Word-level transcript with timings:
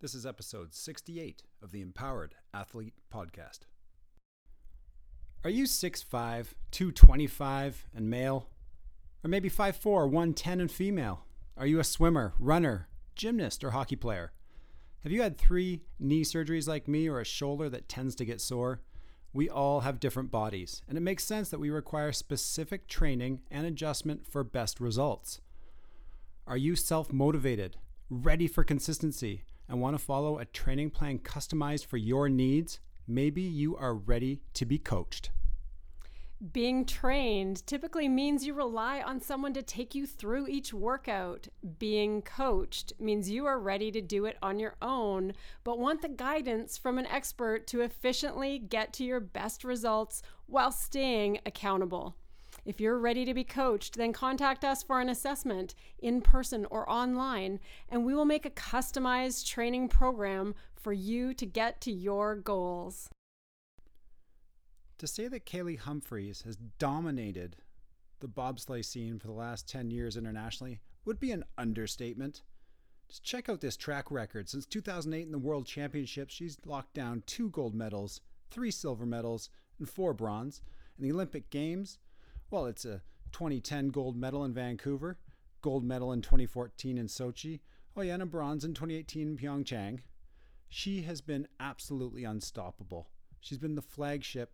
This 0.00 0.14
is 0.14 0.24
episode 0.24 0.74
68 0.76 1.42
of 1.60 1.72
the 1.72 1.80
Empowered 1.80 2.36
Athlete 2.54 2.94
Podcast. 3.12 3.62
Are 5.42 5.50
you 5.50 5.64
6'5, 5.64 6.52
225 6.70 7.86
and 7.96 8.08
male? 8.08 8.48
Or 9.24 9.28
maybe 9.28 9.50
5'4, 9.50 10.04
110 10.04 10.60
and 10.60 10.70
female? 10.70 11.24
Are 11.56 11.66
you 11.66 11.80
a 11.80 11.84
swimmer, 11.84 12.34
runner, 12.38 12.86
gymnast, 13.16 13.64
or 13.64 13.72
hockey 13.72 13.96
player? 13.96 14.30
Have 15.02 15.10
you 15.10 15.20
had 15.20 15.36
three 15.36 15.82
knee 15.98 16.22
surgeries 16.22 16.68
like 16.68 16.86
me 16.86 17.08
or 17.08 17.18
a 17.18 17.24
shoulder 17.24 17.68
that 17.68 17.88
tends 17.88 18.14
to 18.14 18.24
get 18.24 18.40
sore? 18.40 18.82
We 19.32 19.50
all 19.50 19.80
have 19.80 19.98
different 19.98 20.30
bodies, 20.30 20.80
and 20.88 20.96
it 20.96 21.00
makes 21.00 21.24
sense 21.24 21.50
that 21.50 21.58
we 21.58 21.70
require 21.70 22.12
specific 22.12 22.86
training 22.86 23.40
and 23.50 23.66
adjustment 23.66 24.28
for 24.30 24.44
best 24.44 24.78
results. 24.78 25.40
Are 26.46 26.56
you 26.56 26.76
self 26.76 27.12
motivated, 27.12 27.78
ready 28.08 28.46
for 28.46 28.62
consistency, 28.62 29.42
and 29.68 29.80
want 29.80 29.96
to 29.96 30.02
follow 30.02 30.38
a 30.38 30.44
training 30.44 30.90
plan 30.90 31.18
customized 31.18 31.86
for 31.86 31.96
your 31.96 32.28
needs? 32.28 32.80
Maybe 33.06 33.42
you 33.42 33.76
are 33.76 33.94
ready 33.94 34.42
to 34.54 34.66
be 34.66 34.78
coached. 34.78 35.30
Being 36.52 36.84
trained 36.84 37.66
typically 37.66 38.08
means 38.08 38.46
you 38.46 38.54
rely 38.54 39.02
on 39.02 39.20
someone 39.20 39.52
to 39.54 39.62
take 39.62 39.96
you 39.96 40.06
through 40.06 40.46
each 40.46 40.72
workout. 40.72 41.48
Being 41.80 42.22
coached 42.22 42.92
means 43.00 43.28
you 43.28 43.44
are 43.46 43.58
ready 43.58 43.90
to 43.90 44.00
do 44.00 44.24
it 44.24 44.36
on 44.40 44.60
your 44.60 44.76
own, 44.80 45.32
but 45.64 45.80
want 45.80 46.00
the 46.00 46.08
guidance 46.08 46.78
from 46.78 46.96
an 46.96 47.06
expert 47.06 47.66
to 47.68 47.80
efficiently 47.80 48.60
get 48.60 48.92
to 48.94 49.04
your 49.04 49.18
best 49.18 49.64
results 49.64 50.22
while 50.46 50.70
staying 50.70 51.40
accountable. 51.44 52.14
If 52.68 52.82
you're 52.82 52.98
ready 52.98 53.24
to 53.24 53.32
be 53.32 53.44
coached, 53.44 53.96
then 53.96 54.12
contact 54.12 54.62
us 54.62 54.82
for 54.82 55.00
an 55.00 55.08
assessment 55.08 55.74
in 56.00 56.20
person 56.20 56.66
or 56.66 56.86
online, 56.86 57.60
and 57.88 58.04
we 58.04 58.14
will 58.14 58.26
make 58.26 58.44
a 58.44 58.50
customized 58.50 59.46
training 59.46 59.88
program 59.88 60.54
for 60.74 60.92
you 60.92 61.32
to 61.32 61.46
get 61.46 61.80
to 61.80 61.90
your 61.90 62.36
goals. 62.36 63.08
To 64.98 65.06
say 65.06 65.28
that 65.28 65.46
Kaillie 65.46 65.78
Humphries 65.78 66.42
has 66.42 66.58
dominated 66.78 67.56
the 68.20 68.28
bobsleigh 68.28 68.84
scene 68.84 69.18
for 69.18 69.28
the 69.28 69.32
last 69.32 69.66
10 69.66 69.90
years 69.90 70.18
internationally 70.18 70.80
would 71.06 71.18
be 71.18 71.32
an 71.32 71.44
understatement. 71.56 72.42
Just 73.08 73.24
check 73.24 73.48
out 73.48 73.62
this 73.62 73.78
track 73.78 74.10
record. 74.10 74.46
Since 74.46 74.66
2008 74.66 75.24
in 75.24 75.32
the 75.32 75.38
World 75.38 75.64
Championships, 75.64 76.34
she's 76.34 76.58
locked 76.66 76.92
down 76.92 77.22
two 77.24 77.48
gold 77.48 77.74
medals, 77.74 78.20
three 78.50 78.70
silver 78.70 79.06
medals, 79.06 79.48
and 79.78 79.88
four 79.88 80.12
bronze. 80.12 80.60
In 80.98 81.04
the 81.04 81.12
Olympic 81.12 81.48
Games, 81.48 81.98
well, 82.50 82.66
it's 82.66 82.84
a 82.84 83.02
2010 83.32 83.88
gold 83.88 84.16
medal 84.16 84.44
in 84.44 84.52
Vancouver, 84.52 85.18
gold 85.60 85.84
medal 85.84 86.12
in 86.12 86.22
2014 86.22 86.98
in 86.98 87.06
Sochi, 87.06 87.60
oh 87.96 88.02
yeah, 88.02 88.14
and 88.14 88.22
a 88.22 88.26
bronze 88.26 88.64
in 88.64 88.74
2018 88.74 89.28
in 89.28 89.36
Pyeongchang. 89.36 90.00
She 90.68 91.02
has 91.02 91.20
been 91.20 91.48
absolutely 91.60 92.24
unstoppable. 92.24 93.08
She's 93.40 93.58
been 93.58 93.74
the 93.74 93.82
flagship 93.82 94.52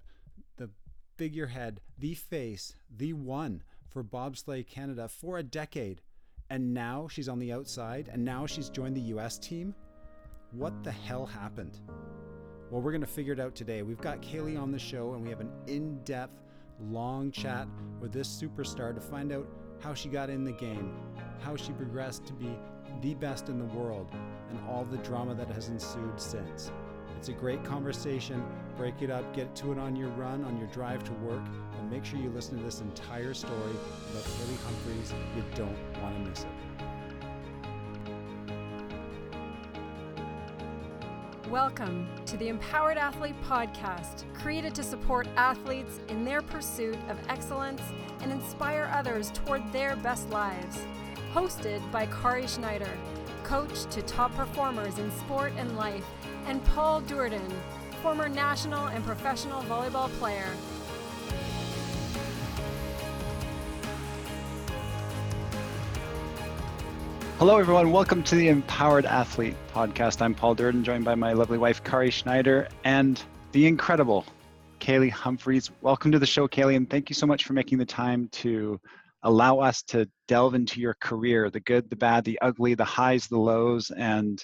the 0.57 0.71
figurehead, 1.17 1.81
the 1.99 2.15
face, 2.15 2.75
the 2.97 3.13
one 3.13 3.63
for 3.89 4.03
Bobsleigh 4.03 4.67
Canada 4.67 5.09
for 5.09 5.39
a 5.39 5.43
decade. 5.43 6.01
And 6.51 6.75
now 6.75 7.09
she's 7.09 7.29
on 7.29 7.39
the 7.39 7.53
outside, 7.53 8.09
and 8.13 8.25
now 8.25 8.47
she's 8.47 8.69
joined 8.69 8.97
the 8.97 9.15
US 9.17 9.39
team? 9.39 9.75
What 10.53 10.85
the 10.85 10.93
hell 10.93 11.27
happened? 11.27 11.81
Well, 12.71 12.81
we're 12.81 12.93
going 12.93 13.01
to 13.01 13.07
figure 13.07 13.33
it 13.33 13.41
out 13.41 13.55
today. 13.55 13.83
We've 13.83 14.01
got 14.01 14.23
Kaillie 14.23 14.61
on 14.61 14.71
the 14.71 14.79
show, 14.79 15.15
and 15.15 15.23
we 15.23 15.31
have 15.31 15.41
an 15.41 15.53
in 15.67 16.03
depth, 16.05 16.44
long 16.81 17.31
chat 17.31 17.67
with 18.01 18.13
this 18.13 18.29
superstar 18.29 18.95
to 18.95 19.01
find 19.01 19.33
out 19.33 19.47
how 19.81 19.95
she 19.95 20.09
got 20.09 20.31
in 20.31 20.45
the 20.45 20.53
game, 20.53 20.95
how 21.41 21.57
she 21.57 21.73
progressed 21.73 22.27
to 22.27 22.33
be 22.33 22.57
the 23.03 23.15
best 23.15 23.49
in 23.49 23.59
the 23.59 23.65
world, 23.77 24.09
and 24.51 24.59
all 24.69 24.85
the 24.85 24.99
drama 24.99 25.35
that 25.35 25.49
has 25.49 25.69
ensued 25.69 26.21
since. 26.21 26.71
It's 27.19 27.29
a 27.29 27.33
great 27.33 27.65
conversation. 27.65 28.45
Break 28.77 29.03
it 29.03 29.11
up, 29.11 29.35
get 29.35 29.55
to 29.57 29.73
it 29.73 29.79
on 29.79 29.97
your 29.97 30.11
run, 30.11 30.45
on 30.45 30.59
your 30.59 30.69
drive 30.69 31.05
to 31.05 31.13
work, 31.15 31.43
and 31.79 31.91
make 31.91 32.05
sure 32.05 32.19
you 32.19 32.31
listen 32.31 32.59
to 32.59 32.65
this 32.65 32.81
entire 32.81 33.35
story 33.35 33.55
about 34.11 34.25
Kaillie 34.25 34.59
Humphries. 34.65 35.15
You 35.37 35.45
don't 35.55 36.03
want 36.03 36.15
to 36.17 36.31
miss 36.31 36.43
it. 36.43 36.64
Welcome 41.55 42.09
to 42.27 42.37
the 42.37 42.49
Empowered 42.49 42.99
Athlete 42.99 43.41
Podcast, 43.45 44.25
created 44.35 44.75
to 44.75 44.83
support 44.83 45.29
athletes 45.37 46.01
in 46.09 46.25
their 46.25 46.43
pursuit 46.43 46.97
of 47.09 47.17
excellence 47.29 47.81
and 48.23 48.33
inspire 48.33 48.91
others 48.93 49.31
toward 49.31 49.63
their 49.73 49.95
best 49.95 50.29
lives. 50.31 50.85
Hosted 51.33 51.81
by 51.93 52.07
Kari 52.07 52.49
Schneider, 52.49 52.91
coach 53.45 53.85
to 53.91 54.03
top 54.03 54.35
performers 54.35 54.99
in 54.99 55.09
sport 55.13 55.53
and 55.57 55.77
life 55.77 56.05
and 56.49 56.65
Paul 56.65 57.03
Durden, 57.03 57.49
former 58.03 58.29
national 58.29 58.87
and 58.87 59.05
professional 59.05 59.63
volleyball 59.63 60.11
player. 60.19 60.49
Hello, 67.39 67.59
everyone. 67.59 67.91
Welcome 67.91 68.23
to 68.23 68.37
the 68.37 68.47
Empowered 68.47 69.05
Athlete 69.05 69.57
podcast. 69.75 70.23
I'm 70.23 70.37
Paul 70.37 70.55
Durden, 70.55 70.85
joined 70.85 71.05
by 71.05 71.17
my 71.17 71.33
lovely 71.33 71.59
wife, 71.59 71.83
Kari 71.83 72.11
Schneider, 72.11 72.69
and 72.85 73.21
the 73.51 73.67
incredible 73.67 74.25
Kaillie 74.79 75.11
Humphries. 75.11 75.69
Welcome 75.81 76.13
to 76.13 76.21
the 76.21 76.27
show, 76.27 76.47
Kaillie, 76.47 76.77
and 76.77 76.89
thank 76.89 77.11
you 77.11 77.15
so 77.15 77.27
much 77.27 77.43
for 77.43 77.53
making 77.53 77.79
the 77.79 77.85
time 77.85 78.29
to 78.35 78.81
allow 79.25 79.59
us 79.59 79.83
to 79.83 80.09
delve 80.29 80.55
into 80.55 80.81
your 80.81 80.95
career 81.01 81.51
the 81.51 81.59
good, 81.59 81.91
the 81.91 81.97
bad, 81.97 82.25
the 82.25 82.39
ugly, 82.41 82.75
the 82.75 82.85
highs, 82.85 83.27
the 83.27 83.37
lows. 83.37 83.91
And 83.91 84.43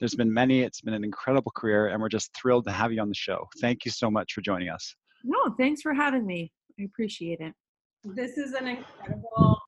there's 0.00 0.16
been 0.16 0.34
many. 0.34 0.62
It's 0.62 0.80
been 0.80 0.94
an 0.94 1.04
incredible 1.04 1.52
career, 1.54 1.86
and 1.86 2.02
we're 2.02 2.08
just 2.08 2.36
thrilled 2.36 2.64
to 2.64 2.72
have 2.72 2.92
you 2.92 3.00
on 3.00 3.08
the 3.08 3.14
show. 3.14 3.46
Thank 3.60 3.84
you 3.84 3.92
so 3.92 4.10
much 4.10 4.32
for 4.32 4.40
joining 4.40 4.68
us. 4.68 4.96
No, 5.22 5.54
thanks 5.56 5.80
for 5.80 5.94
having 5.94 6.26
me. 6.26 6.50
I 6.78 6.82
appreciate 6.82 7.38
it. 7.38 7.54
This 8.02 8.36
is 8.36 8.54
an 8.54 8.66
incredible 8.66 9.61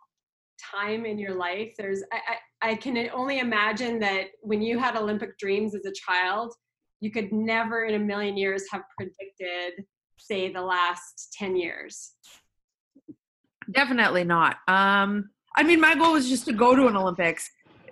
time 0.73 1.05
in 1.07 1.19
your 1.19 1.35
life. 1.35 1.73
There's, 1.79 2.03
I, 2.13 2.19
I, 2.63 2.71
I 2.71 2.75
can 2.77 3.09
only 3.13 3.39
imagine 3.39 3.99
that 4.01 4.27
when 4.41 4.63
you 4.63 4.79
had 4.79 4.97
Olympic 4.97 5.39
dreams 5.39 5.75
as 5.75 5.85
a 5.85 5.93
child, 5.93 6.55
you 7.01 7.11
could 7.11 7.33
never 7.33 7.85
in 7.85 7.95
a 7.95 7.99
million 7.99 8.37
years 8.37 8.65
have 8.71 8.83
predicted, 8.97 9.85
say, 10.19 10.53
the 10.53 10.63
last 10.63 11.35
10 11.39 11.57
years. 11.57 12.13
Definitely 13.71 14.25
not. 14.25 14.57
Um, 14.69 15.31
I 15.57 15.63
mean, 15.63 15.81
my 15.81 15.95
goal 15.95 16.13
was 16.13 16.29
just 16.29 16.47
to 16.47 16.53
go 16.53 16.75
to 16.75 16.87
an 16.87 16.97
Olympics. 16.97 17.51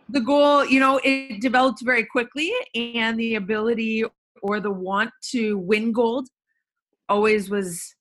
The 0.09 0.21
goal, 0.21 0.65
you 0.65 0.81
know, 0.81 1.00
it 1.04 1.41
developed 1.41 1.83
very 1.83 2.04
quickly, 2.04 2.53
and 2.75 3.19
the 3.19 3.37
ability 3.37 4.04
or 4.43 4.60
the 4.60 4.71
want 4.71 5.10
to 5.31 5.59
win 5.59 5.93
gold 5.93 6.28
always 7.09 7.49
was 7.49 7.94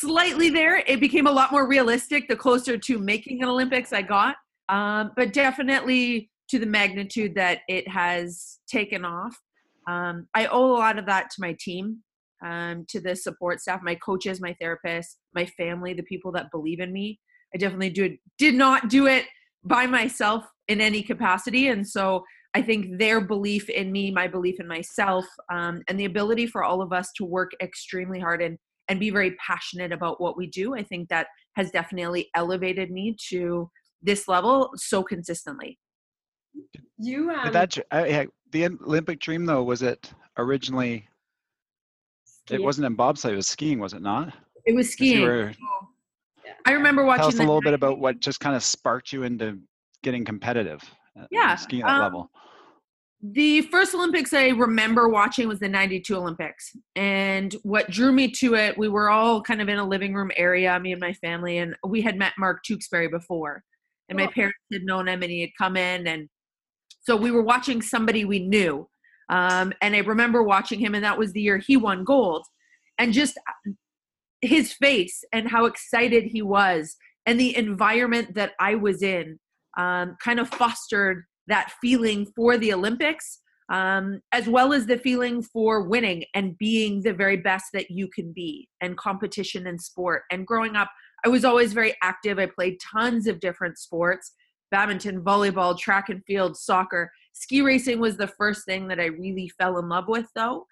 slightly 0.00 0.50
there. 0.50 0.78
It 0.86 1.00
became 1.00 1.26
a 1.26 1.32
lot 1.32 1.52
more 1.52 1.68
realistic 1.68 2.28
the 2.28 2.36
closer 2.36 2.76
to 2.78 2.98
making 2.98 3.42
an 3.42 3.48
Olympics 3.48 3.92
I 3.92 4.02
got, 4.02 4.36
um, 4.68 5.12
but 5.16 5.32
definitely 5.32 6.30
to 6.50 6.58
the 6.58 6.66
magnitude 6.66 7.34
that 7.34 7.60
it 7.68 7.88
has 7.88 8.58
taken 8.66 9.04
off. 9.04 9.36
Um, 9.88 10.28
I 10.34 10.46
owe 10.46 10.66
a 10.66 10.78
lot 10.78 10.98
of 10.98 11.06
that 11.06 11.30
to 11.30 11.36
my 11.40 11.56
team 11.58 12.02
um, 12.44 12.84
to 12.88 13.00
the 13.00 13.16
support 13.16 13.60
staff, 13.60 13.80
my 13.82 13.94
coaches, 13.94 14.40
my 14.40 14.54
therapists, 14.62 15.16
my 15.34 15.46
family, 15.46 15.94
the 15.94 16.02
people 16.02 16.32
that 16.32 16.50
believe 16.50 16.80
in 16.80 16.92
me. 16.92 17.18
I 17.54 17.58
definitely 17.58 17.90
do, 17.90 18.16
did 18.38 18.54
not 18.54 18.88
do 18.88 19.06
it 19.06 19.26
by 19.64 19.86
myself 19.86 20.44
in 20.68 20.80
any 20.80 21.02
capacity. 21.02 21.68
And 21.68 21.86
so 21.86 22.24
I 22.54 22.62
think 22.62 22.98
their 22.98 23.20
belief 23.20 23.68
in 23.68 23.92
me, 23.92 24.10
my 24.10 24.26
belief 24.26 24.60
in 24.60 24.66
myself, 24.66 25.26
um, 25.50 25.82
and 25.88 25.98
the 25.98 26.04
ability 26.04 26.46
for 26.46 26.64
all 26.64 26.82
of 26.82 26.92
us 26.92 27.10
to 27.16 27.24
work 27.24 27.52
extremely 27.60 28.20
hard 28.20 28.42
and, 28.42 28.58
and 28.88 29.00
be 29.00 29.10
very 29.10 29.32
passionate 29.36 29.92
about 29.92 30.20
what 30.20 30.36
we 30.36 30.46
do, 30.46 30.74
I 30.74 30.82
think 30.82 31.08
that 31.08 31.28
has 31.56 31.70
definitely 31.70 32.28
elevated 32.34 32.90
me 32.90 33.16
to 33.30 33.70
this 34.02 34.28
level 34.28 34.70
so 34.76 35.02
consistently. 35.02 35.78
You 36.98 37.30
um, 37.30 37.52
that 37.52 37.78
uh, 37.90 38.24
the 38.50 38.66
Olympic 38.66 39.20
dream 39.20 39.46
though 39.46 39.62
was 39.62 39.82
it 39.82 40.12
originally 40.36 41.08
it 42.50 42.62
wasn't 42.62 42.86
in 42.86 42.96
bobsleigh; 42.96 43.32
it 43.32 43.36
was 43.36 43.46
skiing, 43.46 43.78
was 43.78 43.92
it 43.92 44.02
not? 44.02 44.34
It 44.66 44.74
was 44.74 44.90
skiing. 44.90 45.22
Were, 45.22 45.52
I 46.66 46.72
remember 46.72 47.04
watching. 47.04 47.20
Tell 47.20 47.28
us 47.28 47.34
a 47.36 47.38
little 47.38 47.62
bit 47.62 47.74
about 47.74 47.98
what 47.98 48.20
just 48.20 48.40
kind 48.40 48.54
of 48.54 48.62
sparked 48.62 49.12
you 49.12 49.22
into 49.22 49.58
getting 50.02 50.24
competitive. 50.24 50.82
Yeah, 51.30 51.56
skiing 51.56 51.82
that 51.82 51.94
um, 51.94 52.02
level. 52.02 52.30
The 53.24 53.62
first 53.62 53.94
Olympics 53.94 54.32
I 54.32 54.48
remember 54.48 55.08
watching 55.08 55.46
was 55.46 55.60
the 55.60 55.68
92 55.68 56.16
Olympics. 56.16 56.72
And 56.96 57.54
what 57.62 57.88
drew 57.88 58.10
me 58.10 58.32
to 58.32 58.54
it, 58.56 58.76
we 58.76 58.88
were 58.88 59.10
all 59.10 59.40
kind 59.40 59.62
of 59.62 59.68
in 59.68 59.78
a 59.78 59.86
living 59.86 60.12
room 60.12 60.32
area, 60.36 60.78
me 60.80 60.90
and 60.90 61.00
my 61.00 61.12
family, 61.12 61.58
and 61.58 61.76
we 61.86 62.02
had 62.02 62.18
met 62.18 62.32
Mark 62.36 62.64
Tewksbury 62.64 63.06
before. 63.06 63.62
And 64.08 64.18
my 64.18 64.26
parents 64.26 64.58
had 64.72 64.82
known 64.82 65.08
him 65.08 65.22
and 65.22 65.30
he 65.30 65.40
had 65.40 65.50
come 65.56 65.76
in. 65.76 66.06
And 66.06 66.28
so 67.00 67.16
we 67.16 67.30
were 67.30 67.42
watching 67.42 67.80
somebody 67.80 68.24
we 68.24 68.40
knew. 68.40 68.88
Um, 69.28 69.72
and 69.80 69.94
I 69.94 70.00
remember 70.00 70.42
watching 70.42 70.80
him, 70.80 70.94
and 70.94 71.04
that 71.04 71.16
was 71.16 71.32
the 71.32 71.40
year 71.40 71.58
he 71.58 71.76
won 71.76 72.04
gold. 72.04 72.44
And 72.98 73.12
just 73.12 73.38
his 74.42 74.72
face 74.72 75.24
and 75.32 75.48
how 75.48 75.64
excited 75.64 76.24
he 76.24 76.42
was, 76.42 76.96
and 77.24 77.38
the 77.38 77.56
environment 77.56 78.34
that 78.34 78.52
I 78.58 78.74
was 78.74 79.02
in, 79.02 79.38
um, 79.78 80.16
kind 80.22 80.40
of 80.40 80.48
fostered 80.48 81.24
that 81.52 81.72
feeling 81.80 82.20
for 82.36 82.50
the 82.58 82.72
Olympics. 82.72 83.26
um, 83.72 84.20
as 84.32 84.48
well 84.48 84.72
as 84.72 84.86
the 84.86 84.98
feeling 84.98 85.42
for 85.42 85.82
winning 85.82 86.24
and 86.34 86.58
being 86.58 87.02
the 87.02 87.12
very 87.12 87.38
best 87.38 87.66
that 87.72 87.90
you 87.90 88.06
can 88.08 88.32
be, 88.32 88.68
and 88.80 88.96
competition 88.98 89.66
in 89.66 89.78
sport. 89.78 90.22
And 90.30 90.46
growing 90.46 90.76
up, 90.76 90.90
I 91.24 91.28
was 91.28 91.44
always 91.44 91.72
very 91.72 91.94
active. 92.02 92.38
I 92.38 92.46
played 92.46 92.78
tons 92.80 93.26
of 93.26 93.40
different 93.40 93.78
sports 93.78 94.32
badminton, 94.70 95.20
volleyball, 95.22 95.78
track 95.78 96.08
and 96.08 96.24
field, 96.24 96.56
soccer. 96.56 97.12
Ski 97.34 97.60
racing 97.60 98.00
was 98.00 98.16
the 98.16 98.26
first 98.26 98.64
thing 98.64 98.88
that 98.88 98.98
I 98.98 99.06
really 99.06 99.50
fell 99.58 99.78
in 99.78 99.86
love 99.86 100.08
with, 100.08 100.26
though. 100.34 100.66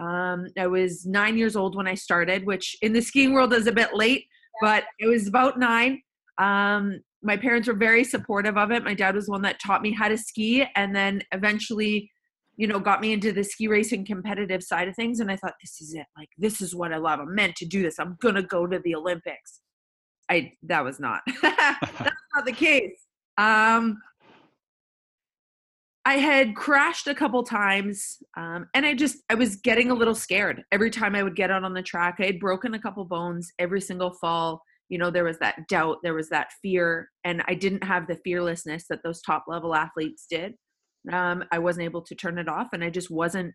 Um, 0.00 0.48
I 0.58 0.66
was 0.66 1.06
nine 1.06 1.38
years 1.38 1.54
old 1.54 1.76
when 1.76 1.86
I 1.86 1.94
started, 1.94 2.44
which 2.44 2.76
in 2.82 2.92
the 2.92 3.00
skiing 3.00 3.32
world 3.32 3.52
is 3.52 3.68
a 3.68 3.72
bit 3.72 3.94
late, 3.94 4.26
but 4.60 4.82
it 4.98 5.06
was 5.06 5.28
about 5.28 5.56
nine. 5.56 6.02
Um, 6.38 7.00
my 7.24 7.36
parents 7.38 7.66
were 7.66 7.74
very 7.74 8.04
supportive 8.04 8.58
of 8.58 8.70
it. 8.70 8.84
My 8.84 8.94
dad 8.94 9.14
was 9.14 9.26
the 9.26 9.32
one 9.32 9.42
that 9.42 9.58
taught 9.58 9.82
me 9.82 9.92
how 9.92 10.08
to 10.08 10.18
ski 10.18 10.66
and 10.76 10.94
then 10.94 11.22
eventually, 11.32 12.10
you 12.56 12.66
know, 12.66 12.78
got 12.78 13.00
me 13.00 13.12
into 13.12 13.32
the 13.32 13.42
ski 13.42 13.66
racing 13.66 14.04
competitive 14.04 14.62
side 14.62 14.88
of 14.88 14.94
things. 14.94 15.20
And 15.20 15.30
I 15.30 15.36
thought, 15.36 15.54
this 15.60 15.80
is 15.80 15.94
it. 15.94 16.06
Like, 16.16 16.28
this 16.36 16.60
is 16.60 16.74
what 16.74 16.92
I 16.92 16.98
love. 16.98 17.20
I'm 17.20 17.34
meant 17.34 17.56
to 17.56 17.64
do 17.64 17.82
this. 17.82 17.98
I'm 17.98 18.16
going 18.20 18.34
to 18.34 18.42
go 18.42 18.66
to 18.66 18.78
the 18.78 18.94
Olympics. 18.94 19.60
I, 20.30 20.52
that 20.64 20.84
was 20.84 21.00
not, 21.00 21.22
that's 21.42 22.22
not 22.34 22.44
the 22.44 22.52
case. 22.52 23.06
Um, 23.38 23.98
I 26.04 26.14
had 26.14 26.54
crashed 26.54 27.06
a 27.06 27.14
couple 27.14 27.42
times 27.42 28.18
um, 28.36 28.68
and 28.74 28.84
I 28.84 28.94
just, 28.94 29.16
I 29.30 29.34
was 29.34 29.56
getting 29.56 29.90
a 29.90 29.94
little 29.94 30.14
scared 30.14 30.62
every 30.70 30.90
time 30.90 31.14
I 31.14 31.22
would 31.22 31.36
get 31.36 31.50
out 31.50 31.64
on 31.64 31.72
the 31.72 31.82
track. 31.82 32.16
I 32.20 32.26
had 32.26 32.38
broken 32.38 32.74
a 32.74 32.78
couple 32.78 33.02
bones 33.06 33.50
every 33.58 33.80
single 33.80 34.12
fall. 34.12 34.62
You 34.88 34.98
know, 34.98 35.10
there 35.10 35.24
was 35.24 35.38
that 35.38 35.66
doubt, 35.68 35.98
there 36.02 36.14
was 36.14 36.28
that 36.28 36.48
fear, 36.62 37.10
and 37.24 37.42
I 37.48 37.54
didn't 37.54 37.84
have 37.84 38.06
the 38.06 38.18
fearlessness 38.24 38.84
that 38.90 39.02
those 39.02 39.22
top 39.22 39.44
level 39.48 39.74
athletes 39.74 40.26
did. 40.28 40.54
Um, 41.12 41.44
I 41.52 41.58
wasn't 41.58 41.84
able 41.84 42.02
to 42.02 42.14
turn 42.14 42.38
it 42.38 42.48
off, 42.48 42.68
and 42.72 42.84
I 42.84 42.90
just 42.90 43.10
wasn't 43.10 43.54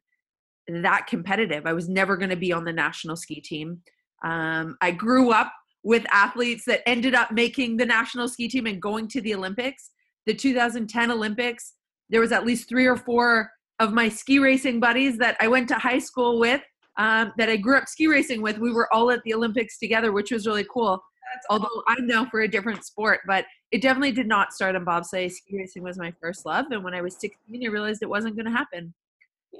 that 0.67 1.07
competitive. 1.07 1.65
I 1.65 1.73
was 1.73 1.89
never 1.89 2.17
going 2.17 2.29
to 2.29 2.35
be 2.35 2.51
on 2.51 2.63
the 2.63 2.73
national 2.73 3.15
ski 3.15 3.41
team. 3.41 3.81
Um, 4.23 4.77
I 4.81 4.91
grew 4.91 5.31
up 5.31 5.51
with 5.83 6.05
athletes 6.11 6.65
that 6.65 6.87
ended 6.87 7.15
up 7.15 7.31
making 7.31 7.77
the 7.77 7.85
national 7.85 8.27
ski 8.27 8.47
team 8.47 8.65
and 8.65 8.81
going 8.81 9.07
to 9.09 9.21
the 9.21 9.33
Olympics. 9.33 9.91
The 10.25 10.33
2010 10.33 11.11
Olympics, 11.11 11.73
there 12.09 12.21
was 12.21 12.31
at 12.31 12.45
least 12.45 12.67
three 12.67 12.85
or 12.85 12.97
four 12.97 13.49
of 13.79 13.93
my 13.93 14.09
ski 14.09 14.39
racing 14.39 14.79
buddies 14.79 15.17
that 15.17 15.37
I 15.39 15.47
went 15.47 15.69
to 15.69 15.75
high 15.75 15.99
school 15.99 16.39
with, 16.39 16.61
um, 16.97 17.31
that 17.37 17.49
I 17.49 17.55
grew 17.55 17.77
up 17.77 17.87
ski 17.87 18.07
racing 18.07 18.41
with. 18.41 18.57
We 18.57 18.73
were 18.73 18.93
all 18.93 19.09
at 19.09 19.23
the 19.23 19.33
Olympics 19.33 19.79
together, 19.79 20.11
which 20.11 20.31
was 20.31 20.45
really 20.45 20.65
cool. 20.71 21.01
That's 21.33 21.45
Although 21.49 21.65
awesome. 21.65 21.83
I'm 21.87 22.07
now 22.07 22.25
for 22.25 22.41
a 22.41 22.47
different 22.47 22.83
sport, 22.83 23.21
but 23.27 23.45
it 23.71 23.81
definitely 23.81 24.11
did 24.11 24.27
not 24.27 24.53
start 24.53 24.75
on 24.75 24.85
bobsleigh. 24.85 25.31
Ski 25.31 25.57
racing 25.57 25.83
was 25.83 25.97
my 25.97 26.13
first 26.21 26.45
love, 26.45 26.65
and 26.71 26.83
when 26.83 26.93
I 26.93 27.01
was 27.01 27.15
16, 27.19 27.63
I 27.63 27.69
realized 27.69 28.01
it 28.01 28.09
wasn't 28.09 28.35
going 28.35 28.45
to 28.45 28.51
happen, 28.51 28.93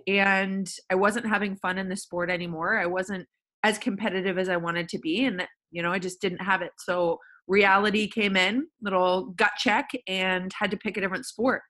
and 0.08 0.70
I 0.90 0.96
wasn't 0.96 1.28
having 1.28 1.56
fun 1.56 1.78
in 1.78 1.90
the 1.90 1.96
sport 1.96 2.30
anymore. 2.30 2.80
I 2.80 2.86
wasn't 2.86 3.28
as 3.64 3.78
competitive 3.78 4.38
as 4.38 4.50
I 4.50 4.58
wanted 4.58 4.90
to 4.90 5.00
be, 5.00 5.26
and 5.26 5.46
you 5.72 5.84
know, 5.84 5.92
I 5.92 6.00
just 6.00 6.22
didn't 6.22 6.42
have 6.42 6.62
it. 6.62 6.72
So 6.80 7.20
reality 7.48 8.08
came 8.08 8.36
in, 8.36 8.68
little 8.82 9.28
gut 9.38 9.52
check, 9.58 9.90
and 10.08 10.52
had 10.58 10.72
to 10.72 10.78
pick 10.78 10.98
a 10.98 11.02
different 11.02 11.26
sport 11.26 11.62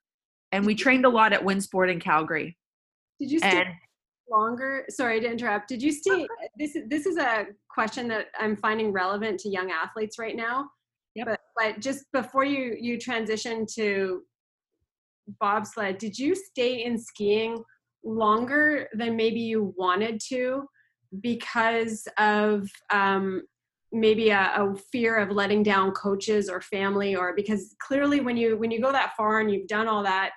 and 0.52 0.66
we 0.66 0.76
trained 0.76 1.06
a 1.06 1.10
lot 1.10 1.34
at 1.34 1.42
Winsport 1.42 1.92
in 1.92 2.00
Calgary. 2.00 2.58
Did 3.20 3.32
you 3.32 3.40
stay 3.40 3.62
and, 3.62 3.70
longer? 4.30 4.86
Sorry 4.90 5.20
to 5.20 5.30
interrupt. 5.30 5.68
Did 5.68 5.82
you 5.82 5.92
stay? 5.92 6.28
this 6.58 6.78
this 6.88 7.06
is 7.06 7.18
a 7.18 7.48
question 7.70 8.08
that 8.10 8.28
I'm 8.40 8.56
finding 8.56 8.92
relevant 8.92 9.40
to 9.42 9.50
young 9.50 9.72
athletes 9.72 10.18
right 10.20 10.36
now. 10.36 10.70
Yep. 11.16 11.28
But, 11.28 11.40
but 11.58 11.80
just 11.80 12.06
before 12.14 12.44
you 12.44 12.76
you 12.80 12.98
transition 12.98 13.66
to 13.76 14.22
bobsled, 15.40 15.98
did 15.98 16.18
you 16.18 16.36
stay 16.36 16.84
in 16.84 16.98
skiing 16.98 17.64
longer 18.04 18.88
than 18.94 19.16
maybe 19.16 19.40
you 19.40 19.74
wanted 19.78 20.22
to 20.30 20.64
because 21.22 22.08
of 22.18 22.70
um, 22.92 23.42
maybe 23.92 24.30
a, 24.30 24.54
a, 24.56 24.76
fear 24.92 25.18
of 25.18 25.32
letting 25.32 25.64
down 25.64 25.92
coaches 25.92 26.50
or 26.50 26.62
family 26.62 27.16
or 27.16 27.36
because 27.36 27.76
clearly 27.82 28.20
when 28.20 28.38
you 28.38 28.56
when 28.58 28.70
you 28.70 28.80
go 28.80 28.92
that 28.92 29.14
far 29.18 29.40
and 29.40 29.52
you've 29.52 29.68
done 29.68 29.88
all 29.88 30.04
that 30.04 30.32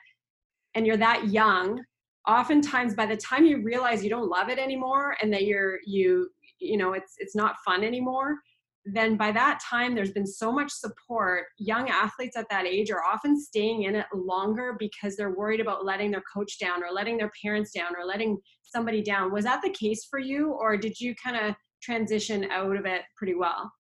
and 0.74 0.86
you're 0.86 0.96
that 0.96 1.28
young 1.28 1.82
oftentimes 2.26 2.94
by 2.94 3.06
the 3.06 3.16
time 3.16 3.44
you 3.44 3.62
realize 3.62 4.02
you 4.02 4.10
don't 4.10 4.28
love 4.28 4.48
it 4.48 4.58
anymore 4.58 5.16
and 5.20 5.32
that 5.32 5.44
you're 5.44 5.78
you 5.84 6.28
you 6.58 6.76
know 6.76 6.92
it's 6.92 7.14
it's 7.18 7.34
not 7.34 7.56
fun 7.64 7.82
anymore 7.82 8.36
then 8.84 9.16
by 9.16 9.30
that 9.30 9.60
time 9.60 9.94
there's 9.94 10.12
been 10.12 10.26
so 10.26 10.50
much 10.50 10.70
support 10.70 11.44
young 11.58 11.88
athletes 11.88 12.36
at 12.36 12.48
that 12.50 12.66
age 12.66 12.90
are 12.90 13.04
often 13.04 13.40
staying 13.40 13.84
in 13.84 13.94
it 13.94 14.06
longer 14.14 14.76
because 14.78 15.16
they're 15.16 15.36
worried 15.36 15.60
about 15.60 15.84
letting 15.84 16.10
their 16.10 16.22
coach 16.32 16.58
down 16.58 16.82
or 16.82 16.92
letting 16.92 17.16
their 17.16 17.30
parents 17.42 17.72
down 17.72 17.94
or 17.96 18.04
letting 18.04 18.36
somebody 18.62 19.02
down 19.02 19.32
was 19.32 19.44
that 19.44 19.62
the 19.62 19.70
case 19.70 20.06
for 20.08 20.18
you 20.18 20.52
or 20.52 20.76
did 20.76 20.98
you 20.98 21.14
kind 21.22 21.36
of 21.36 21.54
transition 21.82 22.48
out 22.50 22.76
of 22.76 22.86
it 22.86 23.02
pretty 23.16 23.34
well? 23.34 23.70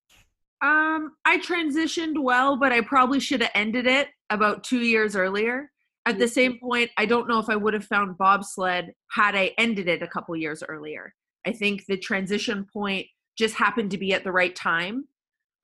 Um, 0.60 1.12
I 1.24 1.38
transitioned 1.38 2.20
well, 2.20 2.56
but 2.56 2.72
I 2.72 2.82
probably 2.82 3.18
should 3.18 3.42
have 3.42 3.50
ended 3.54 3.86
it 3.86 4.08
about 4.30 4.62
two 4.62 4.80
years 4.80 5.16
earlier. 5.16 5.70
At 6.04 6.18
the 6.18 6.26
same 6.26 6.58
point, 6.58 6.90
I 6.96 7.06
don't 7.06 7.28
know 7.28 7.38
if 7.38 7.48
I 7.48 7.56
would 7.56 7.74
have 7.74 7.84
found 7.84 8.18
bobsled 8.18 8.92
had 9.12 9.36
I 9.36 9.52
ended 9.56 9.88
it 9.88 10.02
a 10.02 10.08
couple 10.08 10.34
years 10.36 10.62
earlier. 10.68 11.14
I 11.46 11.52
think 11.52 11.86
the 11.86 11.96
transition 11.96 12.66
point 12.72 13.06
just 13.38 13.54
happened 13.54 13.90
to 13.92 13.98
be 13.98 14.12
at 14.12 14.24
the 14.24 14.32
right 14.32 14.54
time. 14.54 15.06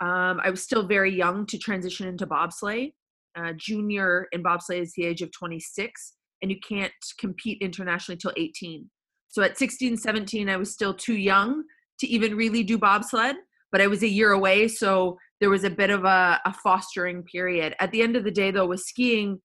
Um, 0.00 0.40
I 0.42 0.50
was 0.50 0.62
still 0.62 0.86
very 0.86 1.14
young 1.14 1.44
to 1.46 1.58
transition 1.58 2.06
into 2.06 2.26
bobsleigh. 2.26 2.92
Uh, 3.36 3.52
junior 3.56 4.28
in 4.32 4.42
bobsleigh 4.42 4.80
is 4.80 4.92
the 4.94 5.04
age 5.04 5.22
of 5.22 5.32
26, 5.32 6.14
and 6.42 6.50
you 6.50 6.58
can't 6.66 6.92
compete 7.18 7.58
internationally 7.60 8.16
till 8.16 8.32
18. 8.36 8.88
So 9.28 9.42
at 9.42 9.58
16, 9.58 9.96
17, 9.96 10.48
I 10.48 10.56
was 10.56 10.72
still 10.72 10.94
too 10.94 11.16
young 11.16 11.64
to 11.98 12.06
even 12.06 12.36
really 12.36 12.62
do 12.62 12.78
bobsled, 12.78 13.36
but 13.70 13.80
I 13.80 13.88
was 13.88 14.02
a 14.02 14.08
year 14.08 14.32
away. 14.32 14.68
So 14.68 15.18
there 15.40 15.50
was 15.50 15.64
a 15.64 15.70
bit 15.70 15.90
of 15.90 16.04
a, 16.04 16.40
a 16.44 16.52
fostering 16.52 17.24
period. 17.24 17.74
At 17.80 17.90
the 17.90 18.02
end 18.02 18.16
of 18.16 18.24
the 18.24 18.30
day, 18.30 18.50
though, 18.50 18.66
with 18.66 18.80
skiing, 18.80 19.40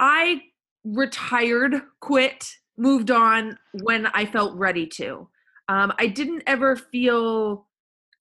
I 0.00 0.42
retired, 0.84 1.82
quit, 2.00 2.48
moved 2.76 3.10
on 3.10 3.58
when 3.82 4.06
I 4.06 4.26
felt 4.26 4.56
ready 4.56 4.86
to. 4.94 5.28
Um, 5.68 5.92
I 5.98 6.08
didn't 6.08 6.42
ever 6.46 6.74
feel 6.74 7.68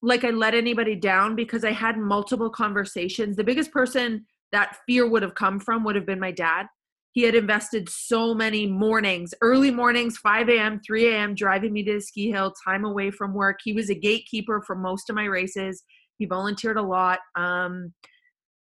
like 0.02 0.24
I 0.24 0.30
let 0.30 0.54
anybody 0.54 0.96
down 0.96 1.36
because 1.36 1.64
I 1.64 1.72
had 1.72 1.98
multiple 1.98 2.50
conversations. 2.50 3.36
The 3.36 3.44
biggest 3.44 3.72
person 3.72 4.26
that 4.52 4.78
fear 4.86 5.10
would 5.10 5.24
have 5.24 5.36
come 5.36 5.60
from 5.60 5.84
would 5.84 5.96
have 5.96 6.06
been 6.06 6.20
my 6.20 6.32
dad 6.32 6.68
he 7.12 7.24
had 7.24 7.36
invested 7.36 7.90
so 7.90 8.34
many 8.34 8.68
mornings, 8.68 9.34
early 9.42 9.72
mornings, 9.72 10.18
5 10.18 10.50
a.m., 10.50 10.80
3 10.86 11.08
a.m., 11.08 11.36
driving 11.36 11.74
me 11.74 11.84
to 11.84 11.96
the 11.96 12.02
ski 12.02 12.30
hill, 12.30 12.54
time 12.64 12.86
away 12.86 13.10
from 13.10 13.34
work. 13.34 13.60
He 13.64 13.74
was 13.74 13.90
a 13.90 13.96
gatekeeper 13.96 14.62
for 14.66 14.76
most 14.76 15.10
of 15.10 15.16
my 15.16 15.26
races. 15.26 15.84
He 16.18 16.26
volunteered 16.26 16.78
a 16.78 16.84
lot. 16.84 17.20
Um, 17.36 17.94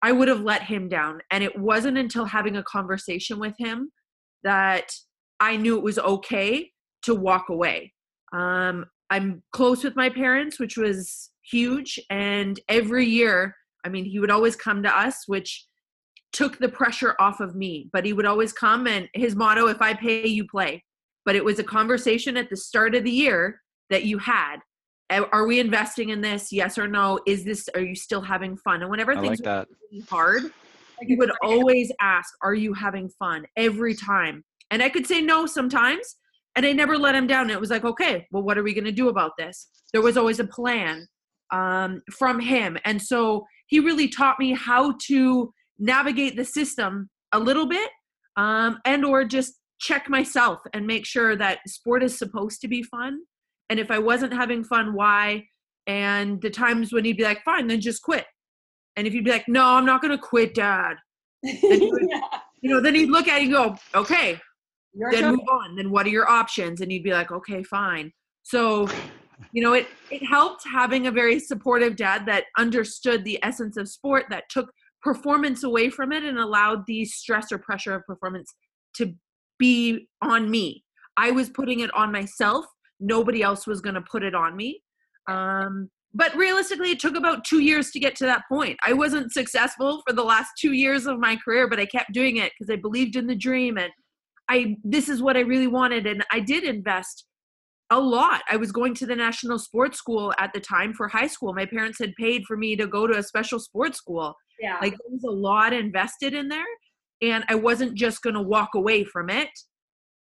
I 0.02 0.12
would 0.12 0.28
have 0.28 0.42
let 0.42 0.64
him 0.64 0.90
down. 0.90 1.22
And 1.32 1.44
it 1.44 1.58
wasn't 1.58 1.98
until 1.98 2.26
having 2.26 2.56
a 2.56 2.64
conversation 2.64 3.40
with 3.40 3.56
him 3.58 3.92
that 4.44 4.92
I 5.40 5.58
knew 5.58 5.78
it 5.78 5.84
was 5.84 6.00
okay 6.00 6.72
to 7.04 7.16
walk 7.16 7.50
away. 7.50 7.94
Um, 8.34 8.86
I'm 9.10 9.44
close 9.54 9.84
with 9.84 9.96
my 9.96 10.10
parents, 10.10 10.60
which 10.60 10.78
was 10.78 11.32
huge. 11.50 12.00
And 12.10 12.60
every 12.68 13.06
year, 13.06 13.56
I 13.86 13.90
mean, 13.90 14.06
he 14.06 14.20
would 14.20 14.32
always 14.32 14.56
come 14.56 14.84
to 14.84 14.96
us, 14.96 15.24
which 15.28 15.66
took 16.34 16.58
the 16.58 16.70
pressure 16.70 17.16
off 17.20 17.40
of 17.40 17.56
me. 17.56 17.90
But 17.94 18.06
he 18.06 18.14
would 18.14 18.26
always 18.26 18.54
come 18.54 18.88
and 18.88 19.08
his 19.14 19.36
motto, 19.36 19.68
if 19.68 19.82
I 19.82 19.94
pay, 19.94 20.28
you 20.28 20.46
play. 20.48 20.84
But 21.26 21.36
it 21.36 21.44
was 21.44 21.60
a 21.60 21.64
conversation 21.64 22.38
at 22.38 22.50
the 22.50 22.58
start 22.58 22.96
of 22.96 23.04
the 23.04 23.12
year 23.12 23.62
that 23.90 24.04
you 24.04 24.18
had. 24.18 24.58
Are 25.10 25.48
we 25.48 25.60
investing 25.60 26.10
in 26.10 26.22
this? 26.22 26.52
Yes 26.52 26.78
or 26.78 26.88
no? 26.88 27.20
Is 27.26 27.46
this, 27.46 27.70
are 27.74 27.82
you 27.82 27.96
still 27.96 28.22
having 28.22 28.58
fun? 28.58 28.82
And 28.82 28.92
whenever 28.92 29.14
I 29.14 29.22
things 29.22 29.40
like 29.40 29.46
that. 29.46 29.68
really 29.92 30.04
hard, 30.10 30.52
he 31.02 31.16
would 31.16 31.32
always 31.44 31.92
ask, 32.02 32.34
Are 32.42 32.54
you 32.54 32.74
having 32.74 33.10
fun? 33.10 33.46
Every 33.56 33.94
time. 33.94 34.44
And 34.72 34.84
I 34.84 34.90
could 34.90 35.08
say 35.08 35.22
no 35.22 35.46
sometimes. 35.46 36.18
And 36.56 36.66
I 36.66 36.74
never 36.74 36.98
let 36.98 37.14
him 37.14 37.28
down. 37.28 37.52
It 37.52 37.60
was 37.60 37.70
like, 37.70 37.86
okay, 37.86 38.26
well, 38.32 38.42
what 38.42 38.58
are 38.58 38.64
we 38.64 38.74
going 38.74 38.86
to 38.86 38.92
do 38.92 39.10
about 39.10 39.34
this? 39.38 39.68
There 39.94 40.02
was 40.02 40.18
always 40.18 40.40
a 40.40 40.48
plan 40.48 41.08
um, 41.52 42.02
from 42.12 42.40
him. 42.40 42.80
And 42.84 43.00
so 43.00 43.46
he 43.68 43.80
really 43.80 44.08
taught 44.08 44.40
me 44.40 44.54
how 44.54 44.96
to 45.06 45.54
navigate 45.78 46.36
the 46.36 46.44
system 46.44 47.10
a 47.32 47.40
little 47.40 47.68
bit 47.68 47.92
um, 48.38 48.80
and 48.86 49.06
or 49.06 49.24
just 49.24 49.60
check 49.80 50.10
myself 50.10 50.60
and 50.74 50.88
make 50.88 51.06
sure 51.06 51.36
that 51.36 51.60
sport 51.68 52.02
is 52.02 52.18
supposed 52.18 52.60
to 52.62 52.68
be 52.68 52.82
fun 52.82 53.20
and 53.70 53.80
if 53.80 53.92
i 53.92 54.00
wasn't 54.00 54.34
having 54.34 54.64
fun 54.64 54.94
why 54.94 55.44
and 55.88 56.42
the 56.42 56.50
times 56.50 56.92
when 56.92 57.06
he'd 57.06 57.18
be 57.18 57.24
like 57.24 57.44
fine 57.44 57.68
then 57.68 57.82
just 57.82 58.02
quit 58.02 58.26
and 58.96 59.08
if 59.08 59.14
you'd 59.14 59.26
be 59.26 59.32
like 59.32 59.48
no 59.48 59.64
i'm 59.64 59.86
not 59.86 60.02
going 60.02 60.12
to 60.12 60.18
quit 60.18 60.54
dad 60.54 60.96
then 61.44 61.60
would, 61.62 62.08
yeah. 62.10 62.22
you 62.62 62.70
know 62.70 62.82
then 62.82 62.96
he'd 62.96 63.10
look 63.10 63.28
at 63.28 63.42
you 63.42 63.56
and 63.58 63.76
go 63.94 64.00
okay 64.00 64.40
Your 64.94 65.12
then 65.12 65.32
move 65.32 65.48
on 65.50 65.76
then 65.76 65.92
what 65.92 66.06
are 66.06 66.10
your 66.10 66.30
options 66.30 66.82
and 66.82 66.92
you'd 66.92 67.04
be 67.04 67.14
like 67.14 67.32
okay 67.32 67.64
fine 67.64 68.12
so 68.44 68.88
you 69.52 69.62
know 69.62 69.74
it 69.74 69.88
it 70.10 70.26
helped 70.26 70.64
having 70.72 71.08
a 71.08 71.12
very 71.12 71.40
supportive 71.40 71.96
dad 71.96 72.26
that 72.26 72.46
understood 72.58 73.24
the 73.24 73.40
essence 73.44 73.78
of 73.78 73.88
sport 73.88 74.26
that 74.30 74.46
took 74.50 74.70
performance 75.02 75.64
away 75.64 75.90
from 75.90 76.12
it 76.12 76.24
and 76.24 76.38
allowed 76.38 76.86
the 76.86 77.06
stress 77.06 77.52
or 77.52 77.58
pressure 77.58 77.94
of 77.94 78.06
performance 78.06 78.54
to 78.96 79.14
be 79.58 80.08
on 80.22 80.50
me. 80.50 80.84
I 81.16 81.32
was 81.32 81.50
putting 81.50 81.80
it 81.80 81.94
on 81.94 82.12
myself. 82.12 82.66
Nobody 83.00 83.42
else 83.42 83.68
was 83.68 83.82
going 83.82 83.96
to 83.96 84.02
put 84.02 84.24
it 84.24 84.36
on 84.36 84.56
me. 84.56 84.82
Um, 85.28 85.90
but 86.14 86.36
realistically, 86.36 86.92
it 86.92 87.00
took 87.00 87.16
about 87.16 87.44
two 87.44 87.60
years 87.60 87.92
to 87.92 88.00
get 88.00 88.16
to 88.18 88.26
that 88.26 88.44
point. 88.50 88.78
I 88.84 88.94
wasn't 88.94 89.32
successful 89.32 90.02
for 90.08 90.14
the 90.14 90.24
last 90.24 90.52
two 90.60 90.72
years 90.72 91.06
of 91.06 91.20
my 91.20 91.36
career, 91.36 91.68
but 91.68 91.80
I 91.80 91.86
kept 91.86 92.14
doing 92.14 92.38
it 92.38 92.54
because 92.58 92.72
I 92.74 92.78
believed 92.78 93.16
in 93.16 93.28
the 93.28 93.36
dream 93.36 93.78
and 93.78 93.92
I 94.50 94.78
this 94.84 95.10
is 95.10 95.22
what 95.22 95.38
I 95.38 95.42
really 95.42 95.68
wanted. 95.68 96.08
And 96.08 96.24
I 96.32 96.40
did 96.40 96.64
invest 96.64 97.26
a 97.90 98.00
lot. 98.00 98.42
I 98.50 98.58
was 98.58 98.72
going 98.72 98.94
to 98.96 99.06
the 99.06 99.16
National 99.16 99.60
Sports 99.60 99.98
School 99.98 100.34
at 100.38 100.54
the 100.54 100.60
time 100.60 100.94
for 100.94 101.08
high 101.08 101.28
school. 101.28 101.54
My 101.54 101.66
parents 101.66 102.00
had 102.00 102.14
paid 102.16 102.44
for 102.46 102.58
me 102.58 102.76
to 102.76 102.88
go 102.88 103.08
to 103.08 103.18
a 103.18 103.24
special 103.24 103.60
sports 103.60 103.98
school. 103.98 104.36
Yeah. 104.60 104.78
Like 104.82 104.92
there 104.92 105.12
was 105.12 105.24
a 105.24 105.32
lot 105.32 105.74
invested 105.74 106.34
in 106.34 106.48
there. 106.48 106.66
And 107.22 107.44
I 107.48 107.56
wasn't 107.56 107.96
just 107.96 108.22
going 108.22 108.36
to 108.36 108.42
walk 108.42 108.70
away 108.76 109.04
from 109.04 109.30
it. 109.30 109.50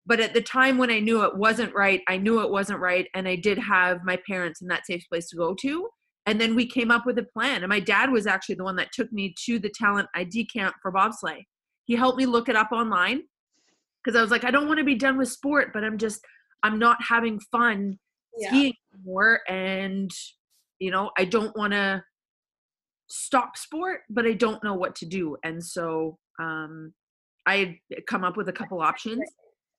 But 0.04 0.20
at 0.20 0.34
the 0.34 0.42
time 0.42 0.78
when 0.78 0.90
I 0.90 0.98
knew 0.98 1.22
it 1.24 1.36
wasn't 1.36 1.74
right, 1.74 2.00
I 2.08 2.16
knew 2.16 2.40
it 2.40 2.50
wasn't 2.50 2.80
right. 2.80 3.06
And 3.14 3.28
I 3.28 3.36
did 3.36 3.58
have 3.58 4.02
my 4.04 4.18
parents 4.26 4.60
in 4.60 4.68
that 4.68 4.86
safe 4.86 5.04
place 5.08 5.28
to 5.28 5.36
go 5.36 5.54
to. 5.54 5.88
And 6.26 6.40
then 6.40 6.54
we 6.54 6.66
came 6.66 6.90
up 6.90 7.06
with 7.06 7.18
a 7.18 7.22
plan. 7.24 7.62
And 7.62 7.68
my 7.68 7.80
dad 7.80 8.10
was 8.10 8.26
actually 8.26 8.56
the 8.56 8.64
one 8.64 8.76
that 8.76 8.92
took 8.92 9.12
me 9.12 9.34
to 9.46 9.58
the 9.58 9.70
talent 9.70 10.08
ID 10.14 10.46
camp 10.46 10.74
for 10.82 10.92
bobsleigh. 10.92 11.44
He 11.84 11.94
helped 11.94 12.18
me 12.18 12.26
look 12.26 12.48
it 12.48 12.56
up 12.56 12.72
online 12.72 13.22
because 14.02 14.16
I 14.16 14.22
was 14.22 14.30
like, 14.30 14.44
I 14.44 14.50
don't 14.50 14.66
want 14.66 14.78
to 14.78 14.84
be 14.84 14.94
done 14.96 15.18
with 15.18 15.28
sport, 15.28 15.72
but 15.72 15.84
I'm 15.84 15.98
just, 15.98 16.20
I'm 16.62 16.78
not 16.78 16.98
having 17.00 17.38
fun 17.52 17.98
Yeah. 18.36 18.48
skiing 18.48 18.74
anymore. 18.94 19.40
And, 19.48 20.10
you 20.80 20.90
know, 20.90 21.10
I 21.16 21.24
don't 21.24 21.56
want 21.56 21.72
to 21.74 22.02
stop 23.08 23.56
sport, 23.56 24.00
but 24.10 24.26
I 24.26 24.32
don't 24.32 24.62
know 24.64 24.74
what 24.74 24.96
to 24.96 25.06
do. 25.06 25.36
And 25.44 25.64
so 25.64 26.18
um, 26.40 26.92
I 27.46 27.78
had 27.92 28.06
come 28.06 28.24
up 28.24 28.36
with 28.36 28.48
a 28.48 28.52
couple 28.52 28.80
options. 28.80 29.20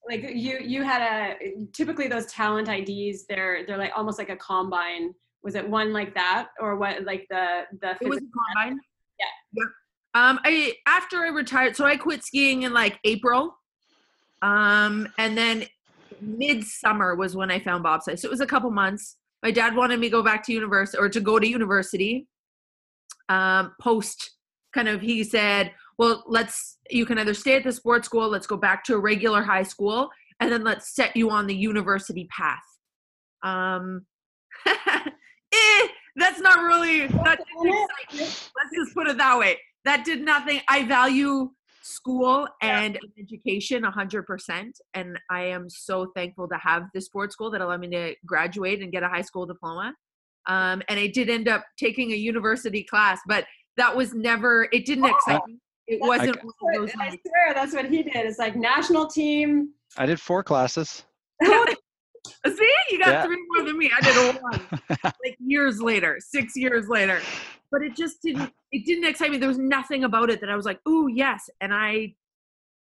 Like 0.07 0.23
you 0.33 0.59
you 0.59 0.83
had 0.83 1.01
a 1.01 1.65
typically 1.71 2.07
those 2.07 2.25
talent 2.25 2.67
IDs 2.67 3.25
they're 3.25 3.65
they're 3.65 3.77
like 3.77 3.91
almost 3.95 4.17
like 4.17 4.29
a 4.29 4.35
combine. 4.35 5.13
Was 5.43 5.55
it 5.55 5.67
one 5.67 5.91
like 5.91 6.13
that 6.15 6.49
or 6.59 6.77
what 6.77 7.03
like 7.03 7.25
the 7.29 7.61
the 7.81 7.97
It 8.01 8.09
was 8.09 8.19
a 8.19 8.21
combine. 8.21 8.79
Yeah. 9.19 9.25
Yeah. 9.53 9.63
Um, 10.15 10.39
I 10.43 10.73
after 10.85 11.17
I 11.17 11.29
retired, 11.29 11.75
so 11.75 11.85
I 11.85 11.97
quit 11.97 12.23
skiing 12.23 12.63
in 12.63 12.73
like 12.73 12.99
April. 13.03 13.57
Um, 14.41 15.07
and 15.17 15.37
then 15.37 15.65
midsummer 16.21 17.15
was 17.15 17.35
when 17.35 17.49
I 17.49 17.59
found 17.59 17.83
bobsleigh. 17.83 18.19
So 18.19 18.27
it 18.27 18.31
was 18.31 18.41
a 18.41 18.45
couple 18.45 18.69
months. 18.71 19.17
My 19.41 19.51
dad 19.51 19.75
wanted 19.75 19.99
me 19.99 20.07
to 20.07 20.11
go 20.11 20.23
back 20.23 20.43
to 20.45 20.53
university 20.53 20.97
or 20.97 21.09
to 21.09 21.19
go 21.19 21.39
to 21.39 21.47
university. 21.47 22.27
Um, 23.29 23.73
post 23.81 24.31
kind 24.73 24.87
of 24.87 25.01
he 25.01 25.23
said, 25.23 25.71
Well, 25.97 26.23
let's 26.27 26.79
you 26.89 27.05
can 27.05 27.19
either 27.19 27.33
stay 27.33 27.55
at 27.55 27.63
the 27.63 27.71
sports 27.71 28.05
school, 28.05 28.29
let's 28.29 28.47
go 28.47 28.57
back 28.57 28.83
to 28.85 28.95
a 28.95 28.99
regular 28.99 29.43
high 29.43 29.63
school, 29.63 30.09
and 30.39 30.51
then 30.51 30.63
let's 30.63 30.95
set 30.95 31.15
you 31.15 31.29
on 31.29 31.47
the 31.47 31.55
university 31.55 32.27
path. 32.35 32.63
Um 33.43 34.05
eh, 34.67 35.87
that's 36.15 36.39
not 36.39 36.63
really 36.63 37.07
that 37.07 37.39
let's 38.13 38.75
just 38.75 38.93
put 38.93 39.07
it 39.07 39.17
that 39.17 39.37
way. 39.37 39.59
That 39.85 40.05
did 40.05 40.21
nothing. 40.21 40.61
I 40.69 40.85
value 40.85 41.49
school 41.83 42.47
and 42.61 42.97
education 43.19 43.83
100% 43.83 44.71
and 44.93 45.19
i 45.29 45.43
am 45.43 45.69
so 45.69 46.09
thankful 46.15 46.47
to 46.47 46.55
have 46.55 46.83
the 46.93 47.01
sports 47.01 47.33
school 47.33 47.51
that 47.51 47.59
allowed 47.59 47.81
me 47.81 47.89
to 47.89 48.15
graduate 48.25 48.81
and 48.81 48.91
get 48.91 49.03
a 49.03 49.09
high 49.09 49.21
school 49.21 49.45
diploma. 49.45 49.93
Um, 50.47 50.81
and 50.87 50.97
i 50.97 51.07
did 51.07 51.29
end 51.29 51.49
up 51.49 51.65
taking 51.77 52.11
a 52.11 52.15
university 52.15 52.83
class 52.83 53.19
but 53.27 53.45
that 53.75 53.95
was 53.95 54.13
never 54.13 54.69
it 54.71 54.85
didn't 54.85 55.05
excite 55.05 55.41
me 55.45 55.59
it 55.87 55.99
wasn't 56.01 56.29
Okay. 56.37 56.39
one 56.59 56.75
of 56.75 56.81
those 56.81 56.91
I 56.99 57.09
swear 57.09 57.53
that's 57.53 57.73
what 57.73 57.85
he 57.89 58.03
did. 58.03 58.15
It's 58.15 58.39
like 58.39 58.55
national 58.55 59.07
team. 59.07 59.69
I 59.97 60.05
did 60.05 60.19
four 60.19 60.43
classes. 60.43 61.03
see 61.43 62.73
you 62.89 62.99
got 62.99 63.09
Yeah. 63.09 63.25
three 63.25 63.37
more 63.53 63.65
than 63.65 63.77
me 63.77 63.91
i 63.95 63.99
did 64.01 64.41
one 64.41 64.61
like 65.03 65.37
years 65.39 65.81
later, 65.81 66.17
six 66.19 66.55
years 66.55 66.87
later. 66.87 67.19
But 67.71 67.81
it 67.81 67.95
just 67.95 68.21
didn't 68.21 68.51
it 68.71 68.85
didn't 68.85 69.05
excite 69.05 69.31
me. 69.31 69.37
There 69.37 69.47
was 69.49 69.57
nothing 69.57 70.03
about 70.03 70.29
it 70.29 70.39
that 70.41 70.49
I 70.49 70.55
was 70.55 70.65
like, 70.65 70.79
ooh, 70.87 71.07
yes. 71.07 71.49
And 71.61 71.73
I 71.73 72.15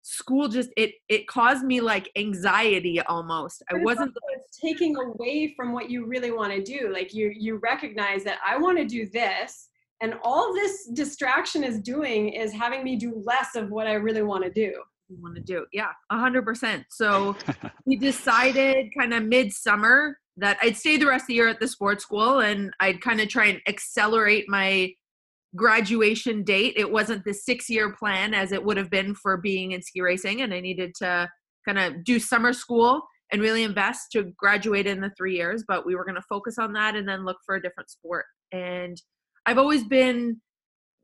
school 0.02 0.48
just 0.48 0.70
it 0.76 0.94
it 1.08 1.26
caused 1.28 1.64
me 1.64 1.80
like 1.80 2.10
anxiety 2.16 3.00
almost. 3.02 3.62
I 3.68 3.72
But 3.74 3.76
it's 3.78 3.84
wasn't 3.86 4.16
it's 4.36 4.58
taking 4.58 4.96
away 4.96 5.54
from 5.56 5.72
what 5.72 5.90
you 5.90 6.06
really 6.06 6.30
want 6.30 6.52
to 6.52 6.62
do. 6.62 6.90
Like 6.92 7.14
you 7.14 7.32
you 7.34 7.56
recognize 7.56 8.22
that 8.24 8.38
I 8.46 8.58
want 8.58 8.78
to 8.78 8.84
do 8.84 9.08
this 9.08 9.68
and 10.02 10.14
all 10.24 10.52
this 10.52 10.88
distraction 10.92 11.62
is 11.62 11.80
doing 11.80 12.30
is 12.30 12.52
having 12.52 12.82
me 12.82 12.96
do 12.96 13.22
less 13.24 13.54
of 13.54 13.70
what 13.70 13.86
I 13.86 13.94
really 13.94 14.22
want 14.22 14.44
to 14.44 14.50
do. 14.50 14.74
want 15.08 15.36
to 15.36 15.40
do. 15.40 15.64
Yeah, 15.72 15.92
a 16.10 16.18
hundred 16.18 16.44
percent. 16.44 16.84
So 16.90 17.36
we 17.86 17.96
decided 17.96 18.88
kind 18.98 19.14
of 19.14 19.22
midsummer 19.22 20.18
that 20.36 20.58
I'd 20.60 20.76
stay 20.76 20.96
the 20.96 21.06
rest 21.06 21.24
of 21.24 21.28
the 21.28 21.34
year 21.34 21.48
at 21.48 21.60
the 21.60 21.68
sports 21.68 22.02
school 22.02 22.40
and 22.40 22.72
I'd 22.80 23.00
kind 23.00 23.20
of 23.20 23.28
try 23.28 23.46
and 23.46 23.60
accelerate 23.68 24.46
my 24.48 24.92
graduation 25.54 26.42
date. 26.42 26.74
It 26.76 26.90
wasn't 26.90 27.24
the 27.24 27.34
six 27.34 27.70
year 27.70 27.94
plan 27.94 28.34
as 28.34 28.50
it 28.50 28.64
would 28.64 28.78
have 28.78 28.90
been 28.90 29.14
for 29.14 29.36
being 29.36 29.72
in 29.72 29.82
ski 29.82 30.00
racing, 30.00 30.42
and 30.42 30.52
I 30.52 30.60
needed 30.60 30.94
to 30.96 31.28
kind 31.66 31.78
of 31.78 32.02
do 32.02 32.18
summer 32.18 32.52
school 32.52 33.02
and 33.30 33.40
really 33.40 33.62
invest 33.62 34.10
to 34.12 34.32
graduate 34.36 34.86
in 34.86 35.00
the 35.00 35.12
three 35.16 35.36
years. 35.36 35.62
But 35.66 35.86
we 35.86 35.94
were 35.94 36.04
going 36.04 36.16
to 36.16 36.22
focus 36.28 36.58
on 36.58 36.72
that 36.72 36.96
and 36.96 37.08
then 37.08 37.24
look 37.24 37.38
for 37.46 37.54
a 37.54 37.62
different 37.62 37.90
sport. 37.90 38.24
And 38.52 39.00
I've 39.46 39.58
always 39.58 39.84
been 39.84 40.40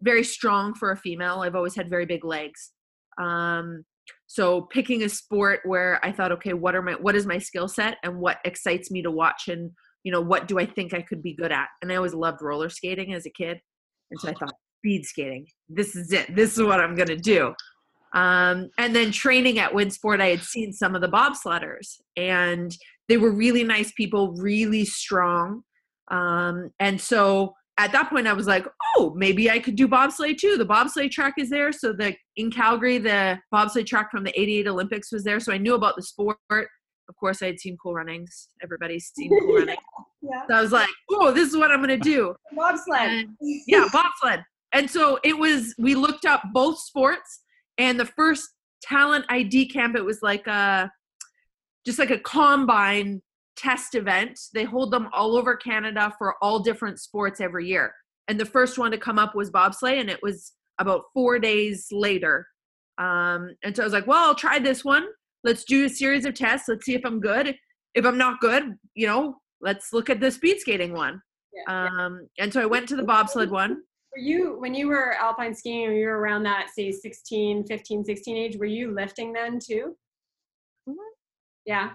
very 0.03 0.25
strong 0.25 0.75
for 0.75 0.93
a 0.93 0.97
female. 0.97 1.41
I've 1.41 1.57
always 1.57 1.75
had 1.75 1.91
very 1.91 2.07
big 2.07 2.25
legs. 2.25 2.73
Um, 3.21 3.85
so 4.27 4.63
picking 4.63 5.03
a 5.03 5.09
sport 5.09 5.61
where 5.65 6.05
I 6.05 6.13
thought, 6.13 6.33
okay, 6.33 6.53
what 6.53 6.75
are 6.75 6.83
my 6.83 6.93
what 6.93 7.17
is 7.17 7.27
my 7.27 7.39
skill 7.39 7.69
set 7.69 7.97
and 8.03 8.19
what 8.19 8.39
excites 8.45 8.91
me 8.91 9.03
to 9.03 9.11
watch 9.11 9.49
and 9.49 9.71
you 10.05 10.13
know 10.13 10.21
what 10.21 10.47
do 10.47 10.59
I 10.59 10.67
think 10.67 10.95
I 10.95 11.03
could 11.03 11.23
be 11.23 11.35
good 11.35 11.53
at? 11.53 11.69
And 11.83 11.93
I 11.93 11.97
always 11.97 12.15
loved 12.15 12.43
roller 12.43 12.69
skating 12.69 13.15
as 13.15 13.27
a 13.27 13.31
kid, 13.31 13.61
and 14.11 14.21
so 14.21 14.29
I 14.29 14.35
thought 14.35 14.55
speed 14.79 15.05
skating. 15.05 15.47
This 15.69 15.97
is 15.97 16.13
it. 16.13 16.35
This 16.35 16.57
is 16.57 16.63
what 16.63 16.81
I'm 16.81 16.95
gonna 16.95 17.17
do. 17.17 17.55
Um, 18.15 18.71
and 18.79 18.97
then 18.97 19.13
training 19.13 19.59
at 19.59 19.73
Winsport, 19.73 20.21
I 20.21 20.29
had 20.29 20.43
seen 20.43 20.73
some 20.73 20.95
of 20.95 21.03
the 21.03 21.09
bobsledders, 21.09 22.01
and 22.17 22.75
they 23.09 23.17
were 23.17 23.33
really 23.33 23.65
nice 23.65 23.93
people, 23.93 24.33
really 24.33 24.85
strong. 24.85 25.63
Um, 26.11 26.71
and 26.81 27.01
so 27.01 27.55
at 27.79 27.93
that 27.93 28.11
point, 28.11 28.27
I 28.27 28.33
was 28.33 28.47
like, 28.47 28.67
oh, 28.97 29.15
maybe 29.17 29.51
I 29.51 29.59
could 29.61 29.77
do 29.77 29.87
bobsleigh 29.89 30.37
too. 30.37 30.57
The 30.57 30.67
bobsleigh 30.67 31.11
track 31.11 31.35
is 31.39 31.49
there. 31.51 31.71
So 31.73 31.93
the 31.93 32.17
in 32.37 32.51
Calgary, 32.51 32.99
the 32.99 33.39
bobsleigh 33.55 33.87
track 33.87 34.11
from 34.11 34.25
the 34.25 34.39
'88 34.39 34.67
Olympics 34.69 35.13
was 35.13 35.25
there. 35.25 35.39
So 35.41 35.53
I 35.53 35.59
knew 35.59 35.75
about 35.75 35.97
the 35.97 36.03
sport. 36.03 36.39
Of 36.51 37.17
course, 37.19 37.41
I 37.41 37.47
had 37.47 37.59
seen 37.61 37.77
Cool 37.83 37.95
Runnings. 37.95 38.49
Everybody's 38.63 39.11
seen 39.15 39.31
Cool 39.31 39.55
Runnings. 39.59 39.79
Yeah. 40.21 40.47
So 40.49 40.55
I 40.55 40.61
was 40.61 40.73
like, 40.73 40.91
oh, 41.11 41.33
this 41.33 41.49
is 41.49 41.57
what 41.57 41.71
I'm 41.71 41.81
gonna 41.81 41.97
do 41.97 42.35
Bobsled. 42.57 43.01
and- 43.01 43.29
yeah 43.41 43.87
bobsled 43.93 44.43
and 44.73 44.91
so 44.91 45.19
it 45.25 45.39
was 45.39 45.75
we 45.79 45.95
looked 45.95 46.27
up 46.27 46.43
both 46.53 46.79
sports 46.79 47.41
and 47.79 47.99
the 47.99 48.05
first 48.05 48.49
talent 48.83 49.25
id 49.31 49.67
camp 49.69 49.97
it 49.97 50.05
was 50.05 50.19
like 50.23 50.47
a 50.49 50.91
just 51.87 51.99
like 51.99 52.11
a 52.11 52.19
combine 52.19 53.23
test 53.59 53.95
event. 53.95 54.39
They 54.55 54.65
hold 54.65 54.93
them 54.93 55.09
all 55.13 55.37
over 55.37 55.57
canada 55.57 56.15
for 56.19 56.37
all 56.41 56.61
different 56.61 57.01
sports 57.01 57.41
every 57.41 57.67
year. 57.67 57.93
And 58.29 58.39
the 58.39 58.47
first 58.47 58.79
one 58.79 58.91
to 58.93 58.99
come 58.99 59.19
up 59.19 59.35
was 59.35 59.51
bobsleigh 59.51 60.01
and 60.01 60.09
it 60.09 60.21
was 60.23 60.53
about 60.79 61.03
four 61.13 61.39
days 61.39 61.89
later. 61.91 62.47
Um, 62.99 63.55
and 63.63 63.77
so 63.77 63.83
i 63.83 63.87
was 63.87 63.93
like 63.93 64.07
well 64.07 64.29
i'll 64.29 64.35
try 64.35 64.59
this 64.59 64.85
one. 64.85 65.07
Let's 65.45 65.65
do 65.65 65.85
a 65.85 65.89
series 65.89 66.25
of 66.25 66.35
tests. 66.35 66.69
Let's 66.69 66.85
see 66.85 66.95
if 66.95 67.05
i'm 67.05 67.21
good. 67.21 67.57
If 67.95 68.05
i'm 68.05 68.19
not 68.19 68.41
good 68.41 68.75
you 68.95 69.07
know 69.07 69.37
let's 69.61 69.93
look 69.93 70.09
at 70.09 70.21
the 70.21 70.31
speed 70.31 70.61
skating 70.61 70.93
one. 70.93 71.21
Yeah. 71.53 71.89
um, 71.89 72.29
and 72.39 72.53
so 72.53 72.61
I 72.61 72.67
went 72.67 72.89
to 72.91 72.97
the 72.97 73.03
bobsled 73.03 73.51
one. 73.51 73.83
Were 74.13 74.23
you 74.23 74.57
when 74.59 74.75
you 74.75 74.89
were 74.89 75.15
alpine 75.15 75.55
skiing 75.55 75.93
you 75.93 76.07
were 76.07 76.19
around 76.19 76.45
that 76.45 76.69
say 76.75 76.93
16, 76.93 77.67
15, 77.67 78.05
16 78.05 78.37
age, 78.37 78.57
were 78.57 78.67
you 78.67 78.95
lifting 78.95 79.33
then 79.33 79.59
too? 79.59 79.97
Yeah. 81.65 81.91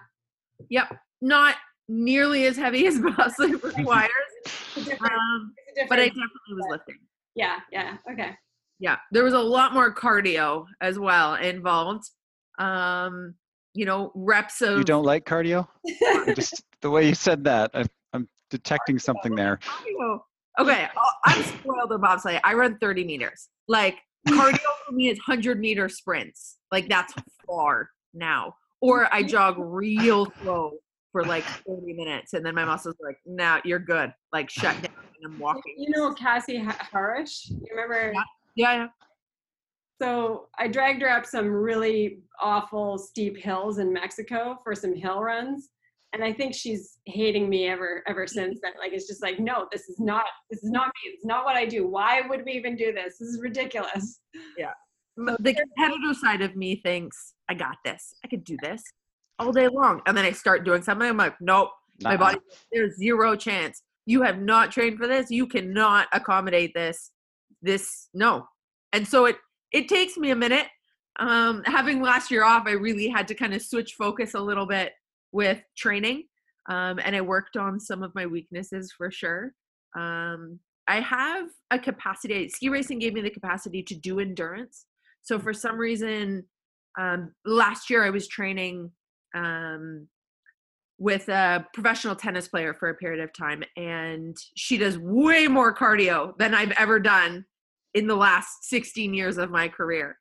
Yep, 0.70 0.96
not 1.24 1.56
nearly 1.88 2.46
as 2.46 2.58
heavy 2.58 2.86
as 2.86 3.00
bobsled 3.18 3.52
requires, 3.64 4.12
It's 4.46 4.78
a 4.78 4.84
different, 4.84 5.14
um, 5.14 5.54
but 5.90 6.00
I 6.00 6.08
definitely 6.10 6.30
was 6.52 6.66
lifting. 6.70 6.98
yeah, 7.36 7.60
yeah. 7.72 7.98
Okay. 8.12 8.32
Yeah, 8.80 8.98
there 9.12 9.24
was 9.24 9.34
a 9.34 9.40
lot 9.40 9.74
more 9.74 9.94
cardio 9.96 10.66
as 10.82 11.00
well 11.00 11.36
involved. 11.36 12.04
Um, 12.60 13.36
you 13.74 13.86
know, 13.86 14.12
reps 14.14 14.62
of 14.62 14.78
You 14.78 14.84
don't 14.84 15.06
like 15.06 15.26
cardio? 15.26 15.68
Just 16.36 16.64
the 16.82 16.90
way 16.90 17.08
you 17.08 17.16
said 17.16 17.44
that, 17.46 17.72
I, 17.74 17.86
I'm 18.12 18.28
detecting 18.50 19.00
something 19.00 19.34
there. 19.36 19.58
cardio. 19.64 20.20
Okay, 20.60 20.88
I'll- 20.98 21.18
I'm 21.26 21.44
spoiled 21.44 21.90
with 21.90 22.02
bobsleigh. 22.02 22.40
I 22.44 22.54
run 22.54 22.78
30 22.80 23.06
meters. 23.06 23.48
Like 23.70 23.98
cardio 24.28 24.60
for 24.86 24.92
me 24.92 25.10
is 25.10 25.18
100 25.26 25.60
meter 25.60 25.88
sprints. 25.88 26.58
Like 26.72 26.90
that's 26.90 27.14
far 27.48 27.90
now. 28.14 28.56
Or 28.82 29.08
I 29.14 29.24
jog 29.24 29.56
real 29.58 30.32
slow 30.42 30.74
for 31.14 31.24
like 31.24 31.46
30 31.66 31.94
minutes, 31.94 32.34
and 32.34 32.46
then 32.46 32.56
my 32.56 32.66
muscles 32.66 32.96
are 33.02 33.08
like, 33.08 33.20
"Nah, 33.26 33.62
you're 33.64 33.80
good." 33.80 34.12
Like 34.34 34.50
shut 34.50 34.76
down, 34.82 35.06
and 35.24 35.34
I'm 35.34 35.40
walking. 35.40 35.76
You 35.78 35.92
know 35.92 36.14
Cassie 36.14 36.58
Ha- 36.58 36.90
Hawrysh? 36.92 37.50
You 37.50 37.68
remember? 37.72 38.12
Yeah, 38.56 38.74
yeah. 38.74 38.88
So 40.02 40.50
I 40.60 40.68
dragged 40.68 41.02
her 41.04 41.10
up 41.10 41.26
some 41.26 41.48
really 41.48 42.24
awful 42.42 42.98
steep 42.98 43.38
hills 43.38 43.78
in 43.78 43.94
Mexico 43.94 44.60
for 44.64 44.76
some 44.76 44.94
hill 44.94 45.22
runs. 45.22 45.70
And 46.12 46.24
I 46.24 46.34
think 46.34 46.54
she's 46.54 46.98
hating 47.06 47.48
me 47.48 47.68
ever 47.68 48.04
ever 48.08 48.28
since 48.38 48.60
then. 48.62 48.74
Like 48.78 48.92
it's 48.92 49.08
just 49.08 49.22
like, 49.22 49.40
no, 49.40 49.68
this 49.72 49.88
is 49.88 50.00
not 50.00 50.26
this 50.50 50.64
is 50.64 50.72
not 50.72 50.88
me. 50.88 51.12
It's 51.14 51.26
not 51.26 51.46
what 51.46 51.56
I 51.56 51.66
do. 51.66 51.88
Why 51.88 52.22
would 52.28 52.44
we 52.44 52.54
even 52.54 52.76
do 52.76 52.92
this? 52.92 53.20
This 53.20 53.30
is 53.30 53.40
ridiculous. 53.40 54.20
Yeah. 54.58 54.72
The 55.16 55.54
competitor 55.54 56.16
side 56.16 56.42
of 56.42 56.56
me 56.56 56.78
thinks 56.78 57.36
I 57.48 57.54
got 57.54 57.78
this. 57.86 58.16
I 58.26 58.28
could 58.28 58.44
do 58.44 58.58
this 58.64 58.82
all 59.40 59.52
day 59.52 59.68
long, 59.68 60.02
and 60.06 60.16
then 60.16 60.26
I 60.26 60.32
start 60.32 60.66
doing 60.66 60.82
something. 60.82 61.08
I'm 61.08 61.18
like, 61.18 61.36
nope, 61.42 61.70
my 62.02 62.18
body. 62.18 62.40
There's 62.72 62.96
zero 62.98 63.36
chance. 63.36 63.84
You 64.06 64.22
have 64.24 64.40
not 64.40 64.72
trained 64.72 64.98
for 64.98 65.08
this. 65.08 65.32
You 65.32 65.48
cannot 65.48 66.08
accommodate 66.12 66.74
this. 66.74 67.12
This 67.62 68.10
no. 68.14 68.48
And 68.92 69.08
so 69.08 69.26
it 69.26 69.38
it 69.72 69.88
takes 69.88 70.18
me 70.18 70.32
a 70.32 70.36
minute. 70.36 70.68
Um, 71.20 71.64
having 71.66 72.02
last 72.02 72.32
year 72.32 72.44
off, 72.44 72.64
I 72.66 72.72
really 72.72 73.08
had 73.08 73.28
to 73.28 73.36
kind 73.36 73.54
of 73.54 73.62
switch 73.62 73.94
focus 73.94 74.34
a 74.34 74.40
little 74.40 74.66
bit 74.66 74.94
with 75.32 75.60
training, 75.78 76.24
um, 76.70 77.00
and 77.04 77.16
I 77.16 77.22
worked 77.22 77.58
on 77.58 77.80
some 77.80 78.04
of 78.04 78.14
my 78.16 78.26
weaknesses 78.26 78.94
for 78.96 79.12
sure. 79.12 79.54
Um, 79.96 80.60
I 80.88 81.00
have 81.00 81.48
a 81.72 81.80
capacity. 81.80 82.50
Ski 82.50 82.70
racing 82.70 83.00
gave 83.00 83.14
me 83.14 83.22
the 83.22 83.30
capacity 83.30 83.84
to 83.84 83.96
do 83.96 84.20
endurance. 84.20 84.86
So 85.22 85.40
for 85.40 85.54
some 85.54 85.78
reason, 85.78 86.46
um, 87.00 87.34
last 87.46 87.90
year 87.90 88.04
I 88.04 88.10
was 88.10 88.28
training 88.28 88.92
um, 89.34 90.08
with 90.98 91.28
a 91.30 91.66
professional 91.74 92.16
tennis 92.16 92.48
player 92.48 92.74
for 92.74 92.90
a 92.90 92.96
period 92.96 93.24
of 93.24 93.34
time, 93.34 93.64
and 93.76 94.38
she 94.56 94.78
does 94.78 94.98
way 94.98 95.48
more 95.48 95.76
cardio 95.76 96.38
than 96.38 96.54
I've 96.54 96.72
ever 96.72 97.00
done 97.00 97.46
in 97.94 98.08
the 98.08 98.16
last 98.16 98.64
16 98.70 99.14
years 99.14 99.38
of 99.38 99.52
my 99.52 99.68
career. 99.68 100.18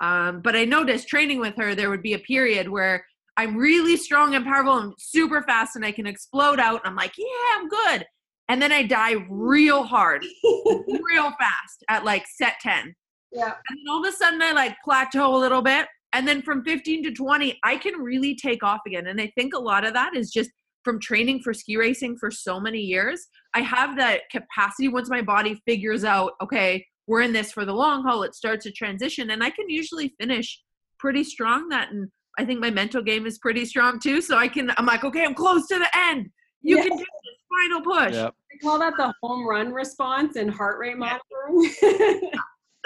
Um, 0.00 0.40
but 0.42 0.54
I 0.54 0.64
noticed 0.64 1.08
training 1.08 1.40
with 1.40 1.54
her, 1.56 1.74
there 1.74 1.90
would 1.90 2.02
be 2.02 2.12
a 2.12 2.18
period 2.18 2.68
where 2.68 3.04
I'm 3.36 3.56
really 3.56 3.96
strong 3.96 4.34
and 4.34 4.44
powerful 4.44 4.78
and 4.78 4.94
super 4.98 5.42
fast, 5.42 5.76
and 5.76 5.84
I 5.84 5.92
can 5.92 6.06
explode 6.06 6.60
out. 6.60 6.80
And 6.84 6.90
I'm 6.90 6.96
like, 6.96 7.12
yeah, 7.18 7.26
I'm 7.54 7.68
good. 7.68 8.06
And 8.48 8.62
then 8.62 8.72
I 8.72 8.84
die 8.84 9.16
real 9.28 9.82
hard, 9.82 10.24
real 10.44 11.32
fast 11.38 11.84
at 11.88 12.04
like 12.04 12.24
set 12.28 12.54
10. 12.60 12.94
Yeah. 13.32 13.44
And 13.44 13.78
then 13.78 13.84
all 13.90 14.04
of 14.04 14.12
a 14.12 14.16
sudden 14.16 14.40
I 14.40 14.52
like 14.52 14.76
plateau 14.84 15.34
a 15.34 15.38
little 15.38 15.62
bit. 15.62 15.86
And 16.12 16.26
then 16.26 16.42
from 16.42 16.64
15 16.64 17.02
to 17.04 17.12
20, 17.12 17.58
I 17.64 17.76
can 17.76 17.94
really 17.94 18.34
take 18.34 18.62
off 18.62 18.80
again. 18.86 19.06
And 19.08 19.20
I 19.20 19.30
think 19.36 19.54
a 19.54 19.58
lot 19.58 19.84
of 19.86 19.92
that 19.94 20.16
is 20.16 20.30
just 20.30 20.50
from 20.84 21.00
training 21.00 21.40
for 21.40 21.52
ski 21.52 21.76
racing 21.76 22.16
for 22.16 22.30
so 22.30 22.60
many 22.60 22.78
years. 22.78 23.26
I 23.54 23.60
have 23.60 23.96
that 23.96 24.22
capacity 24.30 24.88
once 24.88 25.10
my 25.10 25.20
body 25.20 25.60
figures 25.66 26.04
out, 26.04 26.32
okay, 26.42 26.86
we're 27.08 27.22
in 27.22 27.32
this 27.32 27.52
for 27.52 27.64
the 27.64 27.72
long 27.72 28.02
haul, 28.02 28.22
it 28.22 28.34
starts 28.34 28.64
to 28.64 28.72
transition. 28.72 29.30
And 29.30 29.42
I 29.42 29.50
can 29.50 29.68
usually 29.68 30.14
finish 30.20 30.60
pretty 30.98 31.24
strong 31.24 31.68
that. 31.70 31.90
And 31.90 32.08
I 32.38 32.44
think 32.44 32.60
my 32.60 32.70
mental 32.70 33.02
game 33.02 33.26
is 33.26 33.38
pretty 33.38 33.64
strong 33.64 33.98
too. 33.98 34.20
So 34.20 34.36
I 34.38 34.48
can, 34.48 34.70
I'm 34.76 34.86
like, 34.86 35.04
okay, 35.04 35.24
I'm 35.24 35.34
close 35.34 35.66
to 35.68 35.78
the 35.78 35.88
end. 35.96 36.28
You 36.62 36.76
Yeah. 36.78 36.84
can 36.84 36.96
do 36.96 37.04
this 37.04 37.36
final 37.50 37.80
push. 37.82 38.14
Yep. 38.14 38.34
We 38.52 38.58
call 38.60 38.78
that 38.78 38.94
the 38.96 39.12
home 39.22 39.46
run 39.46 39.72
response 39.72 40.36
in 40.36 40.48
heart 40.48 40.78
rate 40.78 40.96
monitoring. 40.96 42.30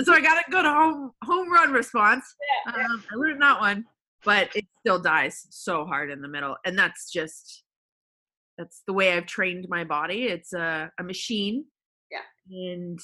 so 0.04 0.12
I 0.12 0.20
got 0.20 0.44
a 0.46 0.50
good 0.50 0.64
home 0.64 1.12
home 1.24 1.50
run 1.52 1.72
response. 1.72 2.24
Um, 2.66 3.04
I 3.12 3.16
learned 3.16 3.42
that 3.42 3.60
one, 3.60 3.84
but 4.24 4.54
it 4.54 4.66
still 4.80 4.98
dies 4.98 5.46
so 5.50 5.84
hard 5.84 6.10
in 6.10 6.20
the 6.22 6.28
middle, 6.28 6.56
and 6.64 6.78
that's 6.78 7.10
just 7.10 7.64
that's 8.58 8.82
the 8.86 8.92
way 8.92 9.12
I've 9.14 9.26
trained 9.26 9.66
my 9.68 9.84
body. 9.84 10.24
It's 10.24 10.52
a, 10.52 10.90
a 10.98 11.02
machine, 11.02 11.64
Yeah. 12.10 12.20
and 12.50 12.98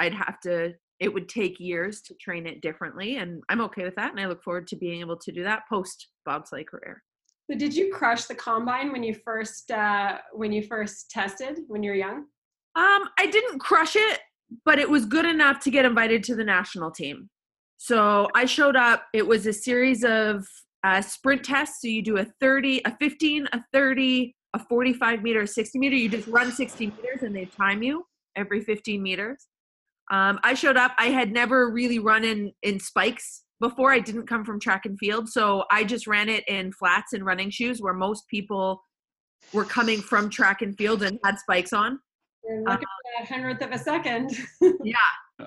I'd 0.00 0.14
have 0.14 0.40
to. 0.40 0.74
It 1.00 1.14
would 1.14 1.28
take 1.28 1.60
years 1.60 2.02
to 2.02 2.14
train 2.20 2.44
it 2.46 2.60
differently, 2.60 3.18
and 3.18 3.40
I'm 3.48 3.60
okay 3.62 3.84
with 3.84 3.94
that. 3.96 4.10
And 4.10 4.18
I 4.20 4.26
look 4.26 4.42
forward 4.42 4.66
to 4.68 4.76
being 4.76 4.98
able 5.00 5.16
to 5.18 5.30
do 5.30 5.44
that 5.44 5.62
post 5.68 6.08
bobsleigh 6.28 6.66
career. 6.66 7.04
so 7.48 7.56
did 7.56 7.72
you 7.74 7.92
crush 7.92 8.24
the 8.24 8.34
combine 8.34 8.90
when 8.90 9.04
you 9.04 9.14
first 9.14 9.70
uh, 9.70 10.18
when 10.32 10.50
you 10.52 10.62
first 10.62 11.10
tested 11.10 11.60
when 11.68 11.82
you 11.84 11.90
were 11.92 11.96
young? 11.96 12.26
Um, 12.74 13.08
I 13.18 13.26
didn't 13.30 13.60
crush 13.60 13.94
it, 13.96 14.20
but 14.64 14.78
it 14.78 14.88
was 14.88 15.04
good 15.04 15.26
enough 15.26 15.60
to 15.60 15.70
get 15.70 15.84
invited 15.84 16.22
to 16.24 16.34
the 16.34 16.44
national 16.44 16.90
team. 16.90 17.28
So 17.76 18.28
I 18.34 18.44
showed 18.44 18.76
up. 18.76 19.04
It 19.14 19.26
was 19.26 19.46
a 19.46 19.52
series 19.52 20.04
of 20.04 20.46
uh, 20.84 21.00
sprint 21.00 21.44
tests. 21.44 21.82
So 21.82 21.88
you 21.88 22.02
do 22.02 22.18
a 22.18 22.26
30, 22.40 22.82
a 22.84 22.96
15, 22.96 23.48
a 23.52 23.64
30, 23.72 24.34
a 24.54 24.58
45 24.58 25.22
meter, 25.22 25.42
a 25.42 25.46
60 25.46 25.78
meter. 25.78 25.96
You 25.96 26.08
just 26.08 26.26
run 26.28 26.50
60 26.50 26.86
meters 26.86 27.22
and 27.22 27.34
they 27.34 27.44
time 27.44 27.82
you 27.82 28.04
every 28.36 28.60
15 28.60 29.02
meters. 29.02 29.46
Um, 30.10 30.38
I 30.42 30.54
showed 30.54 30.76
up. 30.76 30.92
I 30.98 31.06
had 31.06 31.32
never 31.32 31.70
really 31.70 31.98
run 31.98 32.24
in 32.24 32.52
in 32.62 32.80
spikes 32.80 33.44
before. 33.60 33.92
I 33.92 34.00
didn't 34.00 34.26
come 34.26 34.44
from 34.44 34.58
track 34.58 34.86
and 34.86 34.98
field, 34.98 35.28
so 35.28 35.64
I 35.70 35.84
just 35.84 36.06
ran 36.06 36.28
it 36.28 36.48
in 36.48 36.72
flats 36.72 37.12
and 37.12 37.26
running 37.26 37.50
shoes, 37.50 37.82
where 37.82 37.92
most 37.92 38.26
people 38.28 38.82
were 39.52 39.64
coming 39.64 40.00
from 40.00 40.30
track 40.30 40.62
and 40.62 40.76
field 40.76 41.02
and 41.02 41.18
had 41.24 41.38
spikes 41.38 41.74
on. 41.74 42.00
You're 42.44 42.62
looking 42.62 42.78
for 42.78 43.18
that 43.18 43.28
hundredth 43.28 43.62
of 43.62 43.72
a 43.72 43.78
second. 43.78 44.36
yeah, 44.84 44.94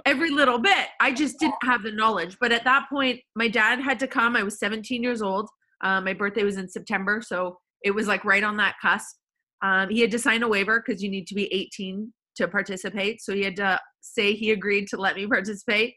every 0.05 0.29
little 0.29 0.59
bit. 0.59 0.87
I 0.99 1.11
just 1.11 1.39
didn't 1.39 1.63
have 1.63 1.83
the 1.83 1.91
knowledge. 1.91 2.37
But 2.39 2.51
at 2.51 2.63
that 2.65 2.87
point, 2.89 3.19
my 3.35 3.47
dad 3.47 3.79
had 3.79 3.99
to 3.99 4.07
come. 4.07 4.35
I 4.35 4.43
was 4.43 4.59
17 4.59 5.01
years 5.01 5.21
old. 5.21 5.49
Um, 5.83 6.05
my 6.05 6.13
birthday 6.13 6.43
was 6.43 6.57
in 6.57 6.67
September, 6.67 7.21
so 7.25 7.57
it 7.83 7.91
was 7.91 8.07
like 8.07 8.23
right 8.23 8.43
on 8.43 8.57
that 8.57 8.75
cusp. 8.81 9.15
Um, 9.63 9.89
he 9.89 10.01
had 10.01 10.11
to 10.11 10.19
sign 10.19 10.43
a 10.43 10.47
waiver 10.47 10.83
because 10.85 11.01
you 11.01 11.09
need 11.09 11.27
to 11.27 11.35
be 11.35 11.51
18 11.53 12.11
to 12.37 12.47
participate. 12.47 13.21
So 13.21 13.33
he 13.33 13.43
had 13.43 13.55
to 13.57 13.79
say 14.01 14.33
he 14.33 14.51
agreed 14.51 14.87
to 14.89 14.97
let 14.97 15.15
me 15.15 15.27
participate. 15.27 15.95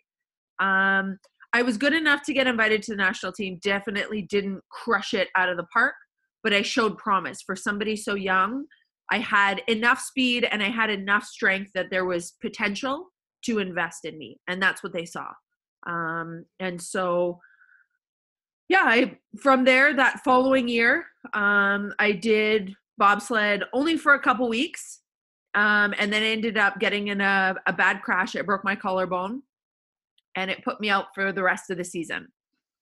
Um, 0.61 1.19
I 1.53 1.63
was 1.63 1.77
good 1.77 1.95
enough 1.95 2.23
to 2.25 2.33
get 2.33 2.47
invited 2.47 2.83
to 2.85 2.93
the 2.93 2.97
national 2.97 3.33
team. 3.33 3.59
Definitely 3.63 4.23
didn't 4.23 4.61
crush 4.71 5.15
it 5.15 5.29
out 5.37 5.49
of 5.49 5.57
the 5.57 5.67
park, 5.73 5.95
but 6.43 6.53
I 6.53 6.63
showed 6.63 6.99
promise 6.99 7.43
for 7.43 7.55
somebody 7.55 7.97
so 7.97 8.15
young. 8.15 8.65
I 9.11 9.19
had 9.19 9.62
enough 9.69 10.01
speed 10.01 10.47
and 10.51 10.62
I 10.62 10.71
had 10.71 10.90
enough 10.90 11.25
strength 11.25 11.71
that 11.75 11.90
there 11.90 12.05
was 12.05 12.35
potential 12.40 13.09
to 13.45 13.59
invest 13.59 14.05
in 14.05 14.19
me 14.19 14.38
and 14.49 14.62
that's 14.62 14.83
what 14.83 14.93
they 14.93 15.05
saw. 15.05 15.29
Um, 15.87 16.47
and 16.61 16.81
so 16.81 17.40
yeah 18.71 18.85
i 18.85 19.19
from 19.38 19.64
there 19.64 19.95
that 19.95 20.21
following 20.25 20.69
year 20.69 21.05
um, 21.35 21.93
i 21.99 22.11
did 22.11 22.75
bobsled 22.97 23.64
only 23.73 23.97
for 23.97 24.14
a 24.14 24.21
couple 24.21 24.49
weeks 24.49 25.01
um, 25.55 25.95
and 25.99 26.12
then 26.12 26.23
ended 26.23 26.59
up 26.59 26.79
getting 26.81 27.09
in 27.09 27.21
a, 27.21 27.55
a 27.67 27.73
bad 27.73 28.03
crash. 28.03 28.35
It 28.35 28.47
broke 28.47 28.64
my 28.64 28.75
collarbone 28.75 29.43
and 30.35 30.51
it 30.51 30.64
put 30.64 30.81
me 30.81 30.90
out 30.90 31.07
for 31.14 31.33
the 31.33 31.43
rest 31.43 31.71
of 31.71 31.77
the 31.77 31.85
season 31.85 32.29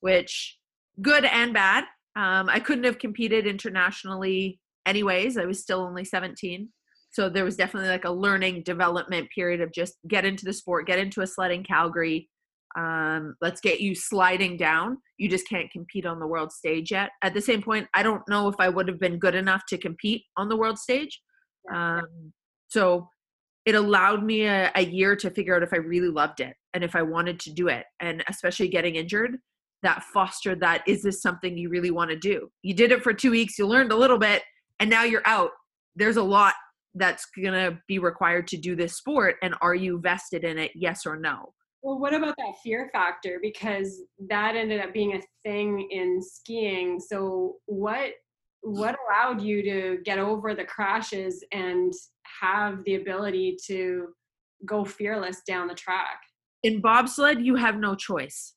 which 0.00 0.58
good 1.00 1.24
and 1.24 1.54
bad. 1.54 1.85
Um, 2.14 2.48
i 2.50 2.61
couldn't 2.61 2.85
have 2.85 2.98
competed 2.98 3.46
internationally 3.46 4.61
anyways 4.86 5.36
i 5.36 5.44
was 5.44 5.60
still 5.60 5.80
only 5.80 6.04
17 6.04 6.68
so 7.10 7.28
there 7.28 7.44
was 7.44 7.56
definitely 7.56 7.90
like 7.90 8.06
a 8.06 8.10
learning 8.10 8.62
development 8.62 9.28
period 9.34 9.60
of 9.60 9.72
just 9.72 9.94
get 10.08 10.24
into 10.24 10.44
the 10.44 10.52
sport 10.52 10.86
get 10.86 10.98
into 10.98 11.20
a 11.20 11.26
sled 11.26 11.50
in 11.50 11.62
calgary 11.62 12.28
um, 12.76 13.34
let's 13.40 13.60
get 13.60 13.80
you 13.80 13.94
sliding 13.94 14.56
down. 14.56 14.98
You 15.18 15.28
just 15.28 15.48
can't 15.48 15.70
compete 15.70 16.06
on 16.06 16.18
the 16.18 16.26
world 16.26 16.52
stage 16.52 16.90
yet. 16.90 17.10
At 17.22 17.34
the 17.34 17.40
same 17.40 17.62
point 17.62 17.86
i 17.94 18.02
don't 18.02 18.26
know 18.28 18.48
if 18.48 18.54
i 18.58 18.68
would 18.68 18.88
have 18.88 19.00
been 19.00 19.18
good 19.18 19.34
enough 19.34 19.62
to 19.68 19.78
compete 19.78 20.22
on 20.36 20.48
the 20.48 20.56
world 20.56 20.78
stage. 20.78 21.20
Um, 21.72 22.32
so 22.68 23.08
it 23.64 23.74
allowed 23.74 24.24
me 24.24 24.46
a, 24.46 24.72
a 24.74 24.84
year 24.84 25.14
to 25.16 25.30
figure 25.30 25.54
out 25.54 25.62
if 25.62 25.72
i 25.72 25.76
really 25.76 26.08
loved 26.08 26.40
it 26.40 26.54
and 26.74 26.82
if 26.82 26.96
i 26.96 27.02
wanted 27.02 27.38
to 27.40 27.52
do 27.52 27.68
it. 27.68 27.84
And 28.00 28.24
especially 28.28 28.68
getting 28.68 28.96
injured 28.96 29.36
that 29.82 30.04
fostered 30.14 30.60
that 30.60 30.82
is 30.86 31.02
this 31.02 31.20
something 31.20 31.58
you 31.58 31.68
really 31.68 31.90
want 31.90 32.10
to 32.10 32.16
do? 32.16 32.48
You 32.62 32.74
did 32.74 32.92
it 32.92 33.02
for 33.02 33.12
two 33.12 33.32
weeks 33.32 33.58
you 33.58 33.66
learned 33.66 33.92
a 33.92 33.96
little 33.96 34.18
bit 34.18 34.42
and 34.82 34.90
now 34.90 35.04
you're 35.04 35.26
out 35.26 35.50
there's 35.96 36.16
a 36.16 36.22
lot 36.22 36.54
that's 36.94 37.24
going 37.36 37.54
to 37.54 37.78
be 37.88 37.98
required 37.98 38.46
to 38.48 38.56
do 38.58 38.74
this 38.76 38.96
sport 38.96 39.36
and 39.42 39.54
are 39.62 39.74
you 39.74 39.98
vested 40.00 40.44
in 40.44 40.58
it 40.58 40.72
yes 40.74 41.06
or 41.06 41.16
no 41.16 41.54
Well, 41.82 41.98
what 41.98 42.14
about 42.14 42.36
that 42.38 42.54
fear 42.62 42.90
factor? 42.92 43.38
Because 43.42 43.88
that 44.28 44.54
ended 44.56 44.80
up 44.80 44.92
being 44.92 45.14
a 45.14 45.22
thing 45.42 45.88
in 45.90 46.20
skiing. 46.22 47.00
So 47.00 47.56
what 47.66 48.10
what 48.62 48.94
allowed 49.04 49.40
you 49.42 49.62
to 49.62 49.98
get 50.04 50.18
over 50.20 50.54
the 50.54 50.64
crashes 50.64 51.42
and 51.52 51.92
have 52.40 52.84
the 52.84 52.94
ability 52.94 53.56
to 53.66 54.08
go 54.64 54.84
fearless 54.84 55.38
down 55.46 55.66
the 55.68 55.74
track? 55.74 56.18
in 56.62 56.80
bobsled 56.80 57.38
you 57.48 57.56
have 57.56 57.76
no 57.86 57.92
choice 57.96 58.54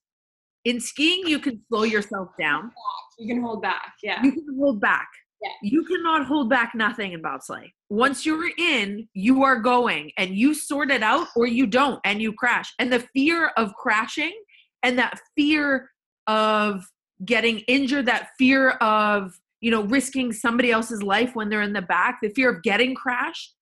in 0.63 0.79
skiing 0.79 1.21
you 1.33 1.39
can 1.39 1.59
slow 1.67 1.83
yourself 1.95 2.29
down 2.39 2.71
You 3.17 3.27
can 3.33 3.41
hold 3.41 3.61
back. 3.63 3.93
Yeah. 4.03 4.21
you 4.23 4.31
can 4.31 4.45
hold 4.59 4.79
back 4.79 5.07
Yeah. 5.41 5.49
you 5.61 5.83
cannot 5.83 6.25
hold 6.25 6.49
back 6.49 6.71
nothing 6.73 7.11
in 7.11 7.21
bobsleigh 7.21 7.71
once 7.89 8.25
you're 8.25 8.49
in 8.57 9.07
you 9.13 9.43
are 9.43 9.59
going 9.59 10.11
and 10.17 10.35
you 10.35 10.53
sort 10.53 10.89
it 10.89 11.03
out 11.03 11.27
or 11.35 11.45
you 11.45 11.67
don't 11.67 11.99
and 12.05 12.21
you 12.21 12.31
crash 12.33 12.73
and 12.79 12.91
the 12.91 12.99
fear 13.13 13.51
of 13.57 13.73
crashing 13.75 14.33
and 14.81 14.97
that 14.97 15.19
fear 15.35 15.89
of 16.27 16.85
getting 17.25 17.59
injured 17.67 18.05
that 18.05 18.29
fear 18.37 18.71
of 18.71 19.37
you 19.59 19.71
know 19.71 19.83
risking 19.83 20.31
somebody 20.31 20.71
else's 20.71 21.03
life 21.03 21.35
when 21.35 21.49
they're 21.49 21.61
in 21.61 21.73
the 21.73 21.81
back 21.81 22.19
the 22.21 22.29
fear 22.29 22.49
of 22.49 22.63
getting 22.63 22.95
crashed 22.95 23.55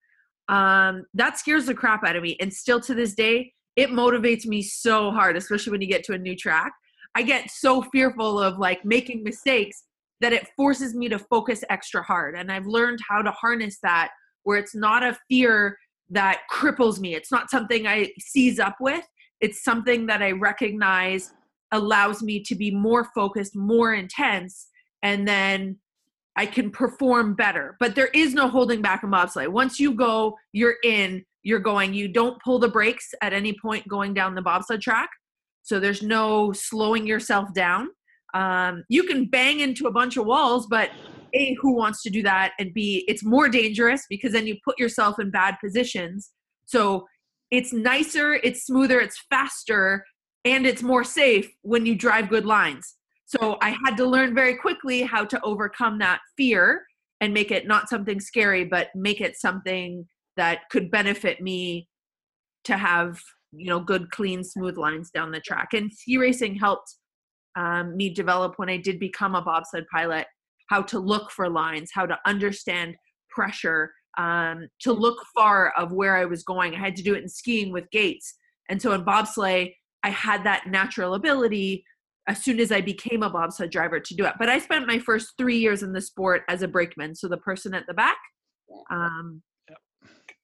um 0.49 1.03
that 1.13 1.39
scares 1.39 1.65
the 1.65 1.73
crap 1.73 2.05
out 2.05 2.15
of 2.15 2.21
me 2.21 2.37
and 2.39 2.53
still 2.53 2.79
to 2.79 2.93
this 2.93 3.13
day 3.13 3.51
it 3.75 3.89
motivates 3.89 4.45
me 4.45 4.61
so 4.61 5.11
hard, 5.11 5.35
especially 5.35 5.71
when 5.71 5.81
you 5.81 5.87
get 5.87 6.03
to 6.05 6.13
a 6.13 6.17
new 6.17 6.35
track. 6.35 6.73
I 7.15 7.23
get 7.23 7.49
so 7.51 7.81
fearful 7.81 8.39
of 8.39 8.57
like 8.57 8.83
making 8.85 9.23
mistakes 9.23 9.83
that 10.23 10.33
it 10.33 10.47
forces 10.55 10.95
me 10.95 11.09
to 11.09 11.19
focus 11.19 11.63
extra 11.69 12.01
hard. 12.01 12.35
And 12.35 12.49
I've 12.49 12.65
learned 12.65 12.99
how 13.07 13.21
to 13.21 13.31
harness 13.31 13.77
that 13.83 14.09
where 14.43 14.57
it's 14.57 14.73
not 14.73 15.03
a 15.03 15.17
fear 15.29 15.77
that 16.09 16.41
cripples 16.49 16.99
me. 16.99 17.13
It's 17.13 17.31
not 17.31 17.49
something 17.49 17.87
I 17.87 18.11
seize 18.19 18.57
up 18.57 18.77
with. 18.79 19.05
It's 19.41 19.63
something 19.63 20.05
that 20.07 20.21
I 20.21 20.31
recognize 20.31 21.31
allows 21.73 22.23
me 22.23 22.41
to 22.43 22.55
be 22.55 22.71
more 22.71 23.09
focused, 23.13 23.53
more 23.55 23.93
intense, 23.93 24.67
and 25.01 25.27
then 25.27 25.77
I 26.37 26.45
can 26.45 26.71
perform 26.71 27.35
better. 27.35 27.75
But 27.79 27.95
there 27.95 28.09
is 28.13 28.33
no 28.33 28.47
holding 28.47 28.81
back 28.81 29.03
a 29.03 29.07
bobsleigh. 29.07 29.49
Once 29.49 29.79
you 29.79 29.93
go, 29.93 30.37
you're 30.53 30.77
in, 30.83 31.25
you're 31.41 31.59
going. 31.59 31.93
You 31.93 32.07
don't 32.07 32.41
pull 32.41 32.59
the 32.59 32.69
brakes 32.69 33.13
at 33.21 33.33
any 33.33 33.57
point 33.61 33.87
going 33.89 34.13
down 34.13 34.35
the 34.35 34.41
bobsled 34.41 34.81
track. 34.81 35.09
So 35.63 35.79
there's 35.79 36.01
no 36.01 36.53
slowing 36.53 37.05
yourself 37.05 37.53
down. 37.53 37.89
Um, 38.33 38.83
you 38.89 39.03
can 39.03 39.25
bang 39.25 39.59
into 39.59 39.87
a 39.87 39.91
bunch 39.91 40.17
of 40.17 40.25
walls, 40.25 40.67
but 40.67 40.89
A, 41.33 41.55
who 41.61 41.75
wants 41.75 42.01
to 42.03 42.09
do 42.09 42.23
that? 42.23 42.53
And 42.59 42.73
B, 42.73 43.05
it's 43.07 43.23
more 43.23 43.49
dangerous 43.49 44.05
because 44.09 44.33
then 44.33 44.47
you 44.47 44.57
put 44.63 44.79
yourself 44.79 45.19
in 45.19 45.29
bad 45.29 45.57
positions. 45.63 46.31
So 46.65 47.07
it's 47.51 47.73
nicer, 47.73 48.33
it's 48.33 48.65
smoother, 48.65 48.99
it's 48.99 49.23
faster, 49.29 50.05
and 50.45 50.65
it's 50.65 50.81
more 50.81 51.03
safe 51.03 51.51
when 51.61 51.85
you 51.85 51.95
drive 51.95 52.29
good 52.29 52.45
lines. 52.45 52.95
So 53.25 53.57
I 53.61 53.75
had 53.85 53.95
to 53.97 54.05
learn 54.05 54.35
very 54.35 54.55
quickly 54.55 55.03
how 55.03 55.25
to 55.25 55.39
overcome 55.43 55.99
that 55.99 56.19
fear 56.35 56.85
and 57.21 57.33
make 57.33 57.51
it 57.51 57.67
not 57.67 57.89
something 57.89 58.19
scary, 58.19 58.65
but 58.65 58.89
make 58.95 59.21
it 59.21 59.37
something 59.37 60.05
that 60.35 60.69
could 60.69 60.91
benefit 60.91 61.41
me 61.41 61.87
to 62.65 62.77
have 62.77 63.19
you 63.55 63.67
know 63.67 63.79
good 63.79 64.09
clean 64.11 64.43
smooth 64.43 64.77
lines 64.77 65.11
down 65.11 65.31
the 65.31 65.39
track 65.39 65.73
and 65.73 65.93
ski 65.93 66.17
racing 66.17 66.55
helped 66.55 66.95
um, 67.55 67.95
me 67.95 68.09
develop 68.09 68.53
when 68.57 68.69
i 68.69 68.77
did 68.77 68.99
become 68.99 69.35
a 69.35 69.41
bobsled 69.41 69.85
pilot 69.93 70.25
how 70.69 70.81
to 70.81 70.99
look 70.99 71.31
for 71.31 71.49
lines 71.49 71.91
how 71.93 72.05
to 72.05 72.17
understand 72.25 72.95
pressure 73.29 73.91
um, 74.17 74.67
to 74.79 74.93
look 74.93 75.17
far 75.35 75.73
of 75.77 75.91
where 75.91 76.15
i 76.15 76.25
was 76.25 76.43
going. 76.43 76.75
I 76.75 76.79
had 76.79 76.95
to 76.97 77.03
do 77.03 77.15
it 77.15 77.23
in 77.23 77.29
skiing 77.29 77.71
with 77.71 77.89
gates. 77.91 78.35
And 78.69 78.81
so 78.81 78.91
in 78.91 79.03
bobsleigh 79.03 79.73
i 80.03 80.09
had 80.09 80.43
that 80.43 80.67
natural 80.67 81.15
ability 81.15 81.83
as 82.27 82.41
soon 82.41 82.59
as 82.59 82.71
I 82.71 82.81
became 82.81 83.23
a 83.23 83.29
bobsled 83.29 83.69
driver 83.69 83.99
to 83.99 84.15
do 84.15 84.25
it. 84.25 84.33
But 84.39 84.49
I 84.49 84.59
spent 84.59 84.87
my 84.87 84.99
first 84.99 85.33
three 85.37 85.57
years 85.57 85.83
in 85.83 85.91
the 85.91 86.01
sport 86.01 86.43
as 86.47 86.61
a 86.61 86.67
brakeman, 86.67 87.15
so 87.15 87.27
the 87.27 87.37
person 87.37 87.73
at 87.73 87.85
the 87.87 87.93
back, 87.93 88.17
um, 88.89 89.41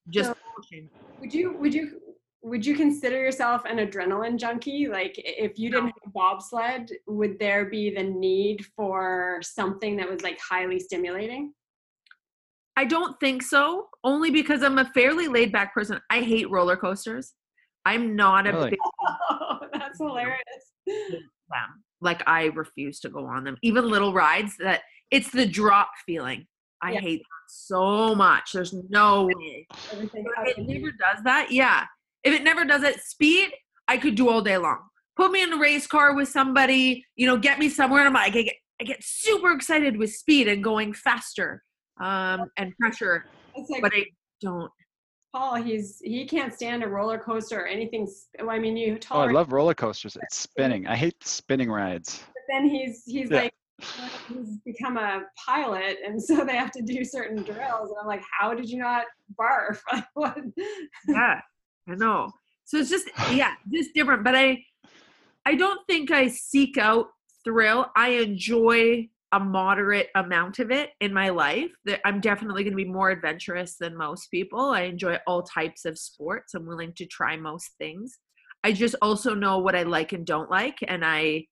just 0.09 0.31
So- 0.31 0.35
Would 1.21 1.33
you 1.33 1.53
would 1.57 1.73
you 1.73 1.99
would 2.41 2.65
you 2.65 2.75
consider 2.75 3.17
yourself 3.17 3.63
an 3.65 3.77
adrenaline 3.77 4.37
junkie? 4.37 4.87
Like 4.87 5.13
if 5.17 5.59
you 5.59 5.69
didn't 5.69 5.93
have 6.03 6.13
bobsled, 6.13 6.91
would 7.07 7.37
there 7.39 7.65
be 7.65 7.93
the 7.93 8.03
need 8.03 8.65
for 8.75 9.39
something 9.41 9.97
that 9.97 10.09
was 10.09 10.21
like 10.21 10.39
highly 10.39 10.79
stimulating? 10.79 11.53
I 12.77 12.85
don't 12.85 13.19
think 13.19 13.41
so, 13.43 13.89
only 14.05 14.31
because 14.31 14.63
I'm 14.63 14.77
a 14.77 14.85
fairly 14.93 15.27
laid 15.27 15.51
back 15.51 15.73
person. 15.73 15.99
I 16.09 16.21
hate 16.21 16.49
roller 16.49 16.77
coasters. 16.77 17.33
I'm 17.85 18.15
not 18.15 18.47
a 18.47 18.53
Really? 18.53 18.69
big 18.71 18.79
Oh, 19.29 19.59
that's 19.73 19.97
hilarious. 19.97 20.39
fan. 20.87 21.67
Like 21.99 22.23
I 22.25 22.45
refuse 22.45 23.01
to 23.01 23.09
go 23.09 23.25
on 23.25 23.43
them. 23.43 23.57
Even 23.63 23.89
little 23.89 24.13
rides 24.13 24.55
that 24.59 24.81
it's 25.11 25.29
the 25.29 25.45
drop 25.45 25.89
feeling. 26.05 26.47
I 26.81 26.93
Yeah. 26.93 27.01
hate 27.01 27.19
that 27.19 27.49
so 27.51 28.15
much. 28.15 28.53
There's 28.53 28.73
no 28.89 29.25
way. 29.25 29.67
Everything 29.91 30.23
it 30.45 30.57
never 30.59 30.91
does 30.91 31.21
that, 31.25 31.51
yeah. 31.51 31.85
If 32.23 32.33
it 32.33 32.43
never 32.43 32.65
does 32.65 32.83
it, 32.83 32.99
speed, 33.01 33.49
I 33.87 33.97
could 33.97 34.15
do 34.15 34.29
all 34.29 34.41
day 34.41 34.57
long. 34.57 34.79
Put 35.15 35.31
me 35.31 35.41
in 35.43 35.53
a 35.53 35.57
race 35.57 35.87
car 35.87 36.15
with 36.15 36.29
somebody, 36.29 37.05
you 37.15 37.27
know, 37.27 37.37
get 37.37 37.59
me 37.59 37.69
somewhere, 37.69 37.99
and 37.99 38.07
I'm 38.07 38.13
like, 38.13 38.35
I 38.35 38.41
get, 38.43 38.55
I 38.81 38.83
get 38.85 39.03
super 39.03 39.51
excited 39.51 39.97
with 39.97 40.13
speed 40.13 40.47
and 40.47 40.63
going 40.63 40.93
faster 40.93 41.63
um, 41.99 42.45
and 42.57 42.73
pressure, 42.79 43.25
like 43.69 43.81
but 43.81 43.91
I 43.93 44.05
don't. 44.41 44.71
Paul, 45.33 45.55
he's 45.55 45.99
he 46.03 46.25
can't 46.25 46.53
stand 46.53 46.83
a 46.83 46.87
roller 46.87 47.19
coaster 47.19 47.59
or 47.59 47.67
anything. 47.67 48.07
I 48.49 48.57
mean, 48.57 48.75
you 48.77 48.97
Oh, 49.11 49.19
I 49.19 49.31
love 49.31 49.51
roller 49.51 49.73
coasters. 49.75 50.17
It's 50.21 50.37
spinning. 50.37 50.87
I 50.87 50.95
hate 50.95 51.21
spinning 51.25 51.69
rides. 51.69 52.23
but 52.33 52.41
then 52.49 52.67
he's 52.67 53.03
he's 53.05 53.29
Yeah. 53.29 53.41
like 53.43 53.53
he's 54.27 54.57
become 54.65 54.97
a 54.97 55.23
pilot, 55.45 55.97
and 56.05 56.21
so 56.21 56.43
they 56.45 56.55
have 56.55 56.71
to 56.71 56.81
do 56.81 57.03
certain 57.03 57.43
drills. 57.43 57.89
And 57.89 57.97
I'm 58.01 58.07
like, 58.07 58.23
how 58.39 58.53
did 58.55 58.69
you 58.69 58.79
not 58.79 59.05
barf? 59.39 59.79
What? 60.13 60.37
Yeah, 61.07 61.41
I 61.89 61.95
know. 61.95 62.31
So 62.65 62.77
it's 62.77 62.89
just, 62.89 63.09
yeah, 63.31 63.53
just 63.71 63.93
different. 63.93 64.23
But 64.23 64.35
I, 64.35 64.63
I 65.45 65.55
don't 65.55 65.79
think 65.87 66.11
I 66.11 66.27
seek 66.27 66.77
out 66.77 67.07
thrill. 67.43 67.87
I 67.95 68.09
enjoy 68.09 69.09
a 69.31 69.39
moderate 69.39 70.09
amount 70.15 70.59
of 70.59 70.71
it 70.71 70.91
in 71.01 71.13
my 71.13 71.29
life. 71.29 71.71
That 71.85 72.01
I'm 72.05 72.19
definitely 72.19 72.63
going 72.63 72.73
to 72.73 72.83
be 72.83 72.89
more 72.89 73.09
adventurous 73.09 73.75
than 73.77 73.95
most 73.95 74.27
people. 74.31 74.71
I 74.71 74.81
enjoy 74.81 75.17
all 75.27 75.43
types 75.43 75.85
of 75.85 75.97
sports. 75.97 76.53
I'm 76.53 76.65
willing 76.65 76.93
to 76.97 77.05
try 77.05 77.37
most 77.37 77.71
things. 77.77 78.19
I 78.63 78.73
just 78.73 78.95
also 79.01 79.33
know 79.33 79.59
what 79.59 79.75
I 79.75 79.83
like 79.83 80.11
and 80.11 80.25
don't 80.25 80.51
like, 80.51 80.77
and 80.87 81.05
I 81.05 81.45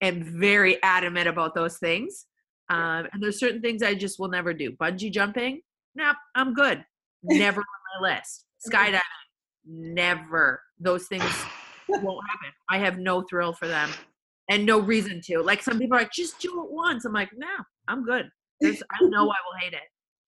am 0.00 0.22
very 0.22 0.82
adamant 0.82 1.28
about 1.28 1.54
those 1.54 1.78
things. 1.78 2.26
Um, 2.70 3.06
and 3.12 3.22
there's 3.22 3.38
certain 3.38 3.60
things 3.60 3.82
I 3.82 3.94
just 3.94 4.18
will 4.18 4.28
never 4.28 4.54
do. 4.54 4.72
Bungee 4.72 5.12
jumping, 5.12 5.60
nope, 5.94 6.16
I'm 6.34 6.54
good. 6.54 6.84
Never 7.26 7.60
on 7.60 8.00
my 8.02 8.14
list. 8.14 8.44
Skydiving, 8.68 9.00
never. 9.66 10.60
Those 10.78 11.06
things 11.06 11.24
won't 11.88 12.26
happen. 12.28 12.52
I 12.70 12.78
have 12.78 12.98
no 12.98 13.22
thrill 13.22 13.52
for 13.52 13.68
them 13.68 13.90
and 14.50 14.64
no 14.66 14.80
reason 14.80 15.20
to. 15.26 15.40
Like 15.40 15.62
some 15.62 15.78
people 15.78 15.96
are 15.96 16.00
like, 16.00 16.12
just 16.12 16.38
do 16.40 16.62
it 16.64 16.70
once. 16.70 17.04
I'm 17.04 17.12
like, 17.12 17.30
no, 17.36 17.46
I'm 17.88 18.04
good. 18.04 18.28
There's, 18.60 18.82
I 18.92 19.04
know 19.04 19.22
I 19.22 19.24
will 19.24 19.58
hate 19.60 19.72
it. 19.72 19.82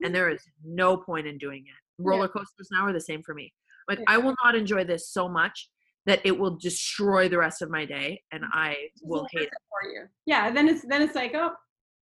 And 0.04 0.14
there 0.14 0.28
is 0.28 0.42
no 0.64 0.96
point 0.96 1.26
in 1.26 1.38
doing 1.38 1.64
it. 1.66 2.02
Roller 2.02 2.28
coasters 2.28 2.68
now 2.72 2.86
are 2.86 2.92
the 2.92 3.00
same 3.00 3.22
for 3.22 3.34
me. 3.34 3.52
Like, 3.88 4.00
I 4.08 4.18
will 4.18 4.34
not 4.44 4.54
enjoy 4.54 4.84
this 4.84 5.10
so 5.10 5.28
much 5.28 5.68
that 6.06 6.20
it 6.24 6.38
will 6.38 6.56
destroy 6.56 7.28
the 7.28 7.38
rest 7.38 7.62
of 7.62 7.70
my 7.70 7.84
day 7.84 8.22
and 8.32 8.44
I 8.52 8.76
will 9.02 9.26
hate 9.32 9.42
it. 9.42 9.50
for 9.68 9.88
you. 9.90 10.04
Yeah, 10.24 10.50
then 10.50 10.68
it's 10.68 10.82
then 10.88 11.02
it's 11.02 11.16
like, 11.16 11.32
oh 11.34 11.50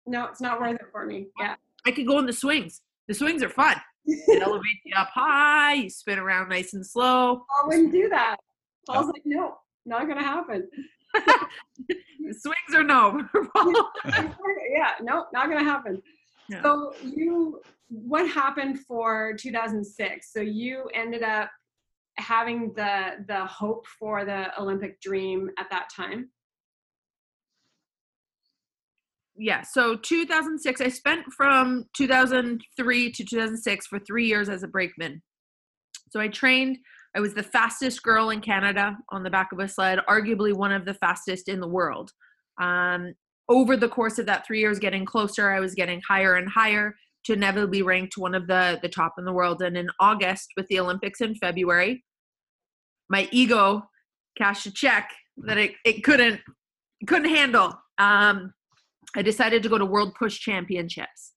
no, 0.07 0.27
it's 0.27 0.41
not 0.41 0.61
worth 0.61 0.75
it 0.75 0.87
for 0.91 1.07
me. 1.07 1.29
Yeah. 1.39 1.55
I 1.87 1.93
could 1.93 2.07
go 2.07 2.19
on 2.19 2.27
the 2.27 2.33
swings. 2.33 2.83
The 3.09 3.15
swings 3.15 3.43
are 3.43 3.49
fun. 3.49 3.77
It 4.05 4.43
elevates 4.43 4.81
you 4.85 4.95
up 4.97 5.09
high, 5.15 5.75
you 5.75 5.91
spin 5.91 6.19
around 6.19 6.49
nice 6.49 6.75
and 6.75 6.87
slow. 6.87 7.45
I 7.63 7.67
wouldn't 7.67 7.93
do 7.93 8.09
that. 8.09 8.37
Oh. 8.89 8.95
Paul's 8.95 9.07
like, 9.07 9.23
no, 9.25 9.55
not 9.87 10.09
gonna 10.09 10.23
happen. 10.23 10.69
Swings 12.33 12.75
are 12.75 12.83
no. 12.83 13.23
yeah, 14.75 14.93
no, 15.03 15.27
not 15.33 15.49
gonna 15.49 15.63
happen. 15.63 16.03
Yeah. 16.49 16.63
So 16.63 16.95
you, 17.03 17.61
what 17.89 18.29
happened 18.29 18.81
for 18.81 19.35
2006? 19.39 20.33
So 20.33 20.41
you 20.41 20.89
ended 20.95 21.23
up 21.23 21.51
having 22.17 22.73
the 22.75 23.25
the 23.27 23.45
hope 23.47 23.87
for 23.99 24.25
the 24.25 24.59
Olympic 24.61 25.01
dream 25.01 25.51
at 25.59 25.71
that 25.71 25.89
time. 25.95 26.31
Yeah 29.43 29.63
so 29.63 29.97
2006 29.97 30.81
i 30.81 30.89
spent 30.89 31.25
from 31.33 31.85
2003 31.97 33.13
to 33.13 33.25
2006 33.25 33.87
for 33.87 33.99
three 33.99 34.27
years 34.27 34.49
as 34.49 34.63
a 34.63 34.69
brakeman. 34.69 35.21
So 36.11 36.21
i 36.21 36.29
trained 36.29 36.79
i 37.17 37.21
was 37.21 37.35
the 37.35 37.43
fastest 37.43 38.03
girl 38.03 38.31
in 38.31 38.41
canada 38.41 38.97
on 39.11 39.23
the 39.23 39.31
back 39.31 39.51
of 39.53 39.59
a 39.59 39.69
sled 39.69 39.99
arguably 40.09 40.55
one 40.55 40.73
of 40.73 40.85
the 40.85 40.95
fastest 40.95 41.49
in 41.49 41.61
the 41.61 41.69
world. 41.69 42.13
Um, 42.61 43.15
over 43.49 43.77
the 43.77 43.89
course 43.89 44.19
of 44.19 44.27
that 44.27 44.47
three 44.47 44.61
years 44.61 44.79
getting 44.79 45.05
closer 45.05 45.51
i 45.51 45.61
was 45.61 45.75
getting 45.75 46.01
higher 46.09 46.37
and 46.37 46.49
higher 46.49 46.95
to 47.25 47.33
inevitably 47.33 47.83
ranked 47.83 48.15
one 48.17 48.35
of 48.35 48.47
the 48.47 48.79
the 48.83 48.89
top 48.89 49.15
in 49.19 49.25
the 49.25 49.33
world. 49.33 49.61
And 49.63 49.77
in 49.77 49.89
august 49.99 50.53
with 50.57 50.69
the 50.69 50.79
olympics 50.79 51.21
in 51.21 51.35
february 51.35 52.05
my 53.11 53.29
ego 53.33 53.83
cashed 54.39 54.67
a 54.67 54.71
check 54.73 55.11
that 55.39 55.59
it, 55.59 55.73
it 55.85 56.05
couldn't 56.05 56.41
couldn't 57.07 57.29
handle. 57.29 57.75
Um, 57.99 58.53
I 59.15 59.23
decided 59.23 59.63
to 59.63 59.69
go 59.69 59.79
to 59.79 59.87
World 59.87 60.15
Push 60.15 60.39
Championships. 60.41 61.33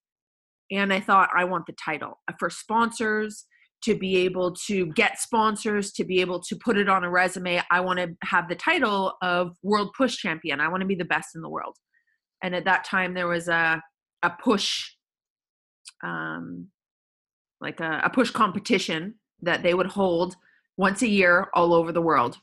And 0.72 0.92
I 0.92 1.00
thought, 1.00 1.30
I 1.36 1.44
want 1.44 1.66
the 1.68 1.74
title 1.74 2.20
uh, 2.28 2.34
for 2.40 2.50
sponsors, 2.50 3.46
to 3.84 3.96
be 3.96 4.18
able 4.18 4.52
to 4.52 4.88
get 4.94 5.20
sponsors, 5.20 5.92
to 5.92 6.04
be 6.04 6.20
able 6.20 6.40
to 6.40 6.56
put 6.56 6.76
it 6.76 6.90
on 6.90 7.04
a 7.04 7.10
resume. 7.10 7.62
I 7.70 7.82
want 7.82 8.00
to 8.00 8.16
have 8.24 8.50
the 8.50 8.56
title 8.56 9.14
of 9.22 9.56
World 9.62 9.92
Push 9.96 10.18
Champion. 10.18 10.60
I 10.60 10.70
want 10.70 10.82
to 10.82 10.88
be 10.88 10.96
the 10.96 11.06
best 11.06 11.36
in 11.36 11.42
the 11.42 11.50
world. 11.50 11.76
And 12.42 12.56
at 12.56 12.66
that 12.66 12.84
time, 12.84 13.14
there 13.14 13.28
was 13.28 13.48
a, 13.48 13.82
a 14.24 14.30
push, 14.44 14.92
um, 16.04 16.70
like 17.62 17.80
a, 17.80 18.02
a 18.04 18.10
push 18.10 18.32
competition 18.32 19.16
that 19.42 19.62
they 19.62 19.76
would 19.76 19.88
hold 19.88 20.36
once 20.78 21.04
a 21.04 21.08
year 21.08 21.50
all 21.54 21.74
over 21.74 21.92
the 21.92 22.02
world. 22.02 22.40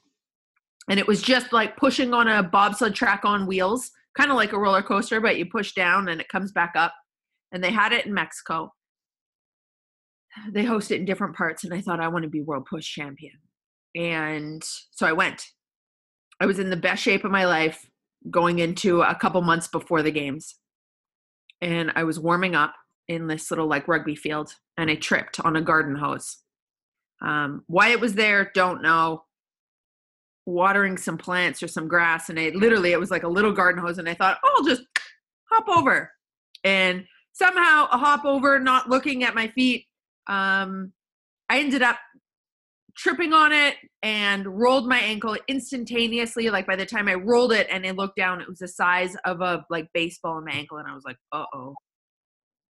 And 0.89 1.01
it 1.01 1.09
was 1.09 1.23
just 1.23 1.53
like 1.53 1.77
pushing 1.77 2.15
on 2.15 2.29
a 2.29 2.43
bobsled 2.43 2.95
track 2.95 3.25
on 3.25 3.47
wheels 3.47 3.91
kind 4.16 4.31
of 4.31 4.37
like 4.37 4.53
a 4.53 4.59
roller 4.59 4.83
coaster, 4.83 5.20
but 5.20 5.38
you 5.38 5.46
push 5.46 5.72
down 5.72 6.09
and 6.09 6.20
it 6.20 6.29
comes 6.29 6.53
back 6.53 6.72
up. 6.77 6.94
And 7.53 7.62
they 7.62 7.70
had 7.70 7.92
it 7.92 8.07
in 8.07 8.14
Mexico. 8.14 8.72
They 10.51 10.64
host 10.64 10.90
it 10.90 10.96
in 11.01 11.05
different 11.05 11.37
parts, 11.37 11.62
and 11.62 11.75
I 11.75 11.83
thought 11.83 12.01
I 12.01 12.09
want 12.09 12.22
to 12.22 12.31
be 12.31 12.40
world 12.40 12.64
push 12.64 12.87
champion. 12.90 13.35
and 13.94 14.64
so 14.90 15.07
I 15.07 15.12
went. 15.12 15.44
I 16.40 16.46
was 16.46 16.59
in 16.59 16.70
the 16.70 16.77
best 16.77 17.03
shape 17.03 17.25
of 17.25 17.31
my 17.31 17.44
life 17.44 17.87
going 18.31 18.59
into 18.59 19.03
a 19.03 19.14
couple 19.14 19.40
months 19.42 19.68
before 19.68 20.03
the 20.03 20.11
games. 20.11 20.57
And 21.61 21.92
I 21.94 22.05
was 22.05 22.18
warming 22.18 22.55
up 22.55 22.75
in 23.09 23.27
this 23.27 23.51
little 23.51 23.66
like 23.66 23.88
rugby 23.88 24.16
field 24.16 24.55
and 24.77 24.90
I 24.90 24.94
tripped 24.94 25.38
on 25.40 25.57
a 25.57 25.62
garden 25.62 25.96
hose. 25.96 26.38
Um, 27.20 27.62
why 27.66 27.90
it 27.90 28.01
was 28.01 28.14
there, 28.14 28.51
don't 28.55 28.83
know. 28.83 29.25
Watering 30.47 30.97
some 30.97 31.17
plants 31.17 31.63
or 31.63 31.69
some 31.69 31.87
grass, 31.87 32.29
and 32.29 32.39
I 32.39 32.51
literally 32.55 32.93
it 32.93 33.01
was 33.01 33.11
like 33.11 33.23
a 33.23 33.29
little 33.29 33.53
garden 33.53 33.81
hose, 33.81 33.99
and 33.99 34.09
I 34.09 34.15
thought, 34.15 34.39
oh, 34.45 34.55
I'll 34.59 34.65
just 34.65 34.83
hop 35.51 35.69
over. 35.69 36.11
And 36.65 37.05
somehow 37.33 37.89
a 37.93 37.99
hop 37.99 38.25
over, 38.25 38.59
not 38.59 38.89
looking 38.89 39.25
at 39.25 39.35
my 39.35 39.49
feet. 39.49 39.87
Um, 40.27 40.93
I 41.49 41.61
ended 41.61 41.83
up 41.83 41.97
tripping 42.97 43.33
on 43.33 43.53
it 43.53 43.77
and 44.03 44.47
rolled 44.47 44.89
my 44.89 44.99
ankle 44.99 45.37
instantaneously. 45.49 46.51
Like 46.51 46.67
by 46.67 46.77
the 46.77 46.87
time 46.87 47.09
I 47.09 47.15
rolled 47.15 47.53
it 47.53 47.67
and 47.71 47.87
I 47.87 47.93
looked 47.93 48.17
down, 48.17 48.41
it 48.41 48.49
was 48.49 48.59
the 48.59 48.69
size 48.69 49.17
of 49.25 49.41
a 49.41 49.65
like 49.71 49.89
baseball 49.95 50.39
in 50.39 50.45
my 50.45 50.53
ankle, 50.53 50.79
and 50.79 50.89
I 50.89 50.95
was 50.95 51.05
like, 51.05 51.17
uh 51.33 51.45
oh. 51.55 51.75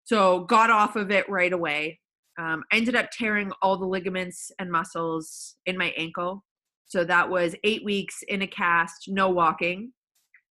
So 0.06 0.46
got 0.46 0.70
off 0.70 0.96
of 0.96 1.12
it 1.12 1.28
right 1.30 1.52
away. 1.52 2.00
Um, 2.40 2.64
I 2.72 2.78
ended 2.78 2.96
up 2.96 3.10
tearing 3.12 3.52
all 3.62 3.78
the 3.78 3.86
ligaments 3.86 4.52
and 4.60 4.72
muscles 4.72 5.56
in 5.66 5.78
my 5.78 5.92
ankle. 5.98 6.44
So 6.88 7.04
that 7.04 7.30
was 7.30 7.56
eight 7.64 7.84
weeks 7.84 8.24
in 8.28 8.42
a 8.42 8.48
cast, 8.48 9.06
no 9.08 9.30
walking. 9.30 9.92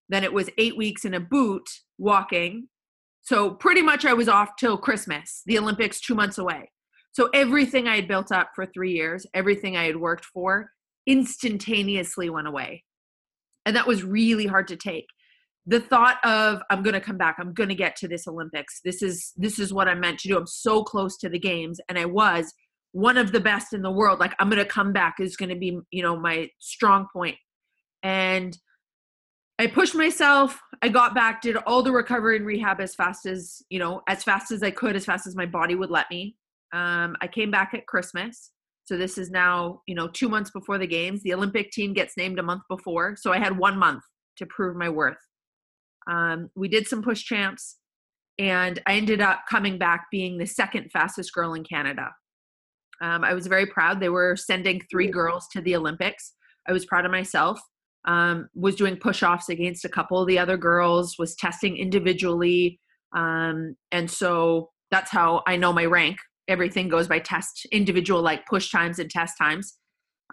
Then 0.09 0.22
it 0.22 0.33
was 0.33 0.51
eight 0.59 0.77
weeks 0.77 1.05
in 1.05 1.14
a 1.14 1.20
boot, 1.20 1.68
walking. 1.99 2.68
So 3.22 3.51
pretty 3.51 3.83
much 3.83 4.05
I 4.05 4.12
was 4.12 4.29
off 4.29 4.51
till 4.59 4.77
Christmas, 4.77 5.42
the 5.46 5.59
Olympics 5.59 6.01
two 6.01 6.14
months 6.14 6.38
away. 6.38 6.70
So 7.12 7.31
everything 7.33 7.88
I 7.88 7.96
had 7.96 8.09
built 8.09 8.31
up 8.31 8.51
for 8.55 8.66
three 8.66 8.92
years, 8.92 9.27
everything 9.35 9.77
I 9.77 9.85
had 9.85 9.96
worked 9.96 10.27
for, 10.27 10.70
instantaneously 11.07 12.29
went 12.29 12.46
away. 12.46 12.85
And 13.64 13.75
that 13.75 13.87
was 13.87 14.05
really 14.05 14.46
hard 14.46 14.68
to 14.68 14.77
take. 14.77 15.07
The 15.66 15.81
thought 15.81 16.25
of 16.25 16.61
I'm 16.70 16.83
going 16.83 16.94
to 16.94 17.01
come 17.01 17.16
back, 17.16 17.37
I'm 17.40 17.53
going 17.53 17.70
to 17.70 17.75
get 17.75 17.96
to 17.96 18.09
this 18.09 18.29
Olympics. 18.29 18.81
This 18.85 19.03
is 19.03 19.33
this 19.37 19.59
is 19.59 19.72
what 19.72 19.88
I'm 19.88 19.99
meant 19.99 20.20
to 20.20 20.29
do. 20.29 20.37
I'm 20.37 20.46
so 20.46 20.85
close 20.85 21.16
to 21.18 21.29
the 21.29 21.38
games 21.38 21.81
and 21.88 21.99
I 21.99 22.05
was 22.05 22.53
one 22.97 23.19
of 23.19 23.31
the 23.31 23.41
best 23.41 23.75
in 23.75 23.83
the 23.83 23.91
world. 23.91 24.19
Like 24.19 24.35
I'm 24.39 24.49
going 24.49 24.63
to 24.63 24.69
come 24.69 24.91
back 24.91 25.17
is 25.21 25.37
going 25.37 25.51
to 25.51 25.55
be, 25.55 25.79
you 25.91 26.03
know, 26.03 26.17
my 26.19 26.49
strong 26.61 27.09
point. 27.13 27.37
And 28.03 28.57
I 29.59 29.67
pushed 29.67 29.95
myself. 29.95 30.59
I 30.81 30.89
got 30.89 31.15
back, 31.15 31.43
did 31.43 31.57
all 31.59 31.83
the 31.83 31.93
recovery 31.93 32.39
and 32.39 32.47
rehab 32.47 32.81
as 32.81 32.95
fast 32.95 33.27
as, 33.27 33.61
you 33.69 33.79
know, 33.79 34.01
as 34.09 34.25
fast 34.25 34.51
as 34.51 34.63
I 34.63 34.71
could, 34.71 34.97
as 34.97 35.05
fast 35.05 35.27
as 35.27 35.37
my 35.37 35.45
body 35.45 35.75
would 35.75 35.91
let 35.91 36.07
me. 36.11 36.37
Um, 36.73 37.17
I 37.21 37.27
came 37.27 37.51
back 37.51 37.75
at 37.75 37.87
Christmas. 37.87 38.53
So 38.85 38.97
this 38.97 39.19
is 39.19 39.31
now, 39.31 39.83
you 39.87 39.95
know, 39.95 40.09
two 40.09 40.31
months 40.31 40.51
before 40.51 40.79
the 40.79 40.87
games. 40.87 41.23
The 41.23 41.35
Olympic 41.35 41.73
team 41.73 41.93
gets 41.93 42.17
named 42.17 42.39
a 42.39 42.43
month 42.43 42.63
before. 42.67 43.15
So 43.19 43.31
I 43.31 43.39
had 43.39 43.59
one 43.59 43.79
month 43.79 44.05
to 44.39 44.47
prove 44.47 44.75
my 44.75 44.89
worth. 44.89 45.19
Um, 46.11 46.49
we 46.57 46.69
did 46.69 46.89
some 46.89 47.03
push 47.03 47.23
champs, 47.25 47.77
and 48.39 48.81
I 48.87 48.95
ended 48.95 49.21
up 49.21 49.41
coming 49.51 49.77
back 49.77 50.07
being 50.11 50.39
the 50.39 50.47
second 50.47 50.91
fastest 50.93 51.35
girl 51.35 51.53
in 51.53 51.63
Canada. 51.63 52.13
Um, 53.03 53.25
I 53.25 53.35
was 53.35 53.47
very 53.47 53.67
proud. 53.67 54.01
They 54.01 54.09
were 54.09 54.37
sending 54.37 54.81
three 54.91 55.09
girls 55.09 55.47
to 55.53 55.61
the 55.61 55.77
Olympics. 55.77 56.33
I 56.69 56.73
was 56.73 56.87
proud 56.87 57.05
of 57.05 57.11
myself. 57.11 57.61
Um, 58.07 58.49
was 58.55 58.77
doing 58.77 58.97
push 58.97 59.23
offs 59.23 59.49
against 59.49 59.85
a 59.85 59.89
couple 59.89 60.21
of 60.21 60.29
the 60.29 60.39
other 60.39 60.57
girls, 60.57 61.17
was 61.19 61.35
testing 61.35 61.77
individually. 61.77 62.81
Um, 63.15 63.77
and 63.91 64.09
so 64.11 64.71
that's 64.91 65.11
how 65.11 65.43
I 65.47 65.57
know 65.57 65.73
my 65.73 65.85
rank. 65.85 66.19
Everything 66.49 66.89
goes 66.89 67.09
by 67.09 67.19
test 67.19 67.67
individual 67.73 68.23
like 68.23 68.47
push 68.47 68.71
times 68.71 69.01
and 69.01 69.11
test 69.11 69.37
times. 69.37 69.79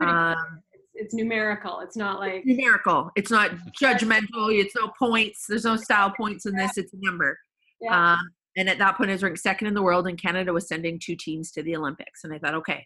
Um, 0.02 0.36
it's, 0.72 0.84
it's, 0.94 1.14
numerical. 1.16 1.80
It's 1.80 1.98
not 1.98 2.20
like 2.20 2.46
numerical. 2.46 3.10
It's 3.16 3.32
not 3.32 3.52
judgmental. 3.82 4.54
It's 4.54 4.76
no 4.76 4.92
points. 5.00 5.46
There's 5.50 5.66
no 5.66 5.76
style 5.76 6.12
points 6.12 6.46
in 6.46 6.56
this. 6.56 6.78
It's 6.78 6.94
a 6.94 6.98
number. 7.00 7.38
Yeah. 7.82 8.14
um, 8.14 8.20
and 8.58 8.70
at 8.70 8.78
that 8.78 8.98
point 8.98 9.10
i 9.10 9.14
was 9.14 9.24
ranked 9.24 9.40
second 9.40 9.68
in 9.68 9.74
the 9.74 9.82
world 9.82 10.08
and 10.08 10.22
canada 10.22 10.54
was 10.54 10.68
sending 10.68 11.00
two 11.00 11.16
teams 11.16 11.52
to 11.52 11.64
the 11.64 11.76
olympics 11.76 12.24
and 12.24 12.34
i 12.34 12.40
thought 12.40 12.56
okay 12.56 12.86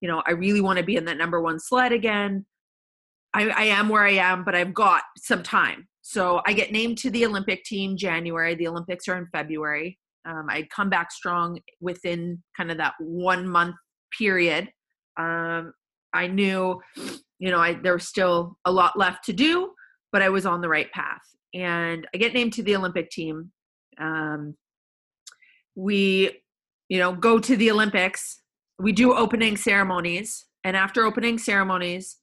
you 0.00 0.08
know 0.08 0.22
i 0.26 0.32
really 0.32 0.60
want 0.60 0.78
to 0.78 0.84
be 0.84 0.96
in 0.96 1.04
that 1.04 1.18
number 1.18 1.40
one 1.40 1.58
sled 1.58 1.92
again 1.92 2.44
I, 3.32 3.48
I 3.48 3.64
am 3.64 3.88
where 3.88 4.04
i 4.04 4.12
am 4.12 4.44
but 4.44 4.54
i've 4.54 4.74
got 4.74 5.02
some 5.16 5.42
time 5.42 5.88
so 6.02 6.40
i 6.46 6.52
get 6.52 6.72
named 6.72 6.98
to 6.98 7.10
the 7.10 7.26
olympic 7.26 7.64
team 7.64 7.96
january 7.96 8.54
the 8.54 8.68
olympics 8.68 9.08
are 9.08 9.16
in 9.16 9.26
february 9.32 9.98
um, 10.26 10.46
I'd 10.48 10.70
come 10.70 10.88
back 10.88 11.12
strong 11.12 11.60
within 11.80 12.42
kind 12.56 12.70
of 12.70 12.78
that 12.78 12.94
one 12.98 13.46
month 13.46 13.76
period. 14.16 14.70
Um, 15.16 15.72
I 16.12 16.26
knew, 16.28 16.80
you 17.38 17.50
know, 17.50 17.58
I, 17.58 17.74
there 17.74 17.94
was 17.94 18.08
still 18.08 18.56
a 18.64 18.72
lot 18.72 18.98
left 18.98 19.24
to 19.24 19.32
do, 19.32 19.70
but 20.12 20.22
I 20.22 20.28
was 20.28 20.46
on 20.46 20.60
the 20.60 20.68
right 20.68 20.90
path. 20.92 21.22
And 21.52 22.06
I 22.14 22.18
get 22.18 22.34
named 22.34 22.52
to 22.54 22.62
the 22.62 22.76
Olympic 22.76 23.10
team. 23.10 23.50
Um, 24.00 24.56
we, 25.74 26.42
you 26.88 26.98
know, 26.98 27.12
go 27.12 27.38
to 27.38 27.56
the 27.56 27.70
Olympics. 27.70 28.40
We 28.78 28.92
do 28.92 29.14
opening 29.14 29.56
ceremonies, 29.56 30.46
and 30.64 30.76
after 30.76 31.04
opening 31.04 31.38
ceremonies, 31.38 32.16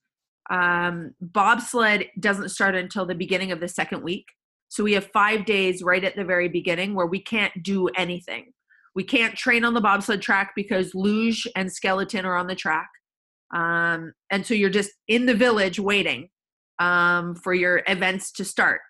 um, 0.50 1.14
bobsled 1.22 2.08
doesn't 2.20 2.50
start 2.50 2.76
until 2.76 3.06
the 3.06 3.16
beginning 3.16 3.52
of 3.52 3.60
the 3.60 3.68
second 3.68 4.04
week. 4.04 4.26
So 4.70 4.84
we 4.84 4.94
have 4.94 5.08
five 5.12 5.46
days 5.46 5.84
right 5.84 6.04
at 6.04 6.16
the 6.16 6.24
very 6.24 6.48
beginning 6.48 6.96
where 6.96 7.06
we 7.06 7.22
can't 7.22 7.54
do 7.62 7.88
anything. 7.90 8.52
We 8.96 9.04
can't 9.04 9.36
train 9.36 9.64
on 9.64 9.74
the 9.74 9.82
bobsled 9.82 10.22
track 10.22 10.52
because 10.56 10.94
luge 10.94 11.48
and 11.56 11.72
skeleton 11.72 12.26
are 12.26 12.36
on 12.36 12.48
the 12.48 12.56
track. 12.56 12.90
Um, 13.54 14.14
and 14.30 14.46
so 14.46 14.54
you're 14.54 14.70
just 14.70 14.92
in 15.08 15.26
the 15.26 15.36
village 15.36 15.80
waiting 15.80 16.30
um, 16.80 17.36
for 17.36 17.54
your 17.54 17.84
events 17.88 18.32
to 18.34 18.46
start. 18.46 18.82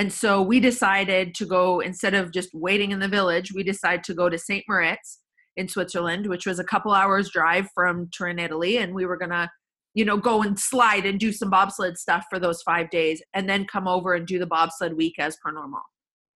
And 0.00 0.10
so 0.10 0.40
we 0.40 0.60
decided 0.60 1.34
to 1.34 1.44
go, 1.44 1.80
instead 1.80 2.14
of 2.14 2.32
just 2.32 2.48
waiting 2.54 2.90
in 2.90 3.00
the 3.00 3.06
village, 3.06 3.52
we 3.52 3.62
decided 3.62 4.02
to 4.04 4.14
go 4.14 4.30
to 4.30 4.38
St. 4.38 4.64
Moritz 4.66 5.18
in 5.58 5.68
Switzerland, 5.68 6.26
which 6.26 6.46
was 6.46 6.58
a 6.58 6.64
couple 6.64 6.92
hours 6.92 7.28
drive 7.28 7.68
from 7.74 8.08
Turin, 8.10 8.38
Italy. 8.38 8.78
And 8.78 8.94
we 8.94 9.04
were 9.04 9.18
going 9.18 9.30
to 9.30 9.50
you 9.92 10.06
know, 10.06 10.16
go 10.16 10.40
and 10.42 10.58
slide 10.58 11.04
and 11.04 11.20
do 11.20 11.32
some 11.32 11.50
bobsled 11.50 11.98
stuff 11.98 12.24
for 12.30 12.38
those 12.38 12.62
five 12.62 12.88
days 12.88 13.20
and 13.34 13.46
then 13.46 13.66
come 13.66 13.86
over 13.86 14.14
and 14.14 14.26
do 14.26 14.38
the 14.38 14.46
bobsled 14.46 14.96
week 14.96 15.16
as 15.18 15.36
per 15.44 15.52
normal. 15.52 15.82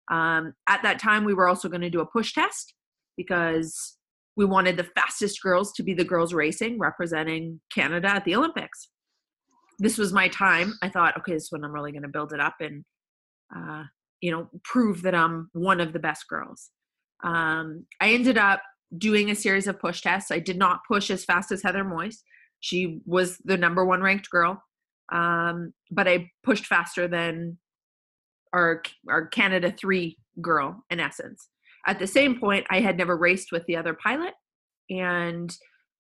Um, 0.10 0.54
at 0.68 0.82
that 0.82 0.98
time, 0.98 1.24
we 1.24 1.36
were 1.36 1.48
also 1.48 1.70
going 1.70 1.82
to 1.82 1.90
do 1.92 2.02
a 2.02 2.06
push 2.08 2.34
test 2.34 2.74
because 3.16 3.96
we 4.36 4.44
wanted 4.44 4.76
the 4.76 4.90
fastest 4.96 5.40
girls 5.44 5.72
to 5.74 5.84
be 5.84 5.94
the 5.94 6.04
girls 6.04 6.34
racing, 6.34 6.80
representing 6.80 7.62
Canada 7.72 8.08
at 8.08 8.26
the 8.26 8.34
Olympics. 8.34 8.90
This 9.78 10.00
was 10.00 10.12
my 10.12 10.30
time. 10.30 10.74
I 10.82 10.90
thought, 10.90 11.16
okay, 11.20 11.34
this 11.34 11.44
is 11.44 11.52
when 11.52 11.64
I'm 11.64 11.72
really 11.72 11.92
going 11.92 12.02
to 12.02 12.10
build 12.10 12.34
it 12.34 12.40
up 12.40 12.56
and, 12.60 12.84
uh, 13.56 13.84
you 14.22 14.32
know, 14.32 14.50
prove 14.64 15.02
that 15.04 15.16
I'm 15.16 15.50
one 15.54 15.80
of 15.82 15.94
the 15.94 16.00
best 16.00 16.28
girls. 16.28 16.70
Um, 17.24 17.86
I 18.00 18.12
ended 18.12 18.38
up 18.38 18.62
doing 18.98 19.30
a 19.32 19.36
series 19.36 19.68
of 19.68 19.80
push 19.80 20.02
tests. 20.02 20.32
I 20.32 20.40
did 20.40 20.58
not 20.58 20.82
push 20.88 21.10
as 21.10 21.24
fast 21.24 21.52
as 21.52 21.64
Heather 21.64 21.84
Moyse 21.84 22.18
she 22.62 23.02
was 23.06 23.38
the 23.44 23.58
number 23.58 23.84
one 23.84 24.02
ranked 24.02 24.30
girl. 24.30 24.64
Um, 25.12 25.74
but 25.90 26.08
I 26.08 26.32
pushed 26.44 26.66
faster 26.66 27.08
than 27.08 27.58
our 28.54 28.82
our 29.10 29.28
Canada 29.28 29.74
three 29.78 30.18
girl 30.42 30.86
in 30.90 31.02
essence. 31.02 31.50
At 31.86 32.00
the 32.00 32.08
same 32.08 32.40
point, 32.40 32.66
I 32.70 32.80
had 32.80 32.98
never 32.98 33.18
raced 33.18 33.52
with 33.52 33.66
the 33.66 33.76
other 33.76 33.98
pilot, 34.02 34.34
and 34.90 35.54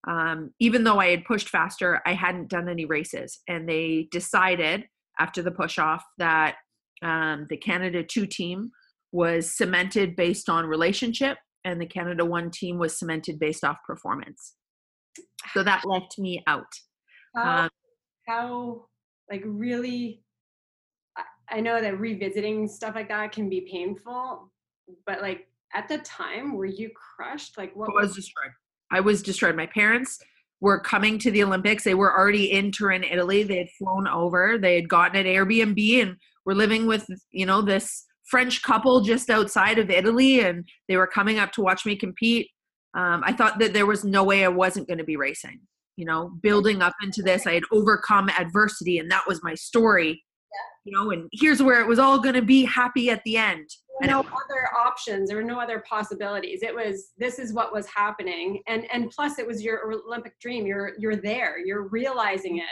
um, 0.07 0.53
even 0.59 0.83
though 0.83 0.99
I 0.99 1.09
had 1.09 1.25
pushed 1.25 1.49
faster, 1.49 2.01
I 2.05 2.13
hadn't 2.13 2.49
done 2.49 2.69
any 2.69 2.85
races. 2.85 3.39
And 3.47 3.67
they 3.67 4.07
decided 4.11 4.85
after 5.19 5.41
the 5.41 5.51
push 5.51 5.77
off 5.77 6.03
that 6.17 6.55
um, 7.01 7.47
the 7.49 7.57
Canada 7.57 8.03
two 8.03 8.25
team 8.25 8.71
was 9.11 9.55
cemented 9.55 10.15
based 10.15 10.49
on 10.49 10.65
relationship, 10.65 11.37
and 11.65 11.79
the 11.79 11.85
Canada 11.85 12.23
one 12.25 12.51
team 12.51 12.77
was 12.77 12.97
cemented 12.97 13.39
based 13.39 13.63
off 13.63 13.77
performance. 13.85 14.53
So 15.53 15.63
that 15.63 15.85
left 15.85 16.17
me 16.17 16.43
out. 16.47 16.71
How, 17.35 17.63
um, 17.63 17.69
how 18.27 18.85
like 19.29 19.43
really 19.45 20.21
I, 21.17 21.23
I 21.57 21.59
know 21.61 21.81
that 21.81 21.99
revisiting 21.99 22.67
stuff 22.67 22.95
like 22.95 23.09
that 23.09 23.31
can 23.31 23.49
be 23.49 23.61
painful 23.61 24.51
but 25.05 25.21
like 25.21 25.47
at 25.73 25.87
the 25.87 25.99
time 25.99 26.55
were 26.55 26.65
you 26.65 26.89
crushed? 26.95 27.57
Like 27.57 27.75
what 27.75 27.93
was 27.93 28.15
destroyed. 28.15 28.51
I 28.91 28.99
was 28.99 29.21
destroyed. 29.21 29.55
My 29.55 29.67
parents 29.67 30.19
were 30.59 30.79
coming 30.79 31.17
to 31.19 31.31
the 31.31 31.43
olympics. 31.43 31.83
They 31.83 31.93
were 31.93 32.15
already 32.15 32.51
in 32.51 32.71
turin 32.71 33.03
italy. 33.03 33.43
They 33.43 33.57
had 33.57 33.69
flown 33.77 34.07
over. 34.07 34.57
They 34.57 34.75
had 34.75 34.89
gotten 34.89 35.17
an 35.17 35.25
airbnb 35.25 36.01
and 36.01 36.17
were 36.45 36.55
living 36.55 36.87
with 36.87 37.05
you 37.31 37.45
know 37.45 37.61
this 37.61 38.05
french 38.29 38.61
couple 38.61 39.01
just 39.01 39.29
outside 39.29 39.77
of 39.77 39.89
italy 39.89 40.41
and 40.41 40.65
they 40.87 40.97
were 40.97 41.07
coming 41.07 41.39
up 41.39 41.51
to 41.51 41.61
watch 41.61 41.85
me 41.85 41.95
compete 41.95 42.47
um, 42.93 43.23
I 43.25 43.33
thought 43.33 43.59
that 43.59 43.73
there 43.73 43.85
was 43.85 44.03
no 44.03 44.23
way 44.23 44.43
I 44.43 44.49
wasn't 44.49 44.87
going 44.87 44.97
to 44.97 45.03
be 45.03 45.15
racing. 45.15 45.59
You 45.97 46.05
know, 46.05 46.31
building 46.41 46.81
up 46.81 46.93
into 47.01 47.21
this, 47.21 47.45
I 47.45 47.53
had 47.53 47.63
overcome 47.71 48.29
adversity, 48.29 48.97
and 48.97 49.09
that 49.11 49.23
was 49.27 49.41
my 49.43 49.55
story. 49.55 50.09
Yeah. 50.09 50.91
You 50.91 50.97
know, 50.97 51.11
and 51.11 51.29
here's 51.31 51.61
where 51.61 51.81
it 51.81 51.87
was 51.87 51.99
all 51.99 52.19
going 52.19 52.35
to 52.35 52.41
be 52.41 52.65
happy 52.65 53.09
at 53.09 53.21
the 53.23 53.37
end. 53.37 53.69
no 54.01 54.19
other 54.19 54.67
options 54.77 55.29
there 55.29 55.37
were 55.37 55.43
no 55.43 55.59
other 55.59 55.83
possibilities 55.87 56.63
it 56.63 56.73
was 56.73 57.11
this 57.19 57.37
is 57.37 57.53
what 57.53 57.71
was 57.71 57.85
happening 57.85 58.59
and 58.67 58.87
and 58.91 59.11
plus 59.11 59.37
it 59.37 59.45
was 59.45 59.61
your 59.61 59.93
olympic 59.93 60.39
dream 60.39 60.65
you're 60.65 60.93
you're 60.97 61.17
there 61.17 61.63
you're 61.63 61.87
realizing 61.89 62.57
it 62.57 62.65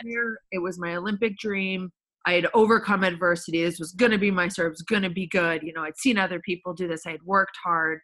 it 0.51 0.57
was 0.57 0.79
my 0.79 0.95
olympic 0.95 1.37
dream 1.37 1.91
i 2.29 2.33
had 2.33 2.47
overcome 2.53 3.03
adversity. 3.03 3.63
This 3.63 3.79
was 3.79 3.91
going 3.91 4.11
to 4.11 4.19
be 4.19 4.29
my 4.29 4.47
serve 4.47 4.71
was 4.71 4.83
going 4.83 5.01
to 5.01 5.09
be 5.09 5.27
good. 5.27 5.63
You 5.63 5.73
know 5.73 5.83
i'd 5.83 5.97
seen 5.97 6.17
other 6.17 6.39
people 6.39 6.73
do 6.73 6.87
this 6.87 7.05
i 7.07 7.11
had 7.11 7.23
worked 7.23 7.57
hard. 7.63 7.99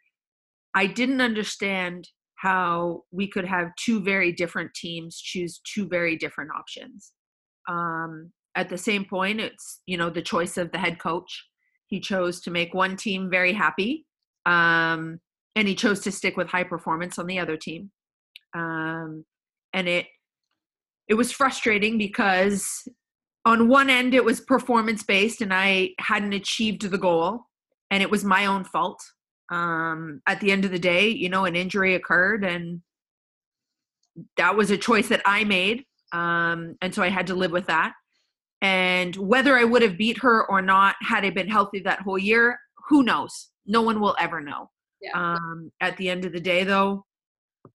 I 0.74 0.86
didn't 0.86 1.20
understand 1.20 2.08
how 2.36 3.04
we 3.10 3.26
could 3.28 3.46
have 3.46 3.68
two 3.76 4.02
very 4.02 4.32
different 4.32 4.74
teams 4.74 5.18
choose 5.18 5.60
two 5.72 5.88
very 5.88 6.16
different 6.16 6.50
options. 6.50 7.12
Um, 7.68 8.32
at 8.54 8.68
the 8.68 8.78
same 8.78 9.04
point 9.04 9.40
it's 9.40 9.80
you 9.86 9.96
know 9.96 10.10
the 10.10 10.22
choice 10.22 10.56
of 10.56 10.72
the 10.72 10.78
head 10.78 10.98
coach. 10.98 11.46
He 11.86 12.00
chose 12.00 12.40
to 12.40 12.50
make 12.50 12.74
one 12.74 12.96
team 12.96 13.30
very 13.30 13.52
happy, 13.52 14.06
um, 14.44 15.20
and 15.54 15.68
he 15.68 15.76
chose 15.76 16.00
to 16.00 16.10
stick 16.10 16.36
with 16.36 16.48
high 16.48 16.64
performance 16.64 17.16
on 17.16 17.26
the 17.26 17.38
other 17.38 17.56
team. 17.56 17.92
Um, 18.54 19.24
and 19.72 19.86
it 19.86 20.06
it 21.08 21.14
was 21.14 21.30
frustrating 21.30 21.96
because 21.96 22.88
on 23.46 23.68
one 23.68 23.88
end 23.88 24.12
it 24.12 24.24
was 24.24 24.40
performance 24.40 25.02
based, 25.04 25.40
and 25.40 25.54
I 25.54 25.90
hadn't 25.98 26.34
achieved 26.34 26.82
the 26.82 26.98
goal, 26.98 27.46
and 27.90 28.02
it 28.02 28.10
was 28.10 28.24
my 28.24 28.44
own 28.46 28.64
fault. 28.64 29.00
Um, 29.50 30.20
at 30.26 30.40
the 30.40 30.50
end 30.50 30.64
of 30.64 30.72
the 30.72 30.78
day, 30.78 31.08
you 31.08 31.28
know, 31.28 31.44
an 31.44 31.54
injury 31.54 31.94
occurred, 31.94 32.44
and 32.44 32.82
that 34.36 34.56
was 34.56 34.70
a 34.70 34.76
choice 34.76 35.08
that 35.08 35.22
I 35.24 35.44
made, 35.44 35.84
um, 36.12 36.76
and 36.82 36.92
so 36.92 37.02
I 37.02 37.08
had 37.08 37.28
to 37.28 37.34
live 37.34 37.52
with 37.52 37.66
that. 37.68 37.94
And 38.62 39.14
whether 39.16 39.56
I 39.56 39.64
would 39.64 39.82
have 39.82 39.96
beat 39.96 40.18
her 40.18 40.44
or 40.46 40.60
not, 40.60 40.96
had 41.02 41.24
I 41.24 41.30
been 41.30 41.48
healthy 41.48 41.80
that 41.80 42.00
whole 42.00 42.18
year, 42.18 42.58
who 42.88 43.04
knows? 43.04 43.50
No 43.66 43.82
one 43.82 44.00
will 44.00 44.16
ever 44.18 44.40
know. 44.40 44.70
Yeah. 45.00 45.10
Um, 45.14 45.70
at 45.80 45.96
the 45.98 46.08
end 46.08 46.24
of 46.24 46.32
the 46.32 46.40
day, 46.40 46.64
though, 46.64 47.04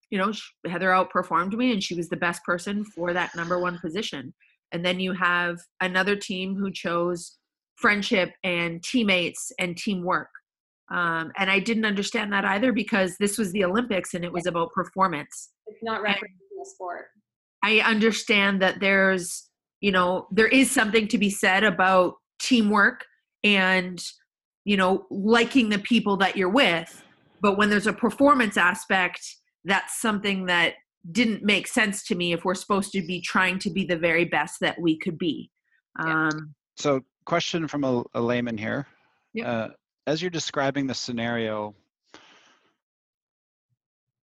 you 0.10 0.18
know, 0.18 0.34
Heather 0.68 0.90
outperformed 0.90 1.54
me 1.54 1.72
and 1.72 1.84
she 1.84 1.94
was 1.94 2.10
the 2.10 2.18
best 2.18 2.44
person 2.44 2.84
for 2.84 3.14
that 3.14 3.36
number 3.36 3.60
one 3.60 3.78
position. 3.80 4.34
And 4.72 4.86
then 4.86 5.00
you 5.00 5.14
have 5.14 5.58
another 5.80 6.16
team 6.16 6.56
who 6.56 6.72
chose 6.72 7.38
friendship 7.76 8.34
and 8.44 8.84
teammates 8.84 9.52
and 9.60 9.76
teamwork. 9.76 10.30
Um, 10.92 11.32
and 11.38 11.50
I 11.50 11.60
didn't 11.60 11.86
understand 11.86 12.34
that 12.34 12.46
either 12.46 12.74
because 12.74 13.16
this 13.18 13.38
was 13.38 13.52
the 13.54 13.64
Olympics 13.64 14.14
and 14.14 14.26
it 14.26 14.32
was 14.32 14.46
about 14.46 14.72
performance. 14.74 15.50
It's 15.68 15.82
not 15.82 16.02
representing 16.02 16.38
the 16.58 16.66
sport. 16.66 17.06
I 17.64 17.80
understand 17.80 18.62
that 18.62 18.80
there's 18.80 19.50
you 19.82 19.92
know 19.92 20.28
there 20.32 20.48
is 20.48 20.72
something 20.72 21.08
to 21.10 21.18
be 21.18 21.30
said 21.30 21.64
about 21.64 22.16
teamwork 22.40 23.06
and 23.44 24.04
you 24.66 24.78
know 24.78 25.06
liking 25.10 25.70
the 25.70 25.80
people 25.80 26.18
that 26.18 26.38
you're 26.38 26.50
with 26.50 27.04
but 27.42 27.58
when 27.58 27.70
there's 27.70 27.88
a 27.88 27.94
performance 27.94 28.58
aspect 28.58 29.22
that's 29.66 30.00
something 30.00 30.46
that 30.46 30.74
didn't 31.12 31.44
make 31.44 31.68
sense 31.68 32.04
to 32.04 32.16
me 32.16 32.34
if 32.34 32.46
we're 32.46 32.56
supposed 32.56 32.92
to 32.92 33.02
be 33.02 33.22
trying 33.22 33.58
to 33.58 33.70
be 33.70 33.86
the 33.86 33.98
very 33.98 34.26
best 34.26 34.60
that 34.62 34.80
we 34.80 34.98
could 34.98 35.18
be 35.18 35.50
um, 36.00 36.54
so 36.78 37.02
question 37.26 37.68
from 37.68 37.84
a, 37.84 38.04
a 38.14 38.22
layman 38.22 38.58
here 38.58 38.88
yep. 39.34 39.48
uh, 39.48 39.68
as 40.08 40.22
you're 40.22 40.30
describing 40.32 40.88
the 40.88 40.94
scenario 40.94 41.74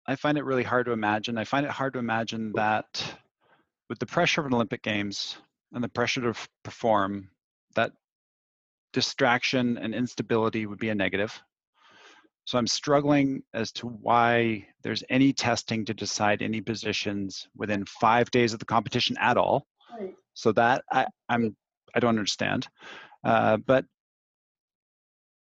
i 0.08 0.16
find 0.16 0.38
it 0.38 0.46
really 0.46 0.64
hard 0.64 0.86
to 0.86 0.92
imagine 0.92 1.38
i 1.38 1.44
find 1.44 1.66
it 1.66 1.72
hard 1.72 1.94
to 1.94 2.00
imagine 2.00 2.52
that 2.56 3.04
with 3.94 4.00
the 4.00 4.06
pressure 4.08 4.42
of 4.42 4.48
an 4.48 4.56
Olympic 4.56 4.82
Games 4.82 5.38
and 5.72 5.84
the 5.84 5.90
pressure 5.90 6.22
to 6.22 6.34
perform, 6.64 7.30
that 7.76 7.92
distraction 8.92 9.78
and 9.78 9.94
instability 9.94 10.66
would 10.66 10.80
be 10.80 10.90
a 10.90 10.96
negative. 10.96 11.40
So 12.46 12.58
I'm 12.58 12.68
struggling 12.68 13.44
as 13.54 13.72
to 13.74 13.88
why 13.88 14.68
there's 14.82 15.04
any 15.10 15.34
testing 15.34 15.86
to 15.86 15.94
decide 15.94 16.42
any 16.42 16.62
positions 16.62 17.48
within 17.56 17.86
five 17.86 18.30
days 18.32 18.54
of 18.54 18.60
the 18.60 18.66
competition 18.66 19.16
at 19.20 19.38
all. 19.38 19.66
Right. 19.98 20.14
So 20.34 20.52
that 20.54 20.84
I, 20.92 21.08
I'm 21.30 21.56
I 21.96 22.00
don't 22.00 22.18
understand. 22.18 22.68
Uh, 23.24 23.58
but 23.58 23.86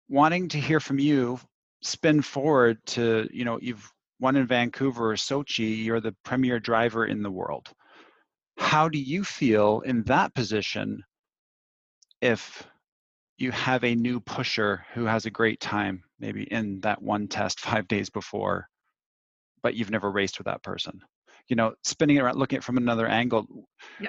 wanting 0.08 0.48
to 0.48 0.58
hear 0.58 0.80
from 0.80 0.98
you, 0.98 1.38
spin 1.82 2.22
forward 2.22 2.78
to 2.86 3.28
you 3.32 3.44
know 3.44 3.58
you've 3.60 3.92
won 4.20 4.36
in 4.36 4.46
Vancouver 4.46 5.12
or 5.12 5.16
Sochi, 5.16 5.84
you're 5.84 6.00
the 6.00 6.14
premier 6.24 6.58
driver 6.58 7.04
in 7.04 7.22
the 7.22 7.30
world 7.30 7.68
how 8.58 8.88
do 8.88 8.98
you 8.98 9.22
feel 9.24 9.80
in 9.80 10.02
that 10.04 10.34
position 10.34 11.02
if 12.20 12.66
you 13.38 13.50
have 13.52 13.84
a 13.84 13.94
new 13.94 14.20
pusher 14.20 14.84
who 14.94 15.04
has 15.04 15.26
a 15.26 15.30
great 15.30 15.60
time 15.60 16.02
maybe 16.18 16.44
in 16.44 16.80
that 16.80 17.00
one 17.02 17.28
test 17.28 17.60
five 17.68 17.86
days 17.88 18.10
before 18.10 18.68
but 19.62 19.74
you've 19.74 19.90
never 19.90 20.12
raced 20.12 20.38
with 20.38 20.44
that 20.44 20.62
person. 20.62 21.00
You 21.48 21.56
know 21.56 21.74
spinning 21.84 22.16
it 22.16 22.20
around 22.20 22.38
looking 22.38 22.56
at 22.56 22.62
it 22.62 22.64
from 22.64 22.76
another 22.76 23.06
angle 23.06 23.46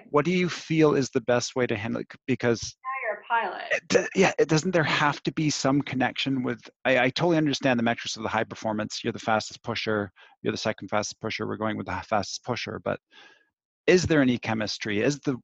what 0.09 0.25
do 0.25 0.31
you 0.31 0.49
feel 0.49 0.95
is 0.95 1.09
the 1.09 1.21
best 1.21 1.55
way 1.55 1.67
to 1.67 1.75
handle 1.75 2.01
it? 2.01 2.07
Because 2.25 2.75
now 2.83 2.89
you're 3.03 3.21
a 3.21 3.51
pilot. 3.51 3.61
it, 3.93 4.09
yeah 4.15 4.31
it 4.39 4.47
doesn't 4.47 4.71
there 4.71 4.83
have 4.83 5.21
to 5.23 5.31
be 5.33 5.49
some 5.49 5.81
connection 5.81 6.41
with 6.43 6.59
I, 6.85 6.99
I 6.99 7.09
totally 7.09 7.37
understand 7.37 7.77
the 7.77 7.83
metrics 7.83 8.17
of 8.17 8.23
the 8.23 8.29
high 8.29 8.43
performance. 8.43 9.01
You're 9.03 9.13
the 9.13 9.19
fastest 9.19 9.61
pusher 9.63 10.11
you're 10.41 10.51
the 10.51 10.57
second 10.57 10.87
fastest 10.87 11.21
pusher 11.21 11.47
we're 11.47 11.57
going 11.57 11.77
with 11.77 11.85
the 11.85 12.03
fastest 12.07 12.43
pusher 12.43 12.81
but 12.83 12.99
is 13.87 14.05
there 14.05 14.21
any 14.21 14.37
chemistry? 14.37 15.01
Is 15.01 15.19
the 15.19 15.37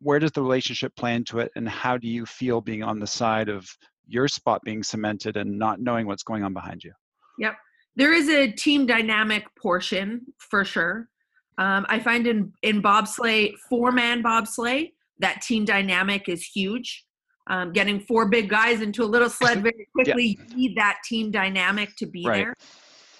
where 0.00 0.18
does 0.18 0.32
the 0.32 0.42
relationship 0.42 0.94
play 0.96 1.14
into 1.14 1.38
it 1.38 1.50
and 1.56 1.68
how 1.68 1.96
do 1.96 2.08
you 2.08 2.26
feel 2.26 2.60
being 2.60 2.82
on 2.82 2.98
the 2.98 3.06
side 3.06 3.48
of 3.48 3.66
your 4.06 4.28
spot 4.28 4.60
being 4.64 4.82
cemented 4.82 5.36
and 5.36 5.58
not 5.58 5.80
knowing 5.80 6.06
what's 6.06 6.22
going 6.22 6.42
on 6.42 6.52
behind 6.52 6.84
you? 6.84 6.92
Yep. 7.38 7.56
There 7.96 8.12
is 8.12 8.28
a 8.28 8.50
team 8.50 8.86
dynamic 8.86 9.44
portion 9.60 10.26
for 10.38 10.64
sure. 10.64 11.08
Um, 11.56 11.86
i 11.88 12.00
find 12.00 12.26
in 12.26 12.52
in 12.62 12.82
bobsleigh 12.82 13.54
four 13.70 13.92
man 13.92 14.24
bobsleigh 14.24 14.90
that 15.20 15.40
team 15.40 15.64
dynamic 15.64 16.28
is 16.28 16.42
huge. 16.44 17.04
Um, 17.46 17.72
getting 17.72 18.00
four 18.00 18.28
big 18.28 18.48
guys 18.48 18.80
into 18.80 19.04
a 19.04 19.06
little 19.06 19.30
sled 19.30 19.62
very 19.62 19.86
quickly 19.92 20.36
yeah. 20.38 20.44
you 20.48 20.56
need 20.56 20.76
that 20.76 20.98
team 21.04 21.30
dynamic 21.30 21.94
to 21.96 22.06
be 22.06 22.26
right. 22.26 22.38
there. 22.38 22.54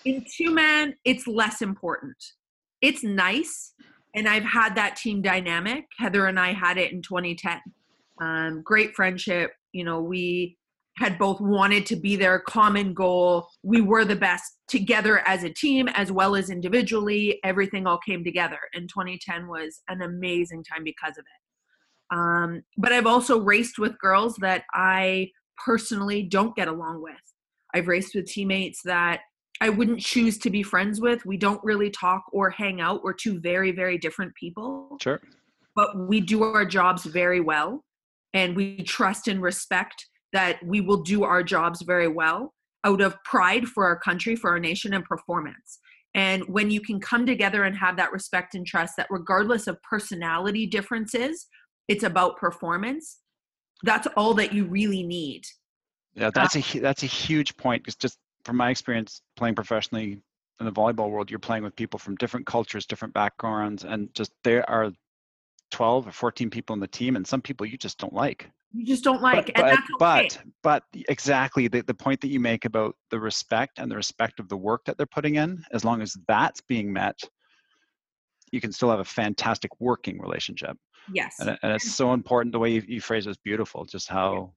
In 0.05 0.25
two 0.37 0.53
man 0.53 0.95
it's 1.05 1.27
less 1.27 1.63
important. 1.63 2.17
It's 2.83 3.05
nice 3.05 3.73
and 4.15 4.29
I've 4.29 4.45
had 4.45 4.75
that 4.77 4.97
team 4.97 5.23
dynamic. 5.23 5.87
Heather 5.99 6.27
and 6.27 6.39
I 6.39 6.53
had 6.53 6.79
it 6.79 6.93
in 6.93 7.03
2010. 7.03 7.61
Um, 8.21 8.63
great 8.63 8.95
friendship. 8.95 9.53
You 9.73 9.85
know, 9.85 10.01
we 10.01 10.57
had 10.97 11.19
both 11.19 11.41
wanted 11.41 11.87
to 11.87 11.97
be 11.97 12.15
their 12.15 12.39
common 12.39 12.95
goal. 12.95 13.49
We 13.65 13.81
were 13.81 14.05
the 14.05 14.15
best 14.15 14.59
together 14.69 15.27
as 15.27 15.43
a 15.43 15.51
team 15.51 15.89
as 15.89 16.13
well 16.13 16.37
as 16.37 16.51
individually. 16.51 17.41
Everything 17.43 17.87
all 17.87 17.99
came 17.99 18.23
together. 18.23 18.59
And 18.75 18.89
2010 18.89 19.49
was 19.49 19.83
an 19.89 20.03
amazing 20.03 20.63
time 20.63 20.85
because 20.85 21.19
of 21.19 21.25
it. 21.25 22.17
Um, 22.17 22.63
but 22.77 22.93
I've 22.93 23.07
also 23.07 23.41
raced 23.41 23.79
with 23.79 23.99
girls 23.99 24.37
that 24.37 24.63
I 24.73 25.31
personally 25.65 26.23
don't 26.23 26.55
get 26.55 26.69
along 26.69 27.03
with. 27.03 27.15
I've 27.75 27.89
raced 27.89 28.15
with 28.15 28.27
teammates 28.27 28.83
that 28.85 29.23
I 29.61 29.69
wouldn't 29.69 30.01
choose 30.01 30.39
to 30.39 30.51
be 30.51 30.63
friends 30.63 31.01
with. 31.01 31.25
We 31.25 31.37
don't 31.37 31.63
really 31.63 31.91
talk 31.91 32.25
or 32.33 32.51
hang 32.51 32.81
out. 32.81 33.05
We're 33.05 33.13
two 33.13 33.41
very, 33.41 33.71
very 33.71 33.99
different 33.99 34.35
people. 34.35 34.97
Sure. 35.01 35.21
But 35.77 35.97
we 35.97 36.21
do 36.21 36.43
our 36.43 36.65
jobs 36.65 37.05
very 37.05 37.41
well. 37.41 37.85
And 38.33 38.57
we 38.57 38.83
trust 38.83 39.29
and 39.29 39.41
respect 39.41 40.07
that 40.33 40.59
we 40.65 40.81
will 40.81 41.03
do 41.03 41.23
our 41.23 41.43
jobs 41.43 41.83
very 41.83 42.09
well 42.09 42.53
out 42.85 43.01
of 43.01 43.17
pride 43.25 43.67
for 43.67 43.87
our 43.87 43.99
country, 43.99 44.37
for 44.37 44.51
our 44.51 44.59
nation, 44.59 44.93
and 44.93 45.05
performance. 45.05 45.79
And 46.15 46.45
when 46.49 46.71
you 46.71 46.81
can 46.81 47.01
come 47.01 47.27
together 47.27 47.65
and 47.65 47.77
have 47.77 47.97
that 47.97 48.13
respect 48.13 48.55
and 48.55 48.67
trust 48.67 48.95
that 48.97 49.07
regardless 49.11 49.67
of 49.67 49.83
personality 49.83 50.67
differences, 50.67 51.47
it's 51.89 52.05
about 52.05 52.37
performance, 52.37 53.21
that's 53.83 54.07
all 54.17 54.35
that 54.35 54.53
you 54.53 54.65
really 54.67 55.03
need. 55.03 55.43
Yeah, 56.15 56.31
that's 56.33 56.57
a 56.57 56.79
that's 56.79 57.03
a 57.03 57.07
huge 57.07 57.57
point. 57.57 57.85
It's 57.87 57.97
just 57.97 58.19
from 58.45 58.57
my 58.57 58.71
experience 58.71 59.23
playing 59.37 59.55
professionally 59.55 60.21
in 60.61 60.67
the 60.67 60.73
volleyball 60.73 61.11
world, 61.11 61.31
you're 61.31 61.39
playing 61.39 61.65
with 61.65 61.75
people 61.77 61.99
from 61.99 62.15
different 62.17 62.47
cultures, 62.47 62.87
different 62.87 63.15
backgrounds, 63.15 63.85
and 63.85 64.13
just 64.15 64.33
there 64.45 64.69
are 64.71 64.93
12 65.73 66.07
or 66.07 66.13
14 66.13 66.51
people 66.51 66.75
in 66.75 66.81
the 66.81 66.87
team, 66.87 67.17
and 67.17 67.27
some 67.27 67.43
people 67.43 67.67
you 67.67 67.77
just 67.77 67.99
don't 67.99 68.13
like. 68.13 68.51
You 68.73 68.85
just 68.85 69.05
don't 69.05 69.23
like, 69.23 69.53
but, 69.55 69.65
and 69.65 69.79
but, 69.99 70.17
okay. 70.17 70.29
but, 70.63 70.83
but 70.93 71.05
exactly 71.09 71.69
the, 71.69 71.83
the 71.83 71.95
point 71.95 72.21
that 72.21 72.29
you 72.29 72.41
make 72.41 72.65
about 72.65 72.97
the 73.11 73.21
respect 73.21 73.79
and 73.79 73.91
the 73.91 73.97
respect 73.97 74.41
of 74.41 74.49
the 74.49 74.57
work 74.57 74.85
that 74.85 74.97
they're 74.97 75.07
putting 75.07 75.37
in, 75.37 75.65
as 75.73 75.85
long 75.85 76.03
as 76.03 76.17
that's 76.27 76.61
being 76.61 76.93
met, 76.93 77.19
you 78.51 78.61
can 78.61 78.73
still 78.73 78.91
have 78.91 79.01
a 79.01 79.05
fantastic 79.05 79.71
working 79.81 80.21
relationship. 80.21 80.77
Yes. 81.13 81.37
And, 81.39 81.57
and 81.63 81.73
it's 81.73 81.93
so 81.93 82.13
important 82.13 82.53
the 82.53 82.59
way 82.59 82.71
you, 82.71 82.83
you 82.87 83.01
phrase 83.01 83.27
it 83.27 83.31
is 83.31 83.37
beautiful, 83.39 83.85
just 83.85 84.09
how 84.09 84.53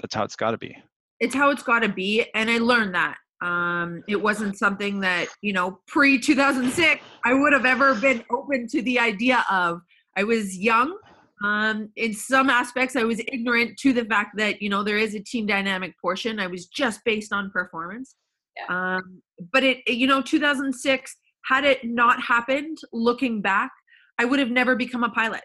that's 0.00 0.14
how 0.14 0.24
it's 0.24 0.36
got 0.36 0.52
to 0.52 0.58
be. 0.58 0.76
It's 1.20 1.34
how 1.34 1.50
it's 1.50 1.62
got 1.62 1.80
to 1.80 1.88
be, 1.88 2.26
and 2.34 2.50
I 2.50 2.58
learned 2.58 2.94
that 2.94 3.16
um, 3.42 4.04
it 4.08 4.20
wasn't 4.20 4.56
something 4.56 5.00
that, 5.00 5.26
you 5.40 5.52
know, 5.52 5.80
pre 5.88 6.18
2006, 6.18 7.02
I 7.24 7.34
would 7.34 7.52
have 7.52 7.66
ever 7.66 7.94
been 7.96 8.24
open 8.30 8.68
to 8.68 8.82
the 8.82 8.98
idea 8.98 9.44
of. 9.50 9.82
I 10.16 10.24
was 10.24 10.56
young. 10.56 10.96
Um, 11.44 11.88
in 11.96 12.14
some 12.14 12.48
aspects, 12.50 12.94
I 12.94 13.02
was 13.02 13.20
ignorant 13.32 13.78
to 13.78 13.92
the 13.92 14.04
fact 14.04 14.36
that 14.36 14.62
you 14.62 14.68
know 14.68 14.84
there 14.84 14.98
is 14.98 15.14
a 15.14 15.20
team 15.20 15.46
dynamic 15.46 15.98
portion. 16.00 16.38
I 16.38 16.46
was 16.46 16.66
just 16.66 17.00
based 17.04 17.32
on 17.32 17.50
performance. 17.50 18.14
Yeah. 18.56 18.96
Um, 18.98 19.22
but 19.52 19.64
it, 19.64 19.78
you 19.88 20.06
know, 20.06 20.22
2006 20.22 21.16
had 21.46 21.64
it 21.64 21.84
not 21.84 22.22
happened, 22.22 22.78
looking 22.92 23.40
back, 23.40 23.72
I 24.18 24.24
would 24.24 24.38
have 24.38 24.50
never 24.50 24.76
become 24.76 25.02
a 25.02 25.08
pilot. 25.08 25.42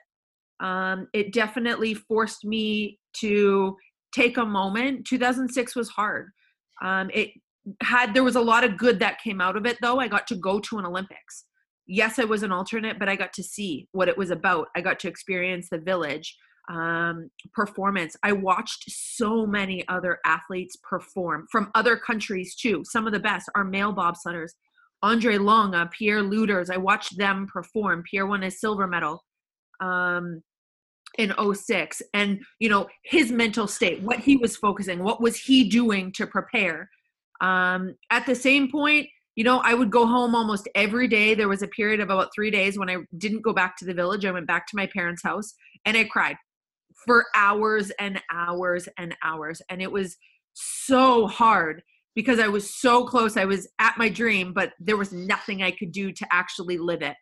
Um, 0.60 1.08
it 1.14 1.34
definitely 1.34 1.94
forced 1.94 2.46
me 2.46 3.00
to 3.22 3.76
take 4.14 4.38
a 4.38 4.46
moment. 4.46 5.08
2006 5.08 5.76
was 5.76 5.90
hard. 5.90 6.30
Um, 6.84 7.10
it 7.14 7.32
had 7.82 8.14
there 8.14 8.24
was 8.24 8.36
a 8.36 8.42
lot 8.42 8.64
of 8.64 8.78
good 8.78 9.00
that 9.00 9.22
came 9.22 9.42
out 9.42 9.56
of 9.56 9.66
it 9.66 9.78
though. 9.82 10.00
I 10.00 10.08
got 10.08 10.28
to 10.28 10.36
go 10.36 10.60
to 10.60 10.78
an 10.78 10.86
Olympics. 10.86 11.46
Yes, 11.86 12.20
I 12.20 12.26
was 12.26 12.44
an 12.44 12.52
alternate, 12.52 13.00
but 13.00 13.08
I 13.10 13.16
got 13.16 13.34
to 13.34 13.44
see 13.44 13.88
what 13.92 14.10
it 14.10 14.18
was 14.18 14.30
about. 14.30 14.68
I 14.76 14.82
got 14.82 15.00
to 15.00 15.08
experience 15.08 15.70
the 15.70 15.78
village 15.78 16.36
um, 16.70 17.30
performance. 17.54 18.16
I 18.24 18.34
watched 18.34 18.90
so 18.90 19.46
many 19.46 19.88
other 19.88 20.20
athletes 20.26 20.78
perform 20.88 21.48
from 21.52 21.72
other 21.76 21.96
countries 21.96 22.56
too. 22.56 22.84
Some 22.86 23.08
of 23.08 23.14
the 23.14 23.20
best 23.20 23.50
are 23.56 23.64
male 23.64 23.94
bobsledders. 23.94 24.52
Andre 25.04 25.38
Lange, 25.38 25.88
Pierre 25.92 26.24
Lueders. 26.24 26.70
I 26.70 26.78
watched 26.78 27.18
them 27.18 27.48
perform. 27.52 28.04
Pierre 28.04 28.26
won 28.26 28.44
a 28.44 28.52
silver 28.52 28.88
medal 28.88 29.24
um, 29.80 30.42
in 31.18 31.34
06. 31.54 32.02
And, 32.14 32.42
you 32.60 32.70
know, 32.70 32.88
his 33.04 33.32
mental 33.32 33.68
state, 33.68 34.02
what 34.02 34.20
he 34.20 34.38
was 34.38 34.58
focusing, 34.58 35.04
what 35.04 35.22
was 35.22 35.38
he 35.38 35.70
doing 35.70 36.12
to 36.14 36.26
prepare. 36.28 36.90
Um, 37.42 37.96
at 38.12 38.26
the 38.26 38.36
same 38.36 38.72
point, 38.72 39.08
you 39.36 39.44
know, 39.44 39.60
I 39.64 39.74
would 39.76 39.92
go 39.92 40.06
home 40.08 40.34
almost 40.34 40.68
every 40.74 41.08
day. 41.08 41.36
There 41.36 41.48
was 41.48 41.62
a 41.62 41.68
period 41.68 42.00
of 42.00 42.10
about 42.10 42.30
three 42.34 42.50
days 42.50 42.78
when 42.80 42.90
I 42.90 42.98
didn't 43.18 43.44
go 43.44 43.54
back 43.54 43.78
to 43.78 43.86
the 43.86 43.94
village. 43.94 44.26
I 44.26 44.32
went 44.32 44.48
back 44.48 44.66
to 44.68 44.76
my 44.76 44.88
parents' 44.88 45.22
house 45.24 45.54
and 45.86 45.96
I 45.96 46.06
cried 46.06 46.38
for 47.06 47.26
hours 47.36 47.92
and 48.00 48.20
hours 48.32 48.90
and 48.98 49.16
hours. 49.24 49.62
And 49.70 49.82
it 49.82 49.92
was 49.92 50.18
so 50.54 51.28
hard 51.28 51.84
because 52.16 52.40
I 52.40 52.48
was 52.48 52.74
so 52.74 53.06
close. 53.06 53.38
I 53.38 53.46
was 53.46 53.68
at 53.78 53.96
my 54.00 54.10
dream, 54.10 54.54
but 54.54 54.74
there 54.80 54.98
was 54.98 55.14
nothing 55.14 55.62
I 55.62 55.70
could 55.70 55.92
do 55.92 56.12
to 56.12 56.28
actually 56.32 56.80
live 56.80 57.04
it. 57.04 57.16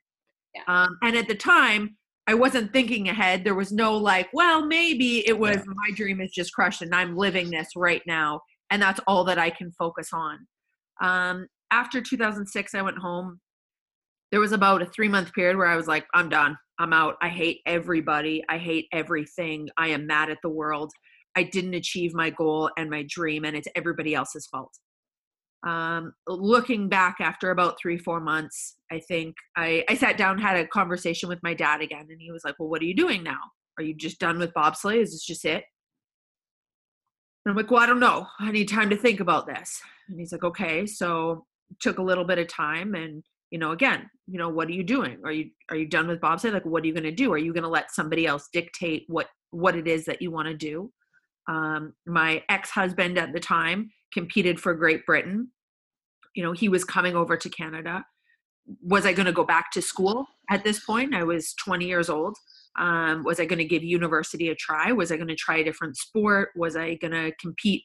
Yeah. 0.54 0.62
Um, 0.68 0.98
and 1.04 1.18
at 1.18 1.28
the 1.28 1.36
time, 1.36 1.98
I 2.28 2.34
wasn't 2.34 2.72
thinking 2.72 3.10
ahead. 3.10 3.44
There 3.44 3.56
was 3.56 3.74
no 3.74 3.98
like, 3.98 4.30
well, 4.32 4.66
maybe 4.66 5.28
it 5.28 5.38
was 5.38 5.58
Yeah. 5.58 5.64
my 5.68 5.92
dream 5.94 6.22
is 6.22 6.32
just 6.32 6.54
crushed 6.54 6.82
and 6.82 6.96
I'm 6.96 7.18
living 7.18 7.52
this 7.52 7.68
right 7.76 8.02
now. 8.08 8.40
And 8.76 8.82
that's 8.82 9.00
all 9.08 9.24
that 9.24 9.40
I 9.40 9.52
can 9.52 9.72
focus 9.72 10.10
on. 10.12 10.46
Um, 11.02 11.48
after 11.72 12.02
2006, 12.02 12.76
I 12.76 12.82
went 12.82 12.98
home. 12.98 13.40
There 14.32 14.42
was 14.42 14.52
about 14.52 14.82
a 14.82 14.86
three 14.88 15.08
month 15.08 15.32
period 15.32 15.56
where 15.56 15.68
I 15.68 15.78
was 15.78 15.88
like, 15.88 16.06
I'm 16.14 16.28
done. 16.28 16.58
I'm 16.78 16.92
out. 16.92 17.16
I 17.22 17.30
hate 17.30 17.62
everybody. 17.66 18.44
I 18.50 18.58
hate 18.58 18.88
everything. 18.92 19.70
I 19.78 19.88
am 19.88 20.06
mad 20.06 20.30
at 20.30 20.40
the 20.44 20.50
world. 20.50 20.92
I 21.38 21.44
didn't 21.44 21.74
achieve 21.74 22.14
my 22.14 22.32
goal 22.32 22.70
and 22.78 22.90
my 22.90 23.06
dream, 23.08 23.46
and 23.46 23.56
it's 23.56 23.70
everybody 23.78 24.14
else's 24.14 24.46
fault. 24.48 24.74
Um, 25.66 26.12
looking 26.28 26.90
back 26.90 27.16
after 27.22 27.52
about 27.52 27.78
three, 27.82 27.98
four 27.98 28.20
months, 28.20 28.76
I 28.92 29.00
think 29.00 29.36
I, 29.56 29.86
I 29.88 29.96
sat 29.96 30.18
down, 30.18 30.38
had 30.38 30.58
a 30.58 30.68
conversation 30.68 31.30
with 31.30 31.40
my 31.44 31.54
dad 31.54 31.80
again, 31.80 32.08
and 32.10 32.20
he 32.20 32.30
was 32.30 32.44
like, 32.44 32.56
Well, 32.60 32.68
what 32.68 32.82
are 32.82 32.86
you 32.86 32.94
doing 32.94 33.24
now? 33.24 33.40
Are 33.78 33.86
you 33.86 33.96
just 33.96 34.20
done 34.20 34.38
with 34.38 34.54
bobsleigh? 34.54 35.02
Is 35.02 35.12
this 35.12 35.26
just 35.26 35.46
it? 35.46 35.64
And 37.46 37.52
I'm 37.52 37.56
like, 37.56 37.70
Well, 37.72 37.82
I 37.82 37.86
don't 37.86 38.00
know. 38.00 38.28
I 38.40 38.52
need 38.52 38.68
time 38.68 38.90
to 38.90 38.98
think 38.98 39.20
about 39.20 39.48
this. 39.48 39.82
And 40.10 40.20
he's 40.20 40.32
like, 40.32 40.44
Okay. 40.44 40.86
So 40.86 41.46
took 41.80 42.00
a 42.00 42.04
little 42.04 42.26
bit 42.26 42.40
of 42.40 42.48
time 42.48 42.94
and 42.96 43.24
you 43.50 43.58
know 43.58 43.72
again 43.72 44.10
you 44.28 44.38
know 44.38 44.50
what 44.50 44.68
are 44.68 44.74
you 44.74 44.84
doing? 44.84 45.20
Are 45.24 45.32
you 45.32 45.52
are 45.70 45.78
you 45.78 45.88
done 45.88 46.08
with 46.08 46.22
bobsleigh 46.22 46.54
like 46.54 46.66
what 46.66 46.84
are 46.84 46.88
you 46.88 46.94
going 46.94 47.04
to 47.04 47.12
do? 47.12 47.32
Are 47.32 47.38
you 47.38 47.54
going 47.54 47.64
to 47.64 47.70
let 47.70 47.92
somebody 47.92 48.26
else 48.26 48.50
dictate 48.52 49.06
what 49.08 49.28
what 49.52 49.76
it 49.76 49.88
is 49.88 50.06
that 50.06 50.22
you 50.22 50.32
want 50.32 50.48
to 50.48 50.54
do? 50.56 50.92
Um, 51.48 51.94
my 52.08 52.44
ex-husband 52.50 53.20
at 53.20 53.34
the 53.34 53.40
time 53.40 53.92
competed 54.14 54.60
for 54.60 54.74
great 54.74 55.06
britain. 55.06 55.50
You 56.34 56.44
know 56.44 56.54
he 56.54 56.70
was 56.70 56.84
coming 56.84 57.16
over 57.16 57.38
to 57.38 57.50
canada. 57.50 58.06
Was 58.82 59.06
i 59.06 59.14
going 59.14 59.28
to 59.28 59.32
go 59.32 59.44
back 59.44 59.72
to 59.74 59.82
school 59.82 60.26
at 60.50 60.64
this 60.64 60.84
point? 60.84 61.14
I 61.14 61.24
was 61.24 61.54
20 61.54 61.86
years 61.86 62.10
old 62.10 62.36
um, 62.78 63.24
was 63.24 63.40
i 63.40 63.46
going 63.46 63.60
to 63.60 63.66
give 63.66 63.84
university 63.84 64.50
a 64.50 64.56
try? 64.56 64.92
Was 64.92 65.12
i 65.12 65.16
going 65.16 65.28
to 65.28 65.36
try 65.36 65.58
a 65.58 65.64
different 65.64 65.98
sport? 65.98 66.50
Was 66.56 66.76
i 66.76 66.96
going 66.96 67.14
to 67.14 67.32
compete 67.40 67.84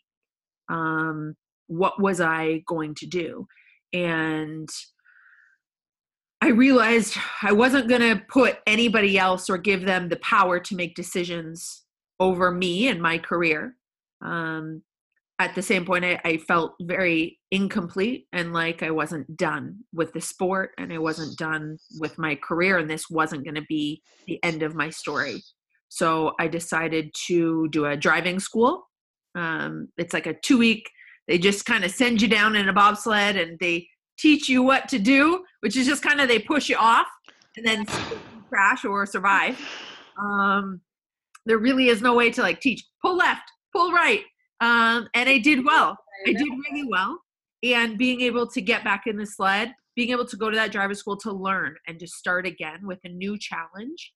um, 0.68 1.34
what 1.66 2.00
was 2.00 2.20
i 2.20 2.62
going 2.66 2.94
to 2.96 3.06
do? 3.06 3.46
And 3.92 4.68
I 6.42 6.48
realized 6.48 7.18
I 7.42 7.52
wasn't 7.52 7.88
going 7.88 8.00
to 8.00 8.22
put 8.28 8.58
anybody 8.66 9.18
else 9.18 9.50
or 9.50 9.58
give 9.58 9.84
them 9.84 10.08
the 10.08 10.16
power 10.16 10.58
to 10.58 10.74
make 10.74 10.94
decisions 10.94 11.82
over 12.18 12.50
me 12.50 12.88
and 12.88 13.00
my 13.00 13.18
career. 13.18 13.76
Um, 14.22 14.82
at 15.40 15.54
the 15.54 15.62
same 15.62 15.86
point, 15.86 16.04
I, 16.04 16.20
I 16.22 16.36
felt 16.36 16.74
very 16.82 17.38
incomplete 17.50 18.26
and 18.34 18.52
like 18.52 18.82
I 18.82 18.90
wasn't 18.90 19.38
done 19.38 19.78
with 19.90 20.12
the 20.12 20.20
sport 20.20 20.72
and 20.76 20.92
I 20.92 20.98
wasn't 20.98 21.38
done 21.38 21.78
with 21.98 22.18
my 22.18 22.34
career, 22.34 22.76
and 22.76 22.88
this 22.88 23.08
wasn't 23.08 23.44
going 23.44 23.54
to 23.54 23.64
be 23.66 24.02
the 24.26 24.38
end 24.44 24.62
of 24.62 24.74
my 24.74 24.90
story. 24.90 25.42
So 25.88 26.32
I 26.38 26.46
decided 26.46 27.10
to 27.26 27.68
do 27.70 27.86
a 27.86 27.96
driving 27.96 28.38
school. 28.38 28.86
Um, 29.34 29.88
it's 29.96 30.12
like 30.12 30.26
a 30.26 30.34
two 30.34 30.58
week, 30.58 30.88
they 31.26 31.38
just 31.38 31.64
kind 31.64 31.84
of 31.84 31.90
send 31.90 32.20
you 32.20 32.28
down 32.28 32.54
in 32.54 32.68
a 32.68 32.72
bobsled 32.72 33.36
and 33.36 33.58
they 33.60 33.88
teach 34.18 34.46
you 34.46 34.62
what 34.62 34.88
to 34.88 34.98
do, 34.98 35.42
which 35.60 35.74
is 35.74 35.86
just 35.86 36.02
kind 36.02 36.20
of 36.20 36.28
they 36.28 36.38
push 36.38 36.68
you 36.68 36.76
off 36.76 37.06
and 37.56 37.66
then 37.66 37.86
see 37.86 38.02
if 38.02 38.10
you 38.10 38.44
crash 38.50 38.84
or 38.84 39.06
survive. 39.06 39.58
Um, 40.20 40.82
there 41.46 41.58
really 41.58 41.88
is 41.88 42.02
no 42.02 42.14
way 42.14 42.30
to 42.30 42.42
like 42.42 42.60
teach 42.60 42.84
pull 43.00 43.16
left, 43.16 43.50
pull 43.72 43.90
right. 43.90 44.22
Um, 44.60 45.08
and 45.14 45.28
I 45.28 45.38
did 45.38 45.64
well. 45.64 45.96
I 46.26 46.32
did 46.32 46.48
really 46.48 46.86
well. 46.88 47.18
And 47.62 47.98
being 47.98 48.20
able 48.22 48.46
to 48.48 48.60
get 48.60 48.84
back 48.84 49.06
in 49.06 49.16
the 49.16 49.26
sled, 49.26 49.74
being 49.96 50.10
able 50.10 50.26
to 50.26 50.36
go 50.36 50.50
to 50.50 50.56
that 50.56 50.72
driver 50.72 50.94
school 50.94 51.16
to 51.18 51.32
learn 51.32 51.76
and 51.86 51.98
to 51.98 52.06
start 52.06 52.46
again 52.46 52.86
with 52.86 52.98
a 53.04 53.08
new 53.08 53.38
challenge. 53.38 54.12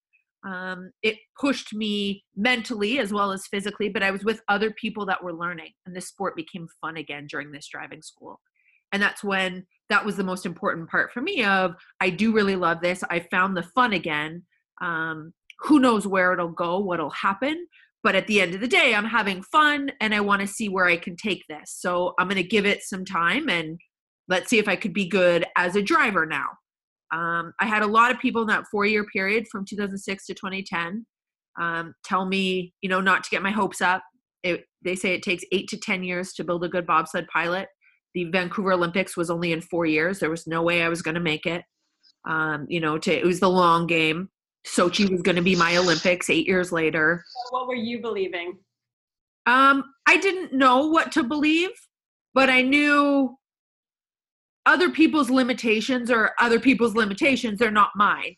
Um, 0.47 0.91
it 1.03 1.17
pushed 1.41 1.73
me 1.73 2.23
mentally 2.37 2.99
as 2.99 3.13
well 3.13 3.33
as 3.33 3.47
physically, 3.47 3.89
but 3.89 4.03
I 4.03 4.11
was 4.11 4.25
with 4.25 4.43
other 4.49 4.71
people 4.73 5.07
that 5.07 5.23
were 5.23 5.33
learning, 5.33 5.71
and 5.87 5.97
the 5.97 6.03
sport 6.03 6.37
became 6.37 6.69
fun 6.83 6.99
again 6.99 7.27
during 7.27 7.51
this 7.51 7.69
driving 7.69 8.03
school. 8.03 8.41
And 8.93 9.03
that's 9.03 9.25
when 9.25 9.67
that 9.89 10.05
was 10.05 10.17
the 10.17 10.25
most 10.25 10.47
important 10.47 10.89
part 10.91 11.13
for 11.13 11.21
me 11.21 11.45
of 11.45 11.75
I 12.01 12.11
do 12.11 12.33
really 12.33 12.57
love 12.57 12.81
this. 12.81 13.03
I 13.11 13.21
found 13.21 13.57
the 13.57 13.63
fun 13.63 13.95
again. 13.95 14.43
Um, 14.81 15.33
who 15.61 15.81
knows 15.81 16.07
where 16.07 16.33
it'll 16.33 16.49
go, 16.49 16.79
what'll 16.79 17.11
happen, 17.11 17.67
but 18.05 18.15
at 18.15 18.27
the 18.27 18.41
end 18.41 18.55
of 18.55 18.61
the 18.61 18.69
day, 18.69 18.95
I'm 18.95 19.07
having 19.07 19.43
fun 19.43 19.91
and 20.01 20.15
I 20.15 20.21
want 20.21 20.43
to 20.43 20.47
see 20.47 20.69
where 20.69 20.85
I 20.85 20.99
can 20.99 21.17
take 21.17 21.43
this. 21.49 21.75
So 21.79 22.13
I'm 22.19 22.29
going 22.29 22.37
to 22.37 22.47
give 22.47 22.67
it 22.67 22.83
some 22.83 23.05
time 23.05 23.49
and 23.49 23.81
let's 24.29 24.51
see 24.51 24.59
if 24.59 24.69
I 24.69 24.77
could 24.77 24.93
be 24.93 25.09
good 25.09 25.47
as 25.57 25.75
a 25.75 25.83
driver 25.83 26.27
now. 26.27 26.47
Um, 27.13 27.53
I 27.61 27.67
had 27.67 27.83
a 27.83 27.87
lot 27.87 28.11
of 28.11 28.21
people 28.21 28.43
in 28.43 28.49
that 28.49 28.67
four 28.71 28.85
year 28.85 29.05
period 29.07 29.47
from 29.51 29.65
2006 29.65 30.27
to 30.27 30.35
2010 30.35 31.07
um, 31.59 31.95
tell 32.05 32.27
me, 32.27 32.75
you 32.83 32.89
know, 32.89 33.01
not 33.01 33.25
to 33.25 33.31
get 33.31 33.43
my 33.43 33.51
hopes 33.51 33.81
up. 33.81 34.03
It, 34.43 34.65
they 34.83 34.97
say 34.97 35.15
it 35.15 35.23
takes 35.23 35.45
eight 35.53 35.69
to 35.69 35.79
10 35.79 36.03
years 36.03 36.33
to 36.35 36.45
build 36.45 36.65
a 36.65 36.69
good 36.69 36.87
bobsled 36.87 37.27
pilot. 37.33 37.69
The 38.15 38.25
Vancouver 38.25 38.73
Olympics 38.73 39.17
was 39.17 39.31
only 39.31 39.53
in 39.53 39.61
four 39.61 39.87
years. 39.87 40.19
There 40.19 40.31
was 40.31 40.47
no 40.47 40.63
way 40.63 40.83
I 40.83 40.89
was 40.89 41.03
going 41.03 41.15
to 41.15 41.21
make 41.21 41.47
it. 41.47 41.63
Um, 42.29 42.67
you 42.69 42.81
know, 42.81 42.99
to, 42.99 43.13
it 43.13 43.25
was 43.25 43.41
the 43.41 43.51
long 43.51 43.87
game. 43.87 44.29
Sochi 44.67 45.09
was 45.11 45.23
going 45.23 45.37
to 45.37 45.43
be 45.43 45.57
my 45.57 45.77
Olympics 45.77 46.31
eight 46.31 46.47
years 46.47 46.73
later. 46.73 47.23
What 47.51 47.69
were 47.69 47.75
you 47.75 48.01
believing? 48.01 48.59
Um, 49.47 49.85
I 50.07 50.17
didn't 50.17 50.53
know 50.53 50.87
what 50.87 51.13
to 51.13 51.23
believe, 51.23 51.71
but 52.33 52.49
I 52.49 52.63
knew 52.63 53.37
other 54.67 54.91
people's 54.91 55.31
limitations 55.31 56.11
or 56.11 56.33
other 56.41 56.59
people's 56.59 56.95
limitations 56.95 57.59
They're 57.59 57.71
not 57.71 57.91
mine. 57.95 58.37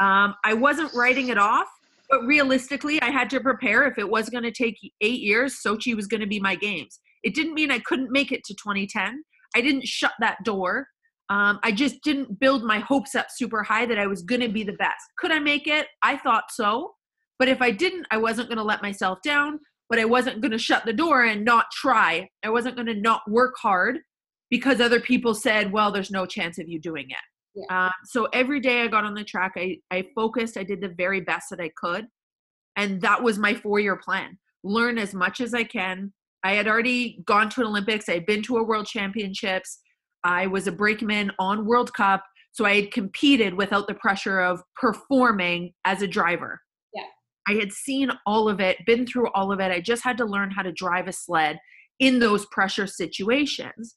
Um, 0.00 0.34
I 0.44 0.54
wasn't 0.54 0.94
writing 0.94 1.28
it 1.28 1.38
off, 1.38 1.66
but 2.08 2.24
realistically, 2.24 3.00
I 3.02 3.10
had 3.10 3.30
to 3.30 3.40
prepare. 3.40 3.84
If 3.84 3.98
it 3.98 4.08
was 4.08 4.28
going 4.28 4.44
to 4.44 4.52
take 4.52 4.78
eight 5.00 5.20
years, 5.20 5.60
Sochi 5.64 5.94
was 5.94 6.06
going 6.06 6.20
to 6.20 6.26
be 6.26 6.40
my 6.40 6.54
games. 6.54 7.00
It 7.22 7.34
didn't 7.34 7.54
mean 7.54 7.70
I 7.70 7.78
couldn't 7.80 8.12
make 8.12 8.32
it 8.32 8.44
to 8.44 8.54
2010. 8.54 9.22
I 9.56 9.60
didn't 9.60 9.86
shut 9.86 10.12
that 10.20 10.38
door. 10.44 10.88
Um, 11.30 11.58
I 11.62 11.72
just 11.72 12.02
didn't 12.02 12.38
build 12.38 12.64
my 12.64 12.80
hopes 12.80 13.14
up 13.14 13.26
super 13.30 13.62
high 13.62 13.86
that 13.86 13.98
I 13.98 14.06
was 14.06 14.22
going 14.22 14.42
to 14.42 14.48
be 14.48 14.62
the 14.62 14.74
best. 14.74 15.02
Could 15.18 15.32
I 15.32 15.38
make 15.38 15.66
it? 15.66 15.86
I 16.02 16.16
thought 16.16 16.44
so. 16.50 16.94
But 17.38 17.48
if 17.48 17.62
I 17.62 17.70
didn't, 17.70 18.06
I 18.10 18.18
wasn't 18.18 18.48
going 18.48 18.58
to 18.58 18.64
let 18.64 18.82
myself 18.82 19.18
down, 19.22 19.58
but 19.88 19.98
I 19.98 20.04
wasn't 20.04 20.40
going 20.40 20.52
to 20.52 20.58
shut 20.58 20.84
the 20.84 20.92
door 20.92 21.24
and 21.24 21.44
not 21.44 21.66
try. 21.72 22.28
I 22.44 22.50
wasn't 22.50 22.76
going 22.76 22.86
to 22.86 22.94
not 22.94 23.22
work 23.28 23.54
hard 23.60 23.98
because 24.50 24.80
other 24.80 25.00
people 25.00 25.34
said, 25.34 25.72
well, 25.72 25.90
there's 25.90 26.10
no 26.10 26.26
chance 26.26 26.58
of 26.58 26.68
you 26.68 26.78
doing 26.78 27.06
it. 27.08 27.16
Yeah. 27.68 27.86
Uh, 27.86 27.90
so 28.04 28.26
every 28.32 28.60
day 28.60 28.82
I 28.82 28.88
got 28.88 29.04
on 29.04 29.14
the 29.14 29.24
track, 29.24 29.52
I, 29.56 29.78
I 29.90 30.06
focused, 30.14 30.56
I 30.56 30.62
did 30.62 30.80
the 30.80 30.94
very 30.96 31.20
best 31.20 31.46
that 31.50 31.60
I 31.60 31.70
could. 31.76 32.06
And 32.76 33.00
that 33.00 33.22
was 33.22 33.38
my 33.38 33.54
four 33.54 33.80
year 33.80 33.96
plan 33.96 34.38
learn 34.64 34.98
as 34.98 35.14
much 35.14 35.40
as 35.40 35.54
I 35.54 35.62
can. 35.62 36.12
I 36.42 36.52
had 36.52 36.66
already 36.66 37.22
gone 37.26 37.48
to 37.50 37.60
an 37.60 37.68
Olympics, 37.68 38.08
I 38.08 38.14
had 38.14 38.26
been 38.26 38.42
to 38.44 38.56
a 38.56 38.64
world 38.64 38.86
championships. 38.86 39.78
I 40.24 40.46
was 40.46 40.66
a 40.66 40.72
brakeman 40.72 41.30
on 41.38 41.66
World 41.66 41.92
Cup. 41.92 42.24
So 42.52 42.64
I 42.64 42.76
had 42.76 42.92
competed 42.92 43.54
without 43.54 43.88
the 43.88 43.94
pressure 43.94 44.40
of 44.40 44.62
performing 44.76 45.72
as 45.84 46.02
a 46.02 46.06
driver. 46.06 46.60
Yeah. 46.94 47.02
I 47.48 47.54
had 47.54 47.72
seen 47.72 48.10
all 48.26 48.48
of 48.48 48.60
it, 48.60 48.78
been 48.86 49.06
through 49.06 49.28
all 49.34 49.52
of 49.52 49.60
it. 49.60 49.72
I 49.72 49.80
just 49.80 50.04
had 50.04 50.16
to 50.18 50.24
learn 50.24 50.50
how 50.52 50.62
to 50.62 50.72
drive 50.72 51.08
a 51.08 51.12
sled 51.12 51.58
in 51.98 52.20
those 52.20 52.46
pressure 52.46 52.86
situations. 52.86 53.96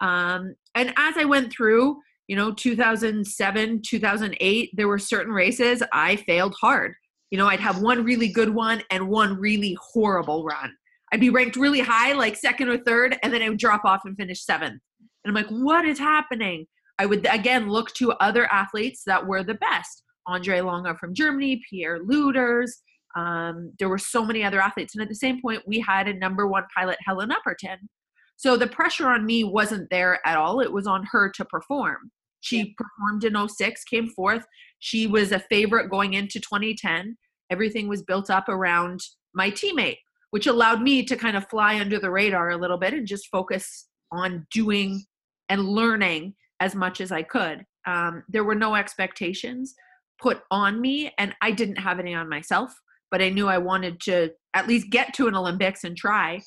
Um, 0.00 0.54
and 0.74 0.94
as 0.96 1.16
I 1.18 1.24
went 1.24 1.52
through, 1.52 1.96
you 2.26 2.36
know, 2.36 2.52
2007, 2.52 3.82
2008, 3.82 4.70
there 4.74 4.88
were 4.88 4.98
certain 4.98 5.32
races 5.32 5.82
I 5.92 6.16
failed 6.16 6.54
hard. 6.60 6.94
You 7.30 7.38
know, 7.38 7.46
I'd 7.46 7.60
have 7.60 7.82
one 7.82 8.02
really 8.04 8.28
good 8.28 8.54
one 8.54 8.82
and 8.90 9.08
one 9.08 9.38
really 9.38 9.76
horrible 9.92 10.44
run. 10.44 10.72
I'd 11.12 11.20
be 11.20 11.30
ranked 11.30 11.56
really 11.56 11.80
high, 11.80 12.12
like 12.12 12.36
second 12.36 12.68
or 12.68 12.78
third, 12.78 13.18
and 13.22 13.32
then 13.32 13.42
I 13.42 13.48
would 13.48 13.58
drop 13.58 13.84
off 13.84 14.02
and 14.04 14.16
finish 14.16 14.44
seventh. 14.44 14.80
And 15.24 15.30
I'm 15.36 15.42
like, 15.42 15.50
what 15.50 15.84
is 15.84 15.98
happening? 15.98 16.66
I 16.98 17.06
would 17.06 17.26
again 17.30 17.68
look 17.68 17.92
to 17.94 18.12
other 18.12 18.46
athletes 18.52 19.02
that 19.06 19.26
were 19.26 19.42
the 19.42 19.54
best. 19.54 20.02
Andre 20.26 20.60
Lange 20.60 20.94
from 20.98 21.14
Germany, 21.14 21.62
Pierre 21.68 21.98
Lueders. 22.00 22.70
Um, 23.16 23.72
there 23.78 23.88
were 23.88 23.98
so 23.98 24.24
many 24.24 24.44
other 24.44 24.60
athletes. 24.60 24.94
And 24.94 25.02
at 25.02 25.08
the 25.08 25.14
same 25.14 25.40
point, 25.40 25.62
we 25.66 25.80
had 25.80 26.08
a 26.08 26.14
number 26.14 26.46
one 26.46 26.64
pilot, 26.76 26.98
Helen 27.04 27.32
Upperton. 27.32 27.88
So 28.36 28.56
the 28.56 28.66
pressure 28.66 29.08
on 29.08 29.26
me 29.26 29.44
wasn't 29.44 29.90
there 29.90 30.20
at 30.26 30.36
all. 30.36 30.60
It 30.60 30.72
was 30.72 30.86
on 30.86 31.06
her 31.10 31.30
to 31.30 31.44
perform. 31.44 32.10
She 32.40 32.58
yeah. 32.58 32.64
performed 32.78 33.24
in 33.24 33.48
06, 33.48 33.84
came 33.84 34.08
fourth. 34.08 34.44
She 34.78 35.06
was 35.06 35.32
a 35.32 35.40
favorite 35.40 35.90
going 35.90 36.14
into 36.14 36.40
2010. 36.40 37.16
Everything 37.50 37.88
was 37.88 38.02
built 38.02 38.30
up 38.30 38.48
around 38.48 39.00
my 39.34 39.50
teammate, 39.50 39.98
which 40.30 40.46
allowed 40.46 40.80
me 40.80 41.02
to 41.04 41.16
kind 41.16 41.36
of 41.36 41.48
fly 41.48 41.78
under 41.78 41.98
the 41.98 42.10
radar 42.10 42.50
a 42.50 42.56
little 42.56 42.78
bit 42.78 42.94
and 42.94 43.06
just 43.06 43.28
focus 43.28 43.88
on 44.12 44.46
doing 44.52 45.04
and 45.50 45.68
learning 45.68 46.34
as 46.60 46.74
much 46.74 47.00
as 47.00 47.12
I 47.12 47.22
could. 47.22 47.66
Um, 47.86 48.22
there 48.28 48.44
were 48.44 48.54
no 48.54 48.74
expectations 48.76 49.74
put 50.20 50.40
on 50.50 50.80
me, 50.80 51.12
and 51.18 51.34
I 51.42 51.50
didn't 51.50 51.76
have 51.76 51.98
any 51.98 52.14
on 52.14 52.28
myself, 52.28 52.72
but 53.10 53.20
I 53.20 53.30
knew 53.30 53.48
I 53.48 53.58
wanted 53.58 54.00
to 54.02 54.30
at 54.54 54.68
least 54.68 54.90
get 54.90 55.12
to 55.14 55.26
an 55.26 55.34
Olympics 55.34 55.84
and 55.84 55.96
try. 55.96 56.40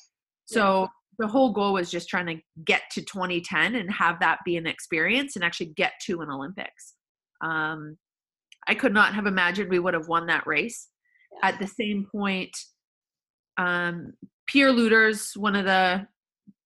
So 0.46 0.82
yeah. 0.82 0.86
the 1.18 1.26
whole 1.26 1.52
goal 1.52 1.74
was 1.74 1.90
just 1.90 2.08
trying 2.08 2.26
to 2.26 2.40
get 2.64 2.82
to 2.92 3.02
2010 3.02 3.74
and 3.74 3.90
have 3.92 4.20
that 4.20 4.38
be 4.44 4.56
an 4.56 4.66
experience 4.66 5.36
and 5.36 5.44
actually 5.44 5.72
get 5.76 5.92
to 6.06 6.20
an 6.22 6.30
Olympics. 6.30 6.94
Um, 7.40 7.98
I 8.66 8.74
could 8.74 8.94
not 8.94 9.14
have 9.14 9.26
imagined 9.26 9.70
we 9.70 9.78
would 9.78 9.94
have 9.94 10.08
won 10.08 10.26
that 10.26 10.46
race. 10.46 10.88
Yeah. 11.32 11.48
At 11.48 11.58
the 11.58 11.66
same 11.66 12.06
point, 12.10 12.56
um, 13.58 14.14
Pierre 14.46 14.72
Lueders, 14.72 15.36
one 15.36 15.56
of 15.56 15.64
the 15.64 16.06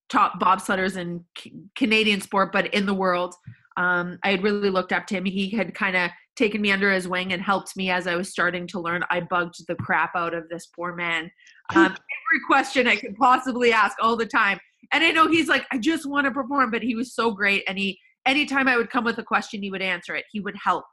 top 0.09 0.40
bobsledders 0.40 0.96
in 0.96 1.24
C- 1.36 1.52
Canadian 1.76 2.20
sport, 2.20 2.52
but 2.52 2.72
in 2.74 2.86
the 2.86 2.94
world. 2.94 3.34
Um, 3.76 4.18
I 4.24 4.32
had 4.32 4.42
really 4.42 4.70
looked 4.70 4.92
up 4.92 5.06
to 5.06 5.16
him. 5.16 5.24
He 5.24 5.50
had 5.50 5.74
kind 5.74 5.96
of 5.96 6.11
taken 6.34 6.61
me 6.61 6.72
under 6.72 6.90
his 6.90 7.06
wing 7.06 7.32
and 7.32 7.40
helped 7.40 7.76
me 7.76 7.90
as 7.90 8.06
I 8.06 8.16
was 8.16 8.28
starting 8.28 8.66
to 8.68 8.80
learn. 8.80 9.04
I 9.11 9.20
bugged 9.20 9.66
the 9.68 9.76
crap 9.76 10.12
out 10.16 10.34
of 10.34 10.48
this 10.48 10.66
poor 10.66 10.94
man. 10.94 11.30
Um, 11.74 11.84
every 11.86 12.40
question 12.46 12.88
I 12.88 12.96
could 12.96 13.16
possibly 13.16 13.72
ask 13.72 13.96
all 14.00 14.16
the 14.16 14.26
time. 14.26 14.59
And 14.92 15.04
I 15.04 15.11
know 15.11 15.28
he's 15.28 15.48
like, 15.48 15.66
I 15.72 15.78
just 15.78 16.06
want 16.06 16.26
to 16.26 16.30
perform, 16.30 16.70
but 16.70 16.82
he 16.82 16.94
was 16.94 17.14
so 17.14 17.30
great. 17.30 17.62
And 17.68 17.78
he, 17.78 17.98
anytime 18.26 18.68
I 18.68 18.76
would 18.76 18.90
come 18.90 19.04
with 19.04 19.18
a 19.18 19.24
question, 19.24 19.62
he 19.62 19.70
would 19.70 19.82
answer 19.82 20.14
it. 20.16 20.24
He 20.32 20.40
would 20.40 20.56
help. 20.62 20.84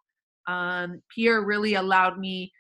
Um, 0.48 1.02
Pierre 1.14 1.44
really 1.44 1.76
allowed 1.76 2.20
me 2.20 2.52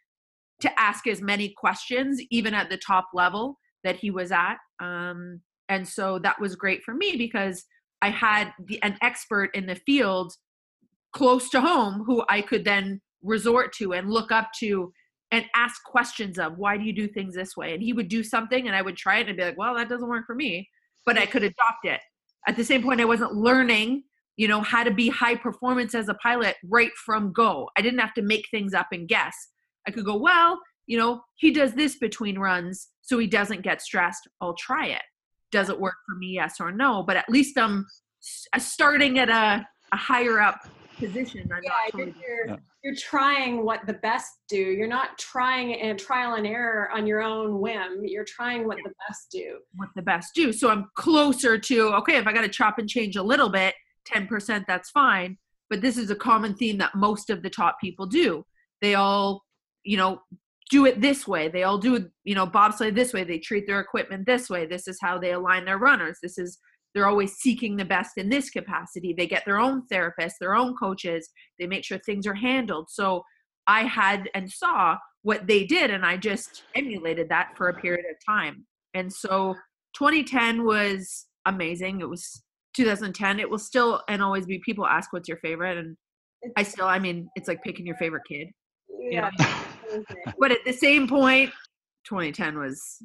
to 0.61 0.79
ask 0.79 1.07
as 1.07 1.21
many 1.21 1.53
questions, 1.57 2.19
even 2.31 2.53
at 2.53 2.69
the 2.69 2.77
top 2.77 3.09
level 3.13 3.59
that 3.83 3.97
he 3.97 4.09
was 4.09 4.31
at. 4.31 4.57
Um, 4.81 5.41
and 5.69 5.87
so 5.87 6.19
that 6.19 6.39
was 6.39 6.55
great 6.55 6.83
for 6.83 6.93
me 6.93 7.15
because 7.17 7.65
I 8.01 8.09
had 8.09 8.53
the, 8.59 8.81
an 8.83 8.97
expert 9.01 9.49
in 9.55 9.65
the 9.65 9.75
field 9.75 10.33
close 11.13 11.49
to 11.49 11.61
home 11.61 12.03
who 12.05 12.23
I 12.29 12.41
could 12.41 12.65
then 12.65 13.01
resort 13.23 13.73
to 13.73 13.93
and 13.93 14.09
look 14.09 14.31
up 14.31 14.49
to 14.59 14.93
and 15.31 15.45
ask 15.55 15.83
questions 15.83 16.37
of 16.37 16.57
why 16.57 16.77
do 16.77 16.83
you 16.83 16.93
do 16.93 17.07
things 17.07 17.33
this 17.33 17.57
way? 17.57 17.73
And 17.73 17.81
he 17.81 17.93
would 17.93 18.09
do 18.09 18.23
something 18.23 18.67
and 18.67 18.75
I 18.75 18.81
would 18.81 18.97
try 18.97 19.19
it 19.19 19.27
and 19.27 19.37
be 19.37 19.43
like 19.43 19.57
well 19.57 19.75
that 19.75 19.89
doesn't 19.89 20.07
work 20.07 20.25
for 20.25 20.35
me 20.35 20.69
but 21.05 21.17
I 21.17 21.25
could 21.25 21.43
adopt 21.43 21.85
it. 21.85 22.01
At 22.47 22.55
the 22.55 22.63
same 22.63 22.83
point 22.83 23.01
I 23.01 23.05
wasn't 23.05 23.33
learning 23.33 24.03
you 24.37 24.49
know 24.49 24.61
how 24.61 24.83
to 24.83 24.91
be 24.91 25.07
high 25.07 25.35
performance 25.35 25.95
as 25.95 26.09
a 26.09 26.13
pilot 26.15 26.57
right 26.65 26.91
from 27.05 27.31
go. 27.31 27.69
I 27.77 27.81
didn't 27.81 27.99
have 27.99 28.13
to 28.15 28.21
make 28.21 28.45
things 28.51 28.73
up 28.73 28.87
and 28.91 29.07
guess. 29.07 29.35
I 29.87 29.91
could 29.91 30.05
go 30.05 30.17
well 30.17 30.59
you 30.85 30.97
know 30.97 31.21
he 31.37 31.51
does 31.51 31.73
this 31.73 31.97
between 31.97 32.37
runs 32.37 32.89
so 33.01 33.17
he 33.17 33.25
doesn't 33.25 33.63
get 33.63 33.81
stressed. 33.81 34.27
I'll 34.41 34.55
try 34.55 34.87
it 34.87 35.01
does 35.55 35.69
it 35.69 35.79
work 35.79 35.95
for 36.05 36.15
me 36.15 36.27
yes 36.27 36.59
or 36.59 36.71
no 36.71 37.01
but 37.01 37.15
at 37.15 37.25
least 37.29 37.57
i'm 37.57 37.85
uh, 38.53 38.59
starting 38.59 39.17
at 39.19 39.29
a, 39.29 39.65
a 39.93 39.97
higher 39.97 40.39
up 40.39 40.59
position 40.97 41.49
I'm 41.51 41.61
yeah, 41.63 41.71
you're, 41.93 42.47
yeah. 42.47 42.55
you're 42.83 42.95
trying 42.95 43.65
what 43.65 43.85
the 43.85 43.93
best 43.95 44.31
do. 44.47 44.57
You're 44.57 44.87
not 44.87 45.17
trying 45.17 45.71
a 45.71 45.93
trial 45.95 46.35
and 46.35 46.47
error 46.47 46.89
on 46.91 47.05
your 47.05 47.21
own 47.21 47.59
whim. 47.59 48.01
You're 48.03 48.25
trying 48.25 48.65
what 48.67 48.77
the 48.83 48.93
best 49.07 49.27
do. 49.31 49.59
What 49.75 49.89
the 49.95 50.01
best 50.01 50.33
do. 50.33 50.53
So 50.53 50.69
i'm 50.69 50.85
closer 50.95 51.57
to 51.57 51.93
okay 51.95 52.15
if 52.17 52.27
i 52.27 52.33
got 52.33 52.41
to 52.41 52.49
chop 52.49 52.79
and 52.79 52.89
change 52.89 53.15
a 53.15 53.23
little 53.23 53.49
bit 53.49 53.75
10% 54.09 54.63
that's 54.67 54.89
fine 54.91 55.37
but 55.69 55.81
this 55.81 55.97
is 55.97 56.11
a 56.11 56.15
common 56.15 56.53
theme 56.53 56.77
that 56.77 56.93
most 56.95 57.29
of 57.29 57.41
the 57.41 57.49
top 57.49 57.77
people 57.81 58.05
do. 58.05 58.45
They 58.81 58.95
all 58.95 59.43
you 59.83 59.97
know 59.97 60.21
do 60.71 60.85
it 60.85 61.01
this 61.01 61.27
way. 61.27 61.47
They 61.47 61.63
all 61.63 61.77
do, 61.77 62.09
you 62.23 62.35
know, 62.35 62.47
bobsleigh 62.47 62.93
this 62.93 63.13
way. 63.13 63.23
They 63.23 63.37
treat 63.37 63.67
their 63.67 63.79
equipment 63.79 64.25
this 64.25 64.49
way. 64.49 64.65
This 64.65 64.87
is 64.87 64.97
how 65.01 65.17
they 65.17 65.33
align 65.33 65.65
their 65.65 65.77
runners. 65.77 66.17
This 66.21 66.37
is 66.37 66.59
they're 66.93 67.07
always 67.07 67.33
seeking 67.33 67.75
the 67.75 67.85
best 67.85 68.17
in 68.17 68.29
this 68.29 68.49
capacity. 68.49 69.13
They 69.13 69.27
get 69.27 69.43
their 69.45 69.59
own 69.59 69.83
therapists, 69.91 70.39
their 70.39 70.55
own 70.55 70.75
coaches. 70.77 71.29
They 71.59 71.67
make 71.67 71.83
sure 71.83 71.97
things 71.99 72.25
are 72.25 72.33
handled. 72.33 72.87
So 72.89 73.21
I 73.67 73.83
had 73.83 74.29
and 74.33 74.49
saw 74.49 74.97
what 75.23 75.45
they 75.45 75.65
did 75.65 75.91
and 75.91 76.05
I 76.05 76.17
just 76.17 76.63
emulated 76.73 77.27
that 77.29 77.49
for 77.57 77.67
a 77.67 77.73
period 77.73 78.05
of 78.09 78.15
time. 78.25 78.65
And 78.93 79.11
so 79.11 79.55
2010 79.97 80.63
was 80.63 81.25
amazing. 81.45 81.99
It 81.99 82.09
was 82.09 82.43
2010. 82.75 83.39
It 83.39 83.49
will 83.49 83.59
still 83.59 84.01
and 84.07 84.23
always 84.23 84.45
be 84.45 84.61
people 84.65 84.85
ask 84.85 85.11
what's 85.11 85.27
your 85.27 85.39
favorite 85.39 85.77
and 85.77 85.97
I 86.55 86.63
still 86.63 86.87
I 86.87 86.99
mean 86.99 87.27
it's 87.35 87.49
like 87.49 87.61
picking 87.61 87.85
your 87.85 87.97
favorite 87.97 88.23
kid. 88.29 88.47
Yeah. 89.11 89.29
You 89.37 89.45
know? 89.45 89.64
But 90.39 90.51
at 90.51 90.63
the 90.65 90.73
same 90.73 91.07
point, 91.07 91.51
2010 92.05 92.57
was 92.57 93.01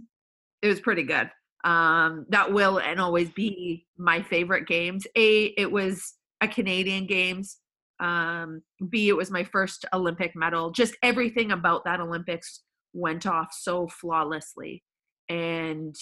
it 0.63 0.69
was 0.69 0.81
pretty 0.81 1.03
good. 1.03 1.31
Um, 1.65 2.27
that 2.31 2.53
will 2.53 2.79
and 2.79 3.01
always 3.01 3.31
be 3.31 3.87
my 3.99 4.23
favorite 4.23 4.67
games. 4.67 5.07
A, 5.17 5.47
it 5.59 5.71
was 5.71 6.15
a 6.41 6.49
Canadian 6.49 7.07
Games. 7.07 7.59
Um, 7.99 8.63
B, 8.89 9.09
it 9.09 9.17
was 9.17 9.31
my 9.31 9.45
first 9.45 9.85
Olympic 9.93 10.35
medal. 10.35 10.71
Just 10.71 10.97
everything 11.03 11.53
about 11.53 11.85
that 11.85 12.01
Olympics 12.01 12.63
went 12.95 13.27
off 13.27 13.49
so 13.53 13.87
flawlessly 13.89 14.83
and 15.29 15.95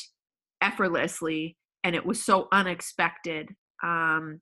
effortlessly, 0.60 1.56
and 1.82 1.96
it 1.96 2.06
was 2.06 2.24
so 2.24 2.48
unexpected, 2.52 3.48
um, 3.82 4.40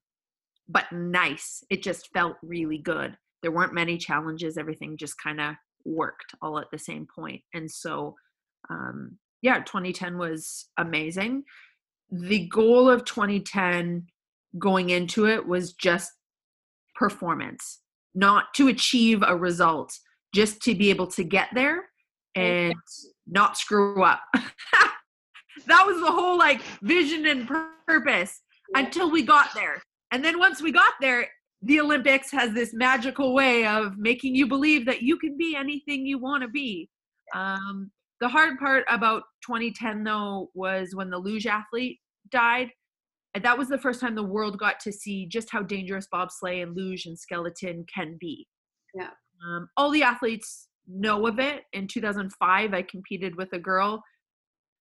but 0.68 0.84
nice. 0.92 1.64
It 1.70 1.82
just 1.82 2.10
felt 2.12 2.36
really 2.42 2.78
good. 2.78 3.16
There 3.42 3.52
weren't 3.52 3.74
many 3.74 3.96
challenges. 3.96 4.58
Everything 4.58 4.96
just 4.96 5.14
kind 5.22 5.40
of 5.40 5.54
worked 5.86 6.34
all 6.42 6.58
at 6.58 6.70
the 6.70 6.78
same 6.78 7.06
point. 7.14 7.42
And 7.54 7.70
so, 7.70 8.16
um, 8.68 9.18
yeah, 9.42 9.58
2010 9.60 10.18
was 10.18 10.66
amazing. 10.76 11.44
The 12.10 12.46
goal 12.48 12.88
of 12.88 13.04
2010 13.04 14.06
going 14.58 14.90
into 14.90 15.26
it 15.26 15.46
was 15.46 15.72
just 15.72 16.12
performance, 16.94 17.80
not 18.14 18.46
to 18.54 18.68
achieve 18.68 19.22
a 19.26 19.36
result, 19.36 19.92
just 20.34 20.60
to 20.62 20.74
be 20.74 20.90
able 20.90 21.06
to 21.08 21.24
get 21.24 21.48
there 21.54 21.84
and 22.34 22.74
not 23.26 23.56
screw 23.56 24.02
up. 24.02 24.20
that 25.66 25.84
was 25.86 26.00
the 26.00 26.10
whole 26.10 26.38
like 26.38 26.62
vision 26.82 27.26
and 27.26 27.48
purpose 27.86 28.40
until 28.74 29.10
we 29.10 29.22
got 29.22 29.54
there. 29.54 29.82
And 30.12 30.24
then 30.24 30.38
once 30.38 30.62
we 30.62 30.72
got 30.72 30.94
there, 31.00 31.28
the 31.62 31.80
Olympics 31.80 32.30
has 32.30 32.52
this 32.52 32.74
magical 32.74 33.34
way 33.34 33.66
of 33.66 33.96
making 33.98 34.34
you 34.34 34.46
believe 34.46 34.86
that 34.86 35.02
you 35.02 35.16
can 35.16 35.36
be 35.36 35.56
anything 35.56 36.06
you 36.06 36.18
want 36.18 36.42
to 36.42 36.48
be. 36.48 36.88
Um, 37.34 37.90
the 38.20 38.28
hard 38.28 38.58
part 38.58 38.84
about 38.88 39.24
2010, 39.46 40.04
though, 40.04 40.50
was 40.54 40.94
when 40.94 41.10
the 41.10 41.18
luge 41.18 41.46
athlete 41.46 41.98
died. 42.30 42.70
And 43.34 43.44
that 43.44 43.58
was 43.58 43.68
the 43.68 43.78
first 43.78 44.00
time 44.00 44.14
the 44.14 44.22
world 44.22 44.58
got 44.58 44.80
to 44.80 44.92
see 44.92 45.26
just 45.26 45.50
how 45.50 45.62
dangerous 45.62 46.08
bobsleigh 46.12 46.62
and 46.62 46.74
luge 46.74 47.06
and 47.06 47.18
skeleton 47.18 47.84
can 47.92 48.16
be. 48.18 48.46
Yeah. 48.94 49.10
Um, 49.46 49.68
all 49.76 49.90
the 49.90 50.02
athletes 50.02 50.68
know 50.88 51.26
of 51.26 51.38
it. 51.38 51.64
In 51.72 51.86
2005, 51.86 52.72
I 52.72 52.82
competed 52.82 53.36
with 53.36 53.52
a 53.52 53.58
girl 53.58 54.02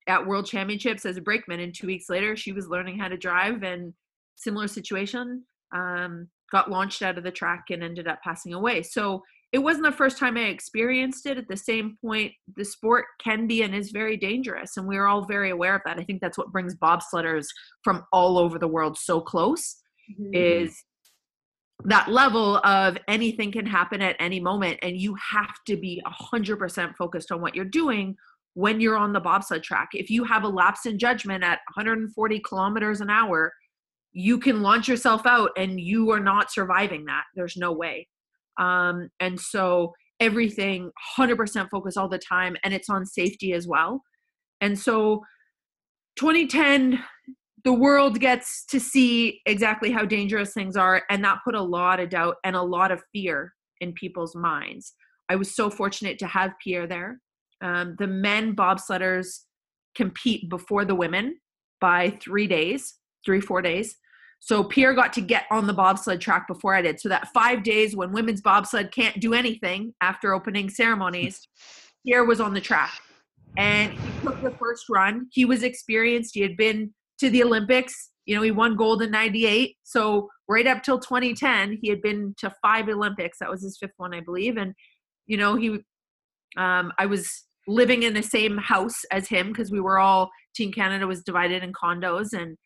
at 0.07 0.25
World 0.25 0.45
Championships 0.45 1.05
as 1.05 1.17
a 1.17 1.21
brakeman, 1.21 1.59
and 1.59 1.73
two 1.73 1.87
weeks 1.87 2.09
later, 2.09 2.37
she 2.37 2.53
was 2.53 2.69
learning 2.69 2.97
how 2.97 3.09
to 3.09 3.17
drive. 3.17 3.63
And 3.63 3.93
similar 4.35 4.67
situation. 4.67 5.43
Um, 5.73 6.27
got 6.51 6.69
launched 6.69 7.01
out 7.01 7.17
of 7.17 7.23
the 7.23 7.31
track 7.31 7.65
and 7.69 7.83
ended 7.83 8.07
up 8.07 8.19
passing 8.23 8.53
away. 8.53 8.83
So 8.83 9.23
it 9.51 9.59
wasn't 9.59 9.85
the 9.85 9.91
first 9.91 10.17
time 10.17 10.37
I 10.37 10.45
experienced 10.45 11.25
it. 11.25 11.37
At 11.37 11.47
the 11.47 11.57
same 11.57 11.97
point, 12.01 12.33
the 12.55 12.65
sport 12.65 13.05
can 13.23 13.47
be 13.47 13.61
and 13.61 13.73
is 13.73 13.91
very 13.91 14.17
dangerous, 14.17 14.77
and 14.77 14.87
we're 14.87 15.05
all 15.05 15.25
very 15.25 15.49
aware 15.51 15.75
of 15.75 15.81
that. 15.85 15.99
I 15.99 16.03
think 16.03 16.19
that's 16.19 16.37
what 16.37 16.51
brings 16.51 16.75
bobsledders 16.75 17.47
from 17.83 18.03
all 18.11 18.37
over 18.37 18.59
the 18.59 18.67
world 18.67 18.97
so 18.97 19.21
close. 19.21 19.77
Mm-hmm. 20.11 20.33
Is 20.33 20.83
that 21.83 22.09
level 22.09 22.57
of 22.65 22.97
anything 23.07 23.51
can 23.51 23.65
happen 23.65 24.01
at 24.01 24.15
any 24.19 24.39
moment 24.39 24.79
and 24.81 24.97
you 24.97 25.15
have 25.31 25.53
to 25.67 25.75
be 25.75 26.01
100% 26.05 26.95
focused 26.95 27.31
on 27.31 27.41
what 27.41 27.55
you're 27.55 27.65
doing 27.65 28.15
when 28.53 28.79
you're 28.79 28.95
on 28.95 29.11
the 29.11 29.19
bobsled 29.19 29.61
track 29.61 29.89
if 29.93 30.09
you 30.09 30.23
have 30.23 30.43
a 30.43 30.47
lapse 30.47 30.85
in 30.85 30.97
judgment 30.97 31.43
at 31.43 31.59
140 31.75 32.39
kilometers 32.39 33.01
an 33.01 33.09
hour 33.09 33.51
you 34.17 34.39
can 34.39 34.61
launch 34.61 34.87
yourself 34.87 35.25
out 35.25 35.51
and 35.57 35.77
you 35.77 36.09
are 36.09 36.21
not 36.21 36.49
surviving 36.49 37.03
that. 37.05 37.23
There's 37.35 37.57
no 37.57 37.73
way. 37.73 38.07
Um, 38.57 39.09
and 39.19 39.37
so 39.37 39.93
everything 40.21 40.89
100% 41.19 41.69
focus 41.69 41.97
all 41.97 42.07
the 42.07 42.17
time 42.17 42.55
and 42.63 42.73
it's 42.73 42.89
on 42.89 43.05
safety 43.05 43.51
as 43.51 43.67
well. 43.67 44.01
And 44.61 44.79
so 44.79 45.21
2010 46.17 47.03
the 47.65 47.73
world 47.73 48.19
gets 48.19 48.63
to 48.67 48.79
see 48.79 49.41
exactly 49.47 49.91
how 49.91 50.05
dangerous 50.05 50.53
things 50.53 50.77
are 50.77 51.01
and 51.09 51.23
that 51.23 51.39
put 51.43 51.55
a 51.55 51.61
lot 51.61 51.99
of 51.99 52.09
doubt 52.09 52.35
and 52.43 52.55
a 52.55 52.61
lot 52.61 52.91
of 52.91 53.01
fear 53.11 53.53
in 53.81 53.91
people's 53.91 54.35
minds. 54.35 54.93
I 55.29 55.35
was 55.35 55.55
so 55.55 55.71
fortunate 55.71 56.19
to 56.19 56.27
have 56.27 56.51
pierre 56.63 56.87
there. 56.87 57.19
Um, 57.61 57.95
the 57.97 58.07
men 58.07 58.55
bobsledders 58.55 59.39
compete 59.95 60.47
before 60.47 60.85
the 60.85 60.93
women 60.93 61.37
by 61.81 62.17
three 62.21 62.47
days 62.47 62.93
three 63.25 63.41
four 63.41 63.61
days 63.61 63.95
so 64.39 64.63
pierre 64.63 64.93
got 64.93 65.13
to 65.13 65.21
get 65.21 65.45
on 65.51 65.67
the 65.67 65.73
bobsled 65.73 66.21
track 66.21 66.47
before 66.47 66.75
i 66.75 66.81
did 66.81 66.99
so 66.99 67.09
that 67.09 67.27
five 67.33 67.63
days 67.63 67.95
when 67.95 68.11
women's 68.11 68.41
bobsled 68.41 68.91
can't 68.91 69.19
do 69.19 69.33
anything 69.33 69.93
after 70.01 70.33
opening 70.33 70.69
ceremonies 70.69 71.47
pierre 72.05 72.25
was 72.25 72.39
on 72.39 72.53
the 72.53 72.61
track 72.61 72.91
and 73.57 73.93
he 73.93 74.21
took 74.21 74.41
the 74.41 74.51
first 74.51 74.85
run 74.89 75.27
he 75.31 75.45
was 75.45 75.63
experienced 75.63 76.33
he 76.33 76.41
had 76.41 76.57
been 76.57 76.93
to 77.19 77.29
the 77.29 77.43
Olympics. 77.43 78.11
You 78.25 78.35
know, 78.35 78.41
he 78.41 78.51
won 78.51 78.75
gold 78.75 79.01
in 79.01 79.11
98. 79.11 79.75
So 79.83 80.29
right 80.47 80.67
up 80.67 80.83
till 80.83 80.99
2010, 80.99 81.79
he 81.81 81.89
had 81.89 82.01
been 82.01 82.33
to 82.39 82.53
five 82.61 82.89
Olympics. 82.89 83.39
That 83.39 83.49
was 83.49 83.61
his 83.61 83.77
fifth 83.77 83.93
one, 83.97 84.13
I 84.13 84.21
believe. 84.21 84.57
And, 84.57 84.73
you 85.27 85.37
know, 85.37 85.55
he, 85.55 85.79
um, 86.57 86.91
I 86.97 87.05
was 87.05 87.43
living 87.67 88.03
in 88.03 88.13
the 88.13 88.23
same 88.23 88.57
house 88.57 89.03
as 89.11 89.27
him 89.27 89.49
because 89.49 89.71
we 89.71 89.79
were 89.79 89.99
all, 89.99 90.29
Team 90.55 90.71
Canada 90.71 91.07
was 91.07 91.23
divided 91.23 91.63
in 91.63 91.73
condos. 91.73 92.33
And, 92.33 92.57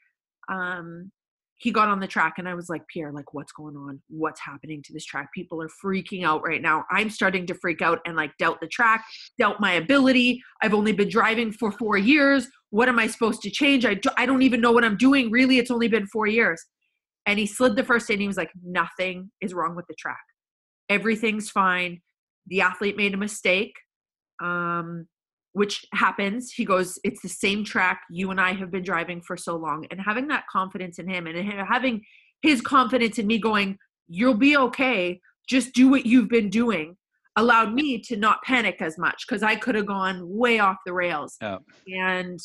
um, 0.50 1.12
he 1.60 1.72
got 1.72 1.90
on 1.90 2.00
the 2.00 2.08
track 2.08 2.36
and 2.38 2.48
I 2.48 2.54
was 2.56 2.70
like, 2.70 2.88
Pierre, 2.88 3.12
like, 3.12 3.34
what's 3.34 3.52
going 3.52 3.76
on? 3.76 4.02
What's 4.08 4.40
happening 4.40 4.82
to 4.84 4.94
this 4.94 5.04
track? 5.04 5.28
People 5.36 5.62
are 5.62 5.70
freaking 5.84 6.24
out 6.24 6.42
right 6.42 6.62
now. 6.62 6.86
I'm 6.90 7.10
starting 7.10 7.46
to 7.48 7.54
freak 7.54 7.82
out 7.82 8.00
and 8.06 8.16
like 8.16 8.32
doubt 8.38 8.62
the 8.62 8.68
track, 8.68 9.04
doubt 9.38 9.60
my 9.60 9.74
ability. 9.74 10.42
I've 10.62 10.74
only 10.74 10.94
been 10.94 11.10
driving 11.10 11.52
for 11.52 11.70
four 11.74 11.98
years. 11.98 12.48
What 12.70 12.88
am 12.88 12.98
I 12.98 13.08
supposed 13.08 13.42
to 13.42 13.50
change? 13.50 13.86
I, 13.86 13.96
do, 13.96 14.10
I 14.16 14.26
don't 14.26 14.42
even 14.42 14.62
know 14.62 14.72
what 14.72 14.86
I'm 14.86 14.96
doing. 14.96 15.32
Really, 15.32 15.60
it's 15.60 15.70
only 15.70 15.90
been 15.90 16.08
four 16.08 16.28
years. 16.28 16.64
And 17.26 17.38
he 17.38 17.46
slid 17.46 17.76
the 17.76 17.84
first 17.84 18.08
day 18.08 18.14
and 18.14 18.22
he 18.22 18.28
was 18.28 18.38
like, 18.38 18.52
nothing 18.64 19.30
is 19.42 19.54
wrong 19.54 19.76
with 19.76 19.86
the 19.88 19.96
track. 20.00 20.24
Everything's 20.88 21.50
fine. 21.50 22.00
The 22.48 22.62
athlete 22.62 22.96
made 22.96 23.14
a 23.14 23.18
mistake. 23.18 23.74
Um, 24.42 25.08
which 25.54 25.86
happens. 25.94 26.52
He 26.52 26.66
goes, 26.66 27.00
It's 27.04 27.22
the 27.22 27.30
same 27.30 27.64
track 27.64 28.02
you 28.10 28.32
and 28.32 28.40
I 28.40 28.54
have 28.54 28.72
been 28.72 28.84
driving 28.84 29.22
for 29.22 29.38
so 29.38 29.56
long. 29.56 29.86
And 29.92 30.00
having 30.00 30.28
that 30.28 30.46
confidence 30.52 31.00
in 31.00 31.10
him 31.10 31.28
and 31.28 31.38
having 31.68 32.02
his 32.42 32.62
confidence 32.62 33.18
in 33.18 33.28
me 33.28 33.40
going, 33.40 33.78
You'll 34.08 34.38
be 34.38 34.58
okay. 34.58 35.20
Just 35.48 35.74
do 35.74 35.90
what 35.90 36.06
you've 36.06 36.30
been 36.30 36.50
doing 36.50 36.96
allowed 37.36 37.74
me 37.74 38.00
to 38.00 38.18
not 38.18 38.44
panic 38.44 38.82
as 38.82 38.98
much 38.98 39.26
because 39.28 39.44
I 39.44 39.56
could 39.56 39.76
have 39.76 39.86
gone 39.86 40.22
way 40.24 40.60
off 40.60 40.78
the 40.86 40.94
rails. 40.94 41.38
And 41.88 42.40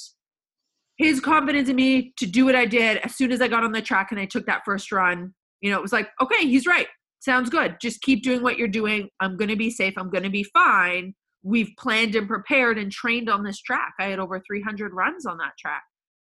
his 0.96 1.20
confidence 1.20 1.68
in 1.68 1.76
me 1.76 2.12
to 2.18 2.26
do 2.26 2.44
what 2.44 2.54
I 2.54 2.66
did 2.66 2.98
as 2.98 3.16
soon 3.16 3.32
as 3.32 3.40
I 3.40 3.48
got 3.48 3.64
on 3.64 3.72
the 3.72 3.82
track 3.82 4.08
and 4.12 4.20
I 4.20 4.26
took 4.26 4.46
that 4.46 4.62
first 4.64 4.92
run, 4.92 5.34
you 5.60 5.70
know, 5.70 5.76
it 5.76 5.82
was 5.82 5.92
like, 5.92 6.08
okay, 6.22 6.46
he's 6.46 6.66
right. 6.66 6.86
Sounds 7.20 7.50
good. 7.50 7.76
Just 7.80 8.02
keep 8.02 8.22
doing 8.22 8.42
what 8.42 8.58
you're 8.58 8.68
doing. 8.68 9.08
I'm 9.18 9.36
going 9.36 9.48
to 9.48 9.56
be 9.56 9.70
safe. 9.70 9.94
I'm 9.96 10.10
going 10.10 10.24
to 10.24 10.30
be 10.30 10.44
fine 10.44 11.14
we've 11.44 11.70
planned 11.78 12.16
and 12.16 12.26
prepared 12.26 12.78
and 12.78 12.90
trained 12.90 13.28
on 13.28 13.44
this 13.44 13.60
track. 13.60 13.92
I 14.00 14.06
had 14.06 14.18
over 14.18 14.40
300 14.44 14.92
runs 14.92 15.26
on 15.26 15.36
that 15.38 15.52
track. 15.58 15.82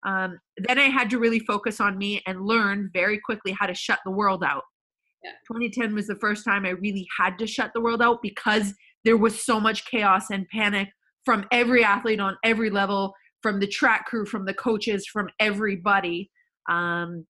Um, 0.06 0.38
then 0.59 0.78
I 0.78 0.84
had 0.84 1.11
to 1.11 1.18
really 1.18 1.40
focus 1.40 1.80
on 1.80 1.98
me 1.98 2.22
and 2.26 2.46
learn 2.46 2.90
very 2.92 3.18
quickly 3.18 3.56
how 3.59 3.66
to 3.66 3.74
shut 3.74 3.98
the 4.04 4.12
world 4.12 4.44
out. 4.44 4.62
Yeah. 5.24 5.32
2010 5.48 5.94
was 5.94 6.06
the 6.06 6.14
first 6.16 6.44
time 6.44 6.64
I 6.64 6.70
really 6.70 7.09
had 7.18 7.38
to 7.38 7.46
shut 7.46 7.72
the 7.74 7.80
world 7.80 8.00
out 8.00 8.22
because 8.22 8.74
there 9.04 9.16
was 9.16 9.44
so 9.44 9.59
much 9.59 9.86
chaos 9.86 10.26
and 10.30 10.46
panic 10.48 10.90
from 11.24 11.46
every 11.50 11.82
athlete 11.82 12.20
on 12.20 12.36
every 12.44 12.70
level, 12.70 13.14
from 13.42 13.59
the 13.59 13.66
track 13.66 14.06
crew, 14.06 14.24
from 14.26 14.44
the 14.44 14.54
coaches, 14.54 15.06
from 15.06 15.28
everybody, 15.40 16.30
um, 16.70 17.26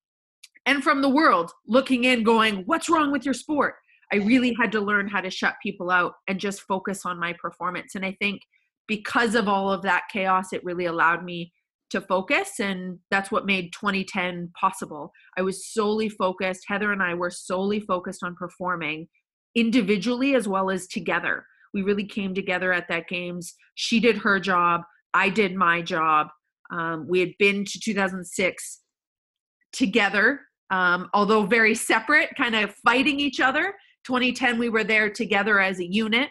and 0.67 0.83
from 0.83 1.01
the 1.01 1.09
world 1.09 1.53
looking 1.67 2.05
in, 2.05 2.23
going, 2.23 2.65
What's 2.67 2.91
wrong 2.91 3.11
with 3.11 3.25
your 3.25 3.35
sport? 3.35 3.77
I 4.13 4.17
really 4.17 4.55
had 4.59 4.73
to 4.73 4.81
learn 4.81 5.09
how 5.09 5.21
to 5.21 5.31
shut 5.31 5.57
people 5.63 5.91
out 5.91 6.15
and 6.27 6.41
just 6.41 6.63
focus 6.63 7.05
on 7.05 7.21
my 7.21 7.35
performance. 7.41 7.95
And 7.95 8.05
I 8.05 8.17
think 8.21 8.43
because 8.87 9.35
of 9.35 9.49
all 9.49 9.71
of 9.71 9.83
that 9.83 10.05
chaos, 10.11 10.53
it 10.53 10.65
really 10.65 10.87
allowed 10.87 11.25
me 11.25 11.53
to 11.91 12.01
focus. 12.01 12.61
And 12.61 12.99
that's 13.11 13.31
what 13.31 13.47
made 13.47 13.73
2010 13.73 14.51
possible. 14.59 15.13
I 15.37 15.43
was 15.43 15.67
solely 15.73 16.09
focused, 16.09 16.65
Heather 16.69 16.93
and 16.93 17.03
I 17.03 17.15
were 17.15 17.31
solely 17.31 17.81
focused 17.81 18.23
on 18.23 18.35
performing 18.35 19.09
individually 19.55 20.35
as 20.35 20.47
well 20.47 20.71
as 20.71 20.87
together. 20.87 21.45
We 21.75 21.83
really 21.83 22.05
came 22.05 22.35
together 22.35 22.73
at 22.73 22.89
that 22.89 23.09
games. 23.09 23.55
She 23.75 24.01
did 24.01 24.19
her 24.19 24.41
job, 24.41 24.83
I 25.15 25.31
did 25.31 25.55
my 25.55 25.83
job. 25.83 26.29
Um, 26.71 27.07
we 27.09 27.21
had 27.21 27.33
been 27.39 27.65
to 27.65 27.81
2006 27.81 28.81
together, 29.73 30.41
um, 30.71 31.09
although 31.15 31.45
very 31.45 31.75
separate, 31.75 32.31
kind 32.37 32.55
of 32.55 32.75
fighting 32.85 33.19
each 33.19 33.41
other. 33.41 33.75
2010 34.05 34.59
we 34.59 34.69
were 34.69 34.85
there 34.85 35.11
together 35.11 35.61
as 35.61 35.81
a 35.81 35.87
unit 35.87 36.29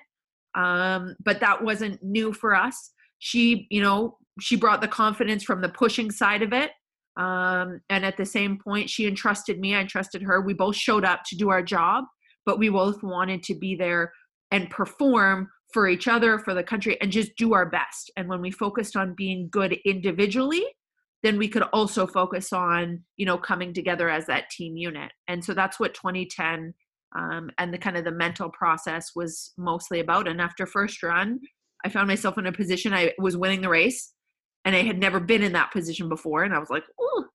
um, 0.58 1.16
but 1.24 1.40
that 1.40 1.64
wasn't 1.64 2.02
new 2.04 2.34
for 2.34 2.56
us. 2.56 2.92
She 3.20 3.68
you 3.70 3.82
know 3.82 4.18
she 4.40 4.56
brought 4.56 4.82
the 4.82 4.88
confidence 4.88 5.44
from 5.44 5.62
the 5.62 5.70
pushing 5.70 6.12
side 6.12 6.42
of 6.42 6.54
it 6.54 6.72
um, 7.16 7.80
and 7.90 8.06
at 8.06 8.18
the 8.18 8.26
same 8.26 8.60
point 8.60 8.90
she 8.90 9.08
entrusted 9.08 9.60
me 9.60 9.76
i 9.76 9.80
entrusted 9.80 10.22
her. 10.24 10.42
We 10.42 10.54
both 10.54 10.76
showed 10.76 11.06
up 11.06 11.22
to 11.28 11.36
do 11.36 11.50
our 11.50 11.64
job 11.64 12.06
but 12.46 12.60
we 12.60 12.70
both 12.70 13.04
wanted 13.04 13.44
to 13.44 13.56
be 13.56 13.76
there 13.76 14.12
and 14.52 14.70
perform 14.70 15.50
for 15.74 15.88
each 15.88 16.08
other 16.08 16.40
for 16.40 16.54
the 16.54 16.64
country 16.64 17.00
and 17.02 17.12
just 17.12 17.36
do 17.36 17.54
our 17.54 17.66
best. 17.70 18.10
And 18.16 18.30
when 18.30 18.42
we 18.42 18.52
focused 18.52 18.96
on 18.96 19.16
being 19.16 19.50
good 19.52 19.78
individually 19.86 20.66
then 21.24 21.38
we 21.38 21.48
could 21.48 21.64
also 21.74 22.06
focus 22.08 22.54
on 22.54 23.04
you 23.18 23.26
know 23.26 23.38
coming 23.38 23.74
together 23.74 24.10
as 24.10 24.26
that 24.26 24.50
team 24.50 24.78
unit. 24.78 25.12
And 25.28 25.44
so 25.44 25.54
that's 25.54 25.80
what 25.80 25.94
2010 25.94 26.74
um, 27.18 27.50
and 27.58 27.74
the 27.74 27.78
kind 27.78 27.98
of 27.98 28.06
the 28.06 28.12
mental 28.12 28.50
process 28.50 29.12
was 29.16 29.52
mostly 29.58 30.00
about. 30.00 30.28
And 30.28 30.40
after 30.40 30.66
first 30.66 31.02
run, 31.02 31.40
I 31.84 31.90
found 31.90 32.08
myself 32.08 32.38
in 32.38 32.46
a 32.46 32.52
position 32.52 32.94
I 32.94 33.14
was 33.18 33.36
winning 33.36 33.62
the 33.62 33.70
race, 33.70 34.14
and 34.66 34.76
I 34.76 34.84
had 34.84 35.00
never 35.00 35.20
been 35.20 35.42
in 35.42 35.54
that 35.54 35.72
position 35.72 36.10
before. 36.10 36.44
And 36.44 36.54
I 36.54 36.60
was 36.60 36.70
like, 36.70 36.84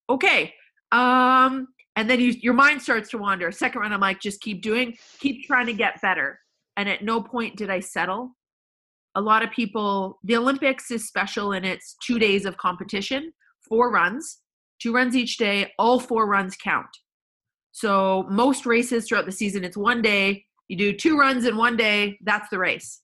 okay. 0.09 0.55
Um, 0.93 1.69
and 1.97 2.09
then 2.09 2.21
you, 2.21 2.31
your 2.41 2.55
mind 2.55 2.81
starts 2.81 3.11
to 3.11 3.19
wander. 3.19 3.51
Second 3.51 3.81
run, 3.81 3.93
I'm 3.93 4.01
like, 4.01 4.21
just 4.21 4.41
keep 4.41 4.63
doing, 4.63 4.97
keep 5.19 5.47
trying 5.47 5.67
to 5.67 5.73
get 5.73 6.01
better. 6.01 6.39
And 6.77 6.89
at 6.89 7.03
no 7.03 7.21
point 7.21 7.57
did 7.57 7.69
I 7.69 7.81
settle. 7.81 8.31
A 9.15 9.21
lot 9.21 9.43
of 9.43 9.51
people, 9.51 10.19
the 10.23 10.37
Olympics 10.37 10.91
is 10.91 11.07
special 11.07 11.53
in 11.53 11.65
its 11.65 11.97
two 12.07 12.19
days 12.19 12.47
of 12.47 12.57
competition, 12.57 13.33
four 13.69 13.91
runs, 13.91 14.39
two 14.81 14.95
runs 14.95 15.17
each 15.17 15.37
day. 15.37 15.73
All 15.79 15.99
four 15.99 16.27
runs 16.27 16.57
count. 16.57 16.89
So 17.73 18.27
most 18.31 18.67
races 18.67 19.09
throughout 19.09 19.27
the 19.27 19.33
season, 19.33 19.65
it's 19.65 19.77
one 19.77 20.03
day. 20.03 20.45
You 20.69 20.77
do 20.77 20.93
two 20.93 21.19
runs 21.19 21.45
in 21.45 21.57
one 21.57 21.77
day. 21.77 22.19
That's 22.23 22.49
the 22.51 22.59
race. 22.59 23.01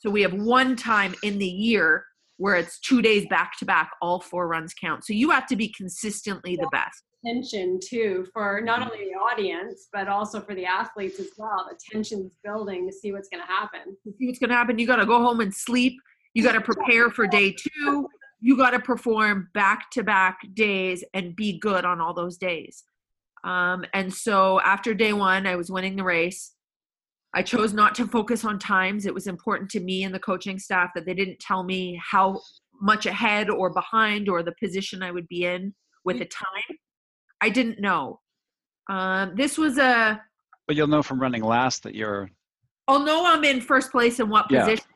So 0.00 0.10
we 0.10 0.22
have 0.22 0.32
one 0.32 0.76
time 0.76 1.14
in 1.22 1.38
the 1.38 1.46
year 1.46 2.04
where 2.38 2.54
it's 2.54 2.78
two 2.80 3.02
days 3.02 3.26
back 3.28 3.58
to 3.58 3.64
back. 3.64 3.90
All 4.00 4.20
four 4.20 4.46
runs 4.48 4.74
count. 4.74 5.04
So 5.04 5.12
you 5.12 5.30
have 5.30 5.46
to 5.48 5.56
be 5.56 5.68
consistently 5.68 6.56
the 6.56 6.68
best. 6.70 7.02
Tension 7.24 7.80
too 7.82 8.26
for 8.32 8.60
not 8.62 8.82
only 8.82 9.06
the 9.06 9.18
audience 9.18 9.88
but 9.92 10.06
also 10.06 10.40
for 10.40 10.54
the 10.54 10.64
athletes 10.64 11.18
as 11.18 11.30
well. 11.36 11.66
The 11.68 11.78
tension's 11.90 12.32
building 12.44 12.86
to 12.86 12.92
see 12.92 13.12
what's 13.12 13.28
going 13.28 13.42
to 13.42 13.52
happen. 13.52 13.96
To 14.04 14.12
see 14.18 14.26
what's 14.26 14.38
going 14.38 14.50
to 14.50 14.56
happen. 14.56 14.78
You 14.78 14.86
got 14.86 14.96
to 14.96 15.06
go 15.06 15.20
home 15.20 15.40
and 15.40 15.52
sleep. 15.52 15.94
You 16.34 16.42
got 16.42 16.52
to 16.52 16.60
prepare 16.60 17.10
for 17.10 17.26
day 17.26 17.52
two. 17.52 18.06
You 18.40 18.56
got 18.56 18.70
to 18.70 18.78
perform 18.78 19.48
back 19.54 19.90
to 19.92 20.04
back 20.04 20.38
days 20.54 21.02
and 21.14 21.34
be 21.34 21.58
good 21.58 21.84
on 21.84 22.00
all 22.00 22.14
those 22.14 22.36
days. 22.36 22.84
Um, 23.46 23.84
and 23.94 24.12
so 24.12 24.60
after 24.60 24.92
day 24.92 25.12
one, 25.12 25.46
I 25.46 25.54
was 25.54 25.70
winning 25.70 25.96
the 25.96 26.04
race. 26.04 26.52
I 27.32 27.42
chose 27.42 27.72
not 27.72 27.94
to 27.94 28.06
focus 28.06 28.44
on 28.44 28.58
times. 28.58 29.06
It 29.06 29.14
was 29.14 29.28
important 29.28 29.70
to 29.70 29.80
me 29.80 30.04
and 30.04 30.14
the 30.14 30.18
coaching 30.18 30.58
staff 30.58 30.90
that 30.94 31.06
they 31.06 31.14
didn't 31.14 31.38
tell 31.38 31.62
me 31.62 32.00
how 32.04 32.40
much 32.80 33.06
ahead 33.06 33.48
or 33.48 33.70
behind 33.70 34.28
or 34.28 34.42
the 34.42 34.54
position 34.60 35.02
I 35.02 35.12
would 35.12 35.28
be 35.28 35.44
in 35.44 35.74
with 36.04 36.20
a 36.20 36.24
time. 36.24 36.76
I 37.40 37.50
didn't 37.50 37.80
know. 37.80 38.20
Um, 38.90 39.34
this 39.36 39.58
was 39.58 39.78
a. 39.78 40.20
But 40.66 40.76
you'll 40.76 40.86
know 40.88 41.02
from 41.02 41.20
running 41.20 41.42
last 41.42 41.84
that 41.84 41.94
you're. 41.94 42.30
I'll 42.88 43.04
know 43.04 43.26
I'm 43.26 43.44
in 43.44 43.60
first 43.60 43.92
place 43.92 44.18
in 44.18 44.28
what 44.28 44.46
yeah. 44.50 44.64
position, 44.64 44.86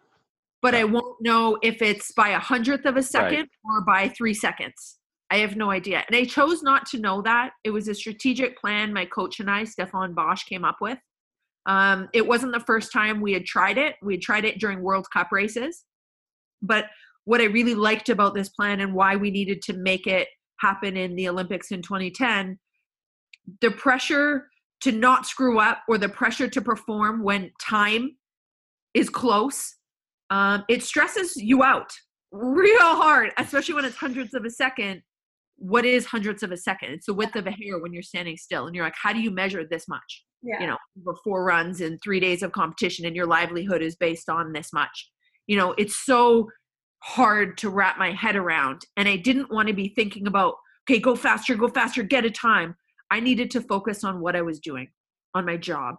but 0.62 0.74
I 0.74 0.84
won't 0.84 1.20
know 1.20 1.58
if 1.62 1.82
it's 1.82 2.12
by 2.12 2.30
a 2.30 2.38
hundredth 2.38 2.86
of 2.86 2.96
a 2.96 3.02
second 3.02 3.38
right. 3.38 3.48
or 3.64 3.80
by 3.82 4.08
three 4.08 4.34
seconds. 4.34 4.99
I 5.30 5.38
have 5.38 5.56
no 5.56 5.70
idea. 5.70 6.04
And 6.06 6.16
I 6.16 6.24
chose 6.24 6.62
not 6.62 6.86
to 6.86 6.98
know 6.98 7.22
that. 7.22 7.52
It 7.64 7.70
was 7.70 7.88
a 7.88 7.94
strategic 7.94 8.58
plan 8.58 8.92
my 8.92 9.04
coach 9.04 9.40
and 9.40 9.50
I, 9.50 9.64
Stefan 9.64 10.12
Bosch, 10.12 10.44
came 10.44 10.64
up 10.64 10.78
with. 10.80 10.98
Um, 11.66 12.08
it 12.12 12.26
wasn't 12.26 12.52
the 12.52 12.60
first 12.60 12.92
time 12.92 13.20
we 13.20 13.32
had 13.32 13.44
tried 13.44 13.78
it. 13.78 13.96
We 14.02 14.14
had 14.14 14.22
tried 14.22 14.44
it 14.44 14.58
during 14.58 14.82
World 14.82 15.06
Cup 15.12 15.28
races. 15.30 15.84
But 16.62 16.86
what 17.24 17.40
I 17.40 17.44
really 17.44 17.74
liked 17.74 18.08
about 18.08 18.34
this 18.34 18.48
plan 18.48 18.80
and 18.80 18.94
why 18.94 19.16
we 19.16 19.30
needed 19.30 19.62
to 19.62 19.74
make 19.74 20.06
it 20.06 20.28
happen 20.58 20.96
in 20.96 21.14
the 21.14 21.28
Olympics 21.28 21.70
in 21.70 21.82
2010, 21.82 22.58
the 23.60 23.70
pressure 23.70 24.48
to 24.80 24.92
not 24.92 25.26
screw 25.26 25.58
up 25.60 25.82
or 25.88 25.98
the 25.98 26.08
pressure 26.08 26.48
to 26.48 26.60
perform 26.60 27.22
when 27.22 27.50
time 27.60 28.16
is 28.94 29.08
close, 29.08 29.76
um, 30.30 30.64
it 30.68 30.82
stresses 30.82 31.36
you 31.36 31.62
out 31.62 31.92
real 32.32 32.78
hard, 32.78 33.30
especially 33.38 33.74
when 33.74 33.84
it's 33.84 33.96
hundreds 33.96 34.34
of 34.34 34.44
a 34.44 34.50
second. 34.50 35.02
What 35.60 35.84
is 35.84 36.06
hundredths 36.06 36.42
of 36.42 36.52
a 36.52 36.56
second? 36.56 36.92
It's 36.92 37.06
the 37.06 37.14
width 37.14 37.36
of 37.36 37.46
a 37.46 37.50
hair 37.50 37.78
when 37.78 37.92
you're 37.92 38.02
standing 38.02 38.36
still, 38.36 38.66
and 38.66 38.74
you're 38.74 38.84
like, 38.84 38.94
how 39.00 39.12
do 39.12 39.20
you 39.20 39.30
measure 39.30 39.62
this 39.64 39.86
much? 39.86 40.24
Yeah. 40.42 40.58
You 40.58 40.66
know, 40.68 40.78
over 41.06 41.18
four 41.22 41.44
runs 41.44 41.82
and 41.82 42.00
three 42.02 42.18
days 42.18 42.42
of 42.42 42.52
competition, 42.52 43.04
and 43.04 43.14
your 43.14 43.26
livelihood 43.26 43.82
is 43.82 43.94
based 43.94 44.30
on 44.30 44.54
this 44.54 44.72
much. 44.72 45.10
You 45.46 45.58
know, 45.58 45.72
it's 45.76 45.96
so 46.04 46.48
hard 47.02 47.58
to 47.58 47.68
wrap 47.68 47.98
my 47.98 48.12
head 48.12 48.36
around, 48.36 48.82
and 48.96 49.06
I 49.06 49.16
didn't 49.16 49.52
want 49.52 49.68
to 49.68 49.74
be 49.74 49.92
thinking 49.94 50.26
about, 50.26 50.54
okay, 50.88 50.98
go 50.98 51.14
faster, 51.14 51.54
go 51.54 51.68
faster, 51.68 52.02
get 52.02 52.24
a 52.24 52.30
time. 52.30 52.74
I 53.10 53.20
needed 53.20 53.50
to 53.50 53.60
focus 53.60 54.02
on 54.02 54.20
what 54.20 54.34
I 54.34 54.42
was 54.42 54.60
doing, 54.60 54.88
on 55.34 55.44
my 55.44 55.58
job. 55.58 55.96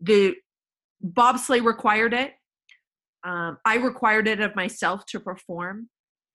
The 0.00 0.34
bobsleigh 1.04 1.64
required 1.64 2.14
it. 2.14 2.32
Um, 3.22 3.58
I 3.64 3.76
required 3.76 4.26
it 4.26 4.40
of 4.40 4.56
myself 4.56 5.06
to 5.06 5.20
perform. 5.20 5.88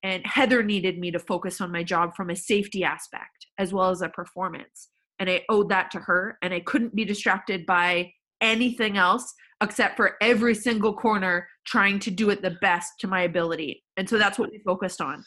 And 0.03 0.25
Heather 0.25 0.63
needed 0.63 0.97
me 0.97 1.11
to 1.11 1.19
focus 1.19 1.59
on 1.59 1.71
my 1.71 1.83
job 1.83 2.15
from 2.15 2.29
a 2.29 2.35
safety 2.35 2.83
aspect 2.83 3.47
as 3.57 3.73
well 3.73 3.89
as 3.89 4.01
a 4.01 4.09
performance. 4.09 4.89
And 5.19 5.29
I 5.29 5.43
owed 5.49 5.69
that 5.69 5.91
to 5.91 5.99
her. 5.99 6.37
And 6.41 6.53
I 6.53 6.61
couldn't 6.61 6.95
be 6.95 7.05
distracted 7.05 7.65
by 7.65 8.11
anything 8.41 8.97
else 8.97 9.33
except 9.61 9.97
for 9.97 10.15
every 10.21 10.55
single 10.55 10.93
corner 10.93 11.47
trying 11.65 11.99
to 11.99 12.11
do 12.11 12.29
it 12.29 12.41
the 12.41 12.57
best 12.61 12.93
to 12.99 13.07
my 13.07 13.23
ability. 13.23 13.83
And 13.97 14.07
so 14.07 14.17
that's 14.17 14.39
what 14.39 14.51
we 14.51 14.59
focused 14.59 15.01
on. 15.01 15.25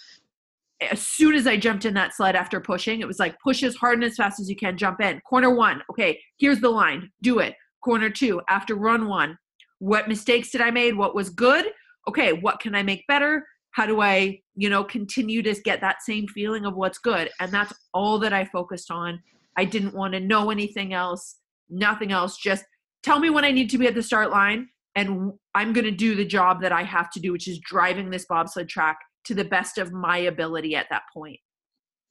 As 0.90 1.06
soon 1.06 1.34
as 1.34 1.46
I 1.46 1.56
jumped 1.56 1.84
in 1.84 1.94
that 1.94 2.14
sled 2.14 2.34
after 2.34 2.58
pushing, 2.58 3.00
it 3.00 3.06
was 3.06 3.18
like 3.18 3.36
push 3.44 3.62
as 3.62 3.76
hard 3.76 3.96
and 3.96 4.04
as 4.04 4.16
fast 4.16 4.40
as 4.40 4.48
you 4.48 4.56
can, 4.56 4.76
jump 4.76 5.00
in. 5.00 5.20
Corner 5.20 5.54
one, 5.54 5.82
okay, 5.90 6.18
here's 6.38 6.60
the 6.60 6.70
line, 6.70 7.10
do 7.22 7.38
it. 7.38 7.54
Corner 7.84 8.10
two, 8.10 8.40
after 8.48 8.74
run 8.74 9.06
one, 9.06 9.36
what 9.78 10.08
mistakes 10.08 10.50
did 10.50 10.60
I 10.60 10.70
made? 10.70 10.96
What 10.96 11.14
was 11.14 11.28
good? 11.28 11.66
Okay, 12.08 12.32
what 12.32 12.58
can 12.58 12.74
I 12.74 12.82
make 12.82 13.06
better? 13.06 13.46
How 13.72 13.86
do 13.86 14.00
I, 14.00 14.40
you 14.54 14.70
know, 14.70 14.84
continue 14.84 15.42
to 15.42 15.54
get 15.62 15.80
that 15.80 16.02
same 16.02 16.28
feeling 16.28 16.64
of 16.64 16.76
what's 16.76 16.98
good? 16.98 17.30
And 17.40 17.50
that's 17.50 17.72
all 17.92 18.18
that 18.20 18.32
I 18.32 18.44
focused 18.44 18.90
on. 18.90 19.20
I 19.56 19.64
didn't 19.64 19.94
want 19.94 20.14
to 20.14 20.20
know 20.20 20.50
anything 20.50 20.92
else, 20.94 21.36
nothing 21.68 22.12
else. 22.12 22.36
Just 22.36 22.64
tell 23.02 23.18
me 23.18 23.30
when 23.30 23.44
I 23.44 23.50
need 23.50 23.70
to 23.70 23.78
be 23.78 23.86
at 23.86 23.94
the 23.94 24.02
start 24.02 24.30
line, 24.30 24.68
and 24.94 25.32
I'm 25.54 25.72
going 25.72 25.86
to 25.86 25.90
do 25.90 26.14
the 26.14 26.24
job 26.24 26.60
that 26.62 26.72
I 26.72 26.82
have 26.82 27.10
to 27.12 27.20
do, 27.20 27.32
which 27.32 27.48
is 27.48 27.58
driving 27.58 28.10
this 28.10 28.26
bobsled 28.26 28.68
track 28.68 28.98
to 29.24 29.34
the 29.34 29.44
best 29.44 29.78
of 29.78 29.92
my 29.92 30.18
ability 30.18 30.76
at 30.76 30.86
that 30.90 31.02
point. 31.12 31.38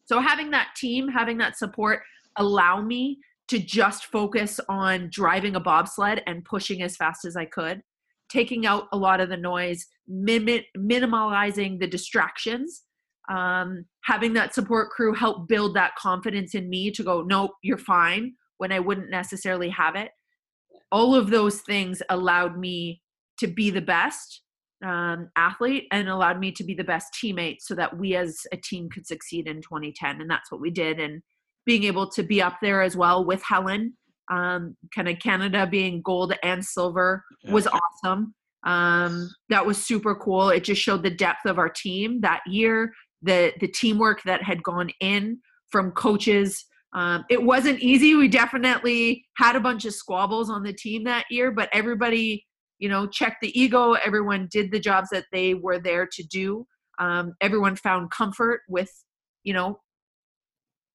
So 0.05 0.20
having 0.20 0.51
that 0.51 0.70
team, 0.76 1.07
having 1.07 1.38
that 1.38 1.57
support 1.57 2.01
allow 2.38 2.82
me 2.82 3.20
to 3.49 3.59
just 3.59 4.05
focus 4.05 4.59
on 4.68 5.09
driving 5.12 5.55
a 5.55 5.59
bobsled 5.59 6.24
and 6.26 6.43
pushing 6.45 6.82
as 6.82 6.95
fast 6.95 7.26
as 7.26 7.36
I 7.36 7.45
could, 7.45 7.82
taking 8.30 8.66
out 8.66 8.88
a 8.93 8.97
lot 8.97 9.20
of 9.20 9.30
the 9.30 9.38
noise, 9.38 9.86
mim- 10.12 10.66
minimalizing 10.78 11.80
the 11.80 11.88
distractions, 11.88 12.84
um, 13.30 13.86
having 14.03 14.34
that 14.34 14.53
support 14.53 14.89
crew 14.89 15.14
help 15.14 15.47
build 15.47 15.76
that 15.76 15.95
confidence 15.95 16.53
in 16.53 16.70
me 16.70 16.91
to 16.91 17.03
go, 17.03 17.22
nope, 17.22 17.51
you're 17.64 17.78
fine, 17.78 18.34
when 18.57 18.72
I 18.72 18.80
wouldn't 18.80 19.09
necessarily 19.09 19.70
have 19.70 19.95
it. 19.95 20.12
All 20.91 21.16
of 21.16 21.30
those 21.30 21.62
things 21.62 22.01
allowed 22.09 22.57
me 22.57 23.01
to 23.39 23.47
be 23.47 23.72
the 23.72 23.82
best 23.82 24.41
um, 24.86 25.30
athlete 25.36 25.88
and 25.91 26.09
allowed 26.09 26.39
me 26.39 26.51
to 26.51 26.64
be 26.64 26.74
the 26.74 26.84
best 26.84 27.14
teammate 27.14 27.57
so 27.59 27.76
that 27.76 27.97
we 27.97 28.16
as 28.16 28.41
a 28.51 28.57
team 28.57 28.89
could 28.89 29.07
succeed 29.07 29.47
in 29.47 29.62
2010. 29.62 30.22
And 30.22 30.30
that's 30.30 30.51
what 30.51 30.62
we 30.62 30.72
did. 30.72 30.99
And 30.99 31.22
being 31.66 31.84
able 31.84 32.09
to 32.12 32.24
be 32.24 32.41
up 32.41 32.57
there 32.62 32.82
as 32.82 32.97
well 32.97 33.24
with 33.26 33.43
Helen, 33.43 33.95
um, 34.32 34.76
kind 34.93 35.07
of 35.07 35.20
Canada 35.20 35.68
being 35.68 36.01
gold 36.01 36.34
and 36.43 36.64
silver 36.66 37.24
was 37.49 37.68
awesome. 37.68 38.34
Um, 38.64 39.30
that 39.49 39.66
was 39.66 39.84
super 39.84 40.16
cool. 40.16 40.49
It 40.49 40.64
just 40.64 40.82
showed 40.82 41.03
the 41.03 41.09
depth 41.09 41.45
of 41.45 41.57
our 41.57 41.70
team 41.70 42.22
that 42.22 42.41
year, 42.47 42.93
the 43.22 43.53
the 43.59 43.68
teamwork 43.68 44.22
that 44.24 44.43
had 44.43 44.64
gone 44.64 44.89
in 44.99 45.39
from 45.72 45.91
coaches. 45.91 46.66
Um, 46.93 47.24
it 47.30 47.41
wasn't 47.41 47.80
easy. 47.80 48.16
We 48.16 48.28
definitely 48.28 49.26
had 49.38 49.55
a 49.55 49.62
bunch 49.62 49.86
of 49.86 49.93
squabbles 49.93 50.49
on 50.49 50.64
the 50.64 50.74
team 50.74 51.05
that 51.05 51.26
year, 51.32 51.49
but 51.49 51.70
everybody, 51.72 52.45
you 52.80 52.89
know, 52.89 53.07
checked 53.07 53.38
the 53.41 53.57
ego. 53.59 53.93
Everyone 53.93 54.49
did 54.51 54.72
the 54.72 54.80
jobs 54.80 55.09
that 55.12 55.26
they 55.32 55.53
were 55.53 55.80
there 55.80 56.05
to 56.12 56.24
do. 56.24 56.68
Um, 56.99 57.34
everyone 57.39 57.78
found 57.78 58.12
comfort 58.12 58.62
with, 58.68 58.91
you 59.43 59.53
know, 59.53 59.80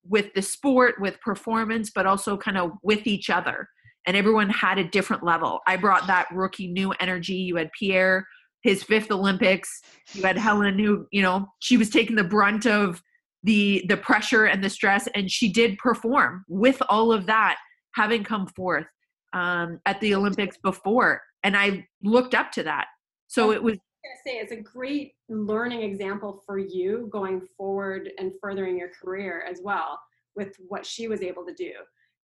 with 0.05 0.33
the 0.35 0.43
sport, 0.43 1.01
with 1.01 1.21
performance, 1.21 1.91
but 1.93 2.07
also 2.07 2.37
kind 2.37 2.59
of 2.59 2.73
with 2.83 3.07
each 3.07 3.31
other. 3.31 3.69
And 4.07 4.17
everyone 4.17 4.51
had 4.51 4.79
a 4.79 4.85
different 4.85 5.25
level. 5.25 5.61
I 5.67 5.77
brought 5.77 6.07
that 6.07 6.29
rookie 6.33 6.69
new 6.69 6.93
energy. 7.01 7.35
You 7.35 7.57
had 7.57 7.71
Pierre, 7.79 8.27
his 8.63 8.83
fifth 8.83 9.11
Olympics. 9.11 9.83
You 10.13 10.23
had 10.23 10.37
Helen, 10.37 10.79
who, 10.79 11.07
you 11.11 11.23
know, 11.23 11.47
she 11.61 11.77
was 11.77 11.91
taking 11.91 12.17
the 12.17 12.25
brunt 12.25 12.67
of 12.67 13.03
the 13.43 13.85
the 13.89 13.97
pressure 13.97 14.47
and 14.47 14.63
the 14.63 14.71
stress, 14.71 15.07
and 15.15 15.31
she 15.31 15.53
did 15.53 15.79
perform 15.79 16.45
with 16.49 16.83
all 16.89 17.13
of 17.13 17.27
that 17.27 17.59
having 17.95 18.25
come 18.25 18.47
forth 18.49 18.87
um, 19.33 19.81
at 19.87 20.01
the 20.01 20.15
Olympics 20.15 20.57
before. 20.59 21.23
And 21.45 21.57
I 21.57 21.87
looked 22.03 22.35
up 22.35 22.51
to 22.53 22.63
that. 22.65 22.87
So 23.29 23.53
it 23.53 23.63
was 23.63 23.79
say 24.27 24.39
it's 24.39 24.53
a 24.53 24.57
great 24.57 25.15
learning 25.29 25.83
example 25.83 26.43
for 26.45 26.59
you 26.59 27.09
going 27.13 27.41
forward 27.57 28.11
and 28.19 28.33
furthering 28.41 28.77
your 28.77 28.89
career 28.89 29.45
as 29.49 29.61
well 29.63 29.99
with 30.35 30.57
what 30.69 30.85
she 30.85 31.09
was 31.09 31.23
able 31.23 31.45
to 31.47 31.55
do. 31.55 31.73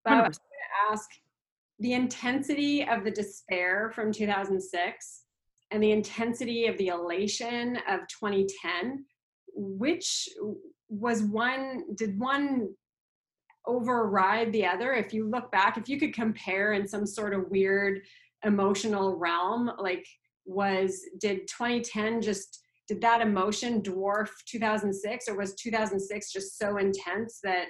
But 0.05 0.13
100%. 0.13 0.15
I 0.15 0.29
was 0.29 0.39
going 0.39 0.61
to 0.61 0.93
ask 0.93 1.11
the 1.83 1.93
intensity 1.93 2.87
of 2.87 3.05
the 3.05 3.11
despair 3.11 3.91
from 3.95 4.13
2006 4.13 5.23
and 5.71 5.83
the 5.83 5.91
intensity 5.91 6.67
of 6.67 6.79
the 6.79 6.89
elation 6.89 7.77
of 7.89 8.01
2010 8.09 9.05
which 9.55 10.29
was 10.89 11.23
one 11.23 11.85
did 11.95 12.19
one 12.19 12.69
override 13.67 14.53
the 14.53 14.67
other? 14.67 14.93
If 14.95 15.13
you 15.13 15.29
look 15.29 15.51
back 15.53 15.77
if 15.77 15.89
you 15.89 15.99
could 15.99 16.15
compare 16.15 16.73
in 16.73 16.87
some 16.87 17.07
sort 17.07 17.35
of 17.35 17.51
weird 17.51 18.01
emotional 18.45 19.17
realm 19.19 19.71
like 19.79 20.07
was 20.45 21.03
did 21.21 21.47
2010 21.47 22.21
just 22.21 22.61
did 22.89 23.01
that 23.01 23.21
emotion 23.21 23.81
dwarf 23.81 24.29
2006 24.47 25.29
or 25.29 25.37
was 25.37 25.55
2006 25.55 26.33
just 26.33 26.59
so 26.59 26.79
intense 26.79 27.39
that 27.45 27.67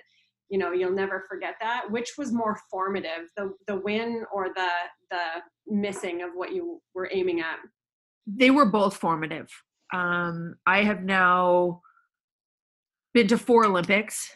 you 0.53 0.59
know 0.59 0.70
you'll 0.70 0.92
never 0.92 1.24
forget 1.28 1.55
that 1.61 1.90
which 1.90 2.12
was 2.18 2.30
more 2.30 2.59
formative 2.70 3.30
the 3.36 3.53
the 3.66 3.76
win 3.76 4.22
or 4.32 4.48
the 4.55 4.68
the 5.11 5.24
missing 5.66 6.22
of 6.22 6.30
what 6.34 6.53
you 6.53 6.80
were 6.94 7.09
aiming 7.11 7.40
at 7.40 7.57
they 8.26 8.50
were 8.50 8.66
both 8.66 8.94
formative 8.94 9.48
um 9.94 10.55
i 10.66 10.82
have 10.82 11.03
now 11.03 11.80
been 13.14 13.26
to 13.26 13.38
four 13.38 13.64
olympics 13.64 14.30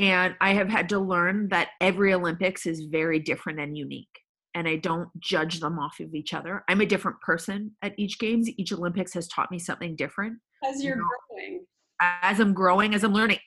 and 0.00 0.34
i 0.40 0.52
have 0.52 0.68
had 0.68 0.88
to 0.88 0.98
learn 0.98 1.48
that 1.48 1.68
every 1.80 2.12
olympics 2.12 2.66
is 2.66 2.80
very 2.90 3.20
different 3.20 3.60
and 3.60 3.78
unique 3.78 4.08
and 4.56 4.66
I 4.66 4.74
don't 4.74 5.08
judge 5.20 5.60
them 5.60 5.78
off 5.78 6.00
of 6.00 6.12
each 6.12 6.34
other. 6.34 6.64
I'm 6.68 6.80
a 6.80 6.86
different 6.86 7.20
person 7.20 7.70
at 7.82 7.94
each 7.96 8.18
games. 8.18 8.50
Each 8.56 8.72
Olympics 8.72 9.14
has 9.14 9.28
taught 9.28 9.48
me 9.48 9.60
something 9.60 9.94
different. 9.94 10.38
As 10.64 10.82
you're 10.82 10.96
you 10.96 11.02
know, 11.02 11.08
growing. 11.30 11.64
As 12.00 12.40
I'm 12.40 12.52
growing, 12.52 12.92
as 12.92 13.04
I'm 13.04 13.12
learning. 13.12 13.38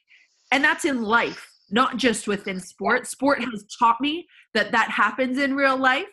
And 0.54 0.64
that's 0.64 0.86
in 0.86 1.02
life, 1.02 1.46
not 1.74 1.98
just 1.98 2.28
within 2.28 2.60
sport. 2.60 3.08
Sport 3.08 3.40
has 3.40 3.66
taught 3.78 4.00
me 4.00 4.28
that 4.54 4.72
that 4.72 4.90
happens 4.90 5.38
in 5.38 5.56
real 5.56 5.78
life. 5.78 6.08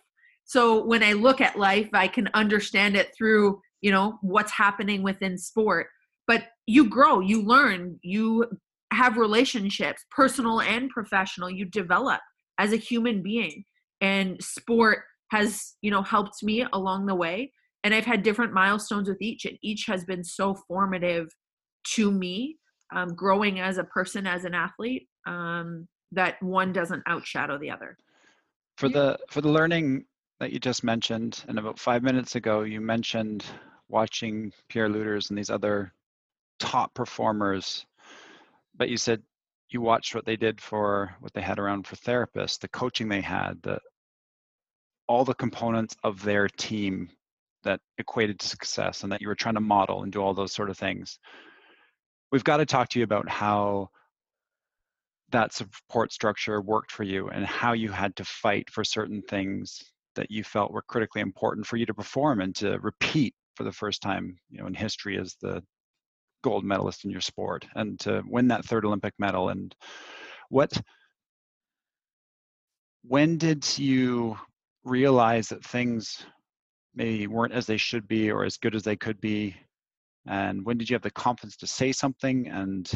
So 0.44 0.84
when 0.84 1.02
I 1.02 1.12
look 1.12 1.40
at 1.40 1.58
life, 1.58 1.90
I 1.92 2.08
can 2.08 2.28
understand 2.34 2.96
it 2.96 3.10
through, 3.16 3.60
you 3.80 3.92
know, 3.92 4.18
what's 4.22 4.50
happening 4.50 5.02
within 5.02 5.38
sport. 5.38 5.86
But 6.26 6.44
you 6.66 6.88
grow, 6.88 7.20
you 7.20 7.42
learn, 7.42 8.00
you 8.02 8.46
have 8.92 9.16
relationships, 9.16 10.04
personal 10.10 10.60
and 10.60 10.90
professional, 10.90 11.50
you 11.50 11.66
develop 11.66 12.20
as 12.58 12.72
a 12.72 12.76
human 12.76 13.22
being 13.22 13.64
and 14.00 14.42
sport 14.42 15.00
has 15.30 15.74
you 15.82 15.90
know 15.90 16.02
helped 16.02 16.42
me 16.42 16.66
along 16.72 17.06
the 17.06 17.14
way 17.14 17.52
and 17.84 17.94
i've 17.94 18.04
had 18.04 18.22
different 18.22 18.52
milestones 18.52 19.08
with 19.08 19.20
each 19.20 19.44
and 19.44 19.58
each 19.62 19.84
has 19.86 20.04
been 20.04 20.24
so 20.24 20.54
formative 20.68 21.28
to 21.84 22.10
me 22.10 22.56
um, 22.92 23.14
growing 23.14 23.60
as 23.60 23.78
a 23.78 23.84
person 23.84 24.26
as 24.26 24.44
an 24.44 24.54
athlete 24.54 25.08
um, 25.26 25.86
that 26.12 26.42
one 26.42 26.72
doesn't 26.72 27.04
outshadow 27.04 27.58
the 27.60 27.70
other 27.70 27.96
for 28.76 28.88
the 28.88 29.18
for 29.28 29.40
the 29.40 29.48
learning 29.50 30.04
that 30.38 30.52
you 30.52 30.58
just 30.58 30.84
mentioned 30.84 31.44
and 31.48 31.58
about 31.58 31.78
five 31.78 32.02
minutes 32.02 32.36
ago 32.36 32.62
you 32.62 32.80
mentioned 32.80 33.44
watching 33.88 34.52
pierre 34.68 34.88
lueders 34.88 35.30
and 35.30 35.38
these 35.38 35.50
other 35.50 35.92
top 36.58 36.92
performers 36.94 37.86
but 38.76 38.88
you 38.88 38.96
said 38.96 39.22
you 39.70 39.80
watched 39.80 40.14
what 40.14 40.26
they 40.26 40.36
did 40.36 40.60
for 40.60 41.14
what 41.20 41.32
they 41.32 41.40
had 41.40 41.58
around 41.58 41.86
for 41.86 41.96
therapists, 41.96 42.58
the 42.58 42.68
coaching 42.68 43.08
they 43.08 43.20
had, 43.20 43.62
the 43.62 43.78
all 45.06 45.24
the 45.24 45.34
components 45.34 45.96
of 46.04 46.22
their 46.22 46.48
team 46.48 47.10
that 47.64 47.80
equated 47.98 48.38
to 48.38 48.48
success 48.48 49.02
and 49.02 49.10
that 49.10 49.20
you 49.20 49.28
were 49.28 49.34
trying 49.34 49.54
to 49.54 49.60
model 49.60 50.02
and 50.02 50.12
do 50.12 50.20
all 50.20 50.34
those 50.34 50.52
sort 50.52 50.70
of 50.70 50.78
things. 50.78 51.18
We've 52.32 52.44
got 52.44 52.58
to 52.58 52.66
talk 52.66 52.88
to 52.90 52.98
you 52.98 53.04
about 53.04 53.28
how 53.28 53.90
that 55.30 55.52
support 55.52 56.12
structure 56.12 56.60
worked 56.60 56.92
for 56.92 57.04
you 57.04 57.28
and 57.28 57.44
how 57.44 57.72
you 57.72 57.90
had 57.90 58.16
to 58.16 58.24
fight 58.24 58.70
for 58.70 58.84
certain 58.84 59.22
things 59.22 59.82
that 60.16 60.30
you 60.30 60.42
felt 60.42 60.72
were 60.72 60.82
critically 60.82 61.20
important 61.20 61.66
for 61.66 61.76
you 61.76 61.86
to 61.86 61.94
perform 61.94 62.40
and 62.40 62.54
to 62.56 62.78
repeat 62.80 63.34
for 63.54 63.64
the 63.64 63.72
first 63.72 64.02
time 64.02 64.36
you 64.50 64.58
know 64.58 64.66
in 64.66 64.74
history 64.74 65.18
as 65.18 65.36
the 65.40 65.62
gold 66.42 66.64
medalist 66.64 67.04
in 67.04 67.10
your 67.10 67.20
sport 67.20 67.66
and 67.74 68.00
to 68.00 68.22
win 68.26 68.48
that 68.48 68.64
third 68.64 68.84
olympic 68.84 69.14
medal 69.18 69.50
and 69.50 69.74
what 70.48 70.72
when 73.02 73.38
did 73.38 73.78
you 73.78 74.36
realize 74.84 75.48
that 75.48 75.64
things 75.64 76.24
maybe 76.94 77.26
weren't 77.26 77.52
as 77.52 77.66
they 77.66 77.76
should 77.76 78.08
be 78.08 78.30
or 78.30 78.44
as 78.44 78.56
good 78.56 78.74
as 78.74 78.82
they 78.82 78.96
could 78.96 79.20
be 79.20 79.54
and 80.26 80.64
when 80.64 80.78
did 80.78 80.90
you 80.90 80.94
have 80.94 81.02
the 81.02 81.10
confidence 81.10 81.56
to 81.58 81.66
say 81.66 81.92
something? 81.92 82.48
And 82.48 82.90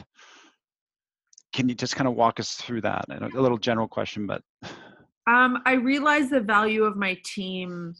can 1.52 1.68
you 1.68 1.74
just 1.74 1.96
kind 1.96 2.08
of 2.08 2.14
walk 2.14 2.40
us 2.40 2.54
through 2.54 2.82
that? 2.82 3.06
And 3.08 3.22
a 3.22 3.40
little 3.40 3.58
general 3.58 3.88
question 3.88 4.26
but 4.26 4.42
um, 5.26 5.62
i 5.64 5.72
realized 5.72 6.30
the 6.30 6.40
value 6.40 6.84
of 6.84 6.96
my 6.96 7.18
team 7.24 7.94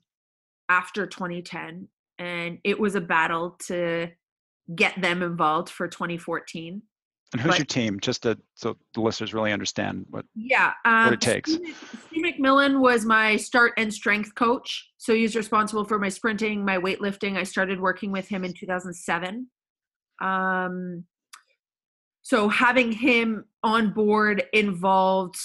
after 0.69 1.07
2010 1.07 1.89
and 2.19 2.59
it 2.65 2.79
was 2.79 2.95
a 2.95 3.01
battle 3.01 3.57
to 3.67 4.09
get 4.75 5.01
them 5.01 5.23
involved 5.23 5.69
for 5.69 5.89
2014 5.89 6.83
and 7.33 7.41
who's 7.41 7.53
but, 7.53 7.59
your 7.59 7.67
team? 7.67 7.99
Just 8.01 8.23
to, 8.23 8.39
so 8.55 8.77
the 8.95 9.01
listeners 9.01 9.35
really 9.35 9.53
understand 9.53 10.07
what 10.11 10.25
yeah 10.35 10.73
um, 10.85 11.07
what 11.07 11.15
it 11.15 11.21
takes. 11.21 11.55
Steve, 11.55 11.99
steve 12.09 12.25
mcmillan 12.25 12.81
was 12.81 13.05
my 13.05 13.37
start 13.37 13.73
and 13.77 13.93
strength 13.93 14.35
coach 14.35 14.91
so 14.99 15.15
he's 15.15 15.35
responsible 15.35 15.85
for 15.85 15.99
my 15.99 16.09
sprinting 16.09 16.65
my 16.65 16.79
weightlifting. 16.79 17.37
I 17.37 17.43
started 17.43 17.81
working 17.81 18.13
with 18.13 18.29
him 18.29 18.45
in 18.45 18.53
2007 18.53 19.49
um, 20.23 21.05
so 22.23 22.49
having 22.49 22.93
him 22.93 23.45
on 23.63 23.93
board 23.93 24.45
involved 24.53 25.37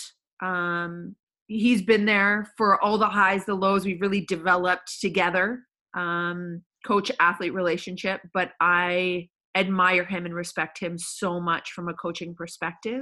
um, 0.43 1.15
he's 1.47 1.81
been 1.81 2.05
there 2.05 2.51
for 2.55 2.81
all 2.83 2.97
the 2.97 3.09
highs 3.09 3.45
the 3.45 3.55
lows. 3.55 3.83
We've 3.83 3.99
really 3.99 4.21
developed 4.21 5.01
together 5.01 5.63
um, 5.95 6.61
coach 6.85 7.11
athlete 7.19 7.53
relationship 7.53 8.21
but 8.33 8.51
i 8.61 9.27
admire 9.55 10.05
him 10.05 10.25
and 10.25 10.35
respect 10.35 10.79
him 10.79 10.97
so 10.97 11.39
much 11.39 11.71
from 11.71 11.89
a 11.89 11.93
coaching 11.93 12.35
perspective 12.35 13.01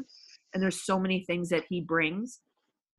and 0.54 0.64
there's 0.64 0.86
so 0.86 1.00
many 1.00 1.24
things 1.26 1.50
that 1.50 1.66
he 1.70 1.82
brings 1.82 2.40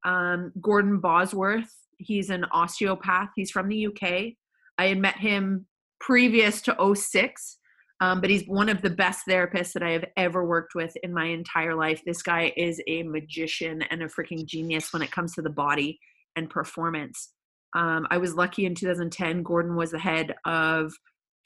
um, 0.05 0.53
gordon 0.61 1.01
bosworth 1.01 1.73
he's 1.99 2.31
an 2.31 2.45
osteopath 2.53 3.31
he's 3.35 3.51
from 3.51 3.69
the 3.69 3.87
uk 3.87 4.03
i 4.03 4.87
had 4.87 4.99
met 4.99 5.17
him 5.17 5.67
previous 6.01 6.61
to 6.61 6.95
06 6.95 7.59
um, 8.01 8.21
but 8.21 8.31
he's 8.31 8.45
one 8.47 8.69
of 8.69 8.81
the 8.81 8.91
best 8.91 9.27
therapists 9.29 9.73
that 9.73 9.83
I 9.83 9.91
have 9.91 10.05
ever 10.17 10.47
worked 10.47 10.75
with 10.75 10.97
in 11.03 11.13
my 11.13 11.25
entire 11.27 11.75
life. 11.75 12.01
This 12.07 12.23
guy 12.23 12.53
is 12.57 12.81
a 12.87 13.03
magician 13.03 13.83
and 13.91 14.03
a 14.03 14.07
freaking 14.07 14.47
genius 14.47 14.93
when 14.93 15.03
it 15.03 15.11
comes 15.11 15.35
to 15.35 15.43
the 15.43 15.51
body 15.51 15.99
and 16.37 16.49
performance. 16.49 17.33
Um, 17.75 18.07
I 18.11 18.19
was 18.19 18.35
lucky 18.35 18.67
in 18.67 18.75
2010, 18.75 19.43
Gordon 19.43 19.75
was 19.77 19.91
the 19.91 19.99
head 19.99 20.35
of 20.45 20.93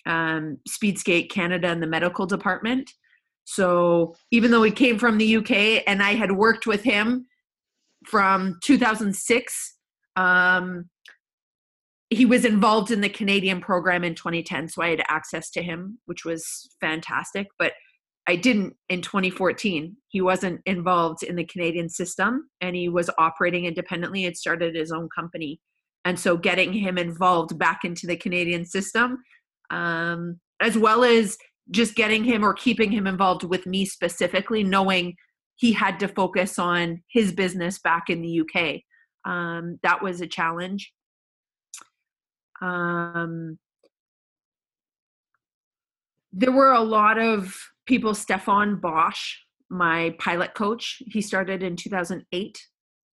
um, 0.07 0.59
Speedskate 0.69 1.31
Canada 1.31 1.71
in 1.71 1.81
the 1.81 1.87
medical 1.87 2.27
department. 2.27 2.91
So 3.45 4.15
even 4.31 4.51
though 4.51 4.63
he 4.63 4.71
came 4.71 4.99
from 4.99 5.19
the 5.19 5.37
UK 5.37 5.83
and 5.87 6.03
I 6.03 6.15
had 6.15 6.33
worked 6.33 6.67
with 6.67 6.83
him 6.83 7.27
from 8.07 8.59
2006 8.63 9.77
um, 10.17 10.89
he 12.11 12.27
was 12.27 12.45
involved 12.45 12.91
in 12.91 13.01
the 13.01 13.09
Canadian 13.09 13.61
program 13.61 14.05
in 14.05 14.15
2010, 14.15 14.69
so 14.69 14.83
I 14.83 14.91
had 14.91 15.03
access 15.09 15.51
to 15.53 15.63
him, 15.63 15.99
which 16.05 16.27
was 16.27 16.69
fantastic. 16.79 17.47
But 17.59 17.73
I 18.27 18.37
didn't 18.37 18.77
in 18.89 19.01
2014. 19.01 19.97
He 20.09 20.21
wasn't 20.21 20.61
involved 20.67 21.23
in 21.23 21.37
the 21.37 21.45
Canadian 21.45 21.89
system 21.89 22.51
and 22.61 22.77
he 22.77 22.89
was 22.89 23.11
operating 23.19 23.65
independently. 23.65 24.23
Had 24.23 24.37
started 24.37 24.77
his 24.77 24.93
own 24.93 25.09
company. 25.15 25.59
And 26.05 26.19
so 26.19 26.37
getting 26.37 26.73
him 26.73 26.99
involved 26.99 27.59
back 27.59 27.81
into 27.85 28.07
the 28.07 28.17
Canadian 28.17 28.65
system, 28.65 29.19
um, 29.73 30.39
as 30.61 30.79
well 30.79 31.03
as 31.03 31.37
just 31.71 31.95
getting 31.95 32.23
him 32.23 32.45
or 32.45 32.55
keeping 32.55 32.93
him 32.93 33.07
involved 33.07 33.43
with 33.43 33.67
me 33.67 33.85
specifically, 33.85 34.63
knowing 34.63 35.17
he 35.57 35.73
had 35.73 35.99
to 36.01 36.09
focus 36.09 36.59
on 36.59 37.03
his 37.09 37.33
business 37.33 37.79
back 37.79 38.05
in 38.09 38.21
the 38.23 38.41
UK. 38.41 38.81
Um, 39.25 39.79
that 39.83 40.03
was 40.03 40.21
a 40.21 40.27
challenge. 40.27 40.93
Um, 42.61 43.59
there 46.33 46.53
were 46.53 46.73
a 46.73 46.81
lot 46.81 47.19
of 47.19 47.57
people. 47.87 48.15
Stefan 48.15 48.77
Bosch, 48.77 49.37
my 49.71 50.15
pilot 50.19 50.55
coach, 50.55 51.03
he 51.07 51.21
started 51.21 51.63
in 51.63 51.77
2008. 51.77 52.67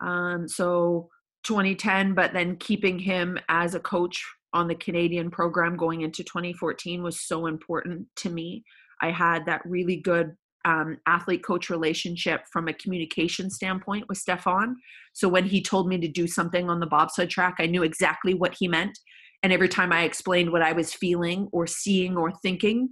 Um, 0.01 0.49
so 0.49 1.09
2010, 1.45 2.15
but 2.15 2.33
then 2.33 2.57
keeping 2.57 2.99
him 2.99 3.39
as 3.49 3.75
a 3.75 3.81
coach 3.81 4.25
on 4.55 4.69
the 4.69 4.75
Canadian 4.75 5.31
program 5.31 5.77
going 5.77 6.01
into 6.01 6.25
2014 6.25 7.03
was 7.03 7.21
so 7.21 7.47
important 7.47 8.07
to 8.17 8.31
me. 8.31 8.65
I 9.03 9.11
had 9.11 9.45
that 9.47 9.61
really 9.67 9.97
good 9.97 10.35
um, 10.65 10.97
athlete 11.07 11.45
coach 11.45 11.69
relationship 11.69 12.43
from 12.51 12.69
a 12.69 12.73
communication 12.73 13.51
standpoint 13.51 14.07
with 14.09 14.17
Stefan. 14.17 14.77
So 15.13 15.29
when 15.29 15.45
he 15.45 15.61
told 15.61 15.89
me 15.89 15.99
to 15.99 16.09
do 16.09 16.27
something 16.27 16.71
on 16.71 16.81
the 16.81 16.87
bobsled 16.87 17.29
track, 17.29 17.57
I 17.59 17.67
knew 17.67 17.83
exactly 17.83 18.33
what 18.33 18.55
he 18.59 18.67
meant 18.67 18.99
and 19.45 19.53
every 19.53 19.69
time 19.69 19.93
I 19.93 20.05
explained 20.05 20.51
what 20.51 20.63
I 20.63 20.73
was 20.73 20.95
feeling 20.95 21.49
or 21.53 21.67
seeing 21.67 22.17
or 22.17 22.33
thinking, 22.33 22.89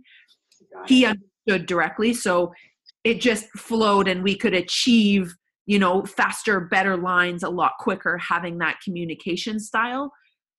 he 0.87 1.07
understood 1.07 1.67
directly. 1.67 2.13
So 2.13 2.53
it 3.05 3.23
just 3.23 3.47
flowed 3.57 4.07
and 4.07 4.23
we 4.23 4.37
could 4.37 4.53
achieve, 4.53 5.35
you 5.65 5.79
know, 5.79 6.05
faster, 6.05 6.61
better 6.61 6.99
lines 6.99 7.43
a 7.43 7.49
lot 7.49 7.73
quicker 7.81 8.19
having 8.19 8.59
that 8.59 8.81
communication 8.85 9.59
style. 9.59 10.13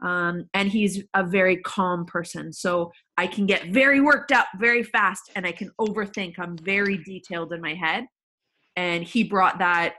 Um, 0.04 0.49
and 0.54 0.70
he's 0.70 1.01
a 1.14 1.26
very 1.26 1.58
calm 1.58 2.06
person. 2.06 2.51
So 2.51 2.91
I 3.18 3.26
can 3.26 3.45
get 3.45 3.68
very 3.68 4.01
worked 4.01 4.34
up 4.34 4.47
very 4.60 4.84
fast 4.84 5.32
and 5.36 5.47
I 5.47 5.54
can 5.54 5.72
overthink. 5.80 6.38
I'm 6.38 6.58
very 6.58 6.97
detailed 6.97 7.54
in 7.54 7.62
my 7.62 7.74
head. 7.74 8.06
And 8.76 9.04
he 9.04 9.24
brought 9.24 9.60
that, 9.60 9.95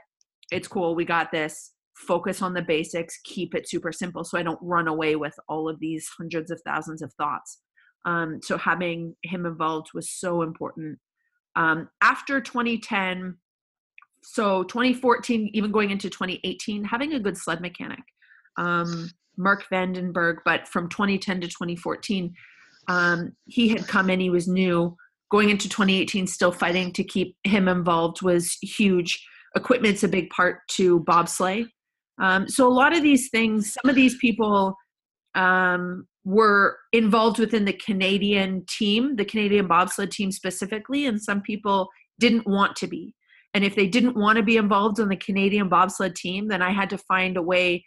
it's 0.51 0.67
cool, 0.67 0.95
we 0.95 1.05
got 1.05 1.31
this 1.31 1.71
focus 1.95 2.41
on 2.41 2.53
the 2.53 2.61
basics, 2.61 3.19
keep 3.23 3.55
it 3.55 3.67
super 3.67 3.91
simple 3.91 4.23
so 4.23 4.37
I 4.37 4.43
don't 4.43 4.59
run 4.61 4.87
away 4.87 5.15
with 5.15 5.33
all 5.47 5.67
of 5.67 5.79
these 5.79 6.07
hundreds 6.17 6.51
of 6.51 6.61
thousands 6.65 7.01
of 7.01 7.11
thoughts. 7.13 7.61
Um, 8.05 8.39
so 8.43 8.57
having 8.57 9.15
him 9.23 9.45
involved 9.45 9.87
was 9.93 10.11
so 10.11 10.43
important. 10.43 10.99
Um, 11.55 11.89
after 12.01 12.41
2010, 12.41 13.37
so 14.23 14.63
2014, 14.63 15.51
even 15.53 15.71
going 15.71 15.89
into 15.89 16.09
2018, 16.09 16.83
having 16.83 17.13
a 17.13 17.19
good 17.19 17.37
sled 17.37 17.61
mechanic, 17.61 18.03
um, 18.57 19.09
Mark 19.37 19.65
Vandenberg, 19.71 20.37
but 20.45 20.67
from 20.67 20.89
2010 20.89 21.41
to 21.41 21.47
2014, 21.47 22.33
um, 22.87 23.33
he 23.45 23.67
had 23.67 23.87
come 23.87 24.09
in, 24.09 24.19
he 24.19 24.29
was 24.29 24.47
new. 24.47 24.95
Going 25.31 25.49
into 25.49 25.67
2018, 25.67 26.27
still 26.27 26.51
fighting 26.51 26.91
to 26.93 27.03
keep 27.03 27.35
him 27.43 27.67
involved 27.67 28.21
was 28.21 28.57
huge. 28.61 29.25
Equipment's 29.55 30.03
a 30.03 30.07
big 30.07 30.29
part 30.29 30.59
to 30.71 30.99
bobsleigh. 31.01 31.65
Um, 32.21 32.47
so 32.47 32.67
a 32.67 32.71
lot 32.71 32.95
of 32.95 33.03
these 33.03 33.29
things, 33.29 33.73
some 33.73 33.89
of 33.89 33.95
these 33.95 34.17
people 34.17 34.75
um, 35.33 36.07
were 36.23 36.77
involved 36.93 37.39
within 37.39 37.65
the 37.65 37.73
Canadian 37.73 38.65
team, 38.67 39.15
the 39.15 39.25
Canadian 39.25 39.67
bobsled 39.67 40.11
team 40.11 40.31
specifically, 40.31 41.05
and 41.05 41.21
some 41.21 41.41
people 41.41 41.89
didn't 42.19 42.47
want 42.47 42.75
to 42.77 42.87
be. 42.87 43.13
And 43.53 43.63
if 43.63 43.75
they 43.75 43.87
didn't 43.87 44.17
want 44.17 44.37
to 44.37 44.43
be 44.43 44.57
involved 44.57 44.99
in 44.99 45.09
the 45.09 45.15
Canadian 45.15 45.69
bobsled 45.69 46.15
team, 46.15 46.47
then 46.47 46.61
I 46.61 46.71
had 46.71 46.89
to 46.89 46.97
find 46.97 47.37
a 47.37 47.41
way 47.41 47.85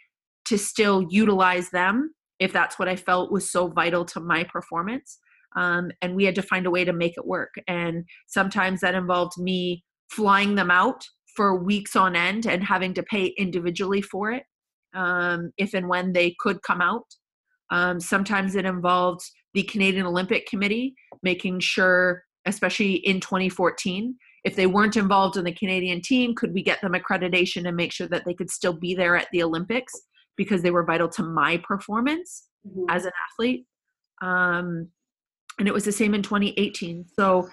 to 0.49 0.59
still 0.59 1.07
utilize 1.11 1.71
them 1.71 2.15
if 2.39 2.53
that's 2.53 2.79
what 2.79 2.89
I 2.89 2.97
felt 2.97 3.33
was 3.33 3.51
so 3.51 3.69
vital 3.69 4.05
to 4.07 4.21
my 4.21 4.45
performance. 4.45 5.19
Um, 5.57 5.91
and 6.03 6.15
we 6.15 6.25
had 6.25 6.35
to 6.37 6.43
find 6.43 6.67
a 6.67 6.71
way 6.71 6.85
to 6.85 6.93
make 6.93 7.15
it 7.17 7.27
work. 7.27 7.55
And 7.67 8.05
sometimes 8.27 8.81
that 8.81 8.95
involved 8.95 9.39
me 9.39 9.85
flying 10.11 10.55
them 10.55 10.71
out 10.71 11.05
for 11.37 11.63
weeks 11.63 11.97
on 11.97 12.17
end 12.17 12.47
and 12.47 12.63
having 12.63 12.95
to 12.95 13.03
pay 13.03 13.27
individually 13.39 14.03
for 14.03 14.31
it 14.33 14.45
um, 14.95 15.53
if 15.59 15.75
and 15.75 15.89
when 15.89 16.13
they 16.13 16.35
could 16.39 16.63
come 16.63 16.81
out. 16.81 17.05
Um, 17.71 18.01
sometimes 18.01 18.55
it 18.55 18.65
involved 18.65 19.21
the 19.55 19.63
Canadian 19.65 20.07
Olympic 20.07 20.47
Committee 20.47 20.95
making 21.23 21.61
sure, 21.61 22.23
especially 22.47 22.95
in 22.95 23.21
2014, 23.21 24.17
if 24.45 24.57
they 24.57 24.67
weren't 24.67 24.97
involved 24.97 25.37
in 25.37 25.45
the 25.45 25.53
Canadian 25.53 26.01
team, 26.01 26.35
could 26.35 26.55
we 26.55 26.63
get 26.63 26.81
them 26.81 26.93
accreditation 26.93 27.67
and 27.67 27.77
make 27.77 27.93
sure 27.93 28.09
that 28.09 28.25
they 28.25 28.35
could 28.35 28.51
still 28.51 28.73
be 28.73 28.95
there 28.95 29.17
at 29.17 29.29
the 29.33 29.43
Olympics 29.43 29.93
because 30.39 30.63
they 30.63 30.71
were 30.71 30.85
vital 30.85 31.09
to 31.11 31.23
my 31.23 31.59
performance 31.59 32.45
mm-hmm. 32.67 32.85
as 32.89 33.05
an 33.05 33.13
athlete. 33.31 33.67
Um, 34.23 34.89
and 35.59 35.69
it 35.69 35.75
was 35.75 35.85
the 35.85 35.93
same 35.93 36.15
in 36.15 36.23
2018. 36.23 37.05
So 37.19 37.49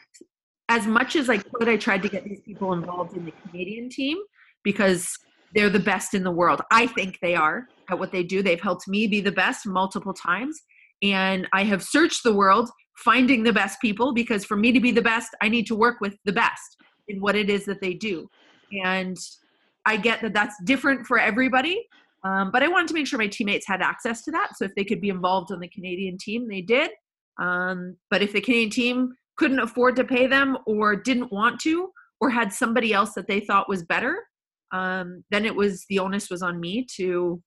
as 0.70 0.88
much 0.88 1.18
as 1.18 1.30
I 1.30 1.40
could, 1.40 1.68
I 1.68 1.76
tried 1.76 2.04
to 2.04 2.10
get 2.10 2.24
these 2.24 2.42
people 2.42 2.72
involved 2.72 3.18
in 3.18 3.26
the 3.26 3.34
Canadian 3.50 3.90
team 3.90 4.18
because 4.64 5.12
they're 5.54 5.70
the 5.70 5.80
best 5.80 6.14
in 6.14 6.24
the 6.24 6.32
world. 6.32 6.62
I 6.72 6.88
think 6.88 7.20
they 7.22 7.36
are 7.36 7.68
at 7.90 8.00
what 8.00 8.12
they 8.12 8.24
do. 8.24 8.42
They've 8.42 8.62
helped 8.62 8.88
me 8.88 9.08
be 9.08 9.22
the 9.22 9.32
best 9.32 9.66
multiple 9.66 10.14
times. 10.14 10.60
And 11.02 11.48
I 11.54 11.64
have 11.64 11.84
searched 11.84 12.24
the 12.24 12.34
world 12.34 12.70
finding 12.98 13.44
the 13.44 13.54
best 13.54 13.82
people 13.82 14.14
because 14.14 14.46
for 14.46 14.56
me 14.56 14.72
to 14.72 14.80
be 14.80 14.92
the 14.92 15.02
best, 15.02 15.36
I 15.42 15.50
need 15.50 15.68
to 15.68 15.76
work 15.76 16.00
with 16.00 16.16
the 16.26 16.32
best 16.32 16.78
in 17.08 17.20
what 17.20 17.36
it 17.36 17.50
is 17.50 17.66
that 17.66 17.82
they 17.82 17.94
do. 17.94 18.28
And 18.84 19.18
I 19.86 19.98
get 19.98 20.22
that 20.22 20.34
that's 20.34 20.56
different 20.64 21.06
for 21.06 21.20
everybody. 21.20 21.88
Um, 22.26 22.50
but 22.52 22.64
I 22.64 22.68
wanted 22.68 22.88
to 22.88 22.96
make 22.96 23.06
sure 23.06 23.20
my 23.20 23.28
teammates 23.28 23.68
had 23.68 23.82
access 23.82 24.24
to 24.24 24.32
that. 24.32 24.50
So 24.56 24.66
if 24.66 24.74
they 24.76 24.84
could 24.84 25.00
be 25.00 25.10
involved 25.10 25.52
on 25.52 25.60
the 25.60 25.68
Canadian 25.68 26.18
team, 26.18 26.48
they 26.48 26.62
did. 26.62 26.90
Um, 27.40 27.98
but 28.10 28.22
if 28.24 28.34
the 28.34 28.42
Canadian 28.42 28.72
team 28.72 29.14
couldn't 29.38 29.60
afford 29.60 29.96
to 29.98 30.04
pay 30.04 30.26
them 30.26 30.58
or 30.66 30.96
didn't 30.96 31.32
want 31.32 31.60
to 31.62 31.90
or 32.20 32.30
had 32.30 32.52
somebody 32.52 32.94
else 32.94 33.14
that 33.14 33.28
they 33.28 33.42
thought 33.42 33.70
was 33.70 33.84
better, 33.84 34.24
um, 34.72 35.24
then 35.30 35.46
it 35.46 35.56
was 35.56 35.86
the 35.90 36.00
onus 36.00 36.30
was 36.30 36.42
on 36.42 36.60
me 36.60 36.88
to 36.96 37.42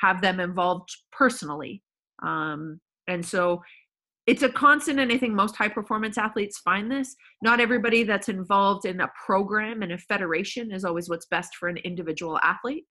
have 0.00 0.22
them 0.22 0.40
involved 0.40 0.88
personally. 1.12 1.82
Um, 2.22 2.80
and 3.06 3.24
so 3.24 3.62
it's 4.26 4.42
a 4.42 4.48
constant, 4.48 5.00
and 5.00 5.12
I 5.12 5.18
think 5.18 5.34
most 5.34 5.56
high 5.56 5.68
performance 5.68 6.16
athletes 6.16 6.60
find 6.60 6.90
this. 6.90 7.14
Not 7.42 7.60
everybody 7.60 8.04
that's 8.04 8.30
involved 8.30 8.86
in 8.86 9.00
a 9.00 9.10
program 9.26 9.82
and 9.82 9.92
a 9.92 9.98
federation 9.98 10.72
is 10.72 10.84
always 10.84 11.10
what's 11.10 11.26
best 11.26 11.56
for 11.56 11.68
an 11.68 11.76
individual 11.78 12.38
athlete. 12.42 12.84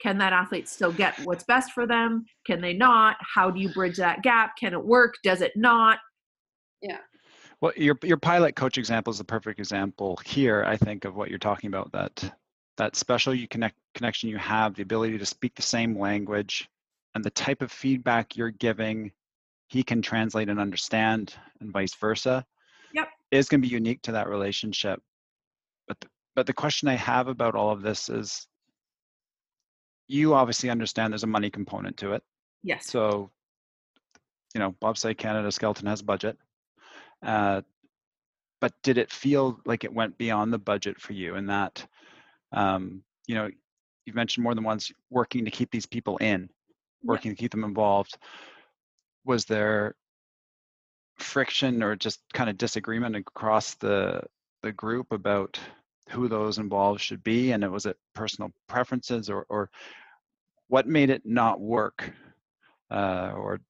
Can 0.00 0.18
that 0.18 0.32
athlete 0.32 0.68
still 0.68 0.92
get 0.92 1.18
what's 1.24 1.44
best 1.44 1.72
for 1.72 1.86
them? 1.86 2.24
Can 2.46 2.60
they 2.60 2.72
not? 2.72 3.16
How 3.20 3.50
do 3.50 3.60
you 3.60 3.68
bridge 3.70 3.96
that 3.96 4.22
gap? 4.22 4.56
Can 4.56 4.72
it 4.72 4.84
work? 4.84 5.14
Does 5.24 5.40
it 5.40 5.52
not? 5.56 5.98
Yeah. 6.80 6.98
Well, 7.60 7.72
your 7.76 7.98
your 8.04 8.16
pilot 8.16 8.54
coach 8.54 8.78
example 8.78 9.10
is 9.10 9.18
the 9.18 9.24
perfect 9.24 9.58
example 9.58 10.18
here. 10.24 10.64
I 10.64 10.76
think 10.76 11.04
of 11.04 11.16
what 11.16 11.28
you're 11.30 11.38
talking 11.38 11.68
about 11.68 11.90
that 11.92 12.32
that 12.76 12.94
special 12.94 13.34
you 13.34 13.48
connect 13.48 13.76
connection 13.94 14.28
you 14.28 14.38
have, 14.38 14.74
the 14.74 14.82
ability 14.82 15.18
to 15.18 15.26
speak 15.26 15.54
the 15.56 15.62
same 15.62 15.98
language, 15.98 16.68
and 17.14 17.24
the 17.24 17.30
type 17.30 17.60
of 17.60 17.72
feedback 17.72 18.36
you're 18.36 18.50
giving, 18.50 19.10
he 19.66 19.82
can 19.82 20.00
translate 20.00 20.48
and 20.48 20.60
understand, 20.60 21.34
and 21.60 21.72
vice 21.72 21.94
versa. 21.94 22.46
Yep. 22.94 23.08
Is 23.32 23.48
going 23.48 23.60
to 23.60 23.68
be 23.68 23.74
unique 23.74 24.00
to 24.02 24.12
that 24.12 24.28
relationship. 24.28 25.02
But 25.88 25.98
the, 26.00 26.06
but 26.36 26.46
the 26.46 26.52
question 26.52 26.88
I 26.88 26.94
have 26.94 27.26
about 27.26 27.56
all 27.56 27.70
of 27.70 27.82
this 27.82 28.08
is, 28.08 28.46
you 30.08 30.34
obviously 30.34 30.70
understand 30.70 31.12
there's 31.12 31.22
a 31.22 31.28
money 31.28 31.50
component 31.50 31.96
to 31.98 32.12
it. 32.12 32.22
Yes. 32.62 32.86
So, 32.86 33.30
you 34.54 34.58
know, 34.58 34.74
Bobsleigh 34.82 35.16
Canada 35.16 35.52
Skeleton 35.52 35.86
has 35.86 36.02
budget. 36.02 36.36
Uh, 37.22 37.62
but 38.60 38.72
did 38.82 38.98
it 38.98 39.12
feel 39.12 39.60
like 39.64 39.84
it 39.84 39.92
went 39.92 40.18
beyond 40.18 40.52
the 40.52 40.58
budget 40.58 41.00
for 41.00 41.12
you 41.12 41.36
in 41.36 41.46
that, 41.46 41.86
um, 42.52 43.02
you 43.26 43.34
know, 43.34 43.48
you've 44.04 44.16
mentioned 44.16 44.42
more 44.42 44.54
than 44.54 44.64
once 44.64 44.90
working 45.10 45.44
to 45.44 45.50
keep 45.50 45.70
these 45.70 45.86
people 45.86 46.16
in, 46.16 46.48
working 47.04 47.30
to 47.30 47.36
keep 47.36 47.52
them 47.52 47.64
involved. 47.64 48.16
Was 49.24 49.44
there 49.44 49.94
friction 51.18 51.82
or 51.82 51.94
just 51.94 52.20
kind 52.32 52.48
of 52.48 52.56
disagreement 52.56 53.16
across 53.16 53.74
the 53.74 54.22
the 54.62 54.72
group 54.72 55.12
about 55.12 55.58
who 56.08 56.28
those 56.28 56.58
involved 56.58 57.00
should 57.00 57.22
be 57.22 57.52
and 57.52 57.62
it 57.62 57.70
was 57.70 57.86
it 57.86 57.96
personal 58.14 58.50
preferences 58.66 59.28
or 59.28 59.46
or 59.48 59.70
what 60.68 60.86
made 60.86 61.10
it 61.10 61.22
not 61.24 61.60
work 61.60 62.12
uh, 62.90 63.32
or 63.34 63.60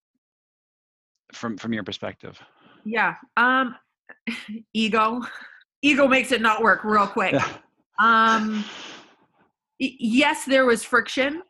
from 1.33 1.57
from 1.57 1.73
your 1.73 1.85
perspective 1.85 2.41
Yeah. 2.85 3.15
Um, 3.37 3.75
ego. 4.75 5.21
Ego 5.83 6.09
makes 6.09 6.33
it 6.33 6.41
not 6.41 6.63
work 6.63 6.85
real 6.85 7.07
quick. 7.07 7.35
yeah 7.35 7.49
Um, 8.01 8.65
yes, 9.79 10.45
there 10.45 10.67
was 10.67 10.85
friction. 10.85 11.43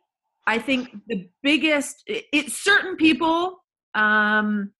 I 0.47 0.57
think 0.57 0.95
the 1.07 1.29
biggest, 1.43 2.03
it, 2.07 2.25
it 2.33 2.51
certain 2.51 2.95
people 2.95 3.63
um, 3.93 4.71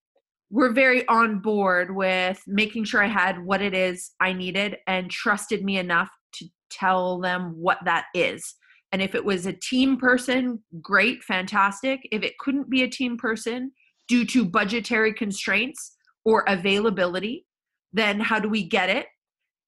were 0.52 0.72
very 0.72 1.08
on 1.08 1.40
board 1.40 1.96
with 1.96 2.42
making 2.48 2.84
sure 2.84 3.04
I 3.04 3.08
had 3.08 3.44
what 3.44 3.62
it 3.62 3.74
is 3.74 4.12
I 4.20 4.34
needed 4.34 4.78
and 4.88 5.12
trusted 5.12 5.64
me 5.64 5.78
enough 5.78 6.10
to 6.34 6.46
tell 6.70 7.20
them 7.20 7.54
what 7.56 7.80
that 7.86 8.06
is. 8.16 8.56
And 8.92 9.02
if 9.02 9.14
it 9.14 9.24
was 9.24 9.46
a 9.46 9.54
team 9.54 9.98
person, 9.98 10.64
great, 10.82 11.24
fantastic. 11.24 12.00
If 12.12 12.24
it 12.24 12.38
couldn't 12.40 12.70
be 12.70 12.82
a 12.82 12.90
team 12.90 13.18
person 13.18 13.72
due 14.08 14.26
to 14.26 14.44
budgetary 14.44 15.14
constraints 15.14 15.96
or 16.26 16.44
availability, 16.48 17.46
then 17.94 18.20
how 18.20 18.40
do 18.40 18.50
we 18.50 18.68
get 18.68 18.90
it? 18.90 19.06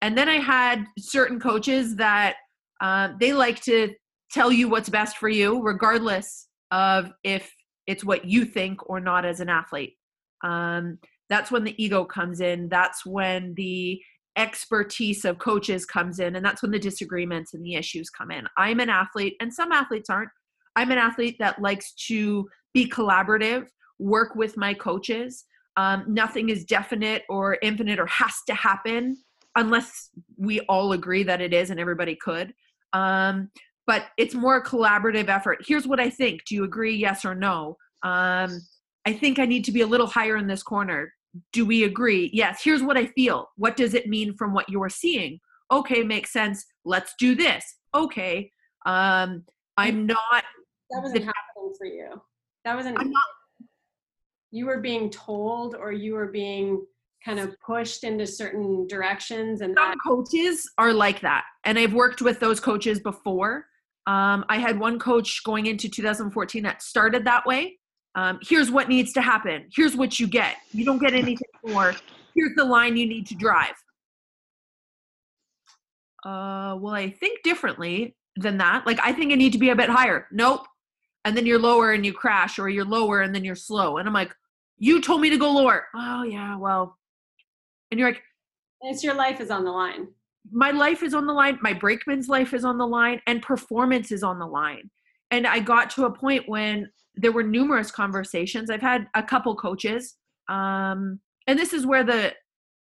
And 0.01 0.17
then 0.17 0.27
I 0.27 0.37
had 0.37 0.85
certain 0.97 1.39
coaches 1.39 1.95
that 1.97 2.35
uh, 2.81 3.09
they 3.19 3.33
like 3.33 3.61
to 3.63 3.93
tell 4.31 4.51
you 4.51 4.67
what's 4.67 4.89
best 4.89 5.17
for 5.17 5.29
you, 5.29 5.61
regardless 5.61 6.47
of 6.71 7.11
if 7.23 7.53
it's 7.85 8.03
what 8.03 8.25
you 8.25 8.45
think 8.45 8.89
or 8.89 8.99
not 8.99 9.25
as 9.25 9.39
an 9.39 9.49
athlete. 9.49 9.93
Um, 10.43 10.99
that's 11.29 11.51
when 11.51 11.63
the 11.63 11.81
ego 11.81 12.03
comes 12.03 12.41
in. 12.41 12.67
That's 12.69 13.05
when 13.05 13.53
the 13.55 14.01
expertise 14.37 15.25
of 15.25 15.39
coaches 15.39 15.85
comes 15.85 16.19
in. 16.19 16.35
And 16.35 16.45
that's 16.45 16.61
when 16.61 16.71
the 16.71 16.79
disagreements 16.79 17.53
and 17.53 17.63
the 17.63 17.75
issues 17.75 18.09
come 18.09 18.31
in. 18.31 18.45
I'm 18.57 18.79
an 18.79 18.89
athlete, 18.89 19.35
and 19.39 19.53
some 19.53 19.71
athletes 19.71 20.09
aren't. 20.09 20.29
I'm 20.75 20.91
an 20.91 20.97
athlete 20.97 21.37
that 21.39 21.61
likes 21.61 21.93
to 22.07 22.47
be 22.73 22.89
collaborative, 22.89 23.67
work 23.99 24.35
with 24.35 24.57
my 24.57 24.73
coaches. 24.73 25.45
Um, 25.77 26.05
nothing 26.07 26.49
is 26.49 26.65
definite 26.65 27.23
or 27.29 27.57
infinite 27.61 27.99
or 27.99 28.05
has 28.07 28.35
to 28.47 28.53
happen 28.53 29.17
unless 29.55 30.09
we 30.37 30.61
all 30.61 30.93
agree 30.93 31.23
that 31.23 31.41
it 31.41 31.53
is 31.53 31.69
and 31.69 31.79
everybody 31.79 32.15
could. 32.15 32.53
Um, 32.93 33.49
but 33.87 34.05
it's 34.17 34.33
more 34.33 34.57
a 34.57 34.63
collaborative 34.63 35.27
effort. 35.27 35.59
Here's 35.65 35.87
what 35.87 35.99
I 35.99 36.09
think. 36.09 36.45
Do 36.45 36.55
you 36.55 36.63
agree? 36.63 36.95
Yes 36.95 37.25
or 37.25 37.35
no? 37.35 37.77
Um, 38.03 38.61
I 39.05 39.13
think 39.13 39.39
I 39.39 39.45
need 39.45 39.65
to 39.65 39.71
be 39.71 39.81
a 39.81 39.87
little 39.87 40.07
higher 40.07 40.37
in 40.37 40.47
this 40.47 40.63
corner. 40.63 41.13
Do 41.53 41.65
we 41.65 41.83
agree? 41.83 42.29
Yes. 42.33 42.61
Here's 42.63 42.83
what 42.83 42.97
I 42.97 43.07
feel. 43.07 43.49
What 43.55 43.75
does 43.75 43.93
it 43.93 44.07
mean 44.07 44.35
from 44.35 44.53
what 44.53 44.69
you're 44.69 44.89
seeing? 44.89 45.39
Okay, 45.71 46.03
makes 46.03 46.33
sense. 46.33 46.65
Let's 46.83 47.13
do 47.17 47.35
this. 47.35 47.63
Okay. 47.95 48.51
Um, 48.85 49.43
I'm 49.77 50.05
not. 50.05 50.43
That 50.89 51.01
wasn't 51.01 51.23
happening 51.23 51.73
for 51.77 51.85
you. 51.85 52.21
That 52.65 52.75
wasn't. 52.75 52.99
I'm 52.99 53.09
not. 53.09 53.23
You 54.51 54.65
were 54.65 54.81
being 54.81 55.09
told, 55.09 55.75
or 55.75 55.93
you 55.93 56.13
were 56.13 56.27
being 56.27 56.85
kind 57.23 57.39
of 57.39 57.55
pushed 57.65 58.03
into 58.03 58.27
certain 58.27 58.87
directions, 58.87 59.61
and 59.61 59.75
that. 59.77 59.95
Coaches 60.05 60.69
are 60.77 60.93
like 60.93 61.21
that, 61.21 61.45
and 61.63 61.79
I've 61.79 61.93
worked 61.93 62.21
with 62.21 62.39
those 62.39 62.59
coaches 62.59 62.99
before. 62.99 63.65
Um, 64.07 64.43
I 64.49 64.57
had 64.57 64.79
one 64.79 64.99
coach 64.99 65.43
going 65.43 65.67
into 65.67 65.87
2014 65.87 66.63
that 66.63 66.81
started 66.81 67.23
that 67.25 67.45
way. 67.45 67.77
Um, 68.15 68.39
here's 68.41 68.69
what 68.69 68.89
needs 68.89 69.13
to 69.13 69.21
happen. 69.21 69.67
Here's 69.73 69.95
what 69.95 70.19
you 70.19 70.27
get. 70.27 70.57
You 70.73 70.83
don't 70.85 70.99
get 70.99 71.13
anything 71.13 71.47
more. 71.65 71.93
Here's 72.35 72.55
the 72.55 72.65
line 72.65 72.97
you 72.97 73.07
need 73.07 73.25
to 73.27 73.35
drive. 73.35 73.75
Uh, 76.25 76.75
well, 76.79 76.93
I 76.93 77.09
think 77.09 77.41
differently 77.43 78.15
than 78.35 78.57
that. 78.57 78.85
Like, 78.85 78.99
I 79.03 79.11
think 79.13 79.31
I 79.31 79.35
need 79.35 79.53
to 79.53 79.59
be 79.59 79.69
a 79.69 79.75
bit 79.75 79.89
higher. 79.89 80.27
Nope. 80.31 80.65
And 81.25 81.35
then 81.37 81.45
you're 81.45 81.59
lower 81.59 81.91
and 81.91 82.05
you 82.05 82.13
crash, 82.13 82.59
or 82.59 82.69
you're 82.69 82.85
lower 82.85 83.21
and 83.21 83.33
then 83.33 83.43
you're 83.43 83.55
slow. 83.55 83.97
And 83.97 84.07
I'm 84.07 84.13
like, 84.13 84.33
you 84.77 85.01
told 85.01 85.21
me 85.21 85.29
to 85.29 85.37
go 85.37 85.51
lower. 85.51 85.85
Oh, 85.95 86.23
yeah, 86.23 86.57
well. 86.57 86.97
And 87.91 87.99
you're 87.99 88.09
like, 88.09 88.21
It's 88.81 89.03
your 89.03 89.13
life 89.13 89.39
is 89.39 89.51
on 89.51 89.63
the 89.63 89.71
line. 89.71 90.07
my 90.51 90.71
life 90.71 91.03
is 91.03 91.13
on 91.13 91.27
the 91.27 91.33
line, 91.33 91.59
my 91.61 91.73
brakeman's 91.73 92.27
life 92.27 92.53
is 92.53 92.65
on 92.65 92.77
the 92.77 92.87
line, 92.87 93.21
and 93.27 93.41
performance 93.41 94.11
is 94.11 94.23
on 94.23 94.39
the 94.39 94.47
line. 94.47 94.89
And 95.29 95.45
I 95.45 95.59
got 95.59 95.89
to 95.91 96.05
a 96.05 96.11
point 96.11 96.47
when 96.49 96.89
there 97.15 97.31
were 97.31 97.43
numerous 97.43 97.91
conversations. 97.91 98.69
I've 98.69 98.81
had 98.81 99.07
a 99.15 99.23
couple 99.23 99.55
coaches, 99.55 100.15
um, 100.49 101.19
and 101.47 101.57
this 101.57 101.73
is 101.73 101.85
where 101.85 102.03
the 102.03 102.33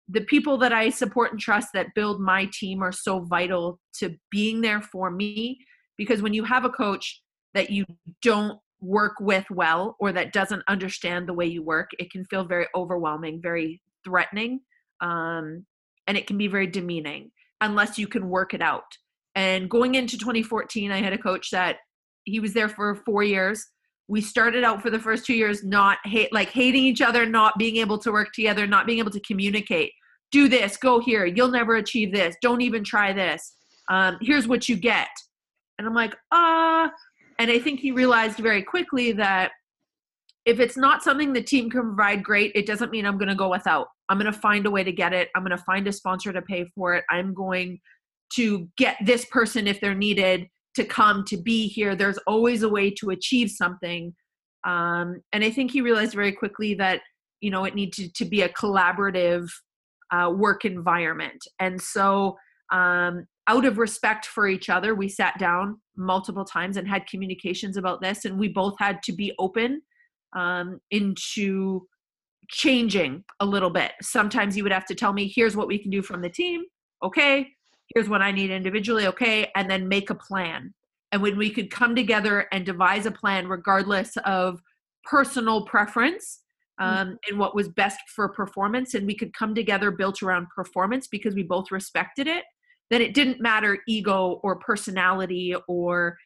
the 0.08 0.22
people 0.22 0.58
that 0.58 0.72
I 0.72 0.90
support 0.90 1.32
and 1.32 1.40
trust 1.40 1.68
that 1.72 1.94
build 1.94 2.20
my 2.20 2.48
team 2.52 2.82
are 2.82 2.92
so 2.92 3.20
vital 3.20 3.80
to 3.94 4.14
being 4.30 4.60
there 4.60 4.82
for 4.82 5.10
me. 5.10 5.58
Because 5.96 6.20
when 6.20 6.34
you 6.34 6.44
have 6.44 6.64
a 6.64 6.70
coach 6.70 7.22
that 7.54 7.70
you 7.70 7.86
don't 8.22 8.58
work 8.80 9.14
with 9.20 9.46
well 9.50 9.96
or 9.98 10.12
that 10.12 10.32
doesn't 10.32 10.62
understand 10.68 11.26
the 11.26 11.32
way 11.32 11.46
you 11.46 11.62
work, 11.62 11.90
it 11.98 12.10
can 12.10 12.24
feel 12.26 12.44
very 12.44 12.66
overwhelming, 12.74 13.40
very 13.40 13.80
threatening, 14.04 14.60
um, 15.00 15.64
and 16.06 16.18
it 16.18 16.26
can 16.26 16.36
be 16.36 16.48
very 16.48 16.66
demeaning 16.66 17.30
unless 17.60 17.98
you 17.98 18.06
can 18.06 18.28
work 18.28 18.52
it 18.52 18.60
out. 18.60 18.84
And 19.34 19.70
going 19.70 19.94
into 19.94 20.18
2014, 20.18 20.92
I 20.92 21.00
had 21.00 21.12
a 21.12 21.18
coach 21.18 21.50
that 21.50 21.78
he 22.24 22.40
was 22.40 22.52
there 22.52 22.68
for 22.68 22.94
four 22.94 23.22
years. 23.22 23.66
We 24.08 24.20
started 24.20 24.64
out 24.64 24.82
for 24.82 24.90
the 24.90 24.98
first 24.98 25.24
two 25.24 25.34
years 25.34 25.64
not 25.64 25.98
hate 26.04 26.32
like 26.32 26.50
hating 26.50 26.84
each 26.84 27.00
other, 27.00 27.24
not 27.24 27.58
being 27.58 27.76
able 27.76 27.98
to 27.98 28.12
work 28.12 28.32
together, 28.32 28.66
not 28.66 28.86
being 28.86 28.98
able 28.98 29.10
to 29.10 29.20
communicate. 29.20 29.92
Do 30.30 30.48
this, 30.48 30.76
go 30.76 31.00
here. 31.00 31.24
You'll 31.26 31.50
never 31.50 31.76
achieve 31.76 32.12
this. 32.12 32.36
Don't 32.42 32.60
even 32.60 32.84
try 32.84 33.12
this. 33.12 33.54
Um, 33.90 34.18
here's 34.20 34.48
what 34.48 34.68
you 34.68 34.76
get. 34.76 35.08
And 35.78 35.86
I'm 35.86 35.94
like, 35.94 36.14
ah. 36.32 36.86
Uh, 36.86 36.90
and 37.38 37.50
I 37.50 37.58
think 37.58 37.80
he 37.80 37.90
realized 37.90 38.38
very 38.38 38.62
quickly 38.62 39.12
that 39.12 39.50
if 40.44 40.60
it's 40.60 40.76
not 40.76 41.02
something 41.02 41.32
the 41.32 41.42
team 41.42 41.70
can 41.70 41.82
provide, 41.82 42.22
great. 42.22 42.52
It 42.54 42.66
doesn't 42.66 42.90
mean 42.90 43.06
I'm 43.06 43.18
going 43.18 43.28
to 43.28 43.34
go 43.34 43.48
without. 43.48 43.88
I'm 44.08 44.18
going 44.18 44.32
to 44.32 44.38
find 44.38 44.66
a 44.66 44.70
way 44.70 44.84
to 44.84 44.92
get 44.92 45.12
it. 45.12 45.30
I'm 45.34 45.42
going 45.42 45.56
to 45.56 45.64
find 45.64 45.86
a 45.88 45.92
sponsor 45.92 46.32
to 46.32 46.42
pay 46.42 46.70
for 46.74 46.94
it. 46.94 47.04
I'm 47.10 47.32
going 47.32 47.80
to 48.34 48.68
get 48.76 48.96
this 49.04 49.24
person 49.26 49.66
if 49.66 49.80
they're 49.80 49.94
needed 49.94 50.48
to 50.74 50.84
come 50.84 51.24
to 51.26 51.36
be 51.36 51.68
here. 51.68 51.94
There's 51.94 52.18
always 52.26 52.62
a 52.62 52.68
way 52.68 52.90
to 52.92 53.10
achieve 53.10 53.50
something. 53.50 54.14
Um, 54.64 55.20
and 55.32 55.44
I 55.44 55.50
think 55.50 55.70
he 55.70 55.80
realized 55.80 56.14
very 56.14 56.32
quickly 56.32 56.74
that, 56.74 57.00
you 57.40 57.50
know, 57.50 57.64
it 57.64 57.74
needed 57.74 58.14
to 58.14 58.24
be 58.24 58.42
a 58.42 58.48
collaborative 58.48 59.48
uh, 60.10 60.30
work 60.34 60.64
environment. 60.64 61.44
And 61.58 61.80
so, 61.80 62.36
um, 62.72 63.26
out 63.46 63.66
of 63.66 63.76
respect 63.76 64.24
for 64.24 64.48
each 64.48 64.70
other, 64.70 64.94
we 64.94 65.08
sat 65.08 65.38
down 65.38 65.78
multiple 65.96 66.46
times 66.46 66.78
and 66.78 66.88
had 66.88 67.06
communications 67.06 67.76
about 67.76 68.00
this. 68.00 68.24
And 68.24 68.38
we 68.38 68.48
both 68.48 68.74
had 68.78 69.02
to 69.02 69.12
be 69.12 69.34
open 69.38 69.82
um, 70.34 70.80
into 70.90 71.86
changing 72.48 73.22
a 73.40 73.46
little 73.46 73.70
bit. 73.70 73.92
Sometimes 74.00 74.56
you 74.56 74.62
would 74.62 74.72
have 74.72 74.86
to 74.86 74.94
tell 74.94 75.12
me, 75.12 75.30
here's 75.34 75.56
what 75.56 75.68
we 75.68 75.78
can 75.78 75.90
do 75.90 76.00
from 76.02 76.22
the 76.22 76.30
team. 76.30 76.62
Okay. 77.02 77.48
Here's 77.94 78.08
what 78.08 78.22
I 78.22 78.32
need 78.32 78.50
individually. 78.50 79.06
Okay. 79.06 79.50
And 79.54 79.70
then 79.70 79.88
make 79.88 80.10
a 80.10 80.14
plan. 80.14 80.74
And 81.12 81.22
when 81.22 81.36
we 81.36 81.50
could 81.50 81.70
come 81.70 81.94
together 81.94 82.46
and 82.50 82.66
devise 82.66 83.06
a 83.06 83.10
plan, 83.10 83.46
regardless 83.48 84.16
of 84.24 84.60
personal 85.04 85.64
preference 85.64 86.40
mm-hmm. 86.80 87.10
um, 87.10 87.18
and 87.28 87.38
what 87.38 87.54
was 87.54 87.68
best 87.68 88.00
for 88.14 88.28
performance, 88.28 88.94
and 88.94 89.06
we 89.06 89.14
could 89.14 89.32
come 89.32 89.54
together 89.54 89.90
built 89.92 90.22
around 90.22 90.48
performance 90.54 91.06
because 91.06 91.34
we 91.34 91.44
both 91.44 91.70
respected 91.70 92.26
it, 92.26 92.44
then 92.90 93.00
it 93.00 93.14
didn't 93.14 93.40
matter 93.40 93.78
ego 93.86 94.40
or 94.42 94.56
personality 94.56 95.54
or 95.68 96.18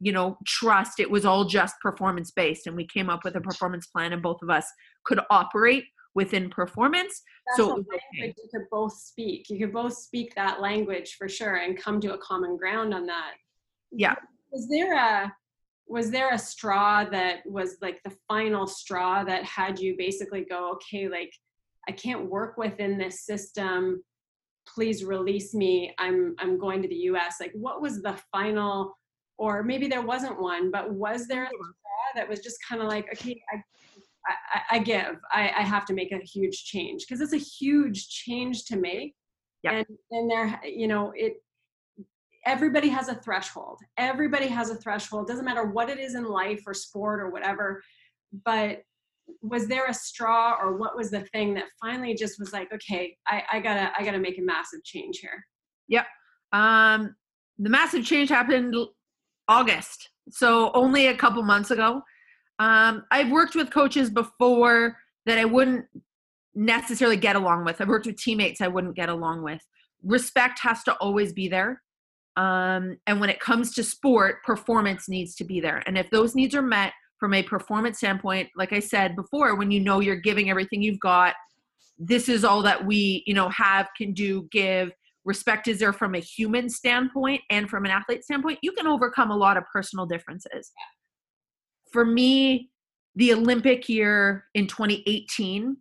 you 0.00 0.12
know 0.12 0.38
trust 0.46 1.00
it 1.00 1.10
was 1.10 1.24
all 1.24 1.44
just 1.44 1.74
performance 1.80 2.30
based 2.30 2.66
and 2.66 2.76
we 2.76 2.86
came 2.86 3.10
up 3.10 3.24
with 3.24 3.34
a 3.34 3.40
performance 3.40 3.86
plan 3.88 4.12
and 4.12 4.22
both 4.22 4.40
of 4.42 4.50
us 4.50 4.64
could 5.04 5.20
operate 5.30 5.84
within 6.14 6.50
performance 6.50 7.22
That's 7.46 7.58
so 7.58 7.78
okay. 7.78 8.34
you 8.36 8.48
could 8.52 8.66
both 8.70 8.94
speak. 8.94 9.48
You 9.50 9.58
could 9.58 9.72
both 9.72 9.94
speak 9.94 10.34
that 10.34 10.60
language 10.60 11.16
for 11.16 11.28
sure 11.28 11.56
and 11.56 11.80
come 11.80 12.00
to 12.00 12.14
a 12.14 12.18
common 12.18 12.56
ground 12.56 12.94
on 12.94 13.06
that. 13.06 13.34
Yeah. 13.92 14.16
Was 14.50 14.68
there 14.68 14.94
a 14.94 15.32
was 15.86 16.10
there 16.10 16.34
a 16.34 16.38
straw 16.38 17.04
that 17.04 17.38
was 17.46 17.78
like 17.80 18.02
the 18.02 18.14
final 18.28 18.66
straw 18.66 19.24
that 19.24 19.42
had 19.44 19.78
you 19.78 19.96
basically 19.96 20.44
go 20.44 20.72
okay 20.72 21.08
like 21.08 21.32
i 21.88 21.92
can't 21.92 22.28
work 22.28 22.56
within 22.56 22.98
this 22.98 23.24
system. 23.24 24.02
Please 24.66 25.02
release 25.04 25.54
me. 25.54 25.94
I'm 25.98 26.34
i'm 26.38 26.58
going 26.58 26.82
to 26.82 26.88
the 26.88 26.96
us 26.96 27.36
like 27.40 27.52
what 27.54 27.80
was 27.80 28.02
the 28.02 28.16
final 28.32 28.94
or 29.38 29.62
maybe 29.62 29.86
there 29.86 30.02
wasn't 30.02 30.40
one 30.40 30.70
but 30.70 30.92
was 30.92 31.26
there 31.26 31.44
a 31.44 31.48
straw 31.48 32.04
that 32.16 32.28
was 32.28 32.40
just 32.40 32.58
kind 32.68 32.82
of 32.82 32.88
like 32.88 33.06
okay 33.12 33.40
i 33.52 33.62
I, 34.52 34.76
I 34.76 34.78
give. 34.80 35.16
I, 35.32 35.52
I 35.58 35.62
have 35.62 35.84
to 35.86 35.94
make 35.94 36.12
a 36.12 36.18
huge 36.18 36.64
change 36.64 37.04
because 37.06 37.20
it's 37.20 37.32
a 37.32 37.38
huge 37.38 38.08
change 38.08 38.64
to 38.66 38.76
make 38.76 39.14
yep. 39.62 39.72
and 39.74 39.86
and 40.10 40.30
there 40.30 40.60
you 40.64 40.88
know 40.88 41.12
it 41.16 41.34
everybody 42.46 42.88
has 42.88 43.08
a 43.08 43.14
threshold. 43.16 43.78
Everybody 43.96 44.46
has 44.46 44.70
a 44.70 44.76
threshold. 44.76 45.26
Doesn't 45.26 45.44
matter 45.44 45.64
what 45.64 45.90
it 45.90 45.98
is 45.98 46.14
in 46.14 46.24
life 46.24 46.62
or 46.66 46.74
sport 46.74 47.20
or 47.20 47.30
whatever 47.30 47.82
but 48.44 48.78
was 49.42 49.66
there 49.68 49.86
a 49.86 49.94
straw 49.94 50.56
or 50.60 50.76
what 50.76 50.96
was 50.96 51.10
the 51.10 51.20
thing 51.32 51.54
that 51.54 51.64
finally 51.80 52.14
just 52.14 52.38
was 52.38 52.52
like 52.52 52.72
okay 52.72 53.16
i, 53.26 53.42
I 53.52 53.60
gotta 53.60 53.92
i 53.98 54.04
gotta 54.04 54.18
make 54.18 54.38
a 54.38 54.42
massive 54.42 54.82
change 54.84 55.18
here. 55.18 55.44
Yep. 55.88 56.06
Um 56.52 57.14
the 57.58 57.70
massive 57.70 58.04
change 58.04 58.28
happened 58.28 58.74
august. 59.48 60.10
So 60.30 60.70
only 60.74 61.06
a 61.06 61.16
couple 61.16 61.42
months 61.42 61.70
ago 61.70 62.02
um 62.58 63.04
i've 63.10 63.30
worked 63.30 63.54
with 63.54 63.70
coaches 63.70 64.10
before 64.10 64.96
that 65.26 65.38
i 65.38 65.44
wouldn't 65.44 65.84
necessarily 66.58 67.16
get 67.16 67.36
along 67.36 67.64
with. 67.64 67.80
I've 67.80 67.88
worked 67.88 68.06
with 68.06 68.16
teammates 68.16 68.60
i 68.60 68.68
wouldn't 68.68 68.96
get 68.96 69.08
along 69.08 69.42
with. 69.42 69.62
Respect 70.02 70.58
has 70.60 70.82
to 70.84 70.94
always 70.94 71.32
be 71.32 71.48
there. 71.48 71.82
Um, 72.36 72.98
and 73.06 73.20
when 73.20 73.30
it 73.30 73.40
comes 73.40 73.74
to 73.74 73.82
sport 73.82 74.44
performance 74.44 75.08
needs 75.08 75.34
to 75.36 75.44
be 75.44 75.60
there. 75.60 75.82
And 75.86 75.98
if 75.98 76.08
those 76.10 76.34
needs 76.34 76.54
are 76.54 76.62
met 76.62 76.92
from 77.18 77.34
a 77.34 77.42
performance 77.42 77.98
standpoint 77.98 78.48
like 78.56 78.72
i 78.72 78.78
said 78.78 79.16
before 79.16 79.56
when 79.56 79.72
you 79.72 79.80
know 79.80 79.98
you're 79.98 80.14
giving 80.14 80.50
everything 80.50 80.80
you've 80.80 81.00
got 81.00 81.34
this 81.98 82.28
is 82.28 82.44
all 82.44 82.62
that 82.62 82.86
we 82.86 83.24
you 83.26 83.34
know 83.34 83.48
have 83.48 83.88
can 83.96 84.12
do 84.12 84.48
give. 84.50 84.92
Respect 85.24 85.68
is 85.68 85.78
there 85.78 85.92
from 85.92 86.14
a 86.14 86.20
human 86.20 86.70
standpoint 86.70 87.42
and 87.50 87.68
from 87.68 87.84
an 87.84 87.90
athlete 87.90 88.24
standpoint. 88.24 88.60
You 88.62 88.72
can 88.72 88.86
overcome 88.86 89.30
a 89.30 89.36
lot 89.36 89.56
of 89.58 89.64
personal 89.72 90.06
differences 90.06 90.72
for 91.92 92.04
me 92.04 92.70
the 93.16 93.32
olympic 93.32 93.88
year 93.88 94.44
in 94.54 94.66
2018 94.66 95.76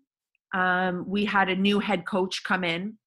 um, 0.53 1.03
we 1.07 1.25
had 1.25 1.49
a 1.49 1.55
new 1.55 1.79
head 1.79 2.05
coach 2.05 2.43
come 2.43 2.63
in 2.63 2.97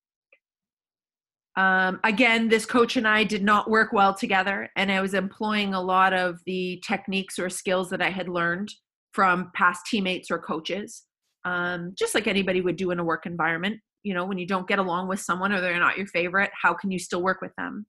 um, 1.57 2.01
again, 2.05 2.48
this 2.48 2.64
coach 2.64 2.96
and 2.96 3.07
I 3.07 3.24
did 3.24 3.42
not 3.42 3.68
work 3.68 3.92
well 3.92 4.14
together, 4.14 4.70
and 4.76 4.90
I 4.90 5.01
was 5.01 5.14
employing 5.14 5.74
a 5.74 5.80
lot 5.80 6.12
of 6.12 6.38
the 6.46 6.82
techniques 6.86 7.38
or 7.38 7.51
skills 7.51 7.90
that 7.90 8.01
I 8.01 8.11
had 8.11 8.28
learned 8.28 8.72
from 9.12 9.51
past 9.55 9.84
teammates 9.86 10.30
or 10.30 10.38
coaches, 10.38 11.03
um, 11.44 11.92
just 11.98 12.14
like 12.14 12.26
anybody 12.26 12.61
would 12.61 12.76
do 12.76 12.92
in 12.92 13.01
a 13.01 13.05
work 13.05 13.26
environment. 13.26 13.80
You 14.05 14.14
know, 14.14 14.24
when 14.24 14.38
you 14.38 14.46
don't 14.46 14.68
get 14.68 14.78
along 14.78 15.09
with 15.09 15.20
someone 15.20 15.53
or 15.53 15.61
they're 15.61 15.78
not 15.78 15.98
your 15.98 16.07
favorite, 16.07 16.51
how 16.61 16.72
can 16.72 16.90
you 16.90 16.98
still 16.98 17.22
work 17.22 17.42
with 17.42 17.53
them? 17.59 17.84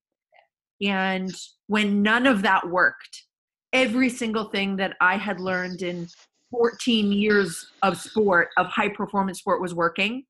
And 0.81 1.31
when 1.67 2.01
none 2.01 2.25
of 2.25 2.41
that 2.41 2.67
worked, 2.67 3.23
every 3.73 4.09
single 4.09 4.45
thing 4.45 4.75
that 4.77 4.95
I 5.01 5.17
had 5.17 5.39
learned 5.39 5.81
in 5.81 6.07
14 6.51 7.11
years 7.11 7.67
of 7.81 7.97
sport, 7.97 8.49
of 8.57 8.67
high 8.67 8.89
performance 8.89 9.39
sport, 9.39 9.61
was 9.61 9.73
working 9.73 10.23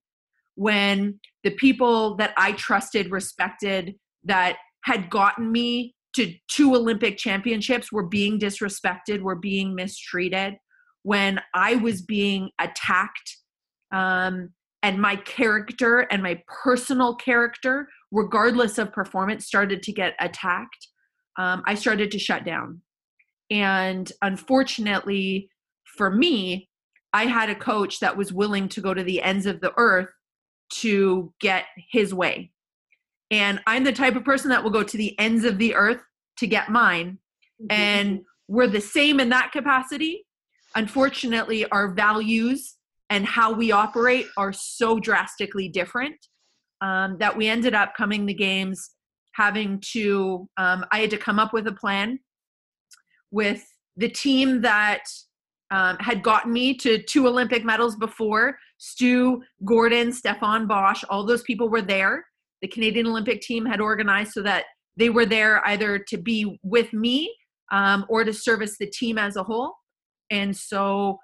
when 0.55 1.19
the 1.43 1.51
people 1.51 2.15
that 2.17 2.33
I 2.37 2.51
trusted, 2.53 3.11
respected, 3.11 3.95
that 4.25 4.57
had 4.83 5.09
gotten 5.09 5.51
me 5.51 5.95
to 6.13 6.33
two 6.47 6.75
Olympic 6.75 7.17
championships 7.17 7.91
were 7.91 8.05
being 8.05 8.39
disrespected, 8.39 9.21
were 9.21 9.35
being 9.35 9.73
mistreated, 9.73 10.55
when 11.03 11.41
I 11.53 11.75
was 11.75 12.01
being 12.01 12.51
attacked, 12.59 13.37
um, 13.91 14.49
and 14.83 14.99
my 14.99 15.15
character 15.15 16.01
and 16.11 16.21
my 16.21 16.41
personal 16.63 17.15
character, 17.15 17.87
regardless 18.11 18.77
of 18.77 18.91
performance, 18.91 19.45
started 19.45 19.81
to 19.83 19.91
get 19.91 20.15
attacked, 20.19 20.87
um, 21.37 21.63
I 21.65 21.75
started 21.75 22.11
to 22.11 22.19
shut 22.19 22.45
down. 22.45 22.81
And 23.51 24.11
unfortunately 24.21 25.49
for 25.97 26.09
me, 26.09 26.69
I 27.13 27.25
had 27.25 27.49
a 27.49 27.55
coach 27.55 27.99
that 27.99 28.15
was 28.15 28.31
willing 28.31 28.69
to 28.69 28.81
go 28.81 28.93
to 28.93 29.03
the 29.03 29.21
ends 29.21 29.45
of 29.45 29.59
the 29.59 29.73
earth 29.77 30.09
to 30.75 31.33
get 31.41 31.65
his 31.91 32.13
way. 32.13 32.51
And 33.29 33.59
I'm 33.67 33.83
the 33.83 33.91
type 33.91 34.15
of 34.15 34.23
person 34.23 34.49
that 34.49 34.63
will 34.63 34.71
go 34.71 34.83
to 34.83 34.97
the 34.97 35.17
ends 35.19 35.43
of 35.43 35.57
the 35.57 35.75
earth 35.75 36.01
to 36.37 36.47
get 36.47 36.69
mine. 36.69 37.19
Mm-hmm. 37.61 37.71
And 37.71 38.21
we're 38.47 38.67
the 38.67 38.81
same 38.81 39.19
in 39.19 39.29
that 39.29 39.51
capacity. 39.51 40.25
Unfortunately, 40.75 41.65
our 41.67 41.93
values 41.93 42.75
and 43.09 43.25
how 43.25 43.51
we 43.51 43.73
operate 43.73 44.27
are 44.37 44.53
so 44.53 44.99
drastically 44.99 45.67
different 45.67 46.15
um, 46.79 47.17
that 47.19 47.35
we 47.35 47.47
ended 47.47 47.73
up 47.73 47.93
coming 47.95 48.25
the 48.25 48.33
games 48.33 48.91
having 49.33 49.81
to, 49.91 50.47
um, 50.57 50.85
I 50.91 50.99
had 50.99 51.09
to 51.11 51.17
come 51.17 51.39
up 51.39 51.53
with 51.53 51.67
a 51.67 51.73
plan 51.73 52.19
with 53.31 53.63
the 53.97 54.09
team 54.09 54.61
that 54.61 55.03
um, 55.71 55.97
had 55.99 56.21
gotten 56.21 56.51
me 56.51 56.75
to 56.75 57.01
two 57.03 57.27
Olympic 57.27 57.63
medals 57.63 57.95
before. 57.95 58.57
Stu, 58.77 59.41
Gordon, 59.63 60.11
Stefan 60.11 60.67
Bosch, 60.67 61.03
all 61.09 61.25
those 61.25 61.43
people 61.43 61.69
were 61.69 61.81
there. 61.81 62.25
The 62.61 62.67
Canadian 62.67 63.07
Olympic 63.07 63.41
team 63.41 63.65
had 63.65 63.79
organized 63.79 64.33
so 64.33 64.41
that 64.43 64.65
they 64.97 65.09
were 65.09 65.25
there 65.25 65.65
either 65.67 65.97
to 66.09 66.17
be 66.17 66.59
with 66.63 66.91
me 66.93 67.33
um, 67.71 68.05
or 68.09 68.23
to 68.23 68.33
service 68.33 68.77
the 68.77 68.87
team 68.87 69.17
as 69.17 69.37
a 69.37 69.43
whole. 69.43 69.73
And 70.29 70.55
so 70.55 71.19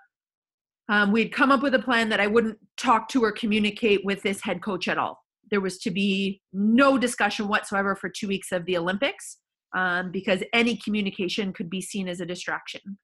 um, 0.89 1.11
we'd 1.11 1.33
come 1.33 1.51
up 1.51 1.61
with 1.61 1.75
a 1.75 1.79
plan 1.79 2.09
that 2.09 2.21
I 2.21 2.27
wouldn't 2.27 2.57
talk 2.77 3.09
to 3.09 3.23
or 3.23 3.31
communicate 3.31 4.05
with 4.05 4.23
this 4.23 4.41
head 4.41 4.61
coach 4.61 4.87
at 4.87 4.97
all. 4.97 5.19
There 5.51 5.61
was 5.61 5.77
to 5.79 5.91
be 5.91 6.41
no 6.53 6.97
discussion 6.97 7.47
whatsoever 7.47 7.95
for 7.95 8.09
two 8.09 8.27
weeks 8.27 8.51
of 8.51 8.65
the 8.65 8.77
Olympics 8.77 9.37
um, 9.75 10.11
because 10.11 10.43
any 10.53 10.77
communication 10.77 11.53
could 11.53 11.69
be 11.69 11.81
seen 11.81 12.07
as 12.07 12.21
a 12.21 12.25
distraction. 12.25 12.97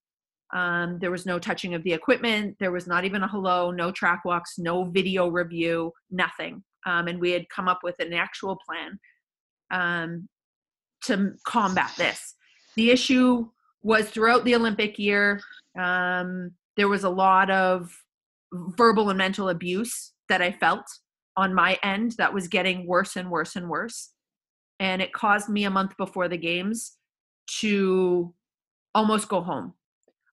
Um, 0.54 1.00
there 1.00 1.12
was 1.12 1.26
no 1.26 1.40
touching 1.40 1.74
of 1.74 1.84
the 1.84 1.94
equipment. 1.94 2.58
There 2.60 2.72
was 2.72 2.86
not 2.86 3.06
even 3.06 3.24
a 3.24 3.28
hello, 3.28 3.72
no 3.72 3.92
track 3.92 4.22
walks, 4.24 4.56
no 4.58 4.86
video 4.86 5.28
review, 5.28 5.92
nothing. 6.12 6.64
Um, 6.86 7.08
and 7.08 7.20
we 7.20 7.32
had 7.32 7.50
come 7.50 7.68
up 7.68 7.80
with 7.84 8.00
an 8.00 8.14
actual 8.14 8.58
plan 8.66 9.00
um, 9.72 10.30
to 11.06 11.34
combat 11.46 11.92
this. 11.98 12.36
The 12.76 12.92
issue 12.92 13.48
was 13.82 14.10
throughout 14.10 14.46
the 14.46 14.56
Olympic 14.56 14.98
year, 15.00 15.42
um, 15.80 16.52
there 16.78 16.88
was 16.88 17.04
a 17.04 17.10
lot 17.10 17.50
of 17.50 17.92
verbal 18.52 19.10
and 19.10 19.18
mental 19.18 19.50
abuse 19.50 20.14
that 20.30 20.42
I 20.42 20.52
felt 20.52 20.86
on 21.36 21.54
my 21.54 21.78
end 21.84 22.14
that 22.18 22.34
was 22.34 22.48
getting 22.48 22.88
worse 22.88 23.16
and 23.16 23.30
worse 23.30 23.56
and 23.56 23.70
worse. 23.70 24.13
And 24.84 25.02
it 25.02 25.14
caused 25.14 25.50
me 25.50 25.64
a 25.64 25.70
month 25.70 25.96
before 25.98 26.28
the 26.28 26.38
games 26.38 26.98
to 27.62 28.34
almost 28.94 29.28
go 29.28 29.42
home 29.42 29.74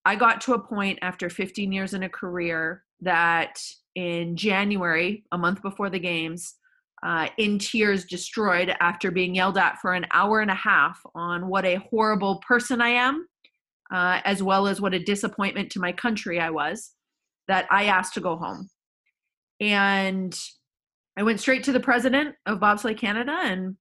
I 0.05 0.17
got 0.17 0.41
to 0.43 0.55
a 0.55 0.59
point 0.59 0.99
after 1.03 1.29
15 1.29 1.73
years 1.73 1.95
in 1.95 2.03
a 2.03 2.09
career 2.09 2.85
that 3.01 3.63
in 3.95 4.37
January, 4.37 5.25
a 5.33 5.39
month 5.39 5.63
before 5.63 5.91
the 5.91 5.99
games, 5.99 6.55
uh, 7.03 7.29
in 7.39 7.59
tears, 7.59 8.05
destroyed 8.05 8.75
after 8.81 9.11
being 9.11 9.35
yelled 9.35 9.59
at 9.59 9.79
for 9.79 9.95
an 9.95 10.07
hour 10.13 10.41
and 10.41 10.51
a 10.51 10.55
half 10.55 11.01
on 11.15 11.49
what 11.49 11.65
a 11.65 11.77
horrible 11.91 12.43
person 12.47 12.81
I 12.81 12.91
am, 12.91 13.27
uh, 13.93 14.21
as 14.25 14.43
well 14.43 14.67
as 14.67 14.81
what 14.81 14.95
a 14.95 14.99
disappointment 14.99 15.71
to 15.73 15.81
my 15.81 15.93
country 15.93 16.41
I 16.41 16.51
was, 16.51 16.93
that 17.49 17.67
I 17.71 17.85
asked 17.85 18.15
to 18.15 18.21
go 18.21 18.37
home. 18.37 18.69
And 19.61 20.39
I 21.17 21.23
went 21.23 21.41
straight 21.41 21.65
to 21.65 21.73
the 21.73 21.81
president 21.81 22.37
of 22.47 22.61
Bobsleigh 22.61 22.99
Canada 22.99 23.37
and 23.43 23.77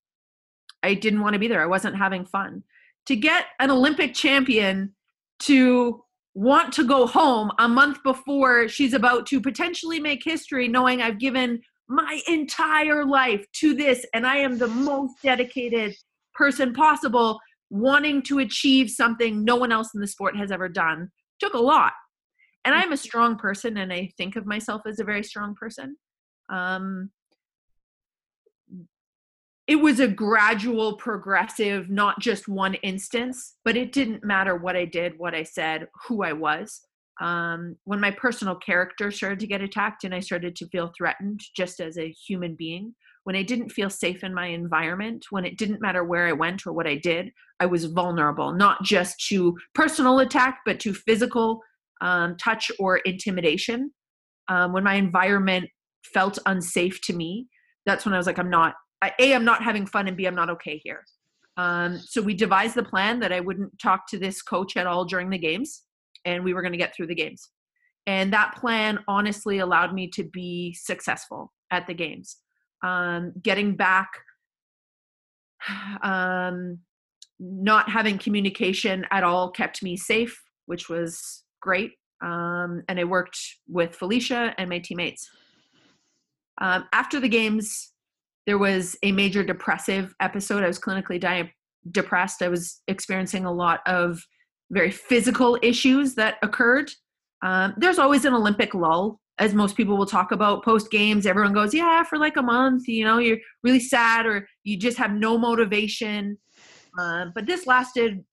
I 0.84 0.94
didn't 0.94 1.22
want 1.22 1.34
to 1.34 1.40
be 1.40 1.48
there. 1.48 1.62
I 1.62 1.68
wasn't 1.68 1.98
having 1.98 2.26
fun. 2.26 2.64
To 3.08 3.16
get 3.16 3.46
an 3.60 3.72
Olympic 3.72 4.14
champion 4.14 4.94
to 5.40 6.04
want 6.36 6.72
to 6.74 6.86
go 6.86 7.08
home 7.08 7.52
a 7.60 7.68
month 7.68 8.02
before 8.04 8.68
she's 8.68 8.94
about 8.94 9.26
to 9.28 9.42
potentially 9.42 10.00
make 10.00 10.24
history, 10.24 10.68
knowing 10.68 11.02
I've 11.02 11.20
given 11.20 11.62
my 11.88 12.22
entire 12.28 13.04
life 13.04 13.46
to 13.54 13.74
this 13.74 14.06
and 14.14 14.26
I 14.26 14.38
am 14.38 14.58
the 14.58 14.68
most 14.68 15.16
dedicated 15.24 15.96
person 16.36 16.74
possible, 16.74 17.40
wanting 17.70 18.22
to 18.24 18.40
achieve 18.40 18.90
something 18.90 19.44
no 19.44 19.56
one 19.56 19.72
else 19.72 19.90
in 19.94 20.02
the 20.02 20.08
sport 20.08 20.38
has 20.38 20.52
ever 20.52 20.70
done, 20.70 21.10
took 21.40 21.54
a 21.54 21.60
lot. 21.60 21.94
And 22.64 22.76
I'm 22.76 22.92
a 22.92 22.98
strong 22.98 23.38
person 23.38 23.78
and 23.78 23.92
I 23.92 24.12
think 24.18 24.36
of 24.36 24.46
myself 24.46 24.84
as 24.86 25.00
a 25.00 25.04
very 25.04 25.24
strong 25.24 25.56
person. 25.56 25.98
Um, 26.50 27.10
it 29.70 29.76
was 29.80 30.00
a 30.00 30.08
gradual 30.08 30.96
progressive 30.98 31.92
not 31.92 32.20
just 32.20 32.48
one 32.48 32.74
instance 32.76 33.58
but 33.64 33.78
it 33.78 33.92
didn't 33.94 34.26
matter 34.26 34.56
what 34.56 34.76
i 34.76 34.84
did 34.84 35.14
what 35.18 35.36
i 35.36 35.44
said 35.44 35.88
who 36.08 36.24
i 36.24 36.34
was. 36.34 36.82
Um, 37.22 37.76
when 37.84 38.00
my 38.00 38.12
personal 38.12 38.56
character 38.56 39.12
started 39.12 39.42
to 39.42 39.48
get 39.48 39.62
attacked 39.62 40.06
and 40.06 40.16
i 40.16 40.20
started 40.20 40.56
to 40.56 40.68
feel 40.68 40.92
threatened 40.98 41.42
just 41.56 41.80
as 41.80 41.98
a 41.98 42.10
human 42.28 42.56
being 42.56 42.96
when 43.26 43.36
i 43.36 43.44
didn't 43.44 43.70
feel 43.70 43.90
safe 43.90 44.24
in 44.24 44.34
my 44.34 44.48
environment 44.48 45.26
when 45.30 45.46
it 45.46 45.58
didn't 45.58 45.82
matter 45.82 46.04
where 46.04 46.28
i 46.28 46.32
went 46.32 46.66
or 46.66 46.74
what 46.74 46.88
i 46.88 46.96
did 46.96 47.32
i 47.60 47.66
was 47.66 47.86
vulnerable 47.86 48.54
not 48.54 48.84
just 48.84 49.20
to 49.28 49.56
personal 49.76 50.20
attack 50.20 50.60
but 50.66 50.80
to 50.80 50.94
physical 50.94 51.62
um, 52.02 52.38
touch 52.38 52.72
or 52.80 52.98
intimidation. 53.00 53.92
Um, 54.48 54.72
when 54.72 54.86
my 54.86 54.96
environment 54.96 55.70
felt 56.14 56.40
unsafe 56.46 57.02
to 57.02 57.14
me 57.14 57.48
that's 57.86 58.06
when 58.06 58.14
i 58.14 58.18
was 58.18 58.26
like 58.26 58.40
i'm 58.40 58.50
not 58.50 58.76
a 59.04 59.34
i'm 59.34 59.46
not 59.46 59.64
having 59.64 59.86
fun 59.86 60.08
and 60.08 60.18
b 60.18 60.26
i'm 60.26 60.36
not 60.36 60.50
okay 60.50 60.80
here. 60.84 61.04
Um, 61.58 62.00
so 62.00 62.22
we 62.22 62.34
devised 62.34 62.76
the 62.76 62.84
plan 62.84 63.20
that 63.20 63.32
i 63.32 63.40
wouldn't 63.40 63.78
talk 63.80 64.08
to 64.10 64.20
this 64.20 64.42
coach 64.42 64.78
at 64.78 64.88
all 64.88 65.06
during 65.06 65.30
the 65.30 65.38
games 65.38 65.84
and 66.26 66.44
we 66.44 66.54
were 66.54 66.62
going 66.62 66.74
to 66.74 66.78
get 66.78 66.94
through 66.96 67.08
the 67.08 67.16
games. 67.16 67.50
And 68.06 68.34
that 68.34 68.56
plan 68.56 69.00
honestly 69.08 69.60
allowed 69.60 69.94
me 69.94 70.10
to 70.12 70.24
be 70.24 70.74
successful 70.74 71.54
at 71.72 71.88
the 71.88 71.94
games. 71.94 72.38
Um, 72.84 73.34
getting 73.42 73.76
back 73.76 74.10
um, 76.02 76.80
not 77.40 77.90
having 77.90 78.18
communication 78.18 79.06
at 79.12 79.24
all 79.24 79.52
kept 79.52 79.82
me 79.82 79.96
safe 79.96 80.42
which 80.70 80.88
was 80.88 81.46
great. 81.62 81.94
Um, 82.22 82.84
and 82.88 83.00
i 83.00 83.04
worked 83.04 83.40
with 83.68 83.98
Phylicia 83.98 84.54
and 84.60 84.70
my 84.70 84.78
teammates. 84.78 85.28
Um, 86.62 86.86
after 86.94 87.20
the 87.20 87.28
games 87.28 87.92
there 88.50 88.58
was 88.58 88.98
a 89.04 89.12
major 89.12 89.44
depressive 89.44 90.16
episode. 90.20 90.64
I 90.64 90.68
was 90.68 90.80
clinically 90.80 91.20
di- 91.20 91.54
depressed. 91.92 92.42
I 92.42 92.48
was 92.48 92.82
experiencing 92.88 93.46
a 93.46 93.52
lot 93.52 93.82
of 93.86 94.20
very 94.72 94.90
physical 94.90 95.60
issues 95.62 96.16
that 96.16 96.38
occurred. 96.42 96.90
Um, 97.44 97.76
there's 97.78 98.00
always 98.00 98.26
an 98.26 98.34
Olympic 98.34 98.74
lull, 98.74 99.20
as 99.38 99.54
most 99.54 99.78
people 99.78 99.98
will 99.98 100.08
talk 100.08 100.32
about 100.32 100.66
post 100.66 100.90
games. 100.90 101.28
Everyone 101.28 101.54
goes, 101.54 101.76
Yeah, 101.76 102.02
for 102.02 102.18
like 102.18 102.38
a 102.38 102.42
month, 102.42 102.88
you 102.88 103.06
know, 103.06 103.20
you're 103.20 103.38
really 103.62 103.80
sad 103.80 104.26
or 104.26 104.48
you 104.64 104.80
just 104.80 104.98
have 104.98 105.12
no 105.12 105.38
motivation. 105.38 106.36
Uh, 107.00 107.26
but 107.36 107.46
this 107.46 107.68
lasted 107.68 108.24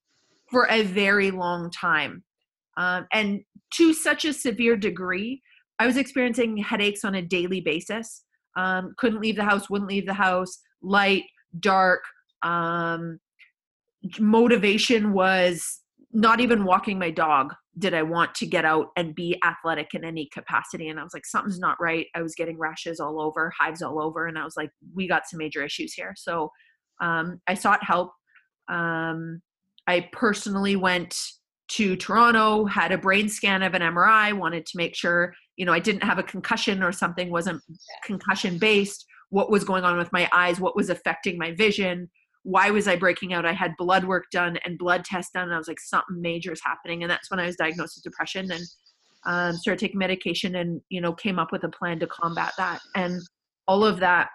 for 0.51 0.67
a 0.71 0.81
very 0.83 1.31
long 1.31 1.71
time. 1.71 2.25
Um, 2.79 3.07
and 3.13 3.43
to 3.75 3.93
such 3.93 4.25
a 4.25 4.33
severe 4.33 4.79
degree, 4.79 5.43
I 5.79 5.87
was 5.87 5.99
experiencing 5.99 6.57
headaches 6.57 7.05
on 7.05 7.17
a 7.17 7.21
daily 7.21 7.61
basis 7.61 8.23
um, 8.57 8.95
couldn't 8.99 9.21
leave 9.21 9.37
the 9.37 9.45
house, 9.45 9.71
wouldn't 9.71 9.91
leave 9.91 10.07
the 10.07 10.15
house, 10.15 10.59
light, 10.83 11.25
dark. 11.61 12.03
Um, 12.43 13.21
motivation 14.19 15.13
was 15.13 15.81
not 16.13 16.41
even 16.41 16.65
walking 16.65 16.99
my 16.99 17.11
dog 17.11 17.55
did 17.79 17.93
I 17.93 18.03
want 18.03 18.35
to 18.37 18.47
get 18.47 18.65
out 18.65 18.89
and 18.97 19.15
be 19.15 19.39
athletic 19.45 19.95
in 19.95 20.05
any 20.05 20.29
capacity. 20.33 20.89
And 20.89 20.99
I 20.99 21.03
was 21.03 21.13
like, 21.13 21.27
something's 21.27 21.59
not 21.59 21.77
right. 21.81 22.07
I 22.15 22.23
was 22.23 22.35
getting 22.35 22.59
rashes 22.59 23.01
all 23.01 23.21
over, 23.21 23.53
hives 23.59 23.83
all 23.83 24.01
over. 24.01 24.27
And 24.27 24.39
I 24.39 24.45
was 24.45 24.57
like, 24.57 24.71
we 24.95 25.07
got 25.07 25.29
some 25.29 25.39
major 25.39 25.63
issues 25.63 25.93
here. 25.93 26.15
So 26.17 26.51
um, 27.01 27.41
I 27.47 27.55
sought 27.55 27.85
help. 27.85 28.13
Um, 28.69 29.43
I 29.87 30.09
personally 30.13 30.77
went 30.77 31.15
to 31.69 31.97
Toronto, 31.97 32.65
had 32.65 32.93
a 32.93 32.99
brain 32.99 33.29
scan 33.29 33.63
of 33.63 33.75
an 33.75 33.83
MRI, 33.83 34.33
wanted 34.33 34.65
to 34.67 34.77
make 34.77 34.95
sure 34.95 35.35
you 35.57 35.65
know 35.65 35.73
i 35.73 35.79
didn't 35.79 36.03
have 36.03 36.19
a 36.19 36.23
concussion 36.23 36.83
or 36.83 36.93
something 36.93 37.31
wasn't 37.31 37.61
concussion 38.05 38.59
based 38.59 39.07
what 39.31 39.51
was 39.51 39.65
going 39.65 39.85
on 39.85 39.97
with 39.97 40.13
my 40.13 40.29
eyes 40.33 40.61
what 40.61 40.77
was 40.77 40.91
affecting 40.91 41.39
my 41.39 41.53
vision 41.53 42.09
why 42.43 42.71
was 42.71 42.87
i 42.87 42.95
breaking 42.95 43.33
out? 43.33 43.45
I 43.45 43.53
had 43.53 43.73
blood 43.77 44.05
work 44.05 44.27
done 44.31 44.57
and 44.65 44.79
blood 44.79 45.05
tests 45.05 45.33
done 45.33 45.45
and 45.45 45.55
i 45.55 45.59
was 45.59 45.69
like 45.69 45.81
something 45.81 46.21
major 46.21 46.53
is 46.53 46.61
happening 46.65 47.03
and 47.03 47.11
that's 47.11 47.31
when 47.31 47.41
i 47.41 47.47
was 47.47 47.57
diagnosed 47.57 47.97
with 47.97 48.05
depression 48.05 48.51
and 48.51 48.63
um, 49.27 49.57
started 49.57 49.81
taking 49.81 49.99
medication 49.99 50.55
and 50.55 50.81
you 50.89 51.01
know 51.01 51.13
came 51.13 51.39
up 51.39 51.51
with 51.51 51.65
a 51.65 51.69
plan 51.69 51.99
to 51.99 52.07
combat 52.07 52.53
that 52.57 52.81
and 52.95 53.21
all 53.67 53.85
of 53.85 53.99
that 54.01 54.29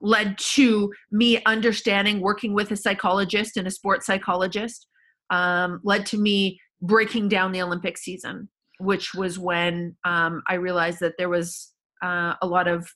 led 0.00 0.38
to 0.38 0.92
me 1.10 1.42
understanding 1.44 2.20
working 2.20 2.54
with 2.54 2.70
a 2.70 2.76
psychologist 2.76 3.56
and 3.56 3.66
a 3.66 3.70
sports 3.70 4.06
psychologist 4.06 4.86
um, 5.30 5.80
led 5.82 6.06
to 6.06 6.16
me 6.16 6.60
breaking 6.80 7.28
down 7.28 7.50
the 7.50 7.60
olympic 7.60 7.98
season 7.98 8.48
which 8.80 9.14
was 9.14 9.38
when 9.38 9.96
um, 10.04 10.42
I 10.48 10.54
realized 10.54 11.00
that 11.00 11.14
there 11.18 11.28
was 11.28 11.72
uh, 12.02 12.34
a 12.40 12.46
lot 12.46 12.66
of 12.66 12.88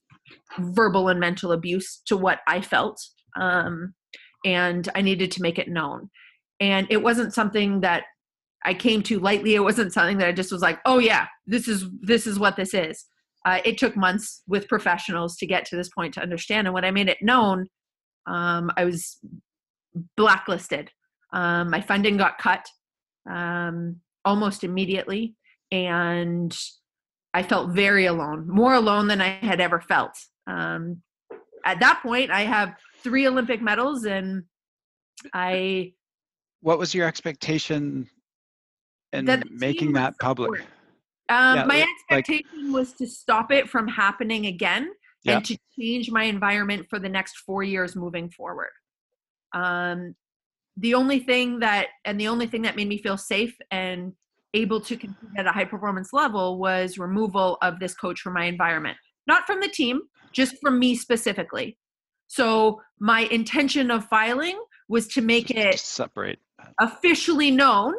verbal 0.59 1.09
and 1.09 1.21
mental 1.21 1.53
abuse 1.53 2.01
to 2.07 2.17
what 2.17 2.41
I 2.49 2.61
felt. 2.61 3.01
Um, 3.41 3.95
and 4.45 4.89
I 4.95 5.03
needed 5.03 5.31
to 5.33 5.43
make 5.43 5.59
it 5.59 5.69
known. 5.69 6.11
And 6.61 6.87
it 6.91 7.03
wasn't 7.03 7.35
something 7.35 7.81
that 7.81 8.05
I 8.65 8.75
came 8.75 9.03
to 9.05 9.19
lightly. 9.19 9.55
It 9.55 9.61
wasn't 9.61 9.93
something 9.93 10.19
that 10.19 10.29
I 10.29 10.33
just 10.33 10.53
was 10.53 10.63
like, 10.63 10.81
oh 10.87 10.99
yeah, 10.99 11.27
this 11.47 11.69
is 11.69 11.87
this 12.01 12.27
is 12.27 12.39
what 12.39 12.57
this 12.57 12.73
is. 12.73 13.05
Uh, 13.45 13.61
it 13.65 13.77
took 13.77 13.95
months 13.95 14.43
with 14.47 14.69
professionals 14.69 15.37
to 15.37 15.47
get 15.47 15.67
to 15.67 15.77
this 15.77 15.91
point 15.91 16.15
to 16.15 16.23
understand. 16.23 16.67
And 16.67 16.73
when 16.73 16.85
I 16.85 16.91
made 16.91 17.09
it 17.09 17.19
known, 17.21 17.67
um, 18.27 18.71
I 18.77 18.87
was 18.87 19.19
blacklisted. 20.17 20.91
Um, 21.33 21.71
my 21.71 21.83
funding 21.83 22.17
got 22.17 22.39
cut 22.39 22.67
um, 23.29 23.97
almost 24.25 24.65
immediately 24.65 25.35
and 25.75 26.57
I 27.33 27.43
felt 27.43 27.71
very 27.71 28.07
alone, 28.07 28.49
more 28.49 28.75
alone 28.75 29.09
than 29.09 29.21
I 29.21 29.29
had 29.29 29.61
ever 29.61 29.81
felt. 29.81 30.17
Um, 30.47 31.03
at 31.65 31.81
that 31.81 32.01
point, 32.03 32.31
I 32.31 32.43
have 32.43 32.77
three 33.03 33.27
Olympic 33.27 33.61
medals, 33.61 34.05
and 34.05 34.45
I. 35.33 35.93
What 36.61 36.79
was 36.79 36.95
your 36.95 37.07
expectation 37.07 38.09
in 39.13 39.25
that 39.27 39.51
making 39.51 39.93
that 39.95 40.15
public? 40.21 40.63
Um, 41.29 41.57
yeah, 41.57 41.65
my 41.65 41.83
expectation 41.83 42.67
like, 42.67 42.75
was 42.75 42.93
to 42.95 43.07
stop 43.07 43.51
it 43.51 43.69
from 43.69 43.89
happening 43.89 44.47
again 44.47 44.91
yeah. 45.25 45.37
and 45.37 45.45
to 45.47 45.57
change 45.79 46.11
my 46.11 46.25
environment 46.25 46.87
for 46.91 46.99
the 46.99 47.09
next 47.09 47.39
four 47.39 47.63
years 47.63 47.97
moving 47.97 48.29
forward. 48.31 48.71
Um, 49.55 50.15
the 50.77 50.95
only 50.95 51.21
thing 51.21 51.61
that, 51.61 51.89
and 52.05 52.21
the 52.21 52.29
only 52.29 52.47
thing 52.47 52.63
that 52.63 52.77
made 52.77 52.89
me 52.89 52.99
feel 52.99 53.17
safe 53.17 53.57
and 53.71 54.13
able 54.55 54.81
to 54.81 54.97
compete 54.97 55.31
at 55.37 55.47
a 55.47 55.53
high 55.53 55.65
performance 55.65 56.13
level 56.13 56.59
was 56.59 56.99
removal 56.99 57.59
of 57.63 57.79
this 57.79 57.95
coach 57.95 58.21
from 58.21 58.35
my 58.35 58.45
environment. 58.45 58.97
Not 59.27 59.47
from 59.47 59.61
the 59.61 59.69
team, 59.69 60.01
just 60.33 60.57
from 60.61 60.79
me 60.79 60.95
specifically. 60.95 61.77
So 62.27 62.81
my 62.99 63.21
intention 63.21 63.91
of 63.91 64.07
filing 64.07 64.59
was 64.89 65.09
to 65.09 65.23
make 65.23 65.51
it 65.51 65.79
separate 65.79 66.39
officially 66.81 67.51
known 67.51 67.95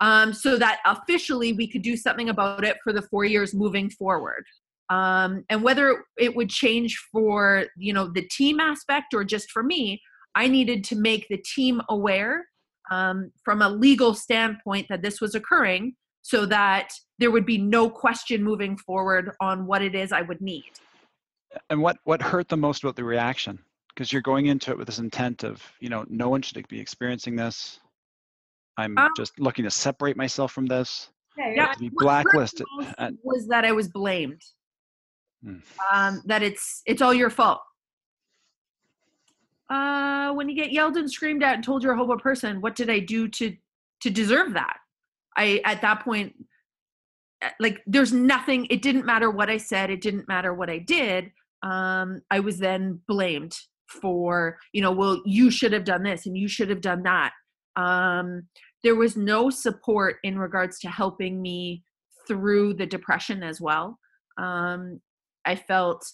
um, 0.00 0.32
so 0.32 0.58
that 0.58 0.80
officially 0.84 1.52
we 1.52 1.66
could 1.66 1.82
do 1.82 1.96
something 1.96 2.28
about 2.28 2.64
it 2.64 2.76
for 2.84 2.92
the 2.92 3.02
four 3.02 3.24
years 3.24 3.54
moving 3.54 3.88
forward 3.90 4.44
um, 4.90 5.44
and 5.48 5.62
whether 5.62 6.04
it 6.18 6.36
would 6.36 6.50
change 6.50 6.96
for 7.12 7.66
you 7.76 7.92
know 7.92 8.10
the 8.12 8.22
team 8.28 8.60
aspect 8.60 9.14
or 9.14 9.24
just 9.24 9.50
for 9.50 9.62
me 9.62 10.00
i 10.34 10.46
needed 10.46 10.84
to 10.84 10.96
make 10.96 11.26
the 11.28 11.38
team 11.38 11.80
aware 11.88 12.46
um, 12.90 13.30
from 13.44 13.62
a 13.62 13.68
legal 13.68 14.14
standpoint 14.14 14.86
that 14.88 15.02
this 15.02 15.20
was 15.20 15.34
occurring 15.34 15.94
so 16.22 16.46
that 16.46 16.90
there 17.18 17.30
would 17.30 17.46
be 17.46 17.58
no 17.58 17.88
question 17.88 18.42
moving 18.42 18.76
forward 18.76 19.30
on 19.40 19.66
what 19.66 19.82
it 19.82 19.94
is 19.94 20.12
I 20.12 20.22
would 20.22 20.40
need. 20.40 20.64
And 21.70 21.80
what, 21.80 21.98
what 22.04 22.20
hurt 22.20 22.48
the 22.48 22.56
most 22.56 22.82
about 22.82 22.96
the 22.96 23.04
reaction? 23.04 23.58
Because 23.88 24.12
you're 24.12 24.22
going 24.22 24.46
into 24.46 24.70
it 24.72 24.78
with 24.78 24.86
this 24.88 24.98
intent 24.98 25.44
of, 25.44 25.62
you 25.80 25.88
know, 25.88 26.04
no 26.08 26.28
one 26.28 26.42
should 26.42 26.66
be 26.68 26.80
experiencing 26.80 27.36
this. 27.36 27.80
I'm 28.76 28.98
um, 28.98 29.10
just 29.16 29.38
looking 29.38 29.64
to 29.64 29.70
separate 29.70 30.16
myself 30.16 30.52
from 30.52 30.66
this. 30.66 31.08
Yeah, 31.38 31.52
Yeah. 31.54 31.72
to 31.72 31.78
be 31.78 31.86
What 31.86 32.02
hurt 32.04 32.24
blacklisted. 32.24 32.66
most 32.98 33.16
was 33.24 33.48
that 33.48 33.64
I 33.64 33.72
was 33.72 33.88
blamed. 33.88 34.42
Hmm. 35.44 35.58
Um, 35.92 36.22
that 36.26 36.42
it's 36.42 36.82
it's 36.86 37.00
all 37.02 37.14
your 37.14 37.30
fault. 37.30 37.60
Uh, 39.68 40.32
when 40.32 40.48
you 40.48 40.54
get 40.54 40.72
yelled 40.72 40.96
and 40.96 41.10
screamed 41.10 41.42
at 41.42 41.54
and 41.54 41.64
told 41.64 41.82
you're 41.82 41.92
a 41.92 41.96
horrible 41.96 42.18
person, 42.18 42.60
what 42.60 42.76
did 42.76 42.90
I 42.90 43.00
do 43.00 43.28
to 43.28 43.56
to 44.02 44.10
deserve 44.10 44.52
that? 44.54 44.76
I 45.36 45.60
at 45.64 45.80
that 45.82 46.04
point, 46.04 46.34
uh, 47.42 47.50
like 47.58 47.82
there's 47.86 48.12
nothing. 48.12 48.66
It 48.70 48.82
didn't 48.82 49.06
matter 49.06 49.30
what 49.30 49.50
I 49.50 49.56
said. 49.56 49.90
It 49.90 50.00
didn't 50.00 50.28
matter 50.28 50.54
what 50.54 50.70
I 50.70 50.78
did. 50.78 51.32
Um, 51.62 52.22
I 52.30 52.40
was 52.40 52.58
then 52.58 53.00
blamed 53.08 53.56
for 53.88 54.58
you 54.72 54.82
know, 54.82 54.92
well, 54.92 55.20
you 55.24 55.50
should 55.50 55.72
have 55.72 55.84
done 55.84 56.02
this 56.02 56.26
and 56.26 56.36
you 56.36 56.48
should 56.48 56.70
have 56.70 56.80
done 56.80 57.02
that. 57.02 57.32
Um, 57.76 58.48
there 58.82 58.94
was 58.94 59.16
no 59.16 59.50
support 59.50 60.16
in 60.22 60.38
regards 60.38 60.78
to 60.80 60.88
helping 60.88 61.42
me 61.42 61.82
through 62.26 62.74
the 62.74 62.86
depression 62.86 63.42
as 63.42 63.60
well. 63.60 63.98
Um, 64.38 65.00
I 65.44 65.56
felt, 65.56 66.04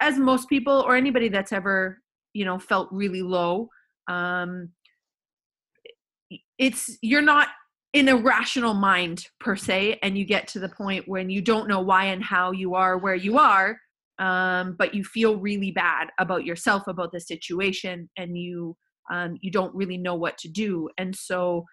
as 0.00 0.18
most 0.18 0.48
people 0.48 0.84
or 0.86 0.96
anybody 0.96 1.28
that's 1.28 1.52
ever, 1.52 1.98
you 2.32 2.44
know, 2.44 2.58
felt 2.58 2.88
really 2.90 3.22
low, 3.22 3.68
um, 4.08 4.70
it's 6.58 6.98
you're 7.02 7.22
not 7.22 7.48
in 7.92 8.08
a 8.08 8.16
rational 8.16 8.74
mind 8.74 9.26
per 9.40 9.56
se, 9.56 9.98
and 10.02 10.16
you 10.16 10.24
get 10.24 10.46
to 10.48 10.60
the 10.60 10.68
point 10.68 11.08
when 11.08 11.28
you 11.28 11.42
don't 11.42 11.68
know 11.68 11.80
why 11.80 12.04
and 12.04 12.22
how 12.22 12.52
you 12.52 12.74
are 12.74 12.98
where 12.98 13.14
you 13.14 13.38
are, 13.38 13.76
um, 14.18 14.76
but 14.78 14.94
you 14.94 15.02
feel 15.02 15.38
really 15.38 15.72
bad 15.72 16.08
about 16.18 16.44
yourself, 16.44 16.86
about 16.86 17.10
the 17.12 17.20
situation, 17.20 18.08
and 18.16 18.38
you 18.38 18.76
um, 19.10 19.36
you 19.40 19.50
don't 19.50 19.74
really 19.74 19.98
know 19.98 20.14
what 20.14 20.38
to 20.38 20.48
do, 20.48 20.88
and 20.98 21.16
so 21.16 21.64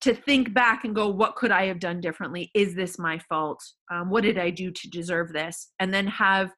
to 0.00 0.14
think 0.14 0.54
back 0.54 0.84
and 0.84 0.94
go, 0.94 1.08
what 1.08 1.36
could 1.36 1.50
I 1.50 1.66
have 1.66 1.78
done 1.78 2.00
differently? 2.00 2.50
Is 2.54 2.74
this 2.74 2.98
my 2.98 3.18
fault? 3.28 3.62
Um, 3.92 4.08
what 4.08 4.22
did 4.22 4.38
I 4.38 4.50
do 4.50 4.70
to 4.70 4.90
deserve 4.90 5.32
this? 5.32 5.72
And 5.78 5.92
then 5.92 6.06
have 6.06 6.50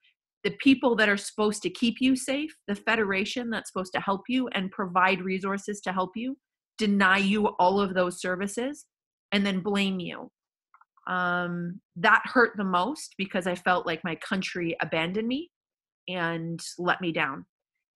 the 0.45 0.55
people 0.61 0.97
that 0.97 1.09
are 1.09 1.17
supposed 1.17 1.63
to 1.63 1.71
keep 1.71 1.97
you 2.01 2.17
safe, 2.17 2.51
the 2.67 2.75
federation 2.75 3.51
that's 3.51 3.71
supposed 3.71 3.93
to 3.95 4.01
help 4.01 4.23
you 4.29 4.49
and 4.49 4.71
provide 4.71 5.23
resources 5.23 5.81
to 5.83 5.93
help 5.93 6.11
you, 6.17 6.37
deny 6.79 7.19
you 7.19 7.47
all 7.59 7.81
of 7.81 7.95
those 7.95 8.21
services 8.21 8.87
and 9.31 9.47
then 9.47 9.61
blame 9.61 10.01
you. 10.01 10.31
Um, 11.07 11.81
that 11.97 12.23
hurt 12.25 12.53
the 12.57 12.65
most 12.65 13.15
because 13.19 13.47
I 13.47 13.55
felt 13.55 13.87
like 13.87 14.05
my 14.05 14.17
country 14.17 14.77
abandoned 14.81 15.29
me 15.29 15.51
and 16.09 16.61
let 16.79 17.01
me 17.01 17.13
down. 17.13 17.47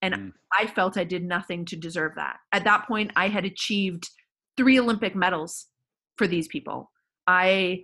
And 0.02 0.14
Mm. 0.14 0.32
I 0.52 0.66
felt 0.66 0.98
I 0.98 1.04
did 1.04 1.24
nothing 1.24 1.64
to 1.66 1.76
deserve 1.76 2.12
that. 2.16 2.38
At 2.52 2.64
that 2.64 2.86
point, 2.86 3.10
I 3.16 3.28
had 3.28 3.44
achieved 3.44 4.08
three 4.56 4.78
Olympic 4.78 5.14
medals 5.16 5.66
for 6.16 6.26
these 6.26 6.48
people. 6.48 6.90
I 7.26 7.82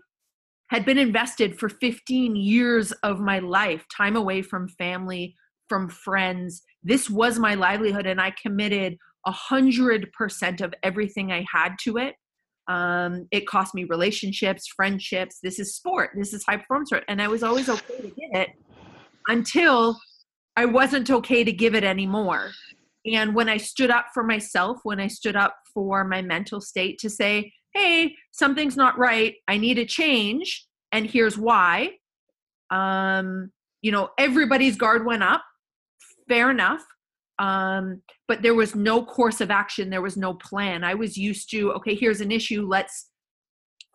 had 0.72 0.86
been 0.86 0.96
invested 0.96 1.58
for 1.58 1.68
15 1.68 2.34
years 2.34 2.92
of 3.02 3.20
my 3.20 3.40
life, 3.40 3.84
time 3.94 4.16
away 4.16 4.40
from 4.40 4.66
family, 4.68 5.36
from 5.68 5.86
friends. 5.86 6.62
This 6.82 7.10
was 7.10 7.38
my 7.38 7.54
livelihood, 7.54 8.06
and 8.06 8.18
I 8.18 8.32
committed 8.42 8.96
a 9.26 9.30
hundred 9.30 10.10
percent 10.14 10.62
of 10.62 10.72
everything 10.82 11.30
I 11.30 11.44
had 11.52 11.74
to 11.82 11.98
it. 11.98 12.14
Um, 12.68 13.28
it 13.30 13.46
cost 13.46 13.74
me 13.74 13.84
relationships, 13.84 14.66
friendships. 14.66 15.40
This 15.42 15.58
is 15.58 15.74
sport. 15.74 16.12
This 16.16 16.32
is 16.32 16.42
high 16.42 16.56
performance 16.56 16.88
sport, 16.88 17.04
and 17.06 17.20
I 17.20 17.28
was 17.28 17.42
always 17.42 17.68
okay 17.68 17.98
to 17.98 18.08
give 18.08 18.30
it 18.32 18.48
until 19.28 20.00
I 20.56 20.64
wasn't 20.64 21.10
okay 21.10 21.44
to 21.44 21.52
give 21.52 21.74
it 21.74 21.84
anymore. 21.84 22.50
And 23.04 23.34
when 23.34 23.50
I 23.50 23.58
stood 23.58 23.90
up 23.90 24.06
for 24.14 24.22
myself, 24.22 24.78
when 24.84 25.00
I 25.00 25.08
stood 25.08 25.36
up 25.36 25.54
for 25.74 26.02
my 26.04 26.22
mental 26.22 26.62
state 26.62 26.98
to 27.00 27.10
say, 27.10 27.52
hey, 27.74 28.16
something's 28.30 28.76
not 28.76 28.98
right, 28.98 29.36
I 29.48 29.56
need 29.58 29.78
a 29.78 29.84
change, 29.84 30.66
and 30.92 31.06
here's 31.06 31.38
why. 31.38 31.92
Um, 32.70 33.50
you 33.82 33.92
know, 33.92 34.10
everybody's 34.18 34.76
guard 34.76 35.04
went 35.04 35.22
up, 35.22 35.42
fair 36.28 36.50
enough. 36.50 36.84
Um, 37.38 38.02
but 38.28 38.42
there 38.42 38.54
was 38.54 38.74
no 38.74 39.04
course 39.04 39.40
of 39.40 39.50
action, 39.50 39.90
there 39.90 40.02
was 40.02 40.16
no 40.16 40.34
plan. 40.34 40.84
I 40.84 40.94
was 40.94 41.16
used 41.16 41.50
to, 41.50 41.72
okay, 41.72 41.94
here's 41.94 42.20
an 42.20 42.30
issue, 42.30 42.66
let's 42.66 43.08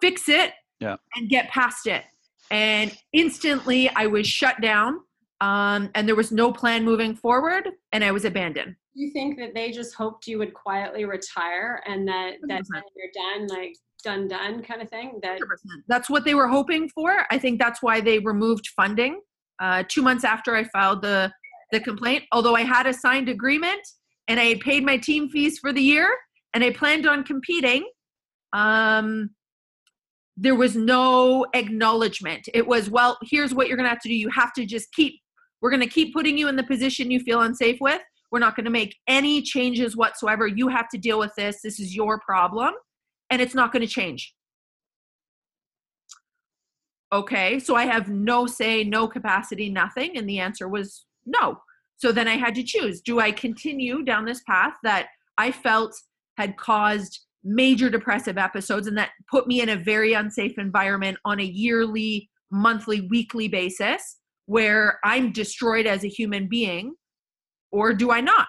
fix 0.02 0.28
it 0.28 0.54
Yeah. 0.80 0.98
and 1.16 1.30
get 1.30 1.50
past 1.50 1.88
it. 1.88 2.04
And 2.52 2.96
instantly 3.14 3.90
I 3.90 4.08
was 4.08 4.28
shut 4.28 4.60
down 4.62 5.00
um, 5.42 5.90
and 5.96 6.08
there 6.08 6.16
was 6.16 6.32
no 6.32 6.52
plan 6.52 6.84
moving 6.84 7.16
forward 7.16 7.70
and 7.92 8.04
I 8.04 8.12
was 8.12 8.26
abandoned. 8.26 8.76
Do 8.98 9.04
you 9.04 9.12
think 9.12 9.38
that 9.38 9.54
they 9.54 9.72
just 9.72 9.94
hoped 9.94 10.26
you 10.26 10.40
would 10.40 10.56
quietly 10.56 11.06
retire 11.06 11.84
and 11.86 12.08
that 12.08 12.38
that 12.48 12.62
100%. 12.62 12.66
when 12.70 12.84
you're 12.96 13.12
done, 13.14 13.48
like 13.48 13.76
done, 14.04 14.28
done 14.28 14.64
kind 14.64 14.82
of 14.82 14.90
thing? 14.90 15.20
That 15.22 15.40
100%. 15.40 15.44
That's 15.88 16.10
what 16.10 16.26
they 16.26 16.34
were 16.34 16.48
hoping 16.48 16.90
for. 16.90 17.28
I 17.30 17.38
think 17.38 17.60
that's 17.60 17.84
why 17.84 18.02
they 18.02 18.18
removed 18.18 18.70
funding 18.76 19.22
uh, 19.60 19.84
two 19.88 20.02
months 20.02 20.24
after 20.24 20.56
I 20.56 20.64
filed 20.64 21.04
the 21.04 21.32
the 21.72 21.80
complaint. 21.80 22.24
Although 22.32 22.56
I 22.56 22.64
had 22.64 22.88
a 22.88 22.94
signed 22.94 23.30
agreement 23.30 23.82
and 24.28 24.40
I 24.40 24.46
had 24.46 24.62
paid 24.62 24.84
my 24.84 24.98
team 24.98 25.30
fees 25.30 25.60
for 25.60 25.72
the 25.72 25.82
year 25.82 26.10
and 26.56 26.64
I 26.64 26.72
planned 26.72 27.06
on 27.06 27.24
competing, 27.24 27.88
um, 28.54 29.30
there 30.38 30.56
was 30.56 30.76
no 30.76 31.46
acknowledgement. 31.54 32.48
It 32.54 32.66
was, 32.66 32.90
well, 32.90 33.18
here's 33.24 33.54
what 33.54 33.68
you're 33.68 33.78
going 33.78 33.86
to 33.86 33.90
have 33.90 34.02
to 34.02 34.10
do. 34.10 34.16
You 34.16 34.30
have 34.30 34.54
to 34.54 34.66
just 34.66 34.92
keep. 34.94 35.22
We're 35.62 35.72
going 35.72 35.82
to 35.82 35.88
keep 35.88 36.14
putting 36.14 36.38
you 36.38 36.48
in 36.48 36.56
the 36.56 36.64
position 36.64 37.12
you 37.12 37.20
feel 37.20 37.42
unsafe 37.42 37.78
with. 37.82 38.02
We're 38.32 38.40
not 38.40 38.56
going 38.56 38.66
to 38.66 38.72
make 38.72 38.96
any 39.08 39.42
changes 39.42 39.96
whatsoever. 39.96 40.48
You 40.48 40.68
have 40.68 40.90
to 40.90 40.98
deal 40.98 41.20
with 41.20 41.32
this. 41.38 41.62
This 41.64 41.80
is 41.80 41.96
your 41.96 42.20
problem, 42.20 42.74
and 43.30 43.42
it's 43.42 43.56
not 43.56 43.72
going 43.72 43.82
to 43.82 43.88
change 43.88 44.34
okay 47.14 47.60
so 47.60 47.76
i 47.76 47.86
have 47.86 48.10
no 48.10 48.46
say 48.46 48.84
no 48.84 49.08
capacity 49.08 49.70
nothing 49.70 50.18
and 50.18 50.28
the 50.28 50.40
answer 50.40 50.68
was 50.68 51.06
no 51.26 51.58
so 51.96 52.12
then 52.12 52.28
i 52.28 52.36
had 52.36 52.54
to 52.54 52.64
choose 52.64 53.02
do 53.02 53.20
i 53.20 53.32
continue 53.32 54.04
down 54.04 54.26
this 54.26 54.42
path 54.44 54.74
that 54.84 55.08
i 55.38 55.52
felt 55.52 55.94
had 56.38 56.58
caused 56.58 57.22
major 57.44 57.90
depressive 57.90 58.38
episodes 58.38 58.88
and 58.88 58.98
that 58.98 59.12
put 59.32 59.48
me 59.48 59.62
in 59.62 59.70
a 59.70 59.76
very 59.76 60.14
unsafe 60.14 60.58
environment 60.58 61.18
on 61.24 61.40
a 61.40 61.46
yearly 61.46 62.30
monthly 62.52 63.02
weekly 63.02 63.48
basis 63.48 64.18
where 64.46 65.00
i'm 65.06 65.32
destroyed 65.32 65.86
as 65.86 66.04
a 66.04 66.10
human 66.10 66.48
being 66.48 66.94
or 67.72 67.94
do 67.94 68.12
i 68.12 68.22
not 68.22 68.48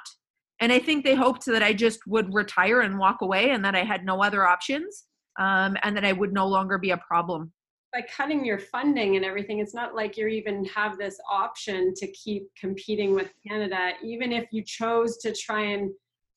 and 0.60 0.72
i 0.72 0.78
think 0.78 1.04
they 1.04 1.14
hoped 1.14 1.44
that 1.46 1.62
i 1.62 1.72
just 1.72 2.00
would 2.06 2.32
retire 2.32 2.80
and 2.80 2.98
walk 2.98 3.20
away 3.20 3.50
and 3.50 3.64
that 3.64 3.74
i 3.74 3.84
had 3.84 4.04
no 4.04 4.22
other 4.22 4.46
options 4.46 5.04
um, 5.38 5.76
and 5.82 5.96
that 5.96 6.04
i 6.04 6.12
would 6.12 6.32
no 6.32 6.46
longer 6.46 6.78
be 6.78 6.90
a 6.90 6.96
problem 6.98 7.52
by 7.92 8.02
cutting 8.02 8.44
your 8.44 8.58
funding 8.58 9.16
and 9.16 9.24
everything, 9.24 9.60
it's 9.60 9.74
not 9.74 9.94
like 9.94 10.16
you 10.16 10.26
even 10.26 10.64
have 10.66 10.98
this 10.98 11.18
option 11.30 11.94
to 11.94 12.06
keep 12.12 12.48
competing 12.58 13.14
with 13.14 13.32
Canada, 13.46 13.92
even 14.04 14.32
if 14.32 14.46
you 14.50 14.62
chose 14.62 15.16
to 15.18 15.32
try 15.32 15.62
and 15.62 15.90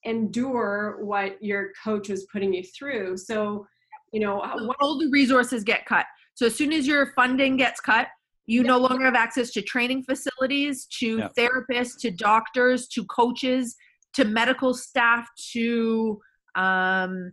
endure 0.04 1.00
what 1.02 1.42
your 1.44 1.72
coach 1.84 2.10
was 2.10 2.26
putting 2.32 2.54
you 2.54 2.64
through. 2.64 3.18
So, 3.18 3.68
you 4.14 4.20
know, 4.20 4.38
what, 4.38 4.78
all 4.80 4.98
the 4.98 5.10
resources 5.10 5.64
get 5.64 5.86
cut. 5.86 6.06
So 6.36 6.46
as 6.46 6.56
soon 6.56 6.72
as 6.72 6.88
your 6.88 7.08
funding 7.14 7.58
gets 7.58 7.82
cut, 7.82 8.08
you 8.46 8.64
no 8.64 8.78
longer 8.78 9.06
have 9.06 9.16
access 9.16 9.52
to 9.52 9.62
training 9.62 10.04
facilities, 10.04 10.86
to 11.00 11.18
Yeah. 11.20 11.30
therapists, 11.38 12.00
to 12.02 12.12
doctors, 12.12 12.88
to 12.90 13.06
coaches, 13.06 13.76
to 14.14 14.26
medical 14.26 14.74
staff, 14.74 15.28
to 15.54 16.20
um, 16.56 17.32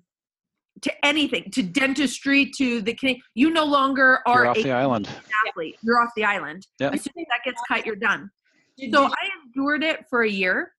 to 0.82 1.04
anything, 1.04 1.50
to 1.50 1.60
dentistry, 1.62 2.48
to 2.56 2.80
the 2.82 2.96
you 3.34 3.50
no 3.50 3.64
longer 3.64 4.20
are 4.26 4.42
You're 4.44 4.46
off 4.50 4.58
a 4.58 4.62
the 4.62 4.70
island. 4.72 5.08
athlete. 5.48 5.76
You're 5.82 6.00
off 6.00 6.10
the 6.14 6.22
island. 6.24 6.68
Yep. 6.78 6.94
As 6.94 7.02
soon 7.02 7.14
as 7.18 7.26
that 7.30 7.40
gets 7.44 7.60
cut, 7.66 7.84
you're 7.84 7.96
done. 7.96 8.30
So 8.92 9.06
I 9.06 9.28
endured 9.44 9.82
it 9.82 10.04
for 10.08 10.22
a 10.22 10.30
year. 10.30 10.72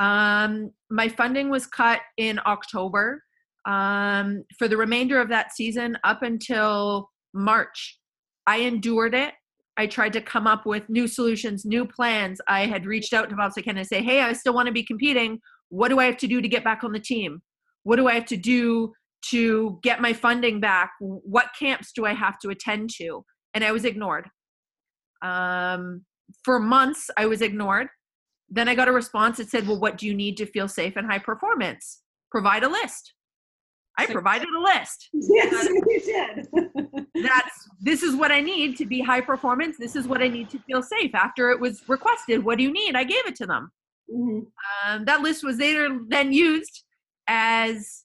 Um, 0.00 0.70
my 0.90 1.08
funding 1.08 1.50
was 1.50 1.66
cut 1.66 2.00
in 2.16 2.40
October. 2.46 3.22
Um, 3.66 4.44
for 4.58 4.66
the 4.66 4.78
remainder 4.78 5.20
of 5.20 5.28
that 5.28 5.54
season, 5.54 5.98
up 6.04 6.22
until 6.22 7.10
March, 7.34 7.98
I 8.46 8.58
endured 8.58 9.14
it. 9.14 9.34
I 9.76 9.86
tried 9.86 10.12
to 10.12 10.20
come 10.20 10.46
up 10.46 10.66
with 10.66 10.88
new 10.88 11.08
solutions, 11.08 11.64
new 11.64 11.84
plans. 11.86 12.40
I 12.48 12.66
had 12.66 12.86
reached 12.86 13.12
out 13.12 13.28
to 13.30 13.36
Bob 13.36 13.52
Can 13.54 13.76
and 13.76 13.86
say, 13.86 14.02
"Hey, 14.02 14.20
I 14.20 14.32
still 14.32 14.54
want 14.54 14.66
to 14.66 14.72
be 14.72 14.84
competing. 14.84 15.40
What 15.68 15.88
do 15.88 15.98
I 15.98 16.04
have 16.04 16.16
to 16.18 16.26
do 16.26 16.40
to 16.40 16.48
get 16.48 16.64
back 16.64 16.84
on 16.84 16.92
the 16.92 17.00
team? 17.00 17.42
What 17.82 17.96
do 17.96 18.06
I 18.08 18.14
have 18.14 18.26
to 18.26 18.36
do 18.36 18.92
to 19.30 19.78
get 19.82 20.00
my 20.00 20.12
funding 20.12 20.60
back? 20.60 20.92
What 21.00 21.50
camps 21.58 21.92
do 21.92 22.04
I 22.06 22.14
have 22.14 22.38
to 22.40 22.50
attend 22.50 22.90
to?" 22.98 23.24
And 23.52 23.64
I 23.64 23.72
was 23.72 23.84
ignored. 23.84 24.28
Um, 25.22 26.04
for 26.44 26.58
months, 26.58 27.10
I 27.16 27.26
was 27.26 27.42
ignored. 27.42 27.88
Then 28.48 28.68
I 28.68 28.74
got 28.74 28.88
a 28.88 28.92
response 28.92 29.38
that 29.38 29.48
said, 29.48 29.66
Well, 29.66 29.80
what 29.80 29.98
do 29.98 30.06
you 30.06 30.14
need 30.14 30.36
to 30.38 30.46
feel 30.46 30.68
safe 30.68 30.96
and 30.96 31.06
high 31.06 31.18
performance? 31.18 32.02
Provide 32.30 32.62
a 32.62 32.68
list. 32.68 33.14
I 33.96 34.06
provided 34.06 34.48
a 34.48 34.60
list. 34.60 35.08
yes, 35.12 35.68
you 35.68 36.00
did. 36.04 37.06
That's 37.14 37.68
this 37.80 38.02
is 38.02 38.16
what 38.16 38.32
I 38.32 38.40
need 38.40 38.76
to 38.78 38.86
be 38.86 39.00
high 39.00 39.20
performance. 39.20 39.76
This 39.78 39.94
is 39.96 40.08
what 40.08 40.20
I 40.22 40.28
need 40.28 40.50
to 40.50 40.58
feel 40.60 40.82
safe. 40.82 41.14
After 41.14 41.50
it 41.50 41.60
was 41.60 41.88
requested, 41.88 42.44
what 42.44 42.58
do 42.58 42.64
you 42.64 42.72
need? 42.72 42.96
I 42.96 43.04
gave 43.04 43.24
it 43.26 43.36
to 43.36 43.46
them. 43.46 43.70
Mhm. 44.12 44.46
Um, 44.86 45.04
that 45.04 45.20
list 45.22 45.44
was 45.44 45.58
later 45.58 45.98
then 46.08 46.32
used 46.32 46.84
as 47.28 48.02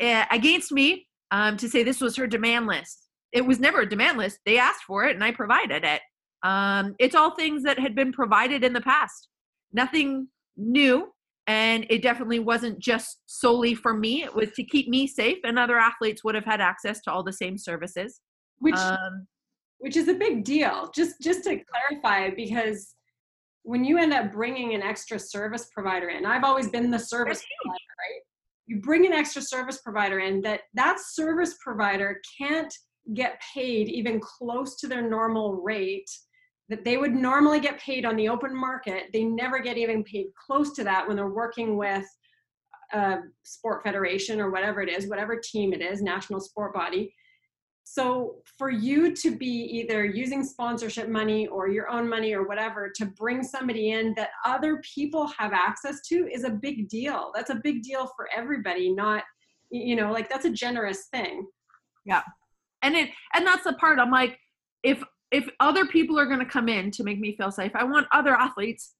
uh, 0.00 0.24
against 0.30 0.72
me 0.72 1.06
um, 1.30 1.56
to 1.56 1.68
say 1.68 1.82
this 1.82 2.00
was 2.00 2.16
her 2.16 2.26
demand 2.26 2.66
list. 2.66 3.04
it 3.32 3.44
was 3.44 3.60
never 3.60 3.80
a 3.82 3.88
demand 3.88 4.16
list. 4.18 4.38
They 4.46 4.58
asked 4.58 4.84
for 4.84 5.04
it 5.04 5.14
and 5.14 5.22
I 5.24 5.32
provided 5.32 5.84
it. 5.84 6.00
Um, 6.42 6.94
it's 6.98 7.14
all 7.14 7.32
things 7.34 7.62
that 7.64 7.78
had 7.78 7.94
been 7.94 8.12
provided 8.12 8.64
in 8.64 8.72
the 8.72 8.80
past. 8.80 9.28
Nothing 9.72 10.28
new. 10.56 11.12
And 11.48 11.86
it 11.88 12.02
definitely 12.02 12.40
wasn't 12.40 12.78
just 12.78 13.22
solely 13.26 13.74
for 13.74 13.94
me. 13.94 14.22
It 14.22 14.34
was 14.34 14.52
to 14.52 14.62
keep 14.62 14.86
me 14.88 15.06
safe, 15.06 15.38
and 15.44 15.58
other 15.58 15.78
athletes 15.78 16.22
would 16.22 16.34
have 16.34 16.44
had 16.44 16.60
access 16.60 17.00
to 17.02 17.10
all 17.10 17.24
the 17.24 17.32
same 17.32 17.56
services. 17.56 18.20
which 18.58 18.76
Um, 18.76 19.26
which 19.78 19.96
is 19.96 20.08
a 20.08 20.14
big 20.14 20.44
deal. 20.44 20.90
Just 20.94 21.16
just 21.22 21.44
to 21.44 21.58
clarify, 21.64 22.30
because 22.34 22.94
when 23.62 23.82
you 23.82 23.98
end 23.98 24.12
up 24.12 24.30
bringing 24.32 24.74
an 24.74 24.82
extra 24.82 25.18
service 25.18 25.68
provider 25.72 26.10
in, 26.10 26.26
I've 26.26 26.44
always 26.44 26.68
been 26.68 26.90
the 26.90 26.98
service 26.98 27.42
provider, 27.62 27.78
right? 27.98 28.20
You 28.66 28.80
bring 28.80 29.06
an 29.06 29.12
extra 29.12 29.40
service 29.40 29.78
provider 29.78 30.18
in 30.20 30.42
that 30.42 30.62
that 30.74 31.00
service 31.00 31.56
provider 31.64 32.20
can't 32.38 32.72
get 33.14 33.40
paid 33.54 33.88
even 33.88 34.20
close 34.20 34.76
to 34.80 34.86
their 34.86 35.08
normal 35.08 35.62
rate 35.62 36.10
that 36.68 36.84
they 36.84 36.96
would 36.96 37.14
normally 37.14 37.60
get 37.60 37.80
paid 37.80 38.04
on 38.04 38.16
the 38.16 38.28
open 38.28 38.54
market. 38.54 39.04
They 39.12 39.24
never 39.24 39.58
get 39.58 39.78
even 39.78 40.04
paid 40.04 40.26
close 40.34 40.72
to 40.74 40.84
that 40.84 41.06
when 41.06 41.16
they're 41.16 41.28
working 41.28 41.76
with 41.76 42.04
a 42.92 43.18
sport 43.42 43.82
federation 43.82 44.40
or 44.40 44.50
whatever 44.50 44.80
it 44.82 44.88
is, 44.88 45.08
whatever 45.08 45.40
team 45.42 45.72
it 45.72 45.80
is, 45.80 46.02
national 46.02 46.40
sport 46.40 46.74
body. 46.74 47.14
So 47.84 48.42
for 48.58 48.68
you 48.68 49.14
to 49.16 49.34
be 49.34 49.46
either 49.46 50.04
using 50.04 50.44
sponsorship 50.44 51.08
money 51.08 51.46
or 51.46 51.68
your 51.68 51.88
own 51.88 52.06
money 52.06 52.34
or 52.34 52.46
whatever 52.46 52.90
to 52.96 53.06
bring 53.06 53.42
somebody 53.42 53.92
in 53.92 54.12
that 54.16 54.30
other 54.44 54.82
people 54.94 55.26
have 55.38 55.54
access 55.54 56.02
to 56.08 56.28
is 56.30 56.44
a 56.44 56.50
big 56.50 56.90
deal. 56.90 57.32
That's 57.34 57.48
a 57.48 57.60
big 57.62 57.82
deal 57.82 58.10
for 58.14 58.28
everybody, 58.36 58.92
not 58.92 59.24
you 59.70 59.96
know, 59.96 60.12
like 60.12 60.28
that's 60.30 60.44
a 60.44 60.50
generous 60.50 61.06
thing. 61.12 61.46
Yeah. 62.04 62.22
And 62.82 62.94
it 62.94 63.10
and 63.34 63.46
that's 63.46 63.64
the 63.64 63.72
part 63.74 63.98
i'm 63.98 64.10
like 64.10 64.38
if 64.82 65.02
if 65.30 65.48
other 65.60 65.86
people 65.86 66.18
are 66.18 66.26
going 66.26 66.38
to 66.38 66.46
come 66.46 66.68
in 66.68 66.90
to 66.90 67.04
make 67.04 67.18
me 67.18 67.36
feel 67.36 67.50
safe 67.50 67.72
i 67.74 67.84
want 67.84 68.06
other 68.12 68.34
athletes 68.34 68.94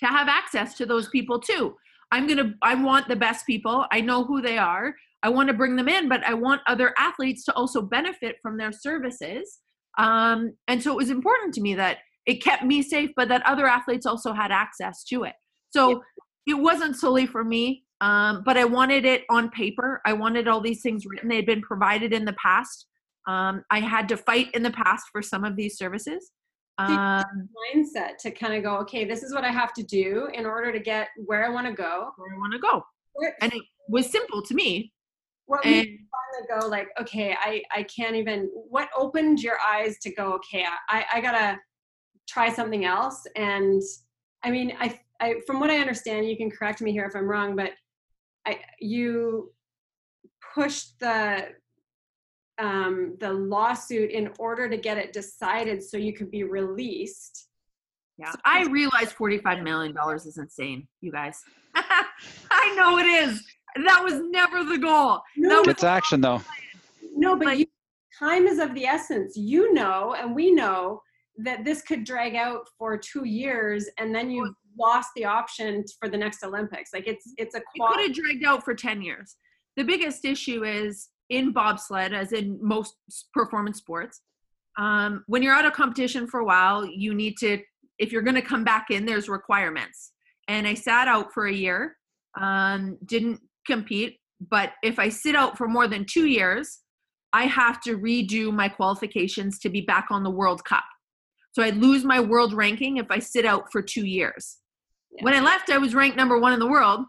to 0.00 0.06
have 0.06 0.28
access 0.28 0.74
to 0.74 0.86
those 0.86 1.08
people 1.08 1.38
too. 1.38 1.76
I'm 2.10 2.26
going 2.26 2.38
to 2.38 2.54
i 2.62 2.74
want 2.74 3.06
the 3.06 3.16
best 3.16 3.46
people. 3.46 3.86
I 3.92 4.00
know 4.00 4.24
who 4.24 4.42
they 4.42 4.58
are. 4.58 4.94
I 5.22 5.28
want 5.28 5.48
to 5.48 5.54
bring 5.54 5.76
them 5.76 5.88
in 5.88 6.08
but 6.08 6.24
i 6.24 6.34
want 6.34 6.62
other 6.66 6.94
athletes 6.98 7.44
to 7.44 7.54
also 7.54 7.82
benefit 7.82 8.36
from 8.42 8.56
their 8.56 8.72
services. 8.72 9.58
Um, 9.98 10.54
and 10.66 10.82
so 10.82 10.92
it 10.92 10.96
was 10.96 11.10
important 11.10 11.54
to 11.54 11.60
me 11.60 11.74
that 11.74 11.98
it 12.26 12.42
kept 12.42 12.64
me 12.64 12.82
safe 12.82 13.10
but 13.16 13.28
that 13.28 13.46
other 13.46 13.66
athletes 13.66 14.06
also 14.06 14.32
had 14.32 14.50
access 14.50 15.04
to 15.04 15.24
it. 15.24 15.34
So 15.70 16.02
it 16.46 16.54
wasn't 16.54 16.96
solely 16.96 17.26
for 17.26 17.44
me 17.44 17.84
um, 18.00 18.42
but 18.44 18.56
i 18.56 18.64
wanted 18.64 19.04
it 19.04 19.24
on 19.28 19.50
paper. 19.50 20.00
I 20.06 20.14
wanted 20.14 20.48
all 20.48 20.60
these 20.60 20.80
things 20.80 21.04
written. 21.04 21.28
They 21.28 21.36
had 21.36 21.46
been 21.46 21.60
provided 21.60 22.12
in 22.14 22.24
the 22.24 22.32
past 22.32 22.86
um, 23.26 23.64
I 23.70 23.80
had 23.80 24.08
to 24.08 24.16
fight 24.16 24.48
in 24.54 24.62
the 24.62 24.70
past 24.70 25.06
for 25.12 25.22
some 25.22 25.44
of 25.44 25.56
these 25.56 25.76
services. 25.76 26.30
Um, 26.78 27.48
Mindset 27.74 28.16
to 28.20 28.30
kind 28.30 28.54
of 28.54 28.62
go, 28.62 28.76
okay, 28.78 29.04
this 29.04 29.22
is 29.22 29.34
what 29.34 29.44
I 29.44 29.50
have 29.50 29.72
to 29.74 29.82
do 29.82 30.28
in 30.32 30.46
order 30.46 30.72
to 30.72 30.80
get 30.80 31.08
where 31.26 31.44
I 31.44 31.50
want 31.50 31.66
to 31.66 31.72
go. 31.74 32.10
where 32.16 32.34
I 32.34 32.38
want 32.38 32.52
to 32.54 32.58
go, 32.58 32.82
Where- 33.12 33.36
and 33.42 33.52
it 33.52 33.62
was 33.88 34.10
simple 34.10 34.40
to 34.42 34.54
me. 34.54 34.92
what 35.46 35.64
made 35.64 35.78
And 35.80 35.86
you 35.88 35.98
finally 36.16 36.60
go 36.60 36.68
like, 36.68 36.88
okay, 37.00 37.36
I 37.38 37.62
I 37.74 37.82
can't 37.84 38.16
even. 38.16 38.48
What 38.54 38.88
opened 38.96 39.40
your 39.42 39.58
eyes 39.60 39.98
to 39.98 40.14
go, 40.14 40.32
okay, 40.34 40.64
I 40.88 41.04
I 41.14 41.20
gotta 41.20 41.58
try 42.28 42.48
something 42.50 42.84
else. 42.86 43.20
And 43.36 43.82
I 44.42 44.50
mean, 44.50 44.74
I 44.80 44.98
I 45.20 45.34
from 45.46 45.60
what 45.60 45.70
I 45.70 45.78
understand, 45.78 46.28
you 46.30 46.36
can 46.36 46.50
correct 46.50 46.80
me 46.80 46.92
here 46.92 47.04
if 47.04 47.14
I'm 47.14 47.28
wrong, 47.28 47.56
but 47.56 47.72
I 48.46 48.60
you 48.78 49.52
pushed 50.54 50.98
the 51.00 51.48
um, 52.60 53.16
the 53.20 53.32
lawsuit 53.32 54.10
in 54.10 54.30
order 54.38 54.68
to 54.68 54.76
get 54.76 54.98
it 54.98 55.12
decided 55.12 55.82
so 55.82 55.96
you 55.96 56.12
could 56.12 56.30
be 56.30 56.44
released. 56.44 57.48
yeah, 58.18 58.32
I 58.44 58.64
realized 58.66 59.12
forty-five 59.12 59.62
million 59.62 59.94
dollars 59.94 60.26
is 60.26 60.38
insane, 60.38 60.86
you 61.00 61.10
guys. 61.10 61.38
I 61.74 62.74
know 62.76 62.98
it 62.98 63.06
is. 63.06 63.42
That 63.86 64.02
was 64.02 64.14
never 64.30 64.64
the 64.64 64.78
goal. 64.78 65.20
No, 65.36 65.62
That 65.62 65.70
It's 65.70 65.84
action 65.84 66.20
though. 66.20 66.42
No, 67.16 67.36
but 67.36 67.46
Like- 67.46 67.58
you, 67.60 67.66
time 68.18 68.46
is 68.46 68.58
of 68.58 68.74
the 68.74 68.84
essence. 68.84 69.36
You 69.36 69.72
know, 69.72 70.14
and 70.18 70.34
we 70.34 70.50
know 70.50 71.00
that 71.38 71.64
this 71.64 71.80
could 71.82 72.04
drag 72.04 72.34
out 72.34 72.66
for 72.76 72.98
two 72.98 73.24
years, 73.24 73.88
and 73.98 74.14
then 74.14 74.30
you've 74.30 74.54
lost 74.78 75.10
the 75.16 75.24
option 75.24 75.84
for 75.98 76.08
the 76.08 76.16
next 76.18 76.44
Olympics. 76.44 76.90
Like 76.92 77.06
it's 77.06 77.32
it's 77.38 77.54
a 77.54 77.58
It 77.58 77.64
could 77.80 78.00
have 78.06 78.12
dragged 78.14 78.44
out 78.44 78.64
for 78.64 78.74
10 78.74 79.00
years. 79.02 79.36
The 79.76 79.84
biggest 79.84 80.24
issue 80.24 80.64
is 80.64 81.08
in 81.30 81.52
bobsled, 81.52 82.12
as 82.12 82.32
in 82.32 82.58
most 82.60 82.94
performance 83.32 83.78
sports, 83.78 84.20
um, 84.78 85.24
when 85.26 85.42
you're 85.42 85.54
out 85.54 85.64
of 85.64 85.72
competition 85.72 86.26
for 86.26 86.40
a 86.40 86.44
while, 86.44 86.84
you 86.84 87.14
need 87.14 87.36
to, 87.38 87.58
if 87.98 88.12
you're 88.12 88.22
going 88.22 88.36
to 88.36 88.42
come 88.42 88.64
back 88.64 88.86
in, 88.90 89.06
there's 89.06 89.28
requirements. 89.28 90.12
And 90.48 90.66
I 90.66 90.74
sat 90.74 91.08
out 91.08 91.32
for 91.32 91.46
a 91.46 91.52
year, 91.52 91.96
um, 92.38 92.98
didn't 93.04 93.40
compete. 93.66 94.18
But 94.50 94.72
if 94.82 94.98
I 94.98 95.10
sit 95.10 95.34
out 95.34 95.58
for 95.58 95.68
more 95.68 95.86
than 95.86 96.06
two 96.06 96.26
years, 96.26 96.80
I 97.32 97.44
have 97.44 97.80
to 97.82 97.98
redo 97.98 98.52
my 98.52 98.68
qualifications 98.68 99.58
to 99.60 99.68
be 99.68 99.82
back 99.82 100.06
on 100.10 100.22
the 100.22 100.30
World 100.30 100.64
Cup. 100.64 100.84
So 101.52 101.62
I'd 101.62 101.76
lose 101.76 102.04
my 102.04 102.20
world 102.20 102.52
ranking 102.52 102.96
if 102.96 103.06
I 103.10 103.18
sit 103.18 103.44
out 103.44 103.70
for 103.70 103.82
two 103.82 104.06
years. 104.06 104.58
Yeah. 105.12 105.24
When 105.24 105.34
I 105.34 105.40
left, 105.40 105.70
I 105.70 105.78
was 105.78 105.94
ranked 105.94 106.16
number 106.16 106.38
one 106.38 106.52
in 106.52 106.60
the 106.60 106.66
world. 106.66 107.04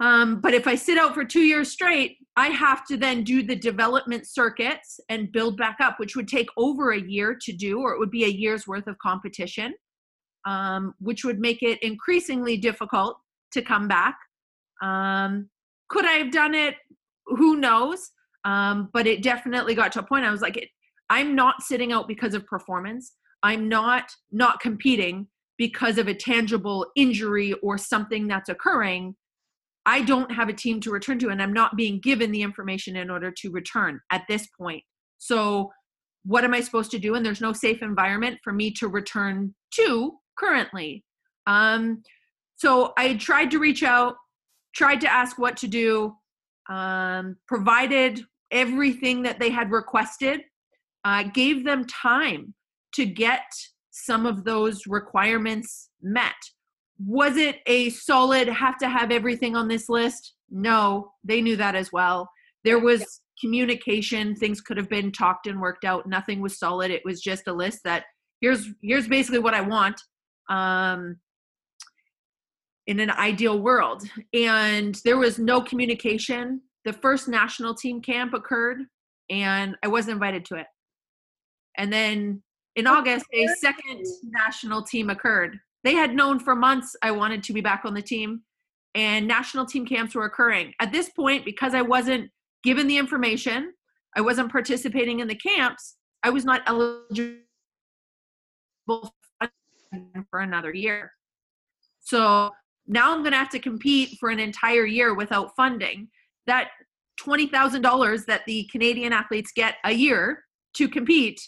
Um, 0.00 0.40
but 0.40 0.54
if 0.54 0.66
I 0.66 0.74
sit 0.74 0.98
out 0.98 1.14
for 1.14 1.24
two 1.24 1.40
years 1.40 1.70
straight, 1.70 2.18
I 2.36 2.48
have 2.48 2.84
to 2.86 2.96
then 2.98 3.24
do 3.24 3.42
the 3.42 3.56
development 3.56 4.26
circuits 4.26 5.00
and 5.08 5.32
build 5.32 5.56
back 5.56 5.78
up, 5.80 5.98
which 5.98 6.16
would 6.16 6.28
take 6.28 6.48
over 6.58 6.90
a 6.90 7.00
year 7.00 7.36
to 7.40 7.52
do, 7.52 7.80
or 7.80 7.92
it 7.92 7.98
would 7.98 8.10
be 8.10 8.24
a 8.24 8.28
year's 8.28 8.66
worth 8.66 8.86
of 8.86 8.98
competition, 8.98 9.74
um, 10.46 10.94
which 11.00 11.24
would 11.24 11.40
make 11.40 11.62
it 11.62 11.82
increasingly 11.82 12.58
difficult 12.58 13.18
to 13.52 13.62
come 13.62 13.88
back. 13.88 14.16
Um, 14.82 15.48
could 15.88 16.04
I 16.04 16.12
have 16.12 16.30
done 16.30 16.54
it? 16.54 16.74
Who 17.26 17.56
knows? 17.56 18.10
Um, 18.44 18.90
but 18.92 19.06
it 19.06 19.22
definitely 19.22 19.74
got 19.74 19.92
to 19.92 20.00
a 20.00 20.02
point 20.02 20.24
I 20.24 20.30
was 20.30 20.42
like, 20.42 20.56
it, 20.56 20.68
I'm 21.08 21.34
not 21.34 21.62
sitting 21.62 21.92
out 21.92 22.06
because 22.06 22.34
of 22.34 22.46
performance. 22.46 23.12
I'm 23.42 23.68
not 23.68 24.10
not 24.30 24.60
competing 24.60 25.28
because 25.56 25.98
of 25.98 26.06
a 26.06 26.14
tangible 26.14 26.86
injury 26.96 27.54
or 27.54 27.78
something 27.78 28.28
that's 28.28 28.48
occurring. 28.48 29.16
I 29.86 30.02
don't 30.02 30.30
have 30.32 30.48
a 30.48 30.52
team 30.52 30.80
to 30.80 30.90
return 30.90 31.18
to, 31.20 31.28
and 31.28 31.40
I'm 31.40 31.52
not 31.52 31.76
being 31.76 32.00
given 32.00 32.32
the 32.32 32.42
information 32.42 32.96
in 32.96 33.08
order 33.08 33.30
to 33.30 33.50
return 33.50 34.00
at 34.10 34.24
this 34.28 34.46
point. 34.58 34.82
So, 35.18 35.70
what 36.24 36.42
am 36.42 36.52
I 36.54 36.60
supposed 36.60 36.90
to 36.90 36.98
do? 36.98 37.14
And 37.14 37.24
there's 37.24 37.40
no 37.40 37.52
safe 37.52 37.82
environment 37.82 38.38
for 38.42 38.52
me 38.52 38.72
to 38.72 38.88
return 38.88 39.54
to 39.74 40.12
currently. 40.36 41.04
Um, 41.46 42.02
so, 42.56 42.92
I 42.98 43.14
tried 43.14 43.52
to 43.52 43.58
reach 43.58 43.84
out, 43.84 44.16
tried 44.74 45.00
to 45.02 45.12
ask 45.12 45.38
what 45.38 45.56
to 45.58 45.68
do, 45.68 46.14
um, 46.68 47.36
provided 47.46 48.24
everything 48.50 49.22
that 49.22 49.38
they 49.38 49.50
had 49.50 49.70
requested, 49.70 50.40
uh, 51.04 51.22
gave 51.32 51.64
them 51.64 51.84
time 51.86 52.54
to 52.94 53.06
get 53.06 53.44
some 53.92 54.26
of 54.26 54.44
those 54.44 54.86
requirements 54.86 55.90
met. 56.02 56.34
Was 56.98 57.36
it 57.36 57.60
a 57.66 57.90
solid 57.90 58.48
have 58.48 58.78
to 58.78 58.88
have 58.88 59.10
everything 59.10 59.54
on 59.54 59.68
this 59.68 59.88
list? 59.88 60.34
No, 60.50 61.12
they 61.24 61.40
knew 61.40 61.56
that 61.56 61.74
as 61.74 61.92
well. 61.92 62.28
There 62.64 62.78
was 62.78 63.20
communication, 63.40 64.34
things 64.34 64.60
could 64.60 64.76
have 64.76 64.88
been 64.88 65.12
talked 65.12 65.46
and 65.46 65.60
worked 65.60 65.84
out. 65.84 66.06
Nothing 66.06 66.40
was 66.40 66.58
solid. 66.58 66.90
It 66.90 67.02
was 67.04 67.20
just 67.20 67.48
a 67.48 67.52
list 67.52 67.80
that 67.84 68.04
here's 68.40 68.68
here's 68.82 69.08
basically 69.08 69.40
what 69.40 69.54
I 69.54 69.60
want. 69.60 70.00
Um 70.48 71.16
in 72.86 73.00
an 73.00 73.10
ideal 73.10 73.60
world. 73.60 74.04
And 74.32 74.98
there 75.04 75.18
was 75.18 75.38
no 75.38 75.60
communication. 75.60 76.60
The 76.84 76.92
first 76.92 77.28
national 77.28 77.74
team 77.74 78.00
camp 78.00 78.32
occurred 78.32 78.78
and 79.28 79.76
I 79.82 79.88
wasn't 79.88 80.14
invited 80.14 80.44
to 80.46 80.54
it. 80.56 80.66
And 81.76 81.92
then 81.92 82.42
in 82.76 82.86
August, 82.86 83.26
a 83.32 83.46
second 83.58 84.04
national 84.22 84.82
team 84.82 85.10
occurred. 85.10 85.58
They 85.86 85.94
had 85.94 86.16
known 86.16 86.40
for 86.40 86.56
months 86.56 86.96
I 87.00 87.12
wanted 87.12 87.44
to 87.44 87.52
be 87.52 87.60
back 87.60 87.82
on 87.84 87.94
the 87.94 88.02
team, 88.02 88.40
and 88.96 89.24
national 89.24 89.66
team 89.66 89.86
camps 89.86 90.16
were 90.16 90.24
occurring. 90.24 90.74
At 90.80 90.90
this 90.90 91.10
point, 91.10 91.44
because 91.44 91.74
I 91.74 91.82
wasn't 91.82 92.28
given 92.64 92.88
the 92.88 92.98
information, 92.98 93.72
I 94.16 94.20
wasn't 94.20 94.50
participating 94.50 95.20
in 95.20 95.28
the 95.28 95.36
camps, 95.36 95.94
I 96.24 96.30
was 96.30 96.44
not 96.44 96.62
eligible 96.66 97.38
for 100.28 100.40
another 100.40 100.74
year. 100.74 101.12
So 102.00 102.50
now 102.88 103.14
I'm 103.14 103.20
going 103.20 103.30
to 103.30 103.38
have 103.38 103.50
to 103.50 103.60
compete 103.60 104.16
for 104.18 104.30
an 104.30 104.40
entire 104.40 104.86
year 104.86 105.14
without 105.14 105.54
funding. 105.54 106.08
That 106.48 106.70
$20,000 107.20 108.26
that 108.26 108.42
the 108.44 108.68
Canadian 108.72 109.12
athletes 109.12 109.52
get 109.54 109.76
a 109.84 109.92
year 109.92 110.42
to 110.74 110.88
compete 110.88 111.40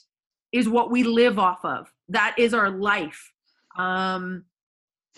is 0.52 0.68
what 0.68 0.92
we 0.92 1.02
live 1.02 1.40
off 1.40 1.64
of. 1.64 1.92
That 2.08 2.36
is 2.38 2.54
our 2.54 2.70
life. 2.70 3.32
Um, 3.76 4.44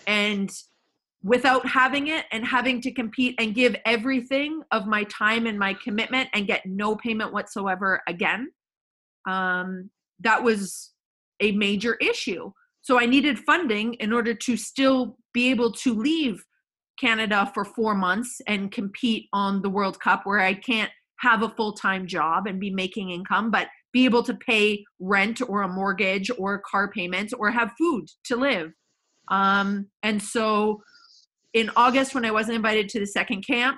and 0.07 0.51
without 1.23 1.67
having 1.67 2.07
it 2.07 2.25
and 2.31 2.45
having 2.45 2.81
to 2.81 2.91
compete 2.91 3.35
and 3.39 3.53
give 3.53 3.75
everything 3.85 4.61
of 4.71 4.87
my 4.87 5.03
time 5.05 5.45
and 5.45 5.57
my 5.57 5.73
commitment 5.75 6.27
and 6.33 6.47
get 6.47 6.65
no 6.65 6.95
payment 6.95 7.31
whatsoever 7.31 8.01
again 8.07 8.49
um, 9.27 9.89
that 10.19 10.43
was 10.43 10.91
a 11.39 11.51
major 11.51 11.95
issue. 11.95 12.51
So 12.81 12.99
i 12.99 13.05
needed 13.05 13.39
funding 13.39 13.93
in 13.95 14.11
order 14.11 14.33
to 14.33 14.57
still 14.57 15.17
be 15.33 15.49
able 15.49 15.71
to 15.71 15.93
leave 15.93 16.43
canada 16.99 17.49
for 17.53 17.63
four 17.63 17.95
months 17.95 18.41
and 18.47 18.71
compete 18.71 19.27
on 19.33 19.61
the 19.61 19.69
world 19.69 19.99
cup 19.99 20.21
where 20.25 20.39
i 20.39 20.53
can't 20.53 20.91
have 21.19 21.41
a 21.41 21.49
full-time 21.49 22.05
job 22.05 22.47
and 22.47 22.59
be 22.59 22.69
making 22.69 23.11
income 23.11 23.49
but 23.49 23.67
be 23.93 24.05
able 24.05 24.23
to 24.23 24.33
pay 24.33 24.83
rent 24.99 25.41
or 25.47 25.63
a 25.63 25.67
mortgage 25.67 26.31
or 26.37 26.61
car 26.69 26.89
payments 26.91 27.33
or 27.33 27.51
have 27.51 27.71
food 27.77 28.07
to 28.23 28.35
live 28.35 28.71
um, 29.29 29.87
and 30.03 30.21
so 30.21 30.81
in 31.53 31.69
August, 31.75 32.15
when 32.15 32.25
I 32.25 32.31
wasn't 32.31 32.55
invited 32.55 32.89
to 32.89 32.99
the 32.99 33.05
second 33.05 33.45
camp, 33.45 33.77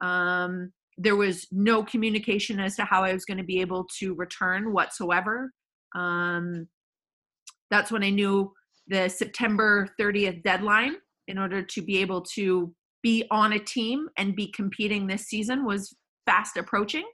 um, 0.00 0.72
there 0.98 1.16
was 1.16 1.46
no 1.52 1.82
communication 1.82 2.58
as 2.58 2.76
to 2.76 2.84
how 2.84 3.04
I 3.04 3.12
was 3.12 3.24
going 3.24 3.38
to 3.38 3.44
be 3.44 3.60
able 3.60 3.86
to 3.98 4.14
return 4.14 4.72
whatsoever. 4.72 5.50
Um, 5.94 6.68
that's 7.70 7.90
when 7.90 8.02
I 8.02 8.10
knew 8.10 8.52
the 8.88 9.08
September 9.08 9.88
30th 10.00 10.42
deadline 10.42 10.96
in 11.28 11.38
order 11.38 11.62
to 11.62 11.82
be 11.82 11.98
able 11.98 12.22
to 12.34 12.72
be 13.02 13.24
on 13.30 13.52
a 13.52 13.58
team 13.58 14.08
and 14.16 14.36
be 14.36 14.50
competing 14.52 15.06
this 15.06 15.26
season 15.26 15.64
was 15.64 15.94
fast 16.24 16.56
approaching. 16.56 17.04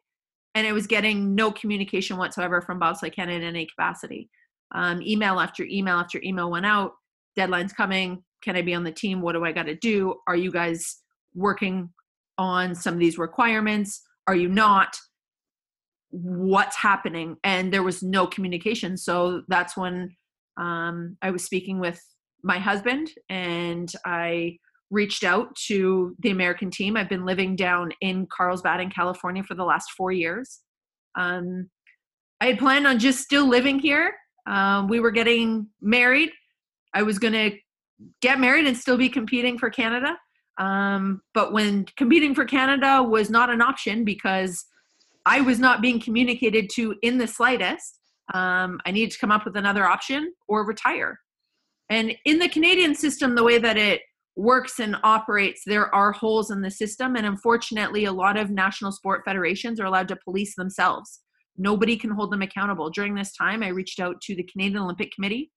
And 0.55 0.67
it 0.67 0.73
was 0.73 0.87
getting 0.87 1.35
no 1.35 1.51
communication 1.51 2.17
whatsoever 2.19 2.61
from 2.61 2.79
Bobsleigh 2.79 3.15
Canada 3.15 3.39
in 3.39 3.43
any 3.43 3.67
capacity. 3.67 4.29
Um, 4.75 5.03
email 5.03 5.41
after 5.41 5.65
email 5.65 5.97
after 5.97 6.21
email 6.23 6.51
went 6.51 6.67
out. 6.67 6.93
Deadline's 7.37 7.73
coming 7.73 8.23
can 8.43 8.57
I 8.57 8.63
be 8.63 8.75
on 8.75 8.85
the 8.85 8.93
team? 8.93 9.23
What 9.23 9.33
do 9.33 9.45
I 9.45 9.53
got 9.53 9.67
to 9.67 9.75
do? 9.75 10.17
Are 10.27 10.37
you 10.37 10.51
guys 10.51 10.99
working 11.35 11.91
on 12.37 12.75
some 12.75 12.95
of 12.95 13.01
these 13.01 13.17
requirements? 13.17 14.03
Are 14.27 14.35
you 14.35 14.49
not? 14.49 14.99
What's 16.11 16.77
happening? 16.77 17.37
And 17.43 17.73
there 17.73 17.83
was 17.83 18.03
no 18.03 18.27
communication. 18.27 18.97
So 18.97 19.43
that's 19.49 19.77
when 19.77 20.15
um, 20.59 21.17
I 21.23 21.31
was 21.31 21.45
speaking 21.45 21.79
with 21.79 22.03
my 22.43 22.59
husband 22.59 23.11
and 23.31 23.91
I 24.05 24.59
reached 24.93 25.25
out 25.25 25.57
to 25.57 26.15
the 26.21 26.31
American 26.31 26.71
team. 26.71 26.97
I've 26.97 27.09
been 27.09 27.25
living 27.25 27.57
down 27.57 27.93
in 28.03 28.27
Carlsbad 28.27 28.81
in 28.81 28.91
California 28.91 29.43
for 29.43 29.55
the 29.55 29.65
last 29.65 29.91
four 29.97 30.13
years. 30.13 30.61
Um, 31.17 31.71
I 32.41 32.47
had 32.47 32.59
planned 32.59 32.87
on 32.87 32.99
just 32.99 33.21
still 33.21 33.49
living 33.49 33.79
here. 33.79 34.15
Um, 34.47 34.89
we 34.89 35.01
were 35.01 35.11
getting 35.11 35.69
married. 35.81 36.31
I 36.95 37.03
was 37.03 37.19
going 37.19 37.33
to 37.33 37.57
get 38.21 38.39
married 38.39 38.67
and 38.67 38.77
still 38.77 38.99
be 38.99 39.09
competing 39.09 39.59
for 39.59 39.71
Canada. 39.71 40.17
Um, 40.59 41.23
but 41.33 41.53
when 41.53 41.87
competing 41.97 42.35
for 42.35 42.45
Canada 42.45 43.03
was 43.03 43.31
not 43.31 43.49
an 43.49 43.63
option 43.63 44.05
because 44.05 44.67
I 45.25 45.41
was 45.41 45.59
not 45.59 45.81
being 45.81 46.01
communicated 46.01 46.69
to 46.75 46.97
in 47.03 47.17
the 47.17 47.27
slightest, 47.27 47.99
um, 48.35 48.79
I 48.85 48.91
needed 48.91 49.13
to 49.13 49.19
come 49.19 49.33
up 49.33 49.47
with 49.47 49.57
another 49.57 49.87
option 49.87 50.33
or 50.49 50.67
retire. 50.67 51.19
And 51.89 52.15
in 52.27 52.39
the 52.39 52.49
Canadian 52.49 52.95
system, 52.95 53.35
the 53.35 53.45
way 53.45 53.59
that 53.59 53.79
it 53.79 54.03
works 54.37 54.81
and 54.81 54.97
operates, 55.03 55.63
there 55.67 55.95
are 55.95 56.13
holes 56.13 56.51
in 56.51 56.63
the 56.63 56.71
system. 56.71 57.17
And 57.17 57.27
unfortunately, 57.27 58.05
a 58.07 58.13
lot 58.13 58.37
of 58.37 58.51
national 58.51 58.93
sport 58.93 59.23
federations 59.25 59.79
are 59.79 59.87
allowed 59.87 60.09
to 60.09 60.17
police 60.17 60.55
themselves. 60.57 61.21
Nobody 61.59 61.97
can 61.97 62.11
hold 62.11 62.33
them 62.33 62.43
accountable. 62.43 62.89
During 62.91 63.15
this 63.15 63.35
time, 63.37 63.63
I 63.63 63.69
reached 63.69 64.01
out 64.01 64.21
to 64.23 64.35
the 64.35 64.45
Canadian 64.45 64.83
Olympic 64.83 65.13
Committee 65.13 65.51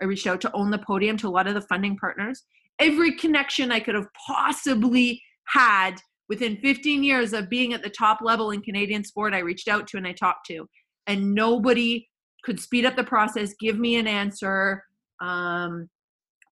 I 0.00 0.04
reached 0.04 0.26
out 0.26 0.40
to 0.42 0.52
own 0.52 0.70
the 0.70 0.78
podium 0.78 1.16
to 1.18 1.28
a 1.28 1.30
lot 1.30 1.46
of 1.46 1.54
the 1.54 1.60
funding 1.62 1.96
partners. 1.96 2.44
Every 2.78 3.16
connection 3.16 3.72
I 3.72 3.80
could 3.80 3.94
have 3.94 4.06
possibly 4.26 5.22
had 5.48 5.96
within 6.28 6.58
15 6.58 7.02
years 7.02 7.32
of 7.32 7.48
being 7.48 7.72
at 7.72 7.82
the 7.82 7.90
top 7.90 8.20
level 8.22 8.50
in 8.50 8.60
Canadian 8.60 9.04
sport, 9.04 9.34
I 9.34 9.38
reached 9.38 9.68
out 9.68 9.86
to 9.88 9.96
and 9.96 10.06
I 10.06 10.12
talked 10.12 10.46
to. 10.48 10.68
And 11.06 11.34
nobody 11.34 12.06
could 12.44 12.60
speed 12.60 12.84
up 12.84 12.96
the 12.96 13.04
process, 13.04 13.54
give 13.58 13.78
me 13.78 13.96
an 13.96 14.06
answer, 14.06 14.84
um, 15.20 15.88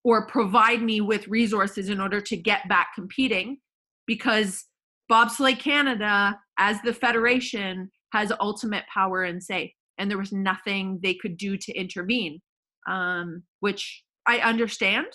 or 0.06 0.26
provide 0.28 0.82
me 0.82 1.00
with 1.00 1.26
resources 1.26 1.88
in 1.88 2.00
order 2.00 2.20
to 2.20 2.36
get 2.36 2.68
back 2.68 2.88
competing 2.94 3.56
because 4.06 4.64
Bobsleigh 5.10 5.58
Canada, 5.58 6.38
as 6.58 6.80
the 6.82 6.94
federation, 6.94 7.90
has 8.12 8.30
ultimate 8.38 8.84
power 8.92 9.24
and 9.24 9.42
say. 9.42 9.74
And 9.98 10.08
there 10.08 10.18
was 10.18 10.30
nothing 10.30 11.00
they 11.02 11.14
could 11.14 11.36
do 11.36 11.56
to 11.56 11.72
intervene 11.72 12.40
um, 12.86 13.42
which 13.60 14.04
I 14.26 14.38
understand. 14.38 15.06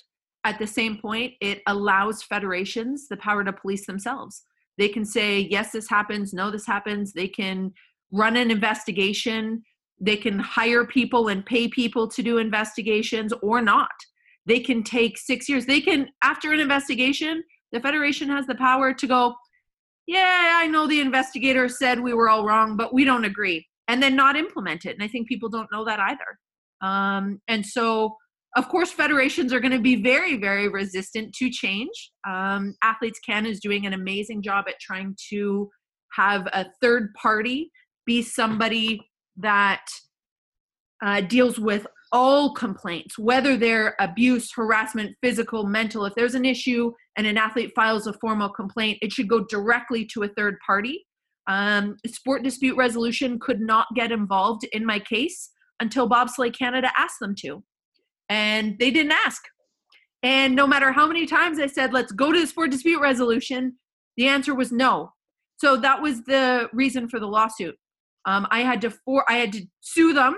At 0.43 0.59
the 0.59 0.67
same 0.67 0.97
point, 0.97 1.33
it 1.39 1.61
allows 1.67 2.23
federations 2.23 3.07
the 3.07 3.17
power 3.17 3.43
to 3.43 3.53
police 3.53 3.85
themselves. 3.85 4.43
They 4.77 4.89
can 4.89 5.05
say, 5.05 5.47
yes, 5.51 5.71
this 5.71 5.89
happens, 5.89 6.33
no, 6.33 6.49
this 6.49 6.65
happens. 6.65 7.13
They 7.13 7.27
can 7.27 7.71
run 8.11 8.35
an 8.35 8.49
investigation. 8.49 9.61
They 9.99 10.17
can 10.17 10.39
hire 10.39 10.85
people 10.85 11.27
and 11.27 11.45
pay 11.45 11.67
people 11.67 12.07
to 12.09 12.23
do 12.23 12.39
investigations 12.39 13.33
or 13.43 13.61
not. 13.61 13.91
They 14.45 14.59
can 14.59 14.83
take 14.83 15.17
six 15.17 15.47
years. 15.47 15.65
They 15.65 15.81
can, 15.81 16.09
after 16.23 16.51
an 16.51 16.59
investigation, 16.59 17.43
the 17.71 17.79
Federation 17.79 18.29
has 18.29 18.47
the 18.47 18.55
power 18.55 18.93
to 18.93 19.07
go, 19.07 19.35
yeah, 20.07 20.53
I 20.55 20.67
know 20.67 20.87
the 20.87 20.99
investigator 20.99 21.69
said 21.69 21.99
we 21.99 22.13
were 22.13 22.29
all 22.29 22.45
wrong, 22.45 22.75
but 22.75 22.93
we 22.93 23.05
don't 23.05 23.25
agree, 23.25 23.65
and 23.87 24.01
then 24.01 24.15
not 24.15 24.35
implement 24.35 24.85
it. 24.85 24.95
And 24.95 25.03
I 25.03 25.07
think 25.07 25.27
people 25.27 25.47
don't 25.47 25.71
know 25.71 25.85
that 25.85 25.99
either. 25.99 26.39
Um, 26.81 27.39
and 27.47 27.65
so, 27.65 28.17
of 28.57 28.67
course, 28.67 28.91
federations 28.91 29.53
are 29.53 29.59
going 29.59 29.71
to 29.71 29.79
be 29.79 30.01
very, 30.01 30.37
very 30.37 30.67
resistant 30.67 31.33
to 31.35 31.49
change. 31.49 32.11
Um, 32.27 32.73
Athletes 32.83 33.19
Can 33.25 33.45
is 33.45 33.59
doing 33.59 33.85
an 33.85 33.93
amazing 33.93 34.41
job 34.41 34.65
at 34.67 34.79
trying 34.81 35.15
to 35.29 35.69
have 36.13 36.47
a 36.51 36.65
third 36.81 37.13
party 37.13 37.71
be 38.05 38.21
somebody 38.21 38.99
that 39.37 39.85
uh, 41.05 41.21
deals 41.21 41.59
with 41.59 41.87
all 42.11 42.53
complaints, 42.53 43.17
whether 43.17 43.55
they're 43.55 43.95
abuse, 43.99 44.51
harassment, 44.53 45.15
physical, 45.21 45.65
mental. 45.65 46.05
If 46.05 46.15
there's 46.15 46.35
an 46.35 46.45
issue 46.45 46.91
and 47.15 47.25
an 47.25 47.37
athlete 47.37 47.71
files 47.75 48.07
a 48.07 48.13
formal 48.13 48.49
complaint, 48.49 48.99
it 49.01 49.11
should 49.11 49.27
go 49.27 49.45
directly 49.45 50.05
to 50.13 50.23
a 50.23 50.27
third 50.27 50.57
party. 50.65 51.05
Um, 51.47 51.97
sport 52.05 52.43
dispute 52.43 52.75
resolution 52.77 53.39
could 53.39 53.61
not 53.61 53.87
get 53.95 54.11
involved 54.11 54.65
in 54.73 54.85
my 54.85 54.99
case 54.99 55.51
until 55.79 56.09
Bobsleigh 56.09 56.57
Canada 56.57 56.91
asked 56.97 57.19
them 57.19 57.35
to. 57.39 57.63
And 58.29 58.77
they 58.79 58.91
didn't 58.91 59.13
ask. 59.13 59.41
And 60.23 60.55
no 60.55 60.67
matter 60.67 60.91
how 60.91 61.07
many 61.07 61.25
times 61.25 61.59
I 61.59 61.67
said, 61.67 61.93
let's 61.93 62.11
go 62.11 62.31
to 62.31 62.39
the 62.39 62.47
sport 62.47 62.71
dispute 62.71 63.01
resolution, 63.01 63.77
the 64.17 64.27
answer 64.27 64.53
was 64.53 64.71
no. 64.71 65.11
So 65.57 65.77
that 65.77 66.01
was 66.01 66.23
the 66.23 66.69
reason 66.73 67.09
for 67.09 67.19
the 67.19 67.27
lawsuit. 67.27 67.75
Um, 68.25 68.47
I 68.51 68.61
had 68.61 68.81
to 68.81 68.91
for 68.91 69.25
I 69.29 69.37
had 69.37 69.51
to 69.53 69.65
sue 69.79 70.13
them, 70.13 70.35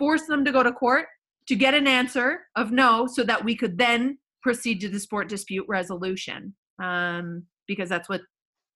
force 0.00 0.26
them 0.26 0.44
to 0.44 0.50
go 0.50 0.64
to 0.64 0.72
court 0.72 1.06
to 1.46 1.54
get 1.54 1.74
an 1.74 1.86
answer 1.86 2.40
of 2.56 2.72
no, 2.72 3.06
so 3.06 3.22
that 3.22 3.44
we 3.44 3.54
could 3.54 3.78
then 3.78 4.18
proceed 4.42 4.80
to 4.80 4.88
the 4.88 4.98
sport 4.98 5.28
dispute 5.28 5.66
resolution. 5.68 6.54
Um, 6.82 7.44
because 7.68 7.88
that's 7.88 8.08
what 8.08 8.22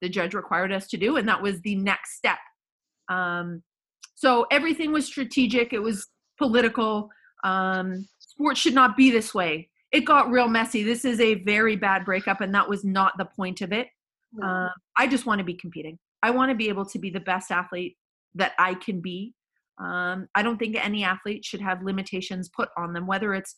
the 0.02 0.08
judge 0.08 0.34
required 0.34 0.72
us 0.72 0.86
to 0.88 0.96
do, 0.96 1.16
and 1.16 1.28
that 1.28 1.42
was 1.42 1.60
the 1.62 1.74
next 1.74 2.16
step. 2.16 2.38
Um, 3.08 3.62
so 4.14 4.46
everything 4.52 4.92
was 4.92 5.06
strategic. 5.06 5.72
It 5.72 5.80
was 5.80 6.06
political. 6.38 7.10
Um, 7.42 8.06
sports 8.18 8.60
should 8.60 8.74
not 8.74 8.96
be 8.96 9.10
this 9.10 9.34
way. 9.34 9.68
It 9.90 10.02
got 10.04 10.30
real 10.30 10.48
messy. 10.48 10.82
This 10.82 11.04
is 11.04 11.20
a 11.20 11.42
very 11.42 11.76
bad 11.76 12.04
breakup, 12.04 12.40
and 12.40 12.54
that 12.54 12.68
was 12.68 12.84
not 12.84 13.14
the 13.18 13.24
point 13.24 13.62
of 13.62 13.72
it. 13.72 13.88
Uh, 14.42 14.68
I 14.96 15.06
just 15.06 15.26
want 15.26 15.38
to 15.38 15.44
be 15.44 15.54
competing. 15.54 15.98
I 16.22 16.30
want 16.30 16.50
to 16.50 16.56
be 16.56 16.68
able 16.68 16.86
to 16.86 16.98
be 16.98 17.10
the 17.10 17.20
best 17.20 17.50
athlete 17.50 17.96
that 18.34 18.52
I 18.58 18.74
can 18.74 19.00
be. 19.00 19.34
Um, 19.78 20.28
I 20.34 20.42
don't 20.42 20.58
think 20.58 20.76
any 20.76 21.04
athlete 21.04 21.44
should 21.44 21.60
have 21.60 21.82
limitations 21.82 22.48
put 22.48 22.68
on 22.76 22.92
them, 22.92 23.06
whether 23.06 23.34
it's 23.34 23.56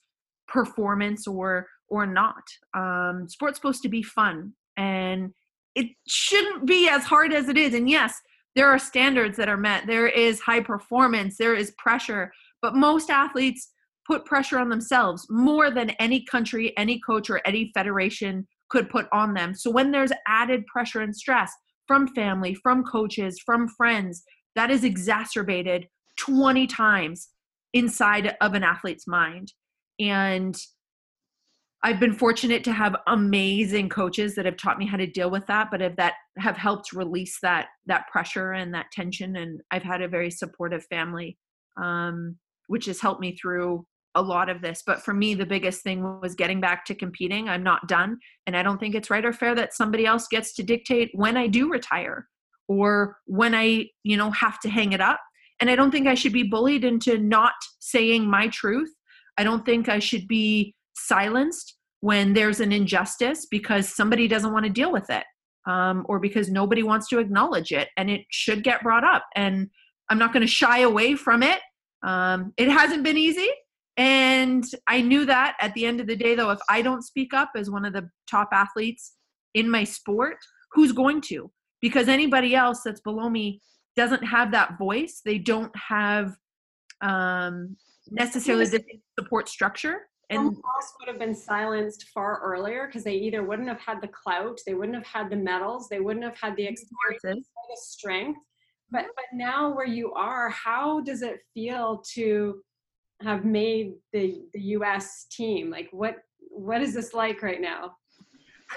performance 0.49 1.27
or 1.27 1.67
or 1.89 2.07
not. 2.07 2.43
Um, 2.75 3.27
sport's 3.29 3.59
supposed 3.59 3.83
to 3.83 3.89
be 3.89 4.03
fun, 4.03 4.53
and 4.77 5.33
it 5.75 5.89
shouldn't 6.09 6.67
be 6.67 6.89
as 6.89 7.05
hard 7.05 7.33
as 7.33 7.49
it 7.49 7.57
is. 7.57 7.75
And 7.75 7.89
yes, 7.89 8.21
there 8.57 8.69
are 8.69 8.79
standards 8.79 9.37
that 9.37 9.49
are 9.49 9.57
met 9.59 9.87
there 9.87 10.09
is 10.09 10.41
high 10.41 10.61
performance 10.61 11.37
there 11.37 11.55
is 11.55 11.73
pressure 11.79 12.33
but 12.63 12.75
most 12.75 13.11
athletes 13.11 13.69
put 14.07 14.25
pressure 14.25 14.59
on 14.59 14.69
themselves 14.69 15.27
more 15.31 15.71
than 15.71 15.91
any 15.91 16.25
country 16.25 16.77
any 16.77 16.99
coach 17.07 17.31
or 17.31 17.41
any 17.45 17.71
federation 17.75 18.47
could 18.69 18.89
put 18.89 19.07
on 19.13 19.35
them 19.35 19.55
so 19.55 19.71
when 19.71 19.93
there's 19.93 20.11
added 20.27 20.67
pressure 20.67 21.03
and 21.03 21.15
stress 21.15 21.53
from 21.87 22.09
family 22.09 22.55
from 22.55 22.83
coaches 22.83 23.39
from 23.45 23.69
friends 23.69 24.25
that 24.57 24.71
is 24.71 24.83
exacerbated 24.83 25.87
20 26.17 26.67
times 26.67 27.29
inside 27.73 28.37
of 28.41 28.55
an 28.55 28.63
athlete's 28.63 29.07
mind 29.07 29.53
and 29.99 30.57
I've 31.83 32.01
been 32.01 32.15
fortunate 32.15 32.65
to 32.65 32.73
have 32.73 32.97
amazing 33.07 33.91
coaches 33.91 34.35
that 34.35 34.45
have 34.45 34.57
taught 34.57 34.79
me 34.79 34.87
how 34.87 34.97
to 34.97 35.07
deal 35.07 35.31
with 35.31 35.47
that, 35.47 35.69
but 35.71 35.81
have 35.81 35.95
that 35.97 36.15
have 36.37 36.57
helped 36.57 36.93
release 36.93 37.39
that 37.43 37.67
that 37.87 38.09
pressure 38.09 38.53
and 38.53 38.75
that 38.75 38.91
tension. 38.91 39.37
And 39.37 39.61
I've 39.71 39.85
had 39.85 40.03
a 40.03 40.09
very 40.09 40.31
supportive 40.31 40.85
family, 40.87 41.39
um, 41.81 42.39
which 42.67 42.87
has 42.87 43.01
helped 43.01 43.21
me 43.21 43.37
through 43.37 43.87
a 44.17 44.23
lot 44.23 44.49
of 44.49 44.63
this. 44.63 44.83
But 44.85 45.03
for 45.03 45.15
me, 45.15 45.35
the 45.35 45.47
biggest 45.47 45.83
thing 45.83 46.21
was 46.21 46.35
getting 46.35 46.61
back 46.61 46.87
to 46.87 46.95
competing. 46.95 47.49
I'm 47.49 47.63
not 47.63 47.87
done. 47.87 48.19
And 48.47 48.57
I 48.57 48.65
don't 48.65 48.79
think 48.79 48.95
it's 48.95 49.11
right 49.11 49.25
or 49.25 49.33
fair 49.33 49.55
that 49.55 49.75
somebody 49.75 50.07
else 50.07 50.27
gets 50.27 50.55
to 50.55 50.63
dictate 50.63 51.11
when 51.13 51.37
I 51.37 51.47
do 51.47 51.71
retire 51.71 52.27
or 52.67 53.19
when 53.27 53.55
I, 53.55 53.91
you 54.03 54.17
know, 54.17 54.31
have 54.31 54.59
to 54.61 54.71
hang 54.71 54.93
it 54.93 55.01
up. 55.01 55.21
And 55.61 55.71
I 55.71 55.77
don't 55.77 55.91
think 55.91 56.07
I 56.07 56.15
should 56.15 56.33
be 56.33 56.43
bullied 56.43 56.85
into 56.85 57.19
not 57.19 57.55
saying 57.79 58.29
my 58.29 58.49
truth. 58.49 58.91
I 59.39 59.45
don't 59.45 59.65
think 59.65 59.89
I 59.89 59.99
should 59.99 60.29
be 60.29 60.75
silenced 60.95 61.77
when 62.01 62.35
there's 62.35 62.61
an 62.61 62.73
injustice 62.73 63.47
because 63.51 63.89
somebody 63.95 64.29
doesn't 64.29 64.53
want 64.53 64.65
to 64.65 64.71
deal 64.73 64.93
with 64.93 65.09
it 65.11 65.25
um, 65.67 66.05
or 66.09 66.19
because 66.19 66.51
nobody 66.51 66.83
wants 66.83 67.09
to 67.09 67.19
acknowledge 67.19 67.73
it. 67.73 67.89
And 67.97 68.11
it 68.11 68.23
should 68.31 68.63
get 68.63 68.83
brought 68.83 69.05
up. 69.05 69.25
And 69.35 69.69
I'm 70.09 70.19
not 70.19 70.33
going 70.33 70.43
to 70.43 70.47
shy 70.47 70.81
away 70.81 71.15
from 71.15 71.43
it. 71.43 71.61
Um, 72.03 72.53
it 72.57 72.69
hasn't 72.69 73.03
been 73.03 73.17
easy. 73.17 73.49
And 73.97 74.65
I 74.87 75.01
knew 75.01 75.25
that 75.25 75.57
at 75.61 75.73
the 75.75 75.87
end 75.87 76.01
of 76.01 76.07
the 76.07 76.17
day, 76.17 76.35
though, 76.35 76.51
if 76.51 76.59
I 76.69 76.83
don't 76.83 77.03
speak 77.03 77.33
up 77.33 77.51
as 77.57 77.71
one 77.71 77.85
of 77.85 77.95
the 77.95 78.09
top 78.31 78.51
athletes 78.53 79.15
in 79.55 79.71
my 79.71 79.85
sport, 79.85 80.37
who's 80.73 80.93
going 80.93 81.23
to? 81.23 81.51
Because 81.81 82.09
anybody 82.09 82.55
else 82.55 82.83
that's 82.85 83.01
below 83.01 83.31
me 83.31 83.61
doesn't 83.97 84.23
have 84.23 84.53
that 84.53 84.79
voice. 84.79 85.23
They 85.25 85.39
don't 85.39 85.75
have 85.77 86.37
um, 87.01 87.77
necessarily 88.11 88.67
the 88.67 88.85
support 89.19 89.49
structure. 89.49 90.03
And 90.29 90.41
else 90.41 90.95
would 90.99 91.09
have 91.09 91.21
been 91.21 91.35
silenced 91.35 92.07
far 92.13 92.41
earlier 92.43 92.87
because 92.87 93.05
they 93.05 93.15
either 93.15 93.45
wouldn't 93.45 93.69
have 93.69 93.81
had 93.81 94.01
the 94.01 94.09
clout, 94.09 94.59
they 94.67 94.75
wouldn't 94.75 94.97
have 94.97 95.07
had 95.07 95.31
the 95.31 95.37
medals, 95.37 95.89
they 95.89 96.01
wouldn't 96.01 96.25
have 96.25 96.37
had 96.37 96.57
the 96.57 96.65
experience 96.67 97.23
or 97.25 97.65
the 97.69 97.77
strength. 97.81 98.41
But 98.91 99.07
but 99.15 99.25
now 99.33 99.75
where 99.75 99.87
you 99.87 100.13
are, 100.15 100.49
how 100.51 101.01
does 101.01 101.23
it 101.23 101.41
feel 101.55 102.03
to 102.15 102.61
have 103.23 103.45
made 103.45 103.95
the 104.13 104.43
the 104.53 104.61
US 104.61 105.27
team? 105.31 105.71
Like 105.71 105.89
what 105.93 106.17
what 106.51 106.83
is 106.83 106.93
this 106.93 107.15
like 107.15 107.43
right 107.43 107.61
now? 107.61 107.97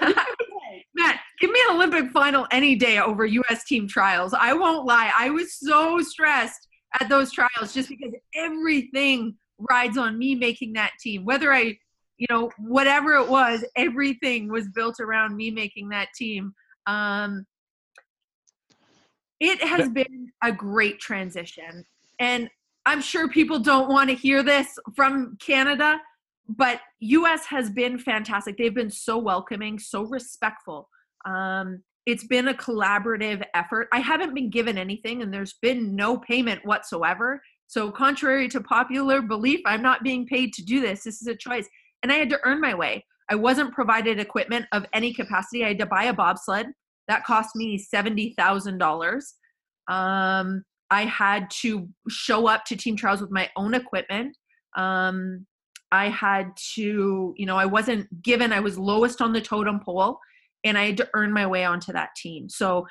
Matt, 0.94 1.19
give 1.40 1.50
me 1.50 1.60
an 1.68 1.76
Olympic 1.76 2.10
final 2.12 2.46
any 2.50 2.76
day 2.76 2.98
over 2.98 3.24
US 3.24 3.64
team 3.64 3.88
trials. 3.88 4.34
I 4.34 4.52
won't 4.52 4.86
lie. 4.86 5.10
I 5.16 5.30
was 5.30 5.54
so 5.54 6.00
stressed 6.00 6.68
at 7.00 7.08
those 7.08 7.32
trials 7.32 7.72
just 7.72 7.88
because 7.88 8.12
everything 8.34 9.36
rides 9.70 9.96
on 9.96 10.18
me 10.18 10.34
making 10.34 10.74
that 10.74 10.92
team. 11.00 11.24
Whether 11.24 11.52
I, 11.52 11.78
you 12.18 12.26
know, 12.28 12.50
whatever 12.58 13.14
it 13.14 13.28
was, 13.28 13.64
everything 13.76 14.50
was 14.50 14.68
built 14.68 15.00
around 15.00 15.36
me 15.36 15.50
making 15.50 15.88
that 15.90 16.08
team. 16.14 16.52
Um, 16.86 17.46
it 19.40 19.62
has 19.62 19.88
been 19.88 20.30
a 20.42 20.52
great 20.52 21.00
transition. 21.00 21.84
And 22.18 22.50
I'm 22.84 23.00
sure 23.00 23.28
people 23.28 23.58
don't 23.58 23.88
want 23.88 24.10
to 24.10 24.16
hear 24.16 24.42
this 24.42 24.78
from 24.94 25.38
Canada, 25.40 25.98
but 26.48 26.80
US 27.00 27.46
has 27.46 27.70
been 27.70 27.98
fantastic. 27.98 28.58
They've 28.58 28.74
been 28.74 28.90
so 28.90 29.16
welcoming, 29.16 29.78
so 29.78 30.02
respectful. 30.02 30.90
Um, 31.24 31.82
it's 32.06 32.24
been 32.24 32.48
a 32.48 32.54
collaborative 32.54 33.44
effort. 33.54 33.88
I 33.92 34.00
haven't 34.00 34.34
been 34.34 34.50
given 34.50 34.78
anything, 34.78 35.22
and 35.22 35.32
there's 35.32 35.54
been 35.60 35.94
no 35.94 36.18
payment 36.18 36.64
whatsoever. 36.64 37.40
So, 37.66 37.90
contrary 37.90 38.48
to 38.48 38.60
popular 38.60 39.22
belief, 39.22 39.60
I'm 39.66 39.82
not 39.82 40.02
being 40.02 40.26
paid 40.26 40.52
to 40.54 40.64
do 40.64 40.80
this. 40.80 41.04
This 41.04 41.20
is 41.20 41.28
a 41.28 41.36
choice. 41.36 41.68
And 42.02 42.10
I 42.10 42.16
had 42.16 42.30
to 42.30 42.40
earn 42.44 42.60
my 42.60 42.74
way. 42.74 43.04
I 43.30 43.36
wasn't 43.36 43.74
provided 43.74 44.18
equipment 44.18 44.66
of 44.72 44.86
any 44.92 45.14
capacity. 45.14 45.64
I 45.64 45.68
had 45.68 45.78
to 45.78 45.86
buy 45.86 46.04
a 46.04 46.12
bobsled. 46.12 46.66
That 47.06 47.24
cost 47.24 47.54
me 47.54 47.78
$70,000. 47.78 49.22
Um, 49.88 50.64
I 50.90 51.04
had 51.04 51.48
to 51.62 51.88
show 52.08 52.48
up 52.48 52.64
to 52.64 52.76
team 52.76 52.96
trials 52.96 53.20
with 53.20 53.30
my 53.30 53.48
own 53.56 53.74
equipment. 53.74 54.36
Um, 54.76 55.46
I 55.92 56.08
had 56.08 56.56
to, 56.74 57.34
you 57.36 57.46
know, 57.46 57.56
I 57.56 57.66
wasn't 57.66 58.22
given, 58.22 58.52
I 58.52 58.60
was 58.60 58.78
lowest 58.78 59.20
on 59.20 59.32
the 59.32 59.40
totem 59.40 59.80
pole 59.80 60.18
and 60.64 60.76
I 60.76 60.86
had 60.86 60.96
to 60.98 61.08
earn 61.14 61.32
my 61.32 61.46
way 61.46 61.64
onto 61.64 61.92
that 61.92 62.10
team. 62.16 62.48
So, 62.48 62.86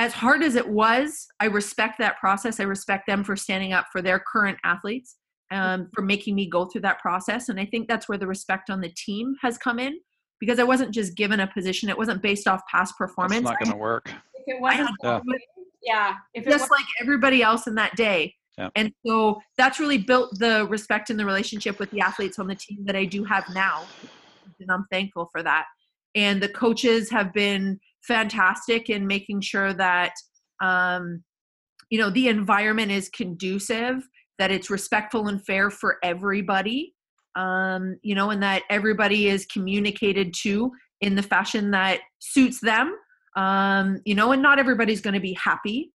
as 0.00 0.12
hard 0.12 0.42
as 0.42 0.56
it 0.56 0.68
was, 0.68 1.26
I 1.38 1.46
respect 1.46 1.98
that 1.98 2.18
process. 2.18 2.58
I 2.58 2.64
respect 2.64 3.06
them 3.06 3.22
for 3.22 3.36
standing 3.36 3.72
up 3.72 3.86
for 3.92 4.02
their 4.02 4.18
current 4.18 4.58
athletes, 4.64 5.16
um, 5.52 5.88
for 5.94 6.02
making 6.02 6.34
me 6.34 6.50
go 6.50 6.64
through 6.64 6.80
that 6.80 6.98
process. 6.98 7.48
And 7.48 7.60
I 7.60 7.64
think 7.64 7.86
that's 7.86 8.08
where 8.08 8.18
the 8.18 8.26
respect 8.26 8.70
on 8.70 8.80
the 8.80 8.88
team 8.88 9.36
has 9.40 9.56
come 9.56 9.78
in 9.78 10.00
because 10.40 10.58
I 10.58 10.64
wasn't 10.64 10.90
just 10.92 11.14
given 11.14 11.40
a 11.40 11.46
position, 11.46 11.88
it 11.88 11.96
wasn't 11.96 12.22
based 12.22 12.48
off 12.48 12.60
past 12.70 12.98
performance. 12.98 13.40
It's 13.40 13.44
not 13.44 13.58
going 13.60 13.70
to 13.70 13.78
work. 13.78 14.10
If 14.34 14.56
it 14.56 14.60
wasn't, 14.60 14.90
yeah. 15.02 15.20
yeah. 15.82 16.14
If 16.34 16.44
just 16.44 16.70
like 16.70 16.84
everybody 17.00 17.42
else 17.42 17.66
in 17.66 17.76
that 17.76 17.94
day. 17.96 18.34
Yeah. 18.58 18.68
And 18.76 18.92
so 19.04 19.40
that's 19.56 19.80
really 19.80 19.98
built 19.98 20.38
the 20.38 20.66
respect 20.68 21.10
and 21.10 21.18
the 21.18 21.24
relationship 21.24 21.78
with 21.78 21.90
the 21.90 22.00
athletes 22.00 22.38
on 22.38 22.46
the 22.46 22.54
team 22.54 22.84
that 22.84 22.94
I 22.94 23.04
do 23.04 23.24
have 23.24 23.44
now. 23.54 23.84
And 24.60 24.70
I'm 24.70 24.86
thankful 24.90 25.28
for 25.32 25.42
that. 25.42 25.66
And 26.14 26.42
the 26.42 26.48
coaches 26.48 27.10
have 27.10 27.32
been 27.32 27.80
fantastic 28.02 28.90
in 28.90 29.06
making 29.06 29.40
sure 29.40 29.72
that, 29.74 30.12
um, 30.60 31.22
you 31.90 31.98
know, 31.98 32.10
the 32.10 32.28
environment 32.28 32.90
is 32.90 33.08
conducive, 33.08 34.06
that 34.38 34.50
it's 34.50 34.70
respectful 34.70 35.28
and 35.28 35.44
fair 35.44 35.70
for 35.70 35.98
everybody, 36.02 36.94
um, 37.36 37.96
you 38.02 38.14
know, 38.14 38.30
and 38.30 38.42
that 38.42 38.62
everybody 38.70 39.28
is 39.28 39.46
communicated 39.46 40.34
to 40.42 40.70
in 41.00 41.14
the 41.14 41.22
fashion 41.22 41.70
that 41.72 42.00
suits 42.20 42.60
them. 42.60 42.96
Um, 43.36 44.00
you 44.04 44.14
know, 44.14 44.30
and 44.32 44.42
not 44.42 44.60
everybody's 44.60 45.00
going 45.00 45.14
to 45.14 45.20
be 45.20 45.34
happy 45.34 45.92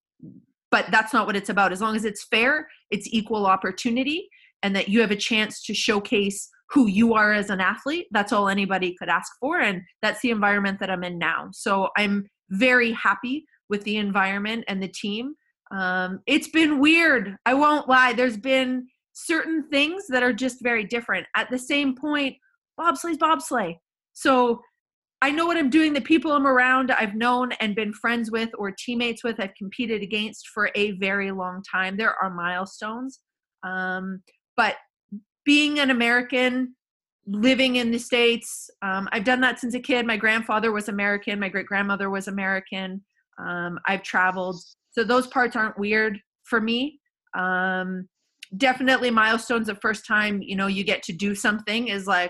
but 0.72 0.86
that's 0.91 1.14
not 1.14 1.26
what 1.26 1.36
it's 1.36 1.50
about 1.50 1.72
as 1.72 1.82
long 1.82 1.96
as 1.96 2.06
it's 2.06 2.24
fair 2.26 2.68
it's 2.91 3.08
equal 3.12 3.46
opportunity 3.46 4.30
and 4.64 4.76
that 4.76 4.90
you 4.90 5.02
have 5.02 5.12
a 5.12 5.16
chance 5.16 5.64
to 5.64 5.74
showcase 5.74 6.50
who 6.72 6.88
you 6.88 7.14
are 7.14 7.32
as 7.32 7.50
an 7.50 7.60
athlete 7.60 8.08
that's 8.12 8.32
all 8.32 8.50
anybody 8.50 8.96
could 8.98 9.10
ask 9.10 9.32
for 9.40 9.60
and 9.60 9.82
that's 10.02 10.22
the 10.22 10.32
environment 10.32 10.80
that 10.80 10.90
i'm 10.90 11.04
in 11.04 11.18
now 11.18 11.48
so 11.52 11.90
i'm 11.98 12.28
very 12.52 12.91
happy 12.91 13.46
with 13.70 13.84
the 13.84 13.98
environment 13.98 14.64
and 14.68 14.82
the 14.82 14.88
team 14.88 15.34
um, 15.72 16.20
it's 16.26 16.48
been 16.48 16.80
weird 16.80 17.36
i 17.46 17.54
won't 17.54 17.88
lie 17.88 18.14
there's 18.14 18.38
been 18.38 18.88
certain 19.14 19.68
things 19.70 20.06
that 20.08 20.24
are 20.24 20.34
just 20.34 20.64
very 20.64 20.84
different 20.84 21.26
at 21.36 21.50
the 21.50 21.60
same 21.60 21.96
point 21.96 22.36
bobsleigh's 22.80 23.18
bobsleigh 23.18 23.76
so 24.14 24.62
I 25.22 25.32
know 25.32 25.46
what 25.46 25.58
I'm 25.58 25.70
doing. 25.70 25.94
The 25.94 26.02
people 26.02 26.32
I'm 26.32 26.48
around, 26.48 26.91
I've 26.91 27.16
known 27.16 27.52
and 27.60 27.76
been 27.76 27.94
friends 27.94 28.32
with 28.32 28.50
or 28.58 28.72
teammates 28.72 29.24
with, 29.24 29.40
I've 29.40 29.56
competed 29.56 30.02
against 30.02 30.48
for 30.48 30.72
a 30.76 30.91
very 30.91 31.32
long 31.32 31.62
time. 31.70 31.98
There 31.98 32.16
are 32.22 32.30
milestones. 32.30 33.20
Um, 33.64 34.24
but 34.56 34.76
being 35.50 35.80
an 35.80 35.90
American, 35.90 36.76
living 37.26 37.78
in 37.78 37.90
the 37.90 37.98
States, 37.98 38.70
um, 38.84 39.10
I've 39.12 39.24
done 39.24 39.42
that 39.42 39.60
since 39.60 39.74
a 39.74 39.80
kid. 39.80 40.06
My 40.06 40.16
grandfather 40.16 40.72
was 40.72 40.90
American, 40.90 41.40
my 41.40 41.50
great 41.50 41.66
grandmother 41.66 42.12
was 42.12 42.28
American. 42.28 43.04
Um, 43.44 43.80
I've 43.88 44.04
traveled. 44.04 44.62
So 44.92 45.04
those 45.04 45.26
parts 45.26 45.56
aren't 45.56 45.80
weird 45.80 46.20
for 46.44 46.62
me. 46.62 47.00
Um, 47.36 48.08
definitely 48.58 49.10
milestones 49.10 49.66
the 49.66 49.74
first 49.74 50.06
time, 50.06 50.40
you 50.44 50.56
know, 50.56 50.68
you 50.68 50.84
get 50.84 51.02
to 51.02 51.14
do 51.14 51.34
something 51.34 51.88
is 51.88 52.06
like, 52.06 52.30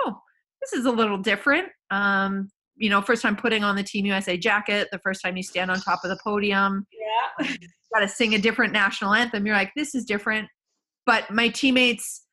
oh, 0.00 0.18
this 0.60 0.78
is 0.78 0.84
a 0.84 0.90
little 0.90 1.16
different. 1.16 1.68
Um, 1.90 2.50
you 2.76 2.90
know, 2.90 3.00
first 3.00 3.22
time 3.22 3.34
putting 3.34 3.64
on 3.64 3.76
the 3.76 3.82
Team 3.82 4.04
USA 4.04 4.36
jacket, 4.36 4.88
the 4.92 4.98
first 4.98 5.22
time 5.24 5.38
you 5.38 5.42
stand 5.42 5.70
on 5.70 5.80
top 5.80 6.00
of 6.04 6.10
the 6.10 6.18
podium. 6.22 6.86
Yeah. 6.92 7.46
got 7.94 8.00
to 8.00 8.08
sing 8.08 8.34
a 8.34 8.38
different 8.38 8.74
national 8.74 9.14
anthem. 9.14 9.46
You're 9.46 9.56
like, 9.56 9.72
this 9.74 9.94
is 9.94 10.04
different. 10.04 10.50
But 11.06 11.30
my 11.30 11.48
teammates 11.48 12.26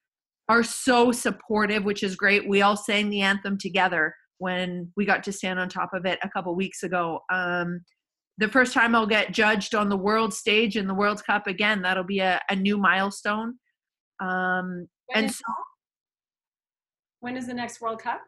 are 0.47 0.63
so 0.63 1.11
supportive, 1.11 1.83
which 1.83 2.03
is 2.03 2.15
great. 2.15 2.47
We 2.47 2.61
all 2.61 2.77
sang 2.77 3.09
the 3.09 3.21
anthem 3.21 3.57
together 3.57 4.13
when 4.37 4.91
we 4.95 5.05
got 5.05 5.23
to 5.23 5.31
stand 5.31 5.59
on 5.59 5.69
top 5.69 5.93
of 5.93 6.05
it 6.05 6.19
a 6.23 6.29
couple 6.29 6.53
weeks 6.55 6.83
ago. 6.83 7.21
Um, 7.31 7.83
the 8.37 8.49
first 8.49 8.73
time 8.73 8.95
I'll 8.95 9.07
get 9.07 9.31
judged 9.31 9.75
on 9.75 9.89
the 9.89 9.97
world 9.97 10.33
stage 10.33 10.75
in 10.75 10.87
the 10.87 10.93
World 10.93 11.23
Cup 11.25 11.47
again, 11.47 11.81
that'll 11.81 12.03
be 12.03 12.19
a, 12.19 12.41
a 12.49 12.55
new 12.55 12.77
milestone. 12.77 13.55
Um, 14.19 14.87
and 15.13 15.31
so 15.31 15.43
when 17.21 17.37
is 17.37 17.47
the 17.47 17.53
next 17.53 17.81
World 17.81 17.99
Cup? 17.99 18.21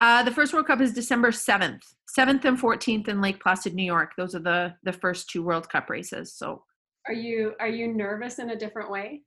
Uh, 0.00 0.22
the 0.22 0.30
first 0.30 0.52
World 0.52 0.66
Cup 0.66 0.80
is 0.80 0.92
December 0.92 1.30
7th. 1.30 1.82
7th 2.16 2.44
and 2.44 2.58
14th 2.58 3.08
in 3.08 3.20
Lake 3.20 3.40
Placid, 3.42 3.74
New 3.74 3.84
York. 3.84 4.12
Those 4.16 4.34
are 4.34 4.40
the 4.40 4.74
the 4.84 4.92
first 4.92 5.28
two 5.28 5.42
World 5.42 5.68
Cup 5.68 5.90
races. 5.90 6.34
So 6.34 6.62
Are 7.06 7.12
you 7.12 7.54
are 7.60 7.68
you 7.68 7.88
nervous 7.88 8.38
in 8.38 8.50
a 8.50 8.56
different 8.56 8.90
way? 8.90 9.22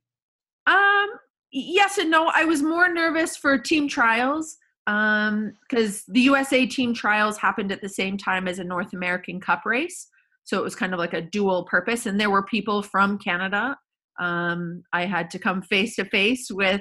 Um 0.66 1.10
yes 1.52 1.98
and 1.98 2.10
no. 2.10 2.30
I 2.34 2.44
was 2.44 2.62
more 2.62 2.92
nervous 2.92 3.36
for 3.36 3.58
team 3.58 3.88
trials 3.88 4.56
um 4.88 5.52
because 5.68 6.02
the 6.08 6.22
USA 6.22 6.66
team 6.66 6.92
trials 6.92 7.38
happened 7.38 7.70
at 7.70 7.80
the 7.80 7.88
same 7.88 8.16
time 8.16 8.48
as 8.48 8.58
a 8.58 8.64
North 8.64 8.92
American 8.92 9.40
Cup 9.40 9.62
race. 9.64 10.08
So 10.44 10.58
it 10.58 10.64
was 10.64 10.74
kind 10.74 10.92
of 10.92 10.98
like 10.98 11.12
a 11.14 11.22
dual 11.22 11.64
purpose 11.66 12.06
and 12.06 12.18
there 12.18 12.30
were 12.30 12.42
people 12.42 12.82
from 12.82 13.18
Canada. 13.18 13.76
Um 14.18 14.82
I 14.92 15.06
had 15.06 15.30
to 15.30 15.38
come 15.38 15.62
face 15.62 15.96
to 15.96 16.04
face 16.06 16.48
with 16.50 16.80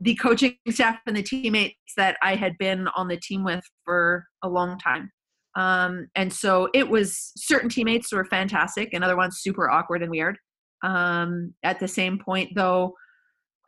the 0.00 0.14
coaching 0.16 0.56
staff 0.70 0.98
and 1.06 1.16
the 1.16 1.22
teammates 1.22 1.76
that 1.96 2.16
I 2.22 2.34
had 2.34 2.56
been 2.58 2.88
on 2.96 3.08
the 3.08 3.18
team 3.18 3.44
with 3.44 3.62
for 3.84 4.24
a 4.42 4.48
long 4.48 4.78
time. 4.78 5.10
Um, 5.56 6.08
and 6.14 6.32
so 6.32 6.68
it 6.74 6.88
was 6.88 7.32
certain 7.36 7.68
teammates 7.68 8.12
were 8.12 8.24
fantastic 8.24 8.90
and 8.92 9.04
other 9.04 9.16
ones 9.16 9.40
super 9.40 9.68
awkward 9.70 10.02
and 10.02 10.10
weird. 10.10 10.38
Um, 10.82 11.54
at 11.62 11.80
the 11.80 11.88
same 11.88 12.18
point, 12.18 12.52
though, 12.54 12.94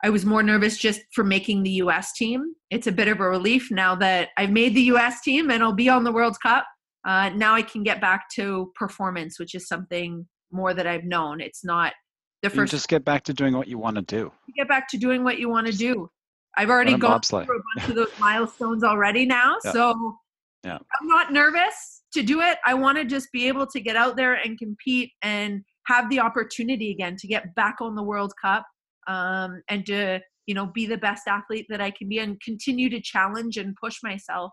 I 0.03 0.09
was 0.09 0.25
more 0.25 0.43
nervous 0.43 0.77
just 0.77 1.01
for 1.13 1.23
making 1.23 1.63
the 1.63 1.69
US 1.83 2.11
team. 2.13 2.53
It's 2.69 2.87
a 2.87 2.91
bit 2.91 3.07
of 3.07 3.19
a 3.21 3.29
relief 3.29 3.71
now 3.71 3.95
that 3.95 4.29
I've 4.37 4.51
made 4.51 4.75
the 4.75 4.81
US 4.93 5.21
team 5.21 5.49
and 5.49 5.63
I'll 5.63 5.73
be 5.73 5.87
on 5.89 6.03
the 6.03 6.11
World 6.11 6.37
Cup. 6.43 6.65
Uh, 7.05 7.29
now 7.29 7.53
I 7.55 7.61
can 7.61 7.83
get 7.83 8.01
back 8.01 8.29
to 8.35 8.71
performance, 8.75 9.39
which 9.39 9.55
is 9.55 9.67
something 9.67 10.27
more 10.51 10.73
that 10.73 10.85
I've 10.85 11.05
known. 11.05 11.39
It's 11.41 11.63
not 11.63 11.93
the 12.41 12.49
You 12.49 12.55
first. 12.55 12.71
just 12.71 12.89
get 12.89 13.05
back 13.05 13.23
to 13.25 13.33
doing 13.33 13.55
what 13.55 13.67
you 13.67 13.77
want 13.77 13.95
to 13.95 14.01
do. 14.01 14.31
get 14.57 14.67
back 14.67 14.89
to 14.89 14.97
doing 14.97 15.23
what 15.23 15.39
you 15.39 15.49
want 15.49 15.67
to 15.67 15.73
do. 15.73 16.09
I've 16.57 16.69
already 16.69 16.95
gone 16.97 17.21
through 17.21 17.39
a 17.39 17.45
bunch 17.75 17.89
of 17.89 17.95
those 17.99 18.11
milestones 18.19 18.83
already 18.83 19.25
now, 19.25 19.55
Yeah. 19.63 19.71
so 19.71 20.17
Yeah. 20.65 20.77
I'm 20.77 21.07
not 21.07 21.31
nervous 21.33 22.03
to 22.13 22.21
do 22.23 22.41
it. 22.41 22.57
I 22.65 22.73
want 22.73 22.97
to 22.97 23.05
just 23.05 23.31
be 23.31 23.47
able 23.47 23.65
to 23.67 23.79
get 23.79 23.95
out 23.95 24.15
there 24.17 24.35
and 24.35 24.59
compete 24.59 25.11
and 25.21 25.63
have 25.87 26.09
the 26.09 26.19
opportunity 26.19 26.91
again 26.91 27.15
to 27.17 27.27
get 27.27 27.55
back 27.55 27.77
on 27.81 27.95
the 27.95 28.03
World 28.03 28.33
Cup 28.41 28.65
um, 29.07 29.61
and 29.69 29.85
to 29.87 30.19
you 30.45 30.55
know 30.55 30.67
be 30.67 30.85
the 30.85 30.97
best 30.97 31.27
athlete 31.27 31.65
that 31.69 31.81
I 31.81 31.91
can 31.91 32.09
be 32.09 32.19
and 32.19 32.39
continue 32.41 32.89
to 32.89 33.01
challenge 33.01 33.57
and 33.57 33.75
push 33.75 33.97
myself. 34.03 34.51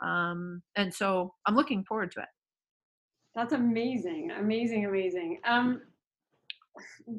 Um, 0.00 0.62
and 0.76 0.92
so 0.92 1.34
I'm 1.46 1.56
looking 1.56 1.84
forward 1.84 2.12
to 2.12 2.20
it. 2.20 2.28
That's 3.34 3.52
amazing, 3.52 4.32
amazing, 4.32 4.86
amazing. 4.86 5.40
Um, 5.44 5.82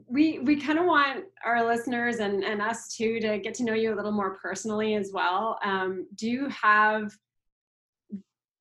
we 0.08 0.40
we 0.40 0.60
kind 0.60 0.80
of 0.80 0.86
want 0.86 1.26
our 1.46 1.66
listeners 1.66 2.18
and 2.18 2.44
and 2.44 2.62
us 2.62 2.96
too 2.96 3.20
to 3.20 3.40
get 3.40 3.54
to 3.56 3.64
know 3.64 3.74
you 3.74 3.94
a 3.94 3.96
little 3.96 4.12
more 4.12 4.38
personally 4.42 4.96
as 4.96 5.12
well. 5.14 5.60
Um, 5.64 6.08
do 6.16 6.30
you 6.30 6.50
have 6.50 7.12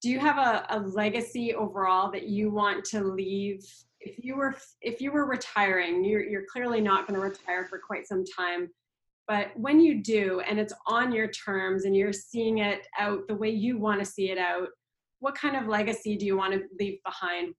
do 0.01 0.11
you 0.11 0.21
have 0.21 0.39
a, 0.39 0.67
a 0.71 0.79
legacy 0.81 1.55
overall 1.55 2.11
that 2.13 2.29
you 2.29 2.51
want 2.51 2.85
to 2.87 3.03
leave? 3.03 3.65
If 4.01 4.25
you 4.25 4.37
were 4.37 4.55
if 4.81 5.01
you 5.01 5.13
were 5.13 5.27
retiring, 5.27 6.05
you're 6.05 6.23
you're 6.23 6.47
clearly 6.51 6.81
not 6.81 7.07
going 7.07 7.21
to 7.21 7.27
retire 7.27 7.67
for 7.67 7.79
quite 7.79 8.07
some 8.07 8.25
time. 8.25 8.69
But 9.27 9.49
when 9.57 9.81
you 9.81 10.03
do, 10.03 10.41
and 10.49 10.59
it's 10.59 10.73
on 10.87 11.13
your 11.13 11.29
terms, 11.29 11.85
and 11.85 11.95
you're 11.95 12.15
seeing 12.15 12.59
it 12.59 12.87
out 12.99 13.29
the 13.29 13.35
way 13.35 13.51
you 13.51 13.77
want 13.79 13.99
to 13.99 14.05
see 14.05 14.31
it 14.31 14.39
out, 14.39 14.69
what 15.21 15.35
kind 15.35 15.57
of 15.57 15.67
legacy 15.67 16.17
do 16.17 16.25
you 16.25 16.37
want 16.37 16.55
to 16.55 16.63
leave 16.79 16.99
behind 17.05 17.55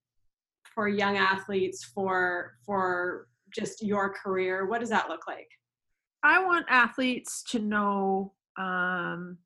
for 0.73 0.87
young 0.87 1.17
athletes 1.17 1.83
for 1.83 2.53
for 2.65 3.27
just 3.53 3.83
your 3.83 4.13
career 4.13 4.67
what 4.67 4.79
does 4.79 4.89
that 4.89 5.09
look 5.09 5.25
like 5.27 5.47
I 6.23 6.43
want 6.43 6.65
athletes 6.69 7.43
to 7.49 7.59
know 7.59 8.33
um, 8.57 9.37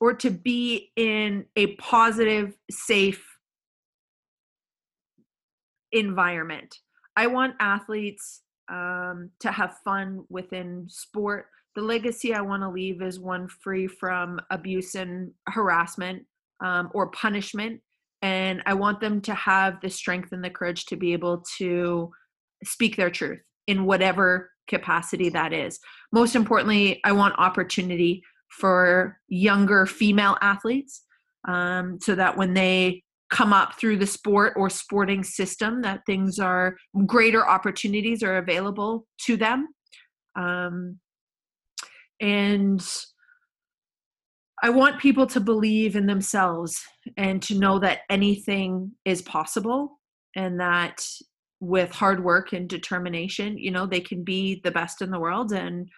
or 0.00 0.14
to 0.14 0.30
be 0.30 0.92
in 0.96 1.46
a 1.56 1.74
positive, 1.76 2.56
safe 2.70 3.24
environment. 5.92 6.74
I 7.16 7.26
want 7.26 7.54
athletes 7.60 8.42
um, 8.70 9.30
to 9.40 9.50
have 9.50 9.78
fun 9.84 10.24
within 10.28 10.86
sport. 10.88 11.46
The 11.74 11.82
legacy 11.82 12.34
I 12.34 12.40
want 12.40 12.62
to 12.62 12.70
leave 12.70 13.02
is 13.02 13.18
one 13.18 13.48
free 13.48 13.86
from 13.86 14.40
abuse 14.50 14.94
and 14.94 15.32
harassment 15.48 16.24
um, 16.64 16.90
or 16.94 17.10
punishment. 17.10 17.80
And 18.22 18.62
I 18.66 18.74
want 18.74 19.00
them 19.00 19.20
to 19.22 19.34
have 19.34 19.80
the 19.80 19.90
strength 19.90 20.32
and 20.32 20.44
the 20.44 20.50
courage 20.50 20.86
to 20.86 20.96
be 20.96 21.12
able 21.12 21.44
to 21.58 22.10
speak 22.64 22.96
their 22.96 23.10
truth 23.10 23.40
in 23.66 23.84
whatever 23.84 24.50
capacity 24.68 25.28
that 25.30 25.52
is. 25.52 25.80
Most 26.12 26.36
importantly, 26.36 27.00
I 27.04 27.12
want 27.12 27.34
opportunity 27.38 28.22
for 28.48 29.18
younger 29.28 29.86
female 29.86 30.36
athletes 30.40 31.02
um, 31.48 31.98
so 32.00 32.14
that 32.14 32.36
when 32.36 32.54
they 32.54 33.01
come 33.32 33.52
up 33.52 33.78
through 33.78 33.96
the 33.96 34.06
sport 34.06 34.52
or 34.56 34.70
sporting 34.70 35.24
system 35.24 35.82
that 35.82 36.02
things 36.06 36.38
are 36.38 36.76
greater 37.06 37.46
opportunities 37.46 38.22
are 38.22 38.36
available 38.36 39.06
to 39.26 39.36
them. 39.36 39.68
Um, 40.36 40.98
and 42.20 42.86
i 44.62 44.70
want 44.70 45.00
people 45.00 45.26
to 45.26 45.40
believe 45.40 45.96
in 45.96 46.06
themselves 46.06 46.80
and 47.16 47.42
to 47.42 47.58
know 47.58 47.80
that 47.80 48.00
anything 48.08 48.92
is 49.04 49.20
possible 49.22 49.98
and 50.36 50.60
that 50.60 51.04
with 51.58 51.90
hard 51.90 52.22
work 52.22 52.52
and 52.52 52.68
determination 52.68 53.58
you 53.58 53.72
know 53.72 53.86
they 53.86 54.00
can 54.00 54.22
be 54.22 54.60
the 54.62 54.70
best 54.70 55.02
in 55.02 55.10
the 55.10 55.18
world 55.18 55.52
and 55.52 55.88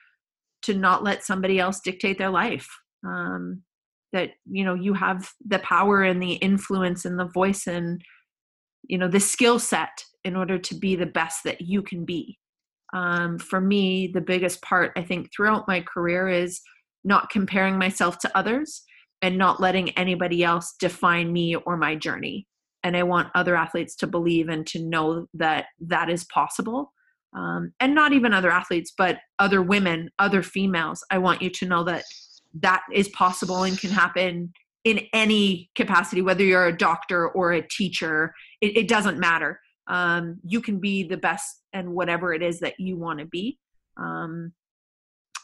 to 0.65 0.75
not 0.75 1.05
let 1.05 1.23
somebody 1.23 1.61
else 1.61 1.81
dictate 1.81 2.17
their 2.17 2.31
life. 2.31 2.67
Um, 3.07 3.63
that 4.15 4.31
you 4.51 4.65
know 4.65 4.75
you 4.75 4.95
have 4.95 5.31
the 5.45 5.59
power 5.59 6.03
and 6.03 6.23
the 6.23 6.35
influence 6.35 7.05
and 7.05 7.19
the 7.19 7.29
voice 7.35 7.67
and 7.67 8.01
you 8.85 8.97
know 8.97 9.09
the 9.09 9.21
skill 9.21 9.59
set 9.59 10.05
in 10.25 10.37
order 10.37 10.57
to 10.57 10.75
be 10.75 10.97
the 10.97 11.05
best 11.05 11.45
that 11.45 11.61
you 11.61 11.83
can 11.83 12.07
be. 12.07 12.39
Um, 12.95 13.39
for 13.39 13.61
me 13.61 14.07
the 14.07 14.21
biggest 14.21 14.63
part 14.63 14.93
i 14.97 15.03
think 15.03 15.31
throughout 15.35 15.67
my 15.67 15.81
career 15.81 16.29
is 16.29 16.61
not 17.03 17.29
comparing 17.29 17.77
myself 17.77 18.19
to 18.21 18.39
others 18.39 18.85
and 19.21 19.37
not 19.37 19.61
letting 19.61 19.91
anybody 19.91 20.45
else 20.45 20.75
define 20.79 21.33
me 21.33 21.57
or 21.57 21.77
my 21.77 21.97
journey. 21.97 22.47
And 22.85 22.97
i 22.97 23.03
want 23.03 23.31
other 23.35 23.57
athletes 23.57 23.97
to 23.97 24.07
believe 24.07 24.49
and 24.49 24.67
to 24.69 24.79
know 24.79 25.27
that 25.35 25.67
that 25.81 26.09
is 26.09 26.25
possible. 26.25 26.93
Um, 27.37 27.73
and 27.81 27.97
not 27.97 28.13
even 28.13 28.33
other 28.33 28.53
athletes 28.53 28.93
but 28.97 29.19
other 29.41 29.61
women 29.61 30.11
other 30.21 30.43
females. 30.43 31.03
I 31.11 31.19
want 31.19 31.43
you 31.43 31.51
to 31.51 31.67
know 31.67 31.83
that 31.85 32.05
that 32.61 32.83
is 32.93 33.09
possible 33.09 33.65
and 33.65 33.79
can 33.79 33.91
happen 33.91 34.53
in 34.85 35.01
any 35.13 35.71
capacity 35.75 36.23
whether 36.23 36.45
you're 36.45 36.67
a 36.67 36.77
doctor 36.77 37.29
or 37.29 37.53
a 37.53 37.67
teacher 37.67 38.35
it, 38.61 38.77
it 38.77 38.89
doesn't 38.89 39.19
matter. 39.19 39.61
Um, 39.87 40.41
you 40.45 40.61
can 40.61 40.79
be 40.79 41.03
the 41.03 41.17
best 41.17 41.63
and 41.73 41.93
whatever 41.93 42.33
it 42.33 42.43
is 42.43 42.61
that 42.61 42.79
you 42.79 42.97
want 42.97 43.19
to 43.19 43.27
be 43.27 43.59
um, 43.99 44.53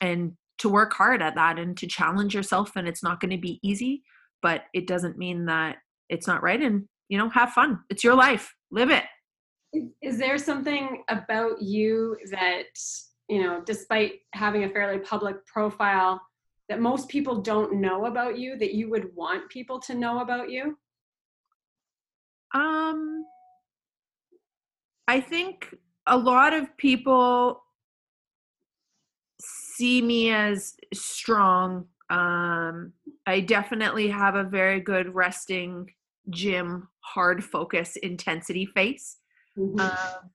and 0.00 0.32
to 0.58 0.68
work 0.68 0.94
hard 0.94 1.20
at 1.20 1.34
that 1.34 1.58
and 1.58 1.76
to 1.78 1.86
challenge 1.86 2.34
yourself 2.34 2.72
and 2.76 2.88
it's 2.88 3.02
not 3.02 3.20
going 3.20 3.30
to 3.30 3.38
be 3.38 3.60
easy 3.62 4.02
but 4.42 4.64
it 4.72 4.86
doesn't 4.86 5.18
mean 5.18 5.46
that 5.46 5.76
it's 6.08 6.26
not 6.26 6.42
right 6.42 6.60
and 6.60 6.84
you 7.08 7.18
know 7.18 7.28
have 7.28 7.50
fun. 7.50 7.80
It's 7.90 8.04
your 8.04 8.14
life. 8.14 8.54
Live 8.70 8.90
it. 8.90 9.04
Is, 9.72 9.84
is 10.02 10.18
there 10.18 10.38
something 10.38 11.02
about 11.08 11.60
you 11.60 12.16
that 12.30 12.64
you 13.28 13.42
know 13.42 13.62
despite 13.64 14.12
having 14.34 14.64
a 14.64 14.70
fairly 14.70 14.98
public 14.98 15.44
profile 15.46 16.20
that 16.70 16.80
most 16.80 17.08
people 17.08 17.42
don't 17.42 17.74
know 17.74 18.06
about 18.06 18.38
you 18.38 18.56
that 18.56 18.74
you 18.74 18.88
would 18.88 19.14
want 19.16 19.50
people 19.50 19.80
to 19.80 19.92
know 19.92 20.20
about 20.20 20.50
you 20.50 20.78
um 22.54 23.24
i 25.08 25.20
think 25.20 25.74
a 26.06 26.16
lot 26.16 26.54
of 26.54 26.74
people 26.76 27.62
see 29.40 30.00
me 30.00 30.30
as 30.30 30.74
strong 30.94 31.86
um 32.08 32.92
i 33.26 33.40
definitely 33.40 34.08
have 34.08 34.36
a 34.36 34.44
very 34.44 34.80
good 34.80 35.12
resting 35.14 35.92
gym 36.30 36.88
hard 37.00 37.42
focus 37.44 37.96
intensity 37.96 38.64
face 38.64 39.16
Mhm. 39.58 39.80
um, 39.80 40.30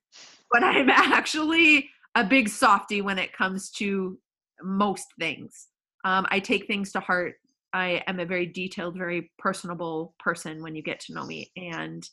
but 0.51 0.63
I'm 0.63 0.89
actually 0.89 1.89
a 2.15 2.23
big 2.23 2.49
softy 2.49 3.01
when 3.01 3.17
it 3.17 3.33
comes 3.33 3.69
to 3.71 4.17
most 4.61 5.07
things. 5.19 5.67
Um, 6.05 6.25
I 6.29 6.39
take 6.39 6.67
things 6.67 6.93
to 6.93 7.01
heart. 7.01 7.35
I 7.73 8.03
am 8.07 8.21
a 8.21 8.25
very 8.25 8.45
detailed, 8.45 8.97
very 8.97 9.31
personable 9.37 10.15
person 10.19 10.63
when 10.63 10.75
you 10.75 10.81
get 10.81 11.01
to 11.01 11.13
know 11.13 11.25
me, 11.25 11.51
and 11.57 12.07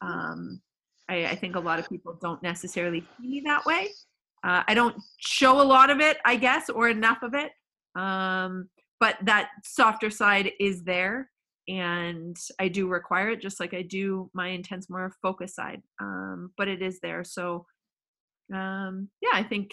um, 0.00 0.60
I, 1.08 1.26
I 1.26 1.34
think 1.36 1.54
a 1.54 1.60
lot 1.60 1.78
of 1.78 1.88
people 1.88 2.18
don't 2.20 2.42
necessarily 2.42 3.00
see 3.00 3.28
me 3.28 3.42
that 3.46 3.64
way. 3.64 3.90
Uh, 4.44 4.62
I 4.66 4.74
don't 4.74 4.96
show 5.18 5.60
a 5.60 5.64
lot 5.64 5.90
of 5.90 6.00
it, 6.00 6.18
I 6.24 6.36
guess, 6.36 6.68
or 6.68 6.88
enough 6.88 7.18
of 7.22 7.34
it. 7.34 7.52
Um, 8.00 8.68
but 9.00 9.16
that 9.22 9.50
softer 9.64 10.10
side 10.10 10.52
is 10.60 10.82
there 10.84 11.30
and 11.68 12.36
I 12.60 12.68
do 12.68 12.86
require 12.86 13.30
it 13.30 13.40
just 13.40 13.58
like 13.58 13.74
I 13.74 13.82
do 13.82 14.30
my 14.34 14.48
intense 14.48 14.88
more 14.88 15.12
focus 15.20 15.54
side. 15.54 15.82
Um, 16.00 16.52
but 16.56 16.68
it 16.68 16.80
is 16.80 17.00
there. 17.00 17.24
So 17.24 17.66
um, 18.54 19.08
yeah, 19.20 19.30
I 19.32 19.42
think 19.42 19.72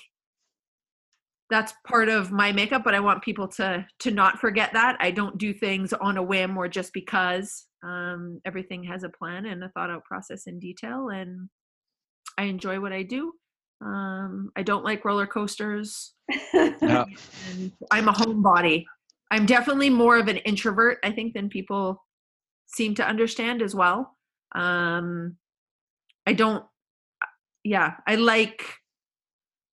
that's 1.49 1.73
part 1.87 2.09
of 2.09 2.31
my 2.31 2.51
makeup, 2.51 2.83
but 2.83 2.95
I 2.95 2.99
want 2.99 3.23
people 3.23 3.47
to 3.49 3.85
to 3.99 4.11
not 4.11 4.39
forget 4.39 4.73
that. 4.73 4.97
I 4.99 5.11
don't 5.11 5.37
do 5.37 5.53
things 5.53 5.93
on 5.93 6.17
a 6.17 6.23
whim 6.23 6.57
or 6.57 6.67
just 6.67 6.93
because. 6.93 7.65
Um, 7.83 8.39
everything 8.45 8.81
has 8.85 9.03
a 9.03 9.09
plan 9.09 9.45
and 9.45 9.61
a 9.61 9.67
thought 9.67 9.89
out 9.89 10.05
process 10.05 10.47
in 10.47 10.57
detail 10.57 11.09
and 11.09 11.49
I 12.37 12.43
enjoy 12.43 12.79
what 12.79 12.93
I 12.93 13.03
do. 13.03 13.33
Um, 13.83 14.51
I 14.55 14.63
don't 14.63 14.85
like 14.85 15.03
roller 15.03 15.27
coasters 15.27 16.13
and 16.53 17.73
I'm 17.91 18.07
a 18.07 18.13
homebody. 18.13 18.85
I'm 19.31 19.45
definitely 19.45 19.89
more 19.89 20.17
of 20.17 20.27
an 20.27 20.37
introvert, 20.37 20.99
I 21.03 21.11
think, 21.11 21.33
than 21.33 21.49
people 21.49 22.01
seem 22.67 22.95
to 22.95 23.05
understand 23.05 23.61
as 23.61 23.75
well. 23.75 24.15
Um, 24.55 25.37
I 26.25 26.33
don't, 26.33 26.63
yeah, 27.63 27.95
I 28.07 28.15
like 28.15 28.63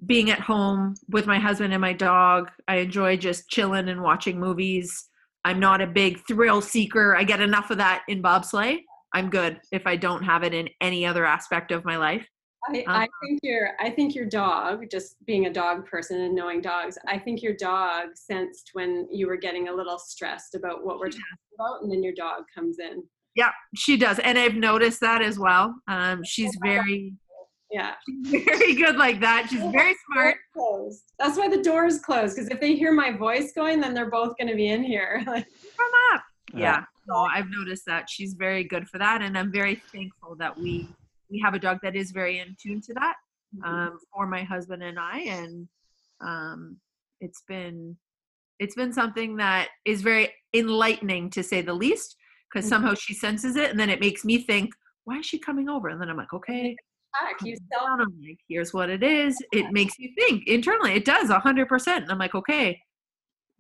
being 0.07 0.31
at 0.31 0.41
home 0.41 0.95
with 1.09 1.27
my 1.27 1.39
husband 1.39 1.73
and 1.73 1.81
my 1.81 1.93
dog. 1.93 2.51
I 2.69 2.77
enjoy 2.77 3.17
just 3.17 3.49
chilling 3.49 3.89
and 3.89 4.03
watching 4.03 4.39
movies. 4.39 5.09
I'm 5.45 5.61
not 5.61 5.81
a 5.81 5.87
big 5.87 6.21
thrill 6.27 6.61
seeker. 6.61 7.17
I 7.17 7.25
get 7.25 7.41
enough 7.41 7.71
of 7.71 7.79
that 7.79 8.03
in 8.09 8.23
bobsleigh. 8.23 8.79
I'm 9.13 9.31
good 9.31 9.61
if 9.73 9.87
I 9.87 9.97
don't 9.97 10.23
have 10.23 10.43
it 10.43 10.55
in 10.55 10.69
any 10.81 11.05
other 11.05 11.27
aspect 11.27 11.73
of 11.73 11.85
my 11.85 11.97
life. 11.97 12.27
I, 12.69 12.85
I 12.87 13.09
think 13.23 13.41
your 13.43 13.71
I 13.81 13.89
think 13.91 14.15
your 14.15 14.27
dog, 14.27 14.85
just 14.91 15.17
being 15.27 15.47
a 15.47 15.53
dog 15.53 15.87
person 15.87 16.21
and 16.21 16.35
knowing 16.35 16.61
dogs, 16.61 16.99
I 17.09 17.19
think 17.19 17.43
your 17.43 17.55
dog 17.55 18.09
sensed 18.15 18.71
when 18.75 19.09
you 19.11 19.29
were 19.29 19.39
getting 19.39 19.69
a 19.69 19.75
little 19.75 19.99
stressed 19.99 20.55
about 20.55 20.85
what 20.85 20.99
we're 20.99 21.09
talking 21.09 21.23
about, 21.59 21.83
and 21.83 21.91
then 21.91 22.03
your 22.03 22.13
dog 22.13 22.43
comes 22.55 22.79
in. 22.79 23.03
Yeah, 23.35 23.51
she 23.75 23.97
does, 23.97 24.19
and 24.19 24.39
I've 24.39 24.57
noticed 24.57 25.01
that 25.01 25.23
as 25.23 25.39
well. 25.39 25.75
Um, 25.89 26.23
she's 26.23 26.57
very, 26.63 27.15
Yeah. 27.71 27.95
she's 28.07 28.45
very 28.45 28.75
good 28.75 28.97
like 28.97 29.21
that. 29.21 29.47
She's 29.51 29.61
very 29.73 29.95
smart. 30.13 30.37
Closed. 30.53 31.03
That's 31.19 31.39
why 31.39 31.49
the 31.49 31.63
door 31.63 31.87
is 31.87 32.01
closed. 32.01 32.35
Because 32.37 32.51
if 32.51 32.61
they 32.61 32.75
hear 32.75 32.93
my 32.93 33.13
voice 33.17 33.53
going, 33.53 33.81
then 33.81 33.95
they're 33.95 34.11
both 34.11 34.37
going 34.39 34.49
to 34.49 34.57
be 34.57 34.69
in 34.69 34.83
here. 34.83 35.23
Like, 35.27 35.47
Come 35.77 35.91
up. 36.15 36.23
Yeah. 36.55 36.83
So 37.09 37.15
I've 37.17 37.49
noticed 37.51 37.85
that 37.87 38.09
she's 38.11 38.35
very 38.35 38.65
good 38.65 38.89
for 38.89 38.99
that, 38.99 39.23
and 39.23 39.37
I'm 39.39 39.53
very 39.53 39.81
thankful 39.93 40.37
that 40.37 40.57
we 40.57 40.89
we 41.31 41.41
have 41.45 41.55
a 41.55 41.59
dog 41.61 41.79
that 41.85 41.95
is 41.95 42.11
very 42.11 42.41
in 42.41 42.57
tune 42.61 42.81
to 42.83 42.95
that 42.95 43.15
um, 43.65 43.99
for 44.13 44.27
my 44.27 44.43
husband 44.43 44.83
and 44.83 44.99
I, 44.99 45.19
and 45.21 45.69
um, 46.21 46.77
it's 47.21 47.43
been 47.49 47.97
it's 48.59 48.75
been 48.75 48.93
something 48.93 49.37
that 49.37 49.69
is 49.85 50.03
very 50.03 50.33
enlightening 50.55 51.31
to 51.31 51.43
say 51.43 51.63
the 51.63 51.73
least, 51.75 52.17
because 52.53 52.67
Mhm. 52.67 52.71
somehow 52.71 52.95
she 52.95 53.15
senses 53.15 53.57
it, 53.57 53.71
and 53.71 53.79
then 53.81 53.91
it 53.91 54.01
makes 54.01 54.25
me 54.25 54.39
think, 54.39 54.73
why 55.05 55.19
is 55.19 55.27
she 55.27 55.39
coming 55.39 55.69
over? 55.69 55.89
And 55.89 56.01
then 56.01 56.11
I'm 56.11 56.17
like, 56.17 56.33
okay, 56.33 56.77
heck, 57.15 57.37
you 57.43 57.57
sell. 57.73 57.87
I'm 57.89 57.99
like, 57.99 58.39
here's 58.49 58.73
what 58.73 58.91
it 58.91 59.03
is. 59.03 59.37
It 59.53 59.73
makes 59.73 59.99
you 59.99 60.11
think 60.19 60.47
internally. 60.47 60.93
It 60.93 61.05
does 61.05 61.31
a 61.31 61.39
hundred 61.39 61.69
percent. 61.69 62.05
And 62.05 62.13
I'm 62.13 62.19
like, 62.19 62.35
okay, 62.35 62.81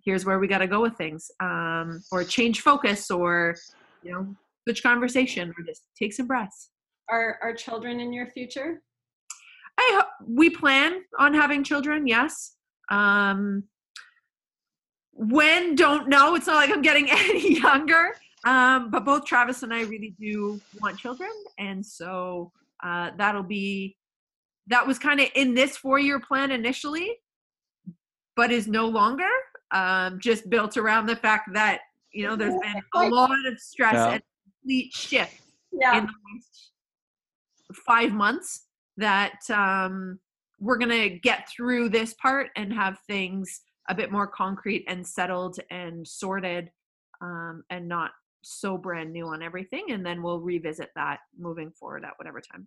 here's 0.04 0.24
where 0.24 0.38
we 0.38 0.48
got 0.48 0.58
to 0.58 0.66
go 0.66 0.80
with 0.80 0.96
things, 0.96 1.30
um, 1.40 2.02
or 2.10 2.24
change 2.24 2.60
focus, 2.60 3.10
or 3.10 3.56
you 4.02 4.12
know, 4.12 4.34
switch 4.64 4.82
conversation, 4.82 5.52
or 5.56 5.64
just 5.64 5.82
take 5.98 6.12
some 6.12 6.26
breaths. 6.26 6.70
are 7.08 7.38
are 7.42 7.54
children 7.54 8.00
in 8.00 8.12
your 8.12 8.26
future? 8.26 8.82
I 9.78 10.04
we 10.26 10.50
plan 10.50 11.02
on 11.18 11.34
having 11.34 11.64
children. 11.64 12.06
Yes. 12.06 12.56
Um, 12.90 13.64
when 15.12 15.74
don't 15.74 16.08
know. 16.08 16.34
It's 16.34 16.46
not 16.46 16.56
like 16.56 16.70
I'm 16.70 16.82
getting 16.82 17.10
any 17.10 17.60
younger. 17.60 18.14
Um, 18.44 18.90
but 18.90 19.04
both 19.04 19.26
Travis 19.26 19.62
and 19.62 19.72
I 19.74 19.82
really 19.82 20.14
do 20.18 20.58
want 20.80 20.98
children, 20.98 21.30
and 21.58 21.84
so 21.84 22.50
uh, 22.82 23.10
that'll 23.16 23.42
be 23.42 23.96
that 24.66 24.86
was 24.86 24.98
kind 24.98 25.20
of 25.20 25.28
in 25.34 25.54
this 25.54 25.76
four-year 25.76 26.20
plan 26.20 26.50
initially, 26.52 27.16
but 28.36 28.52
is 28.52 28.68
no 28.68 28.86
longer. 28.86 29.28
Um, 29.72 30.18
just 30.18 30.50
built 30.50 30.76
around 30.76 31.06
the 31.06 31.16
fact 31.16 31.50
that 31.54 31.80
you 32.12 32.26
know 32.26 32.36
there's 32.36 32.54
been 32.54 32.82
a 32.94 33.08
lot 33.08 33.30
of 33.46 33.58
stress 33.58 33.94
Yeah. 33.94 34.12
and 34.14 34.22
complete 34.62 34.92
shift 34.92 35.40
Yeah. 35.72 35.98
in 35.98 36.06
the 36.06 36.12
last 36.12 36.72
five 37.86 38.12
months 38.12 38.66
that 38.96 39.38
um, 39.50 40.18
we're 40.58 40.76
going 40.78 40.90
to 40.90 41.08
get 41.18 41.48
through 41.48 41.88
this 41.88 42.14
part 42.14 42.48
and 42.56 42.72
have 42.72 42.98
things 43.06 43.60
a 43.88 43.94
bit 43.94 44.10
more 44.10 44.26
concrete 44.26 44.84
and 44.88 45.06
settled 45.06 45.58
and 45.70 46.06
sorted 46.06 46.70
um, 47.22 47.62
and 47.70 47.88
not 47.88 48.10
so 48.42 48.78
brand 48.78 49.12
new 49.12 49.26
on 49.28 49.42
everything. 49.42 49.86
And 49.90 50.04
then 50.04 50.22
we'll 50.22 50.40
revisit 50.40 50.90
that 50.94 51.20
moving 51.38 51.70
forward 51.70 52.04
at 52.04 52.12
whatever 52.16 52.40
time. 52.40 52.66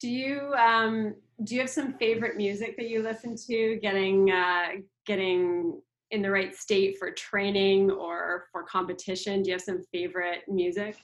Do 0.00 0.10
you 0.10 0.52
um 0.54 1.14
do 1.44 1.54
you 1.54 1.62
have 1.62 1.70
some 1.70 1.94
favorite 1.94 2.36
music 2.36 2.76
that 2.76 2.88
you 2.88 3.02
listen 3.02 3.34
to 3.46 3.78
getting 3.80 4.30
uh 4.30 4.66
getting 5.06 5.80
in 6.10 6.22
the 6.22 6.30
right 6.30 6.54
state 6.54 6.98
for 6.98 7.10
training 7.10 7.90
or 7.90 8.46
for 8.52 8.62
competition? 8.64 9.42
Do 9.42 9.48
you 9.48 9.54
have 9.54 9.62
some 9.62 9.82
favorite 9.92 10.42
music? 10.48 10.96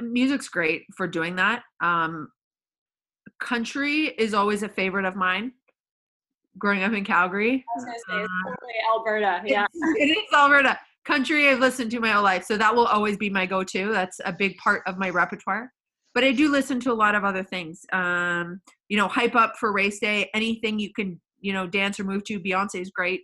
Music's 0.00 0.48
great 0.48 0.84
for 0.96 1.06
doing 1.06 1.36
that. 1.36 1.62
Um, 1.80 2.30
country 3.38 4.06
is 4.06 4.34
always 4.34 4.62
a 4.62 4.68
favorite 4.68 5.04
of 5.04 5.16
mine. 5.16 5.52
Growing 6.58 6.82
up 6.82 6.92
in 6.92 7.04
Calgary, 7.04 7.64
I 7.68 7.78
was 7.78 7.84
gonna 7.84 7.98
say 7.98 8.22
it's 8.24 8.32
Uh, 8.46 8.94
Alberta. 8.94 9.42
Yeah. 9.44 9.66
it 9.72 10.10
is 10.10 10.24
Alberta. 10.34 10.78
Country 11.10 11.48
I've 11.48 11.58
listened 11.58 11.90
to 11.90 11.98
my 11.98 12.12
whole 12.12 12.22
life, 12.22 12.44
so 12.44 12.56
that 12.56 12.72
will 12.72 12.86
always 12.86 13.16
be 13.16 13.28
my 13.28 13.44
go-to. 13.44 13.90
That's 13.90 14.20
a 14.24 14.32
big 14.32 14.56
part 14.58 14.82
of 14.86 14.96
my 14.96 15.10
repertoire. 15.10 15.72
But 16.14 16.22
I 16.22 16.30
do 16.30 16.52
listen 16.52 16.78
to 16.80 16.92
a 16.92 16.94
lot 16.94 17.16
of 17.16 17.24
other 17.24 17.42
things. 17.42 17.84
Um, 17.92 18.60
you 18.88 18.96
know, 18.96 19.08
hype 19.08 19.34
up 19.34 19.54
for 19.58 19.72
race 19.72 19.98
day. 19.98 20.30
Anything 20.34 20.78
you 20.78 20.92
can, 20.92 21.20
you 21.40 21.52
know, 21.52 21.66
dance 21.66 21.98
or 21.98 22.04
move 22.04 22.22
to. 22.26 22.38
Beyonce 22.38 22.80
is 22.80 22.90
great. 22.90 23.22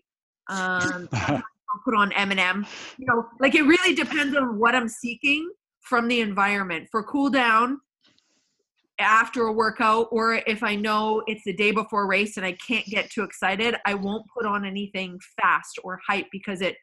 Um, 0.49 1.09
I'll 1.13 1.43
put 1.85 1.95
on 1.95 2.11
Eminem. 2.11 2.67
You 2.99 3.07
know, 3.07 3.25
like 3.39 3.55
it 3.55 3.63
really 3.63 3.95
depends 3.95 4.37
on 4.37 4.59
what 4.59 4.75
I'm 4.75 4.89
seeking 4.89 5.49
from 5.81 6.09
the 6.09 6.21
environment. 6.23 6.89
For 6.91 7.05
cool 7.05 7.31
down 7.31 7.79
after 8.99 9.43
a 9.43 9.53
workout, 9.53 10.09
or 10.11 10.43
if 10.49 10.65
I 10.65 10.75
know 10.75 11.23
it's 11.29 11.45
the 11.45 11.53
day 11.53 11.71
before 11.71 12.09
race 12.09 12.37
and 12.37 12.45
I 12.45 12.57
can't 12.67 12.87
get 12.87 13.11
too 13.11 13.23
excited, 13.23 13.77
I 13.87 13.95
won't 13.95 14.25
put 14.37 14.45
on 14.45 14.65
anything 14.65 15.21
fast 15.41 15.79
or 15.85 16.01
hype 16.09 16.27
because 16.33 16.63
it, 16.63 16.77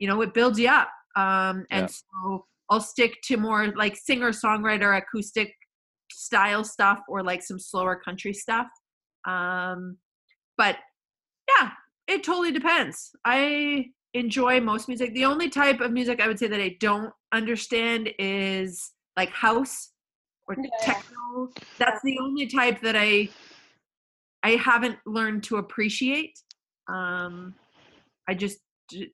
you 0.00 0.08
know, 0.08 0.20
it 0.22 0.34
builds 0.34 0.58
you 0.58 0.68
up. 0.68 0.88
Um, 1.14 1.64
and 1.70 1.82
Yeah. 1.82 1.86
so 1.86 2.46
I'll 2.68 2.80
stick 2.80 3.18
to 3.24 3.36
more 3.36 3.68
like 3.76 3.96
singer 3.96 4.30
songwriter 4.30 4.96
acoustic 4.98 5.54
style 6.10 6.64
stuff 6.64 7.00
or 7.08 7.22
like 7.22 7.42
some 7.42 7.58
slower 7.60 7.96
country 7.96 8.32
stuff. 8.32 8.66
Um, 9.26 9.98
but 10.56 10.76
yeah, 11.48 11.70
it 12.08 12.24
totally 12.24 12.50
depends. 12.50 13.10
I 13.24 13.86
enjoy 14.14 14.60
most 14.60 14.88
music. 14.88 15.14
The 15.14 15.24
only 15.26 15.48
type 15.48 15.80
of 15.80 15.92
music 15.92 16.20
I 16.20 16.26
would 16.26 16.38
say 16.38 16.48
that 16.48 16.60
I 16.60 16.76
don't 16.80 17.12
understand 17.32 18.10
is 18.18 18.92
like 19.16 19.30
house 19.30 19.92
or 20.48 20.56
Yeah. 20.56 20.70
techno. 20.82 21.48
That's 21.78 22.02
the 22.02 22.18
only 22.20 22.46
type 22.46 22.80
that 22.82 22.96
I 22.96 23.28
I 24.42 24.52
haven't 24.52 24.98
learned 25.04 25.42
to 25.44 25.56
appreciate. 25.56 26.38
Um, 26.88 27.54
I 28.26 28.34
just 28.34 28.58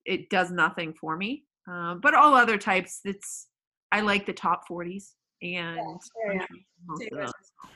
it 0.05 0.31
does 0.31 0.51
nothing 0.51 0.94
for 0.94 1.16
me. 1.16 1.44
Um, 1.69 2.01
but 2.03 2.15
all 2.15 2.35
other 2.35 2.59
types, 2.59 3.01
it's 3.05 3.48
I 3.93 4.01
like 4.01 4.27
the 4.27 4.32
top 4.32 4.66
forties 4.66 5.15
and 5.43 5.77
yeah, 5.77 6.32
yeah. 6.32 6.39
country, 6.39 6.66
most 6.86 7.01
Take 7.01 7.12
of 7.12 7.19
those. 7.19 7.27
those. 7.27 7.70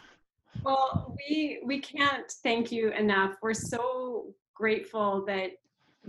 Well, 0.62 1.16
we 1.16 1.60
we 1.64 1.80
can't 1.80 2.30
thank 2.42 2.70
you 2.70 2.90
enough. 2.92 3.36
We're 3.42 3.54
so 3.54 4.34
grateful 4.54 5.24
that 5.26 5.52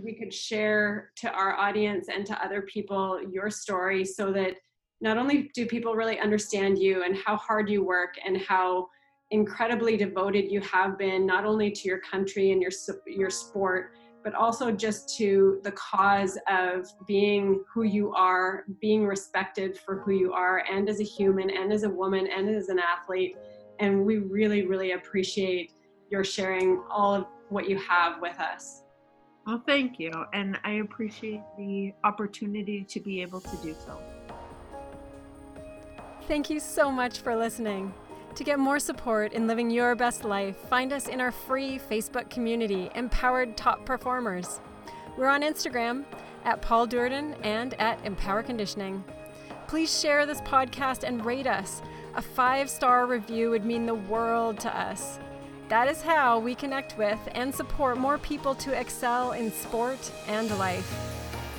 we 0.00 0.14
could 0.14 0.32
share 0.32 1.10
to 1.16 1.30
our 1.30 1.54
audience 1.54 2.08
and 2.08 2.24
to 2.26 2.44
other 2.44 2.62
people 2.62 3.20
your 3.30 3.50
story 3.50 4.04
so 4.04 4.32
that 4.32 4.54
not 5.00 5.18
only 5.18 5.50
do 5.54 5.66
people 5.66 5.94
really 5.94 6.18
understand 6.18 6.78
you 6.78 7.02
and 7.02 7.16
how 7.16 7.36
hard 7.36 7.68
you 7.68 7.84
work 7.84 8.14
and 8.24 8.38
how 8.38 8.88
incredibly 9.30 9.96
devoted 9.96 10.50
you 10.50 10.60
have 10.60 10.98
been 10.98 11.26
not 11.26 11.44
only 11.44 11.70
to 11.70 11.88
your 11.88 11.98
country 11.98 12.52
and 12.52 12.62
your 12.62 12.70
your 13.06 13.30
sport 13.30 13.94
but 14.24 14.34
also 14.34 14.70
just 14.70 15.16
to 15.16 15.60
the 15.62 15.72
cause 15.72 16.38
of 16.48 16.86
being 17.06 17.64
who 17.72 17.82
you 17.82 18.12
are, 18.14 18.64
being 18.80 19.06
respected 19.06 19.78
for 19.78 20.00
who 20.00 20.12
you 20.12 20.32
are 20.32 20.64
and 20.70 20.88
as 20.88 21.00
a 21.00 21.04
human 21.04 21.50
and 21.50 21.72
as 21.72 21.82
a 21.82 21.88
woman 21.88 22.26
and 22.26 22.48
as 22.48 22.68
an 22.68 22.78
athlete. 22.78 23.36
And 23.80 24.04
we 24.04 24.18
really 24.18 24.66
really 24.66 24.92
appreciate 24.92 25.72
your 26.10 26.24
sharing 26.24 26.82
all 26.90 27.14
of 27.14 27.26
what 27.48 27.68
you 27.68 27.78
have 27.78 28.20
with 28.20 28.38
us. 28.38 28.82
Well, 29.46 29.62
thank 29.66 29.98
you, 29.98 30.12
and 30.32 30.56
I 30.62 30.74
appreciate 30.74 31.42
the 31.58 31.92
opportunity 32.04 32.84
to 32.84 33.00
be 33.00 33.22
able 33.22 33.40
to 33.40 33.56
do 33.56 33.74
so. 33.84 33.98
thank 36.28 36.48
you 36.48 36.60
so 36.60 36.90
much 36.90 37.18
for 37.18 37.34
listening 37.34 37.92
to 38.36 38.44
get 38.44 38.58
more 38.58 38.78
support 38.78 39.32
in 39.32 39.46
living 39.46 39.70
your 39.70 39.94
best 39.94 40.24
life 40.24 40.56
find 40.68 40.92
us 40.92 41.08
in 41.08 41.20
our 41.20 41.32
free 41.32 41.78
facebook 41.90 42.28
community 42.30 42.90
empowered 42.94 43.56
top 43.56 43.84
performers 43.84 44.60
we're 45.16 45.26
on 45.26 45.42
instagram 45.42 46.04
at 46.44 46.60
paul 46.62 46.86
durden 46.86 47.34
and 47.42 47.74
at 47.74 48.04
empower 48.04 48.42
conditioning 48.42 49.02
please 49.66 50.00
share 50.00 50.26
this 50.26 50.40
podcast 50.42 51.04
and 51.04 51.24
rate 51.24 51.46
us 51.46 51.82
a 52.14 52.22
five 52.22 52.68
star 52.68 53.06
review 53.06 53.50
would 53.50 53.64
mean 53.64 53.86
the 53.86 53.94
world 53.94 54.58
to 54.60 54.76
us 54.78 55.18
That 55.72 55.88
is 55.88 56.02
how 56.02 56.38
we 56.38 56.54
connect 56.54 56.98
with 56.98 57.18
and 57.34 57.54
support 57.54 57.96
more 57.96 58.18
people 58.18 58.54
to 58.56 58.78
excel 58.78 59.32
in 59.32 59.50
sport 59.50 60.12
and 60.28 60.50
life. 60.58 60.86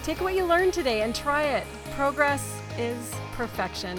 Take 0.04 0.22
what 0.22 0.36
you 0.36 0.46
learned 0.46 0.74
today 0.74 1.02
and 1.02 1.16
try 1.16 1.44
it. 1.44 1.66
Progress 1.96 2.62
is 2.78 3.12
perfection. 3.32 3.98